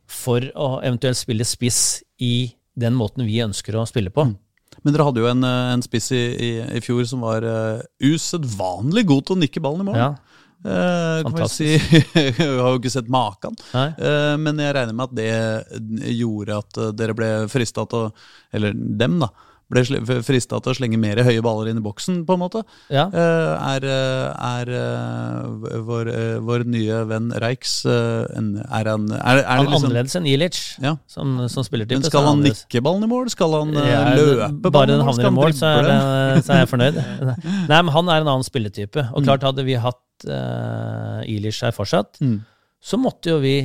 for 0.09 0.45
å 0.57 0.69
eventuelt 0.83 1.21
spille 1.21 1.45
spiss 1.49 2.03
i 2.25 2.51
den 2.79 2.95
måten 2.97 3.27
vi 3.27 3.41
ønsker 3.43 3.77
å 3.77 3.87
spille 3.89 4.13
på. 4.15 4.29
Men 4.85 4.95
dere 4.95 5.09
hadde 5.09 5.23
jo 5.23 5.29
en, 5.31 5.45
eh, 5.45 5.73
en 5.75 5.85
spiss 5.85 6.13
i, 6.15 6.25
i, 6.49 6.51
i 6.79 6.83
fjor 6.85 7.05
som 7.11 7.25
var 7.27 7.45
uh, 7.47 7.83
usedvanlig 8.05 9.07
god 9.09 9.27
til 9.27 9.37
å 9.37 9.43
nikke 9.43 9.63
ballen 9.65 9.85
i 9.85 9.91
mål. 9.91 10.01
Ja, 10.01 10.15
Uh, 10.59 11.23
kan 11.23 11.37
vi 11.37 11.45
si. 11.47 11.67
Jeg 12.19 12.33
har 12.35 12.73
jo 12.73 12.79
ikke 12.81 12.91
sett 12.91 13.11
maken. 13.13 13.55
Eh, 13.79 14.33
men 14.43 14.59
jeg 14.59 14.75
regner 14.75 14.97
med 14.97 15.05
at 15.07 15.15
det 15.15 16.15
gjorde 16.19 16.57
at 16.59 16.81
dere 16.99 17.15
ble 17.15 17.29
frista 17.47 17.85
til 17.87 18.09
å 18.09 18.11
Eller 18.51 18.75
dem, 18.75 19.21
da. 19.23 19.29
Ble 19.69 19.83
frista 20.25 20.57
til 20.65 20.73
å 20.73 20.77
slenge 20.79 20.97
mer 20.97 21.19
høye 21.27 21.43
baller 21.45 21.69
inn 21.69 21.77
i 21.77 21.83
boksen, 21.85 22.23
på 22.25 22.33
en 22.39 22.41
måte. 22.41 22.63
Ja. 22.89 23.03
Eh, 23.13 23.67
er 23.77 23.85
eh, 23.85 24.47
er 24.49 24.71
eh, 24.79 25.83
vår, 25.85 26.09
vår 26.47 26.65
nye 26.73 27.03
venn 27.11 27.27
Reichs 27.37 27.83
en, 27.85 28.49
Er 28.65 28.89
han 28.89 29.05
er, 29.13 29.43
er 29.43 29.45
Han 29.45 29.45
det 29.45 29.45
er 29.45 29.61
liksom, 29.67 29.77
annerledes 29.91 30.17
enn 30.17 30.29
Ilic, 30.33 30.61
Ja. 30.81 30.95
som, 31.07 31.37
som 31.53 31.67
spillertype. 31.69 32.01
Men 32.01 32.09
skal 32.09 32.25
er 32.25 32.31
han 32.33 32.43
nikke 32.49 32.83
ballen 32.89 33.05
i 33.05 33.11
mål? 33.13 33.29
Skal 33.35 33.59
han 33.59 33.77
Ja, 33.77 34.03
løpe 34.17 34.49
ballen 34.49 34.73
bare 34.73 34.93
den 34.95 35.05
havner 35.05 35.29
i 35.29 35.37
mål, 35.37 35.53
så 35.61 35.75
er, 35.75 35.83
det- 35.91 36.45
så 36.49 36.55
er 36.57 36.63
jeg 36.65 36.71
fornøyd. 36.73 37.01
Nei, 37.69 37.83
men 37.83 37.93
han 37.93 38.09
er 38.09 38.23
en 38.25 38.33
annen 38.33 38.47
spilletype. 38.49 39.05
Mm. 39.05 39.15
Og 39.21 39.29
klart, 39.29 39.45
hadde 39.45 39.65
vi 39.69 39.77
hatt 39.77 40.29
uh, 40.33 41.21
Ilic 41.29 41.61
her 41.63 41.77
fortsatt, 41.77 42.17
Mm. 42.25 42.39
så 42.81 42.97
måtte 42.97 43.35
jo 43.37 43.39
vi 43.45 43.59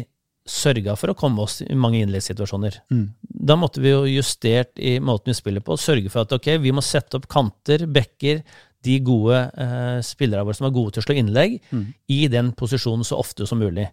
sørga 0.49 0.95
for 0.99 1.13
å 1.13 1.15
komme 1.15 1.41
oss 1.45 1.61
i 1.63 1.75
mange 1.79 2.01
innleggssituasjoner. 2.03 2.81
Mm. 2.91 3.05
Da 3.47 3.55
måtte 3.55 3.79
vi 3.83 3.93
jo 3.93 4.01
justert 4.09 4.77
i 4.79 4.97
måten 4.99 5.31
vi 5.31 5.37
spiller 5.37 5.63
på, 5.63 5.77
sørge 5.79 6.11
for 6.11 6.25
at 6.25 6.33
ok, 6.35 6.49
vi 6.63 6.73
må 6.75 6.83
sette 6.83 7.15
opp 7.19 7.27
kanter, 7.31 7.85
bekker, 7.87 8.41
de 8.83 8.97
gode 8.99 9.37
eh, 9.55 10.01
spillerne 10.03 10.43
våre 10.43 10.57
som 10.57 10.67
er 10.67 10.73
gode 10.75 10.91
til 10.97 10.99
å 10.99 11.05
slå 11.05 11.15
innlegg, 11.15 11.53
Mm. 11.71 11.85
i 12.11 12.27
den 12.27 12.49
posisjonen 12.51 13.05
så 13.07 13.15
ofte 13.21 13.47
som 13.47 13.59
mulig. 13.63 13.85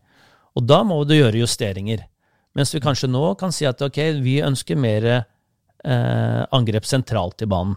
Og 0.59 0.67
da 0.67 0.81
må 0.83 1.05
du 1.07 1.15
gjøre 1.15 1.39
justeringer. 1.45 2.03
Mens 2.59 2.75
vi 2.75 2.81
kanskje 2.83 3.07
nå 3.07 3.37
kan 3.39 3.53
si 3.55 3.65
at 3.71 3.79
ok, 3.87 4.01
vi 4.19 4.41
ønsker 4.43 4.75
mer 4.77 5.07
eh, 5.85 6.43
angrep 6.51 6.85
sentralt 6.85 7.43
i 7.43 7.47
banen 7.47 7.77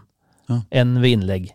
Ja. 0.50 0.58
enn 0.82 0.98
ved 1.00 1.14
innlegg. 1.20 1.52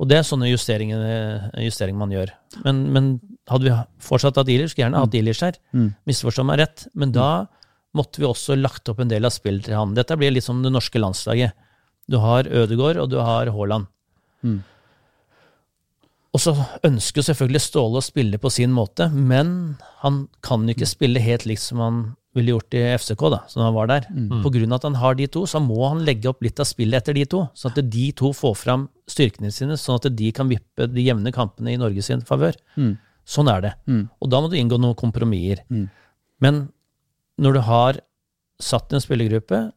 Og 0.00 0.08
det 0.08 0.16
er 0.18 0.24
sånne 0.26 0.48
justeringer, 0.50 1.50
justeringer 1.62 1.98
man 2.00 2.10
gjør. 2.10 2.32
Men, 2.64 2.80
men 2.92 3.10
hadde 3.50 3.66
vi 3.66 3.74
fortsatt 4.02 4.38
hatt 4.38 4.50
Ilic, 4.52 4.72
skulle 4.72 4.86
gjerne 4.86 5.02
hatt 5.02 5.16
Ilic 5.18 5.42
her. 5.42 5.58
Mm. 5.74 5.88
Misforstå 6.08 6.44
meg 6.46 6.62
rett. 6.62 6.86
Men 6.94 7.14
da 7.14 7.28
måtte 7.96 8.22
vi 8.22 8.28
også 8.28 8.56
lagt 8.58 8.88
opp 8.92 9.02
en 9.02 9.10
del 9.10 9.26
av 9.28 9.34
spillet 9.34 9.66
til 9.68 9.76
han. 9.76 9.96
Dette 9.96 10.16
blir 10.18 10.32
litt 10.34 10.46
som 10.46 10.62
det 10.64 10.72
norske 10.72 11.00
landslaget. 11.02 11.56
Du 12.10 12.18
har 12.22 12.48
Ødegaard, 12.48 13.00
og 13.02 13.10
du 13.12 13.18
har 13.20 13.50
Haaland. 13.52 13.90
Mm. 14.42 14.60
Og 16.32 16.40
så 16.40 16.54
ønsker 16.86 17.20
jo 17.20 17.28
selvfølgelig 17.28 17.60
Ståle 17.60 18.00
å 18.00 18.04
spille 18.04 18.40
på 18.40 18.50
sin 18.50 18.72
måte, 18.72 19.10
men 19.12 19.76
han 20.00 20.26
kan 20.44 20.64
jo 20.64 20.72
ikke 20.72 20.88
spille 20.88 21.20
helt 21.20 21.44
likt 21.48 21.60
som 21.60 21.82
han 21.84 22.02
ville 22.32 22.54
gjort 22.54 22.74
i 22.78 22.80
FCK, 22.96 23.22
da, 23.34 23.42
som 23.52 23.60
han 23.66 23.74
var 23.76 23.90
der. 23.90 24.06
På 24.40 24.50
grunn 24.54 24.72
av 24.72 24.80
at 24.80 24.86
han 24.88 24.96
har 25.02 25.18
de 25.18 25.26
to, 25.28 25.44
så 25.44 25.60
må 25.60 25.82
han 25.84 26.00
legge 26.06 26.30
opp 26.30 26.40
litt 26.44 26.62
av 26.62 26.68
spillet 26.70 27.02
etter 27.02 27.18
de 27.18 27.26
to. 27.28 27.42
Sånn 27.52 27.74
at 27.74 27.90
de 27.92 28.06
to 28.16 28.32
får 28.32 28.56
fram 28.56 28.86
styrkene 29.10 29.52
sine, 29.52 29.76
sånn 29.76 30.00
at 30.00 30.08
de 30.16 30.30
kan 30.32 30.48
vippe 30.48 30.88
de 30.88 31.04
jevne 31.04 31.34
kampene 31.36 31.74
i 31.74 31.80
Norge 31.80 32.04
sin 32.06 32.24
favør. 32.24 32.56
Mm. 32.80 32.94
Sånn 33.28 33.50
er 33.52 33.60
det. 33.64 33.74
Mm. 33.86 34.06
Og 34.20 34.32
da 34.32 34.40
må 34.42 34.50
du 34.50 34.56
inngå 34.58 34.78
noen 34.80 34.98
kompromisser. 34.98 35.62
Mm. 35.70 35.86
Men 36.42 36.64
når 37.42 37.58
du 37.58 37.62
har 37.68 38.00
satt 38.62 38.92
en 38.92 39.02
spillergruppe, 39.02 39.70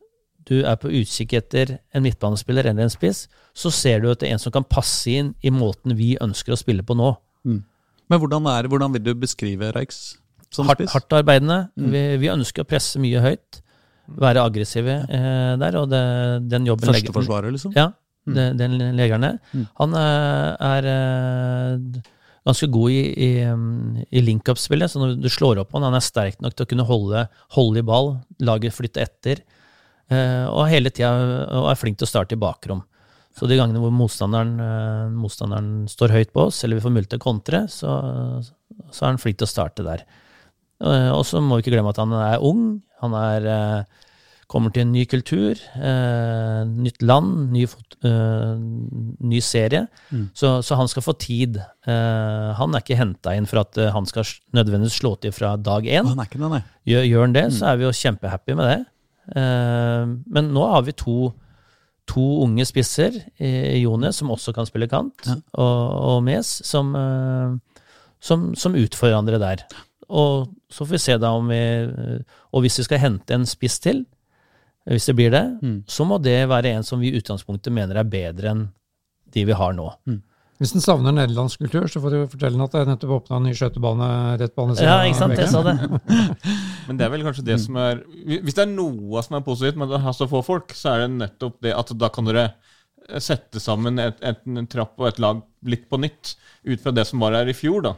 du 0.45 0.59
er 0.61 0.77
på 0.77 0.91
utkikk 0.93 1.33
etter 1.39 1.77
en 1.95 2.03
midtbanespiller 2.05 2.67
eller 2.69 2.85
en 2.85 2.93
spiss, 2.93 3.25
så 3.57 3.71
ser 3.73 4.03
du 4.03 4.11
etter 4.11 4.29
en 4.29 4.41
som 4.41 4.53
kan 4.53 4.65
passe 4.67 5.09
inn 5.09 5.33
i 5.41 5.53
måten 5.53 5.95
vi 5.97 6.13
ønsker 6.21 6.53
å 6.53 6.59
spille 6.59 6.85
på 6.85 6.97
nå. 6.97 7.15
Men 8.11 8.21
hvordan, 8.21 8.47
er, 8.51 8.69
hvordan 8.69 8.93
vil 8.95 9.03
du 9.05 9.13
beskrive 9.17 9.71
Reichs 9.75 10.17
som 10.53 10.69
Hardt, 10.69 10.83
spiss? 10.83 10.93
hardt 10.93 11.13
arbeidende. 11.17 11.65
Mm. 11.75 11.91
Vi, 11.93 12.01
vi 12.21 12.33
ønsker 12.33 12.65
å 12.65 12.69
presse 12.69 13.01
mye 13.01 13.21
høyt. 13.23 13.61
Være 14.21 14.43
aggressive 14.45 14.99
eh, 15.09 15.53
der, 15.57 15.77
og 15.79 15.89
det, 15.89 16.01
den 16.51 16.67
jobben 16.69 16.91
Førsteforsvarer, 16.91 17.49
liksom? 17.55 17.73
Ja, 17.73 17.87
det, 18.29 18.51
den 18.59 18.77
legeren 18.97 19.25
han. 19.25 19.39
Mm. 19.49 19.63
Han 19.79 19.95
er, 19.97 20.51
er 20.67 20.89
eh, 20.91 22.03
ganske 22.45 22.67
god 22.71 22.93
i, 22.93 23.01
i, 23.25 23.29
i 24.13 24.21
link-up-spillet, 24.21 24.91
så 24.91 25.01
når 25.01 25.15
du 25.21 25.29
slår 25.33 25.61
opp 25.61 25.71
på 25.71 25.79
han, 25.79 25.87
han 25.89 25.97
er 25.97 26.05
sterk 26.05 26.41
nok 26.43 26.55
til 26.55 26.65
å 26.67 26.69
kunne 26.69 26.87
holde, 26.87 27.23
holde 27.57 27.81
i 27.81 27.85
ball, 27.85 28.11
laget 28.45 28.75
flytte 28.75 29.01
etter, 29.01 29.41
eh, 30.13 30.45
og 30.45 30.67
hele 30.69 30.91
tida 30.93 31.09
er 31.71 31.79
flink 31.79 31.97
til 31.97 32.05
å 32.05 32.11
starte 32.11 32.37
i 32.37 32.41
bakrom. 32.41 32.83
Så 33.35 33.49
de 33.51 33.57
gangene 33.59 33.81
hvor 33.83 33.91
motstanderen, 33.91 34.53
eh, 34.63 35.07
motstanderen 35.11 35.89
står 35.91 36.13
høyt 36.15 36.31
på 36.31 36.45
oss, 36.47 36.61
eller 36.63 36.77
vi 36.77 36.85
får 36.85 36.93
mulighet 36.95 37.15
til 37.17 37.23
å 37.23 37.25
kontre, 37.25 37.65
så, 37.67 37.95
så 38.93 39.03
er 39.03 39.09
han 39.09 39.19
flink 39.19 39.41
til 39.41 39.49
å 39.49 39.51
starte 39.51 39.83
der. 39.83 40.05
Eh, 40.85 41.09
Og 41.11 41.25
så 41.27 41.41
må 41.43 41.57
vi 41.57 41.65
ikke 41.65 41.75
glemme 41.75 41.91
at 41.91 41.99
han 41.99 42.13
er 42.15 42.43
ung. 42.45 42.81
Han 43.01 43.17
er, 43.19 43.49
eh, 43.51 44.04
kommer 44.51 44.69
til 44.73 44.83
en 44.85 44.91
ny 44.93 45.05
kultur, 45.09 45.57
eh, 45.81 46.61
nytt 46.69 47.01
land, 47.01 47.51
ny, 47.53 47.63
eh, 48.05 48.51
ny 49.25 49.39
serie. 49.41 49.87
Mm. 50.11 50.27
Så, 50.37 50.51
så 50.65 50.77
han 50.77 50.87
skal 50.91 51.01
få 51.05 51.15
tid. 51.17 51.57
Eh, 51.87 52.49
han 52.59 52.75
er 52.77 52.83
ikke 52.83 52.99
henta 52.99 53.33
inn 53.35 53.47
for 53.49 53.63
at 53.63 53.77
eh, 53.81 53.89
han 53.95 54.05
skal 54.05 54.27
nødvendigvis 54.53 54.99
slå 55.01 55.15
til 55.23 55.33
fra 55.33 55.55
dag 55.57 55.87
én. 55.89 56.05
Han 56.11 56.21
er 56.21 56.29
ikke 56.29 56.43
det. 56.53 56.61
Gjør, 56.91 57.07
gjør 57.09 57.25
han 57.25 57.33
det, 57.39 57.45
så 57.57 57.71
er 57.71 57.79
vi 57.81 57.87
jo 57.87 57.95
kjempehappy 58.03 58.53
med 58.59 58.69
det. 58.69 58.77
Eh, 59.41 60.13
men 60.37 60.53
nå 60.53 60.67
har 60.75 60.85
vi 60.85 60.93
to, 61.01 61.17
to 62.05 62.27
unge 62.45 62.67
spisser, 62.69 63.17
eh, 63.41 63.79
Jone, 63.81 64.13
som 64.13 64.29
også 64.35 64.53
kan 64.53 64.69
spille 64.69 64.87
kant, 64.91 65.25
Ja. 65.25 65.39
og, 65.57 65.99
og 66.13 66.23
Mes, 66.29 66.53
som, 66.69 66.93
som, 68.21 68.51
som 68.55 68.77
utfordrer 68.77 69.17
andre 69.17 69.41
der. 69.41 69.65
Og 70.05 70.51
så 70.69 70.85
får 70.85 70.91
vi 70.93 71.01
se 71.01 71.15
da 71.17 71.31
om 71.33 71.47
vi 71.49 71.57
Og 72.53 72.61
hvis 72.61 72.75
vi 72.77 72.83
skal 72.85 72.99
hente 73.01 73.33
en 73.33 73.47
spiss 73.49 73.79
til, 73.81 74.03
hvis 74.87 75.05
det 75.09 75.15
blir 75.17 75.31
det, 75.33 75.43
Mm. 75.63 75.83
så 75.87 76.05
må 76.05 76.21
det 76.21 76.47
være 76.49 76.75
en 76.75 76.83
som 76.83 76.99
vi 76.99 77.09
i 77.11 77.17
utgangspunktet 77.19 77.71
mener 77.73 77.95
er 77.97 78.03
bedre 78.03 78.51
enn 78.51 78.67
de 79.33 79.45
vi 79.45 79.51
har 79.57 79.73
nå. 79.73 79.89
Hvis 80.59 80.71
en 80.73 80.79
savner 80.81 81.11
nederlandsk 81.11 81.59
kultur, 81.59 81.83
så 81.91 81.99
får 81.99 82.11
du 82.13 82.27
fortelle 82.31 82.63
at 82.63 82.71
det 82.71 82.81
er 82.81 82.85
nettopp 82.93 83.15
åpna 83.17 83.37
en 83.41 83.43
ny 83.43 83.51
skøytebane 83.57 84.37
rett 84.39 84.53
på 84.55 84.63
andre 84.63 84.85
Ja, 84.85 85.01
ikke 85.03 85.17
sant? 85.19 85.35
Jeg 85.37 85.49
sa 85.51 85.63
det. 85.65 85.73
Men 86.87 86.97
det 86.97 87.03
er 87.05 87.09
vel 87.11 87.25
kanskje 87.25 87.43
det 87.43 87.57
som 87.59 87.75
er 87.81 87.99
Hvis 88.23 88.55
det 88.55 88.63
er 88.63 88.71
noe 88.71 89.21
som 89.25 89.35
er 89.35 89.43
positivt 89.43 89.75
med 89.81 89.91
å 89.91 89.99
ha 89.99 90.13
så 90.15 90.29
få 90.31 90.39
folk, 90.45 90.71
så 90.77 90.93
er 90.93 91.03
det 91.03 91.09
nettopp 91.17 91.57
det 91.65 91.73
at 91.75 91.91
da 91.99 92.07
kan 92.13 92.29
dere 92.29 92.53
sette 93.21 93.59
sammen 93.61 93.99
et, 93.99 94.15
et, 94.25 94.39
en 94.47 94.65
trapp 94.71 94.95
og 94.97 95.09
et 95.09 95.19
lag 95.19 95.41
litt 95.67 95.89
på 95.91 95.99
nytt, 95.99 96.35
ut 96.65 96.79
fra 96.81 96.91
det 96.95 97.03
som 97.05 97.19
var 97.21 97.35
her 97.37 97.51
i 97.51 97.53
fjor, 97.57 97.81
da. 97.85 97.95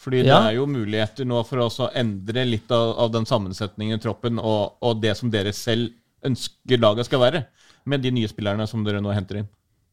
Fordi 0.00 0.24
Ja. 0.24 0.40
det 0.40 0.48
er 0.48 0.56
jo 0.56 0.66
muligheter 0.66 1.26
nå 1.28 1.44
for 1.46 1.58
oss 1.66 1.76
å 1.82 1.90
endre 1.94 2.44
litt 2.46 2.70
av, 2.72 2.96
av 3.04 3.12
den 3.12 3.26
sammensetningen 3.26 3.98
i 3.98 4.02
troppen, 4.02 4.38
og, 4.38 4.78
og 4.82 5.00
det 5.02 5.16
som 5.18 5.30
dere 5.30 5.52
selv 5.52 5.92
ønsker 6.24 6.80
laget 6.82 7.06
skal 7.06 7.20
være, 7.22 7.44
med 7.88 8.02
de 8.02 8.10
nye 8.14 8.28
spillerne 8.28 8.66
som 8.68 8.82
dere 8.84 9.00
nå 9.04 9.12
henter 9.14 9.42
inn. 9.42 9.48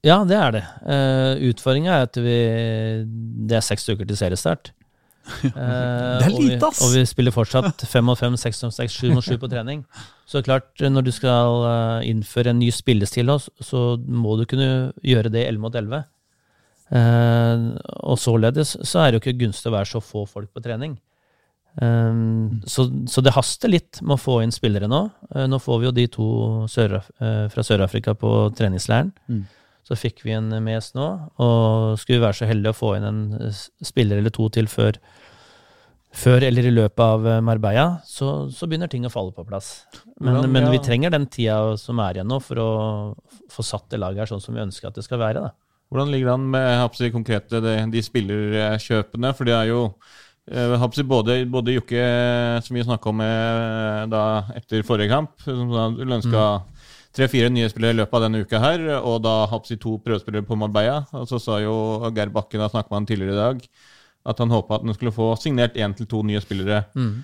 Ja, 0.06 0.20
det 0.28 0.36
er 0.38 0.52
det. 0.54 0.64
Uh, 0.86 1.50
Utfordringa 1.50 1.96
er 1.96 2.04
at 2.06 2.18
vi 2.22 2.36
Det 3.50 3.56
er 3.58 3.64
seks 3.66 3.88
uker 3.90 4.06
til 4.06 4.18
seriestart. 4.20 4.72
Uh, 5.26 5.50
Det 5.56 6.28
er 6.28 6.28
og 6.30 6.38
vi- 6.38 6.50
lite, 6.52 6.68
ass! 6.68 6.82
Og 6.86 6.92
vi 6.94 7.06
spiller 7.10 7.34
fortsatt 7.34 7.86
fem 7.90 8.10
og 8.14 8.18
fem, 8.20 8.36
seks 8.38 8.62
og 8.68 8.74
seks, 8.76 8.94
sju 9.00 9.10
mot 9.16 9.26
sju 9.26 9.38
på 9.42 9.50
trening. 9.50 9.82
Så 10.30 10.44
klart, 10.46 10.68
når 10.82 11.06
du 11.08 11.12
skal 11.14 11.64
eh, 11.70 12.10
innføre 12.12 12.50
en 12.54 12.58
ny 12.62 12.70
spillestil, 12.74 13.30
så 13.62 13.82
må 14.06 14.36
du 14.40 14.46
kunne 14.50 14.92
gjøre 15.06 15.30
det 15.34 15.44
elleve 15.48 15.62
mot 15.62 15.76
elleve. 15.78 16.04
Eh, 16.94 17.66
og 18.06 18.18
således 18.22 18.76
så 18.86 19.02
er 19.02 19.12
det 19.12 19.20
jo 19.20 19.24
ikke 19.24 19.40
gunstig 19.46 19.70
å 19.72 19.76
være 19.76 19.90
så 19.90 20.02
få 20.06 20.26
folk 20.30 20.50
på 20.54 20.62
trening. 20.66 20.96
Um, 21.76 22.62
så, 22.64 22.86
så, 23.12 23.20
det 23.22 23.34
haster 23.36 23.72
litt 23.72 24.00
med 24.00 24.16
å 24.16 24.22
få 24.22 24.38
inn 24.44 24.54
spillere 24.56 24.88
nå. 24.88 25.02
Uh, 25.34 25.44
nå 25.52 25.60
får 25.60 25.82
vi 25.82 25.90
jo 25.90 25.94
de 25.98 26.08
to 26.12 26.30
sør, 26.72 27.02
uh, 27.20 27.46
fra 27.52 27.66
Sør-Afrika 27.68 28.16
på 28.20 28.32
treningsleiren. 28.56 29.12
Mm. 29.28 29.44
Så 29.86 29.98
fikk 30.00 30.24
vi 30.26 30.34
en 30.34 30.50
mes 30.66 30.88
nå, 30.98 31.08
og 31.44 32.00
skulle 32.02 32.18
vi 32.18 32.24
være 32.24 32.40
så 32.40 32.48
heldige 32.50 32.74
å 32.74 32.78
få 32.78 32.96
inn 32.98 33.04
en 33.06 33.20
spiller 33.86 34.18
eller 34.18 34.34
to 34.34 34.48
til 34.56 34.66
før, 34.72 34.98
før 36.16 36.48
eller 36.48 36.66
i 36.66 36.72
løpet 36.74 37.04
av 37.04 37.28
Marbella, 37.46 38.00
så, 38.08 38.48
så 38.50 38.66
begynner 38.66 38.90
ting 38.90 39.06
å 39.06 39.12
falle 39.14 39.36
på 39.36 39.46
plass. 39.46 39.84
Men, 40.16 40.40
ja, 40.40 40.50
men 40.56 40.72
vi 40.74 40.82
trenger 40.82 41.14
den 41.14 41.28
tida 41.30 41.76
som 41.78 42.02
er 42.02 42.18
igjen 42.18 42.32
nå, 42.32 42.40
for 42.42 42.64
å 42.64 42.72
få 43.54 43.68
satt 43.68 43.92
det 43.94 44.02
laget 44.02 44.24
her 44.24 44.34
sånn 44.34 44.42
som 44.42 44.58
vi 44.58 44.64
ønsker 44.64 44.90
at 44.90 44.98
det 44.98 45.06
skal 45.06 45.22
være. 45.22 45.46
da. 45.46 45.54
Hvordan 45.94 46.10
ligger 46.12 46.32
det 46.32 46.34
an 46.34 46.48
med 46.56 46.98
de 46.98 47.12
konkrete 47.14 47.62
de, 47.62 47.76
de 47.94 48.02
spillerkjøpene? 48.04 49.34
For 49.38 49.48
det 49.48 49.54
er 49.54 49.70
jo 49.70 49.82
eh, 49.86 50.24
både, 50.46 51.46
både 51.46 51.74
Jokke, 51.74 52.06
som 52.62 52.76
vi 52.76 52.84
snakka 52.84 53.10
om 53.10 53.20
da, 54.10 54.46
etter 54.56 54.84
forrige 54.86 55.10
kamp, 55.10 55.32
som 55.42 55.72
ønska 55.74 56.44
mm. 56.62 56.64
tre-fire 57.16 57.50
nye 57.50 57.70
spillere 57.70 57.96
i 57.96 58.00
løpet 58.02 58.14
av 58.14 58.26
denne 58.28 58.44
uka 58.46 58.60
her, 58.62 58.86
og 59.02 59.24
da 59.26 59.48
Hapsi 59.50 59.78
to 59.78 59.98
prøvespillere 60.06 60.46
på 60.46 60.56
Marbella. 60.56 61.06
Og 61.14 61.28
så 61.30 61.40
sa 61.42 61.60
jo 61.64 62.12
Geir 62.16 62.30
Bakken, 62.30 62.62
da 62.62 62.70
snakka 62.70 62.92
med 62.92 63.00
han 63.00 63.08
tidligere 63.10 63.34
i 63.34 63.42
dag, 63.42 63.64
at 64.26 64.42
han 64.42 64.54
håpa 64.54 64.76
at 64.76 64.86
han 64.86 64.94
skulle 64.94 65.16
få 65.16 65.36
signert 65.40 65.78
én 65.78 65.96
til 65.98 66.06
to 66.10 66.22
nye 66.26 66.42
spillere 66.42 66.84
mm. 66.94 67.16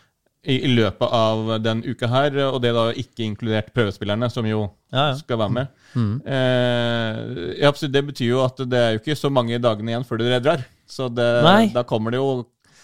i, 0.45 0.55
i, 0.55 0.71
løpet 0.73 1.13
av 1.13 1.51
den 1.61 1.83
uka 1.85 2.09
her, 2.09 2.39
og 2.47 2.57
det 2.63 2.73
da 2.73 2.87
ikke 2.89 3.25
inkludert 3.25 3.69
prøvespillerne, 3.75 4.29
som 4.33 4.47
jo 4.49 4.63
ja, 4.89 5.11
ja. 5.11 5.19
skal 5.19 5.41
være 5.43 5.55
med. 5.59 5.69
Mm. 5.93 6.15
Eh, 6.25 7.85
det 7.85 8.03
betyr 8.09 8.31
jo 8.31 8.41
at 8.47 8.65
det 8.65 8.81
er 8.81 8.95
jo 8.95 9.03
ikke 9.03 9.17
så 9.19 9.29
mange 9.29 9.61
dagene 9.61 9.93
igjen 9.93 10.07
før 10.09 10.23
dere 10.23 10.41
drar. 10.41 10.65
Så 10.89 11.05
det, 11.07 11.29
da 11.71 11.85
kommer 11.87 12.11
det 12.11 12.19
jo 12.19 12.41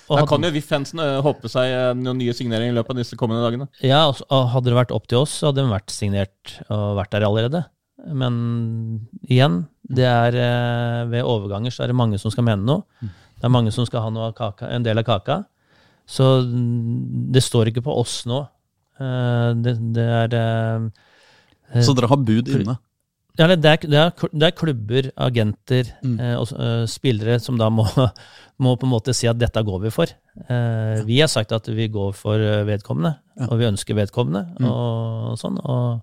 da 0.08 0.24
kan 0.30 0.46
jo 0.46 0.52
VIF-fansen 0.56 1.02
eh, 1.04 1.18
håpe 1.26 1.50
seg 1.52 1.72
eh, 1.72 1.90
noen 1.98 2.20
nye 2.22 2.36
signeringer 2.36 2.74
i 2.74 2.78
løpet 2.78 2.94
av 2.96 3.02
disse 3.02 3.18
kommende 3.20 3.44
dagene. 3.44 3.68
Ja, 3.84 4.06
og 4.08 4.46
Hadde 4.54 4.72
det 4.72 4.78
vært 4.78 4.94
opp 4.96 5.08
til 5.12 5.24
oss, 5.24 5.40
så 5.40 5.50
hadde 5.50 5.66
de 5.66 5.74
vært 5.74 5.94
signert 5.94 6.54
og 6.72 6.96
vært 7.00 7.14
der 7.16 7.28
allerede. 7.28 7.64
Men 8.08 8.38
igjen, 9.28 9.66
det 9.84 10.08
er 10.08 10.38
eh, 10.40 11.02
ved 11.12 11.28
overganger 11.28 11.74
så 11.74 11.84
er 11.84 11.92
det 11.92 12.00
mange 12.00 12.20
som 12.22 12.34
skal 12.34 12.48
mene 12.48 12.64
noe. 12.68 12.86
Mm. 13.02 13.14
Det 13.38 13.50
er 13.50 13.54
mange 13.54 13.74
som 13.76 13.86
skal 13.90 14.06
ha 14.08 14.32
kaka, 14.38 14.72
en 14.74 14.86
del 14.86 15.04
av 15.04 15.08
kaka. 15.08 15.42
Så 16.08 16.40
det 16.48 17.44
står 17.44 17.70
ikke 17.74 17.84
på 17.86 17.94
oss 18.00 18.22
nå. 18.30 18.46
Det, 18.98 19.74
det 19.94 20.06
er 20.08 20.32
Så 21.84 21.94
dere 21.94 22.08
har 22.10 22.18
bud 22.18 22.48
inne? 22.50 22.78
Ja, 23.38 23.48
det 23.52 23.58
er, 23.58 23.84
det, 23.86 24.00
er, 24.02 24.30
det 24.34 24.48
er, 24.48 24.54
klubber, 24.58 25.12
agenter 25.14 25.92
mm. 26.02 26.16
og 26.40 26.54
spillere 26.90 27.38
som 27.44 27.60
da 27.60 27.68
må 27.70 27.86
må 28.64 28.74
på 28.78 28.88
en 28.88 28.94
måte 28.94 29.14
si 29.16 29.28
at 29.30 29.38
dette 29.40 29.62
går 29.66 29.84
vi 29.86 29.92
for. 29.94 30.12
Eh, 30.48 31.04
vi 31.08 31.20
har 31.22 31.30
sagt 31.32 31.54
at 31.56 31.68
vi 31.70 31.88
går 31.94 32.16
for 32.18 32.42
eh, 32.42 32.64
vedkommende, 32.68 33.14
ja. 33.38 33.50
og 33.50 33.60
vi 33.62 33.68
ønsker 33.70 33.98
vedkommende. 33.98 34.48
Mm. 34.58 34.70
og 34.72 35.38
sånn, 35.42 35.60
og 35.62 36.02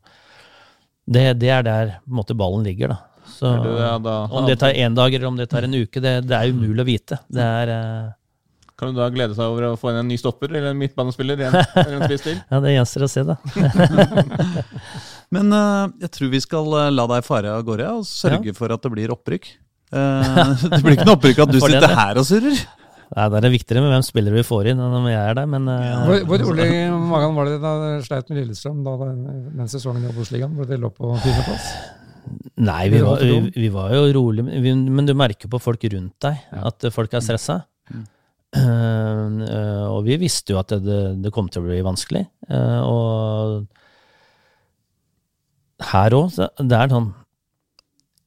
det, 1.05 1.27
det, 1.43 1.51
er 1.51 1.67
der 1.67 1.97
på 2.05 2.15
en 2.15 2.21
måte 2.21 2.39
ballen 2.39 2.67
ligger. 2.67 2.95
da. 2.95 3.01
Så, 3.35 3.51
det, 3.65 3.73
ja, 3.81 3.95
da 3.99 4.19
om 4.31 4.47
det 4.47 4.59
tar 4.61 4.77
én 4.77 4.95
dag 4.95 5.15
eller 5.15 5.31
om 5.31 5.39
det 5.41 5.49
tar 5.51 5.67
en 5.67 5.75
uke, 5.75 6.03
det, 6.03 6.21
det 6.29 6.37
er 6.37 6.53
umulig 6.53 6.85
å 6.85 6.93
vite. 6.93 7.25
Det 7.33 7.49
er... 7.63 7.75
Eh, 7.79 8.13
kan 8.79 8.91
du 8.91 8.99
da 8.99 9.07
glede 9.15 9.37
seg 9.37 9.47
over 9.53 9.69
å 9.69 9.75
få 9.79 9.93
inn 9.93 10.01
en 10.01 10.09
ny 10.11 10.17
stopper 10.19 10.51
eller 10.51 10.73
en 10.73 10.79
midtbanespiller? 10.81 11.45
En, 11.47 11.55
en 11.85 12.07
ja, 12.11 12.63
det 12.65 12.73
gjenstår 12.75 13.07
å 13.07 13.11
se, 13.11 13.23
da. 13.29 13.37
Men 15.35 15.55
uh, 15.55 15.93
jeg 16.03 16.11
tror 16.17 16.33
vi 16.33 16.41
skal 16.43 16.73
la 16.95 17.07
deg 17.15 17.27
fare 17.27 17.53
av 17.55 17.63
gårde 17.67 17.91
og 18.01 18.09
sørge 18.09 18.51
ja. 18.51 18.57
for 18.57 18.75
at 18.75 18.83
det 18.83 18.93
blir 18.95 19.15
opprykk. 19.15 19.51
Uh, 19.95 20.55
det 20.73 20.81
blir 20.83 20.97
ikke 20.97 21.07
noe 21.07 21.19
opprykk 21.21 21.45
at 21.47 21.55
du 21.55 21.61
sitter 21.63 21.95
her 21.95 22.19
og 22.19 22.27
surrer. 22.27 22.65
Nei, 23.15 23.27
Det 23.31 23.45
er 23.47 23.53
viktigere 23.53 23.83
med 23.85 23.93
hvem 23.95 24.05
spillere 24.07 24.41
vi 24.41 24.47
får 24.47 24.73
inn, 24.73 24.81
enn 24.83 24.95
om 24.99 25.07
jeg 25.07 25.21
er 25.21 25.37
der, 25.39 25.51
men 25.51 25.69
uh, 25.71 26.07
Hvor, 26.09 26.25
hvor 26.31 26.47
rolig 26.49 26.71
magen 27.13 27.37
var 27.37 27.51
det 27.51 27.59
da 27.63 27.75
dere 27.83 28.07
sleit 28.07 28.33
med 28.33 28.41
Lillestrøm 28.41 28.81
da, 28.87 28.95
den 29.05 29.71
sesongen 29.71 30.03
i 30.03 30.11
Obos-ligaen, 30.11 30.57
hvor 30.57 30.67
dere 30.67 30.83
lå 30.83 30.91
på 30.95 31.13
tiendeplass? 31.23 31.69
Nei, 32.65 32.89
vi 32.89 33.05
var, 33.05 33.21
vi, 33.21 33.53
vi 33.55 33.71
var, 33.71 33.93
jo 33.93 34.09
rolig, 34.17 34.47
men 34.49 35.07
du 35.07 35.13
merker 35.15 35.51
på 35.53 35.61
folk 35.61 35.83
rundt 35.93 36.17
deg 36.25 36.59
at 36.73 36.89
folk 36.95 37.15
er 37.15 37.23
stressa. 37.23 37.61
Mm. 38.55 39.41
Uh, 39.43 39.87
og 39.91 40.05
vi 40.07 40.15
visste 40.23 40.55
jo 40.55 40.61
at 40.61 40.71
det, 40.79 41.01
det, 41.25 41.33
kom 41.35 41.49
til 41.51 41.63
å 41.63 41.67
bli 41.67 41.81
vanskelig. 41.83 42.23
Uh, 42.47 42.81
og 42.87 43.67
her 45.83 46.15
òg, 46.15 46.39
det 46.39 46.79
er 46.79 46.93
sånn 46.93 47.11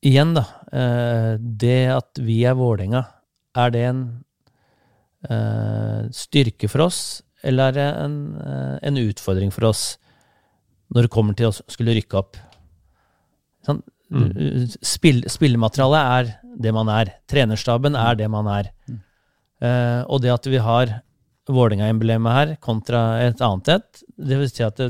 Igjen, 0.05 0.35
da. 0.37 0.43
Eh, 0.71 1.33
det 1.39 1.87
at 1.89 2.19
vi 2.21 2.41
er 2.45 2.57
Vålerenga, 2.57 3.01
er 3.57 3.71
det 3.73 3.83
en 3.87 4.01
eh, 5.25 6.03
styrke 6.13 6.69
for 6.69 6.85
oss, 6.85 6.99
eller 7.41 7.71
er 7.71 7.77
det 7.77 7.87
en, 8.03 8.17
eh, 8.37 8.75
en, 8.87 8.99
utfordring 9.01 9.51
for 9.53 9.69
oss 9.71 9.97
når 10.93 11.07
det 11.07 11.13
kommer 11.13 11.37
til 11.37 11.49
å 11.49 11.55
skulle 11.57 11.97
rykke 11.97 12.19
opp? 12.19 12.37
Sånn, 13.65 13.81
mm. 14.13 14.77
Spill, 14.85 15.23
spillematerialet 15.27 16.13
er 16.19 16.31
det 16.67 16.75
man 16.77 16.93
er. 16.93 17.15
Trenerstaben 17.27 17.97
er 17.97 18.21
det 18.21 18.29
man 18.31 18.47
er. 18.53 18.71
Mm. 18.87 19.01
Og 19.63 20.21
det 20.21 20.29
at 20.29 20.47
vi 20.51 20.59
har 20.61 20.91
Vålerenga-emblemet 21.47 22.35
her 22.35 22.49
kontra 22.59 23.01
et 23.23 23.39
annet 23.41 23.69
et, 23.77 24.01
det 24.19 24.39
vil 24.39 24.49
si 24.51 24.65
at 24.65 24.81
det, 24.81 24.89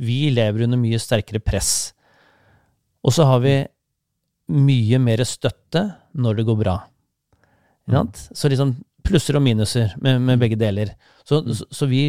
vi 0.00 0.30
lever 0.32 0.64
under 0.64 0.80
mye 0.80 1.00
sterkere 1.02 1.42
press. 1.44 1.92
Og 3.04 3.12
så 3.14 3.26
har 3.28 3.42
vi 3.44 3.58
mye 4.48 5.00
mer 5.02 5.22
støtte 5.28 5.84
når 6.16 6.38
det 6.38 6.46
går 6.48 6.58
bra. 6.62 6.76
Mm. 7.88 8.08
Så 8.16 8.48
liksom 8.48 8.74
plusser 9.04 9.38
og 9.38 9.44
minuser 9.44 9.94
med, 10.00 10.20
med 10.24 10.40
begge 10.40 10.58
deler. 10.60 10.94
Så, 11.24 11.42
mm. 11.44 11.52
så, 11.54 11.68
så, 11.70 11.88
vi 11.88 12.02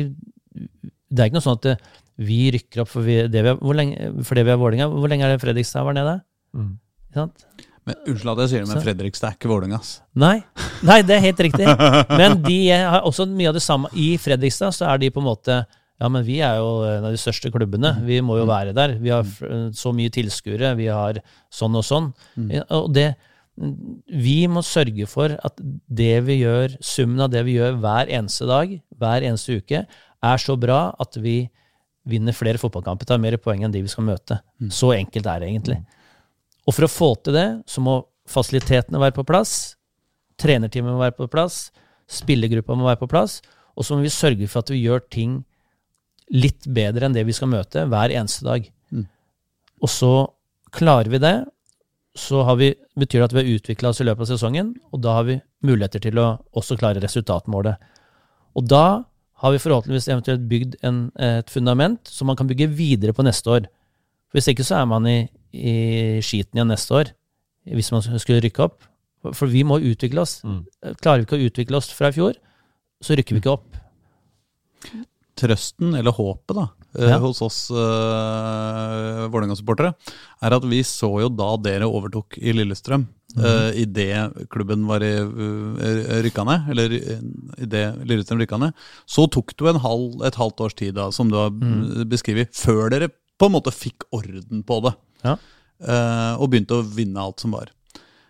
Det 1.10 1.20
er 1.20 1.30
ikke 1.30 1.40
noe 1.40 1.48
sånn 1.48 1.60
at 1.60 1.90
vi 2.20 2.40
rykker 2.56 2.84
opp 2.84 2.92
for, 2.92 3.06
vi, 3.08 3.22
det 3.32 3.44
vi, 3.46 3.56
hvor 3.62 3.78
lenge, 3.78 4.12
fordi 4.28 4.44
vi 4.44 4.54
er 4.54 4.60
Vålerenga. 4.60 4.90
Hvor 4.92 5.12
lenge 5.12 5.28
er 5.28 5.36
det 5.36 5.44
Fredrikstad 5.44 5.88
var 5.88 5.96
nede? 5.96 6.20
Mm. 6.56 6.74
Men 7.90 8.14
Unnskyld 8.14 8.32
at 8.32 8.44
jeg 8.44 8.52
sier 8.54 8.64
det, 8.64 8.70
men 8.72 8.84
Fredrikstad 8.86 9.32
er 9.32 9.38
ikke 9.38 9.52
Vålerenga. 9.52 9.82
Nei. 10.22 10.38
Nei, 10.86 11.02
det 11.06 11.18
er 11.18 11.26
helt 11.26 11.44
riktig. 11.48 11.68
Men 12.22 12.40
de 12.46 12.58
har 12.72 13.04
også 13.08 13.28
mye 13.30 13.52
av 13.52 13.58
det 13.58 13.66
samme. 13.66 13.92
I 13.98 14.14
Fredrikstad 14.22 14.76
så 14.78 14.88
er 14.92 15.02
de 15.02 15.12
på 15.14 15.24
en 15.24 15.30
måte 15.30 15.60
ja, 16.00 16.08
men 16.08 16.24
vi 16.24 16.38
er 16.46 16.62
jo 16.62 16.86
en 16.88 17.10
av 17.10 17.12
de 17.12 17.20
største 17.20 17.52
klubbene. 17.52 17.92
Vi 18.08 18.22
må 18.24 18.38
jo 18.40 18.46
mm. 18.46 18.52
være 18.54 18.76
der. 18.76 18.94
Vi 19.04 19.12
har 19.12 19.28
så 19.76 19.92
mye 19.96 20.12
tilskuere. 20.16 20.72
Vi 20.80 20.88
har 20.88 21.20
sånn 21.52 21.76
og 21.76 21.84
sånn. 21.84 22.14
Mm. 22.40 22.54
Og 22.78 22.88
det 22.96 23.10
Vi 23.60 24.48
må 24.48 24.62
sørge 24.64 25.04
for 25.12 25.34
at 25.36 25.58
det 25.60 26.22
vi 26.24 26.38
gjør, 26.40 26.78
summen 26.80 27.26
av 27.26 27.34
det 27.34 27.42
vi 27.44 27.58
gjør 27.58 27.76
hver 27.84 28.08
eneste 28.08 28.48
dag, 28.48 28.72
hver 28.96 29.26
eneste 29.28 29.58
uke, 29.60 29.82
er 30.24 30.40
så 30.40 30.56
bra 30.56 30.94
at 30.96 31.20
vi 31.20 31.50
vinner 32.08 32.32
flere 32.32 32.62
fotballkamper, 32.62 33.10
tar 33.10 33.20
mer 33.20 33.36
poeng 33.36 33.66
enn 33.66 33.74
de 33.74 33.84
vi 33.84 33.92
skal 33.92 34.08
møte. 34.08 34.40
Mm. 34.64 34.72
Så 34.72 34.94
enkelt 34.96 35.28
er 35.28 35.44
det 35.44 35.50
egentlig. 35.52 35.82
Og 36.70 36.76
for 36.78 36.86
å 36.86 36.92
få 36.92 37.10
til 37.26 37.34
det, 37.34 37.48
så 37.66 37.82
må 37.82 38.04
fasilitetene 38.30 39.02
være 39.02 39.18
på 39.18 39.26
plass, 39.26 39.74
trenerteamet 40.40 40.94
må 40.94 41.02
være 41.02 41.18
på 41.18 41.30
plass, 41.34 41.70
spillergruppa 42.10 42.78
må 42.78 42.86
være 42.86 43.02
på 43.02 43.10
plass, 43.10 43.40
og 43.74 43.86
så 43.86 43.96
må 43.96 44.06
vi 44.06 44.14
sørge 44.14 44.50
for 44.52 44.62
at 44.62 44.70
vi 44.74 44.84
gjør 44.84 45.02
ting 45.10 45.40
litt 46.30 46.68
bedre 46.70 47.08
enn 47.08 47.16
det 47.16 47.26
vi 47.26 47.34
skal 47.34 47.50
møte 47.50 47.88
hver 47.90 48.14
eneste 48.14 48.46
dag. 48.46 48.68
Mm. 48.94 49.08
Og 49.82 49.90
så 49.90 50.14
klarer 50.76 51.10
vi 51.10 51.22
det, 51.24 51.38
så 52.20 52.44
vi, 52.60 52.74
betyr 53.00 53.24
det 53.24 53.30
at 53.30 53.36
vi 53.36 53.42
har 53.42 53.58
utvikla 53.58 53.92
oss 53.94 54.02
i 54.04 54.06
løpet 54.06 54.28
av 54.28 54.32
sesongen, 54.34 54.74
og 54.94 55.02
da 55.02 55.16
har 55.20 55.26
vi 55.30 55.40
muligheter 55.66 56.04
til 56.04 56.22
å 56.22 56.34
også 56.58 56.78
klare 56.78 57.02
resultatmålet. 57.02 57.80
Og 58.58 58.70
da 58.70 58.86
har 59.40 59.54
vi 59.56 59.62
forhåpentligvis 59.64 60.10
eventuelt 60.12 60.48
bygd 60.52 60.80
en, 60.86 61.04
et 61.16 61.50
fundament 61.50 62.10
som 62.12 62.28
man 62.30 62.38
kan 62.38 62.50
bygge 62.50 62.68
videre 62.76 63.16
på 63.16 63.24
neste 63.26 63.54
år. 63.56 63.70
Hvis 64.36 64.50
ikke 64.52 64.66
så 64.68 64.82
er 64.82 64.90
man 64.90 65.08
i, 65.08 65.20
i 65.54 66.20
skiten 66.26 66.60
igjen 66.60 66.72
neste 66.72 66.96
år, 66.96 67.12
hvis 67.70 67.92
man 67.94 68.04
skulle 68.06 68.42
rykke 68.46 68.66
opp. 68.66 68.84
For 69.36 69.52
vi 69.52 69.66
må 69.68 69.82
utvikle 69.84 70.24
oss. 70.24 70.40
Mm. 70.48 70.62
Klarer 71.02 71.22
vi 71.22 71.28
ikke 71.28 71.40
å 71.40 71.48
utvikle 71.50 71.80
oss 71.82 71.90
fra 71.92 72.12
i 72.12 72.16
fjor, 72.16 72.38
så 73.04 73.18
rykker 73.18 73.36
vi 73.36 73.44
ikke 73.44 73.58
opp 73.58 73.80
trøsten, 75.40 75.94
eller 75.98 76.16
håpet, 76.16 76.56
da, 76.58 76.66
eh, 76.98 77.12
ja. 77.14 77.20
hos 77.22 77.42
oss 77.46 77.60
uh, 77.72 79.28
Vålerenga-supportere, 79.32 79.94
er 80.44 80.56
at 80.56 80.68
vi 80.68 80.82
så 80.88 81.12
jo 81.24 81.30
da 81.32 81.54
dere 81.62 81.88
overtok 81.88 82.40
i 82.42 82.54
Lillestrøm, 82.56 83.06
mm. 83.36 83.44
uh, 83.44 83.70
idet 83.80 84.48
klubben 84.52 84.86
var 84.90 85.06
i, 85.06 85.14
uh, 85.24 86.16
rykka 86.26 86.46
ned, 86.48 86.72
eller 86.74 86.96
idet 86.98 87.86
Lillestrøm 88.10 88.44
rykka 88.44 88.62
ned, 88.66 88.88
så 89.10 89.28
tok 89.32 89.56
det 89.56 89.70
jo 89.70 89.84
halv, 89.86 90.24
et 90.28 90.40
halvt 90.40 90.66
års 90.68 90.80
tid, 90.80 90.96
da, 91.00 91.10
som 91.16 91.32
du 91.32 91.40
har 91.40 91.54
mm. 91.54 92.08
beskrevet, 92.12 92.52
før 92.56 92.92
dere 92.96 93.12
på 93.40 93.48
en 93.48 93.56
måte 93.56 93.76
fikk 93.76 94.10
orden 94.16 94.66
på 94.68 94.82
det. 94.84 94.98
Ja. 95.26 95.38
Uh, 95.80 96.36
og 96.42 96.50
begynte 96.52 96.80
å 96.80 96.84
vinne 96.84 97.22
alt 97.24 97.44
som 97.44 97.54
var. 97.56 97.72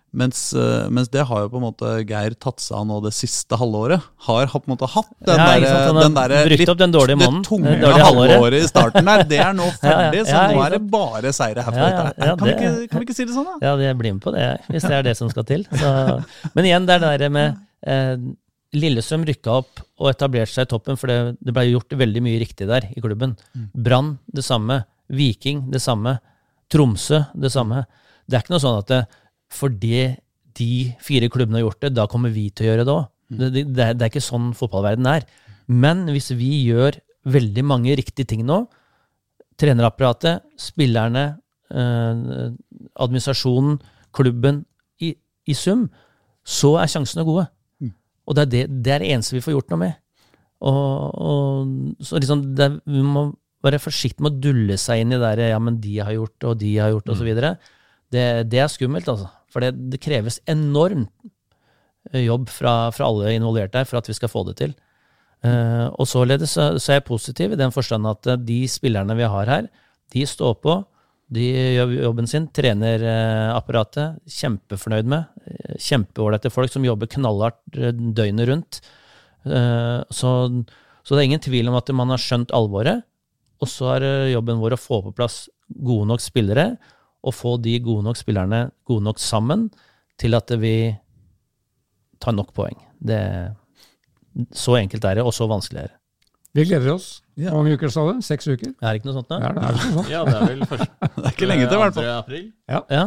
Mens, 0.10 0.54
eh, 0.58 0.90
mens, 0.90 1.10
det 1.14 1.22
har 1.30 1.44
jo 1.44 1.50
på 1.54 1.60
en 1.60 1.64
måte 1.68 1.90
Geir 2.10 2.34
tatt 2.42 2.64
seg 2.64 2.80
av 2.80 2.86
nå 2.90 2.96
det 3.04 3.12
siste 3.14 3.58
halvåret. 3.60 4.02
Har 4.26 4.50
på 4.50 4.64
en 4.64 4.74
måte 4.74 4.90
hatt 4.90 5.12
den 5.22 5.38
ja, 5.38 5.46
der, 5.62 5.92
den 6.00 6.16
der 6.18 6.34
litt, 6.50 6.72
den 6.80 6.96
dårlige 6.96 7.20
det 7.20 7.42
tunge 7.46 7.76
halvåret 7.94 8.58
i 8.58 8.70
starten 8.72 9.06
der. 9.06 9.22
Det 9.30 9.38
er 9.44 9.54
nå 9.54 9.68
ferdig, 9.78 10.24
ja, 10.24 10.26
ja, 10.26 10.26
så 10.26 10.56
nå 10.56 10.64
er 10.66 10.76
det 10.76 10.82
bare 10.90 11.34
seire 11.36 11.66
herfra. 11.68 11.90
Ja, 12.18 12.34
kan, 12.34 12.42
vi 12.42 12.56
ikke, 12.56 12.72
kan, 12.90 13.04
vi 13.04 13.06
ikke, 13.06 13.18
si 13.20 13.28
det 13.30 13.36
sånn, 13.36 13.46
da? 13.52 13.58
Ja, 13.68 13.76
jeg 13.86 14.00
blir 14.02 14.16
med 14.18 14.24
på 14.26 14.34
det, 14.34 14.48
hvis 14.72 14.88
det 14.90 14.98
er 14.98 15.06
det 15.12 15.16
som 15.20 15.30
skal 15.30 15.46
til. 15.52 15.68
Så, 15.78 15.92
men 16.58 16.70
igjen, 16.72 16.90
det 16.90 16.98
er 16.98 17.06
det 17.06 17.12
der 17.22 17.36
med 17.36 17.60
eh, 17.86 18.16
Lillestrøm 18.80 19.28
rykka 19.30 19.60
opp 19.62 19.84
og 20.02 20.10
etablerte 20.10 20.56
seg 20.56 20.66
i 20.66 20.72
toppen, 20.74 20.98
for 20.98 21.12
det, 21.12 21.20
det 21.38 21.54
ble 21.54 21.68
gjort 21.70 21.94
veldig 22.02 22.26
mye 22.26 22.42
riktig 22.42 22.66
der 22.70 22.90
i 22.96 23.06
klubben. 23.06 23.38
Mm. 23.54 23.70
Brann 23.78 24.16
det 24.26 24.46
samme. 24.48 24.82
Viking 25.10 25.68
det 25.74 25.82
samme. 25.86 26.18
Tromsø 26.70 27.24
det 27.34 27.52
samme. 27.54 27.84
Det 28.30 28.38
er 28.38 28.44
ikke 28.44 28.56
noe 28.56 28.64
sånn 28.64 28.82
at 28.82 28.90
det, 28.92 29.04
fordi 29.54 30.02
de 30.60 30.74
fire 31.04 31.30
klubbene 31.32 31.60
har 31.60 31.68
gjort 31.68 31.86
det, 31.86 31.94
da 31.98 32.08
kommer 32.10 32.34
vi 32.34 32.50
til 32.54 32.68
å 32.68 32.70
gjøre 32.70 32.86
det 32.86 32.96
òg. 32.96 33.06
Mm. 33.30 33.38
Det, 33.40 33.50
det, 33.54 33.64
det, 33.76 34.02
er 34.02 34.10
ikke 34.10 34.26
sånn 34.26 34.52
fotballverden 34.58 35.08
er. 35.10 35.26
Men 35.70 36.08
hvis 36.14 36.32
vi 36.38 36.50
gjør 36.66 36.98
veldig 37.30 37.64
mange 37.68 37.96
riktige 38.00 38.30
ting 38.30 38.46
nå, 38.48 38.64
trenerapparatet, 39.60 40.46
spillerne, 40.60 41.26
eh, 41.70 42.52
administrasjonen, 43.04 43.80
klubben 44.16 44.64
i, 45.04 45.14
i, 45.46 45.56
sum, 45.58 45.88
så 46.46 46.76
er 46.82 46.90
sjansene 46.92 47.26
gode. 47.28 47.46
Mm. 47.84 47.94
Og 48.26 48.38
det 48.38 48.46
er 48.46 48.54
det, 48.54 48.64
det 48.86 48.96
er 48.96 49.08
eneste 49.12 49.36
vi 49.38 49.44
får 49.46 49.58
gjort 49.58 49.74
noe 49.74 49.82
med. 49.84 50.00
Og, 50.60 51.20
og 51.24 52.04
så 52.04 52.20
liksom 52.20 52.42
det, 52.58 52.66
Vi 52.84 53.00
må 53.00 53.30
være 53.66 53.82
forsiktig 53.82 54.24
med 54.24 54.38
å 54.38 54.42
dulle 54.44 54.78
seg 54.80 55.04
inn 55.04 55.14
i 55.14 55.20
det 55.20 55.34
der 55.42 55.52
ja, 55.52 55.60
men 55.62 55.80
de 55.84 55.98
har 56.00 56.16
gjort 56.16 56.48
og 56.48 56.60
de 56.62 56.72
har 56.80 56.94
gjort 56.94 57.10
det, 57.10 57.16
osv. 57.16 57.32
Mm. 57.36 57.74
Det, 58.10 58.26
det 58.52 58.62
er 58.64 58.72
skummelt, 58.72 59.10
altså. 59.12 59.30
For 59.50 59.66
det, 59.66 59.74
det 59.92 60.02
kreves 60.02 60.40
enormt 60.50 61.12
jobb 62.16 62.48
fra, 62.50 62.92
fra, 62.96 63.10
alle 63.10 63.36
involverte 63.36 63.82
her 63.82 63.90
for 63.90 64.00
at 64.00 64.08
vi 64.10 64.16
skal 64.18 64.32
få 64.32 64.46
det 64.48 64.56
til. 64.62 64.78
Uh, 65.44 65.88
og 65.96 66.08
således 66.10 66.56
så, 66.56 66.74
så, 66.78 66.92
er 66.92 67.00
jeg 67.00 67.08
positiv 67.08 67.54
i 67.56 67.60
den 67.60 67.72
forstand 67.72 68.08
at 68.10 68.28
de 68.44 68.60
spillerne 68.68 69.16
vi 69.16 69.28
har 69.30 69.52
her, 69.52 69.70
de 70.14 70.26
står 70.28 70.58
på. 70.64 70.80
De 71.30 71.46
gjør 71.46 71.92
jobben 72.00 72.26
sin, 72.30 72.48
trener 72.50 73.04
apparatet. 73.54 74.18
Kjempefornøyd 74.34 75.12
med. 75.12 75.28
Kjempeålreite 75.78 76.50
folk 76.50 76.74
som 76.74 76.88
jobber 76.88 77.12
knallhardt 77.14 77.60
døgnet 78.18 78.50
rundt. 78.50 78.80
Så, 79.46 80.32
så, 80.50 81.12
det 81.12 81.20
er 81.20 81.28
ingen 81.28 81.44
tvil 81.46 81.70
om 81.70 81.78
at 81.78 81.94
man 81.94 82.10
har 82.10 82.24
skjønt 82.24 82.50
alvoret. 82.58 83.06
Og 83.60 83.68
så 83.68 83.94
er 83.98 84.08
jobben 84.32 84.62
vår 84.62 84.78
å 84.78 84.80
få 84.80 85.02
på 85.04 85.14
plass 85.16 85.44
gode 85.70 86.08
nok 86.10 86.24
spillere, 86.24 86.72
og 87.20 87.36
få 87.36 87.58
de 87.60 87.76
gode 87.84 88.06
nok 88.08 88.18
spillerne 88.20 88.70
gode 88.88 89.04
nok 89.04 89.20
sammen 89.20 89.68
til 90.20 90.38
at 90.38 90.52
vi 90.62 90.92
tar 92.24 92.36
nok 92.36 92.54
poeng. 92.56 92.80
Det 93.00 93.20
så 94.56 94.78
enkelt 94.80 95.04
er 95.04 95.20
det, 95.20 95.26
og 95.26 95.34
så 95.36 95.50
vanskelig 95.50 95.82
er 95.84 95.90
det. 95.92 95.99
Vi 96.58 96.64
gleder 96.66 96.96
oss. 96.96 97.20
Hvor 97.38 97.62
mange 97.62 97.76
uker 97.78 97.92
sa 97.94 98.04
du? 98.08 98.22
Seks 98.26 98.48
uker? 98.50 98.72
Er 98.82 98.96
det 98.96 99.00
ikke 99.00 99.08
noe 99.12 99.20
sånt, 99.20 99.30
da? 99.30 99.38
Ja, 99.40 99.52
det 99.54 99.62
er, 99.62 99.76
det 99.76 99.84
sånt. 99.84 100.10
ja, 100.10 100.22
det 100.26 100.34
er 100.34 100.48
vel 100.50 100.64
først. 100.72 100.96
det 101.16 101.24
er 101.30 101.36
ikke 101.36 101.50
lenge 101.52 101.68
til, 101.68 101.76
i 101.76 101.82
hvert 101.84 101.98
fall. 102.00 102.08
april. 102.16 102.42
Ja. 102.74 102.80
ja. 102.90 103.04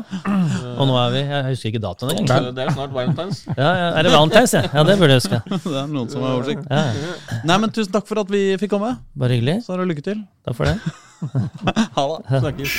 Og 0.77 0.86
nå 0.89 0.94
er 1.01 1.10
vi 1.16 1.23
Jeg 1.24 1.48
husker 1.48 1.73
ikke 1.73 1.82
datoen 1.82 2.14
engang. 2.23 2.47
Det 2.55 2.64
er 2.64 2.70
snart 2.77 2.94
valentines. 2.94 3.43
Ja, 3.62 3.73
ja, 3.81 3.89
Er 3.98 4.06
det 4.06 4.12
valentines, 4.14 4.55
ja? 4.55 4.62
Ja, 4.70 4.85
det 4.86 4.97
burde 5.02 5.16
jeg 5.16 5.24
huske. 5.24 5.43
det 5.74 5.81
er 5.82 5.90
noen 5.90 6.12
som 6.14 6.23
har 6.23 6.39
oversikt. 6.39 6.70
Ja. 6.70 7.43
Nei, 7.51 7.59
men 7.66 7.74
tusen 7.74 7.93
takk 7.98 8.06
for 8.09 8.23
at 8.23 8.31
vi 8.32 8.44
fikk 8.62 8.73
komme. 8.77 8.94
Bare 9.19 9.36
hyggelig. 9.36 9.59
Så 9.66 9.74
har 9.74 9.82
du 9.82 9.90
lykke 9.90 10.06
til. 10.06 10.23
Takk 10.47 10.60
for 10.60 10.70
det. 10.70 10.78
ha 11.98 12.06
det. 12.14 12.44
Snakkes. 12.47 12.78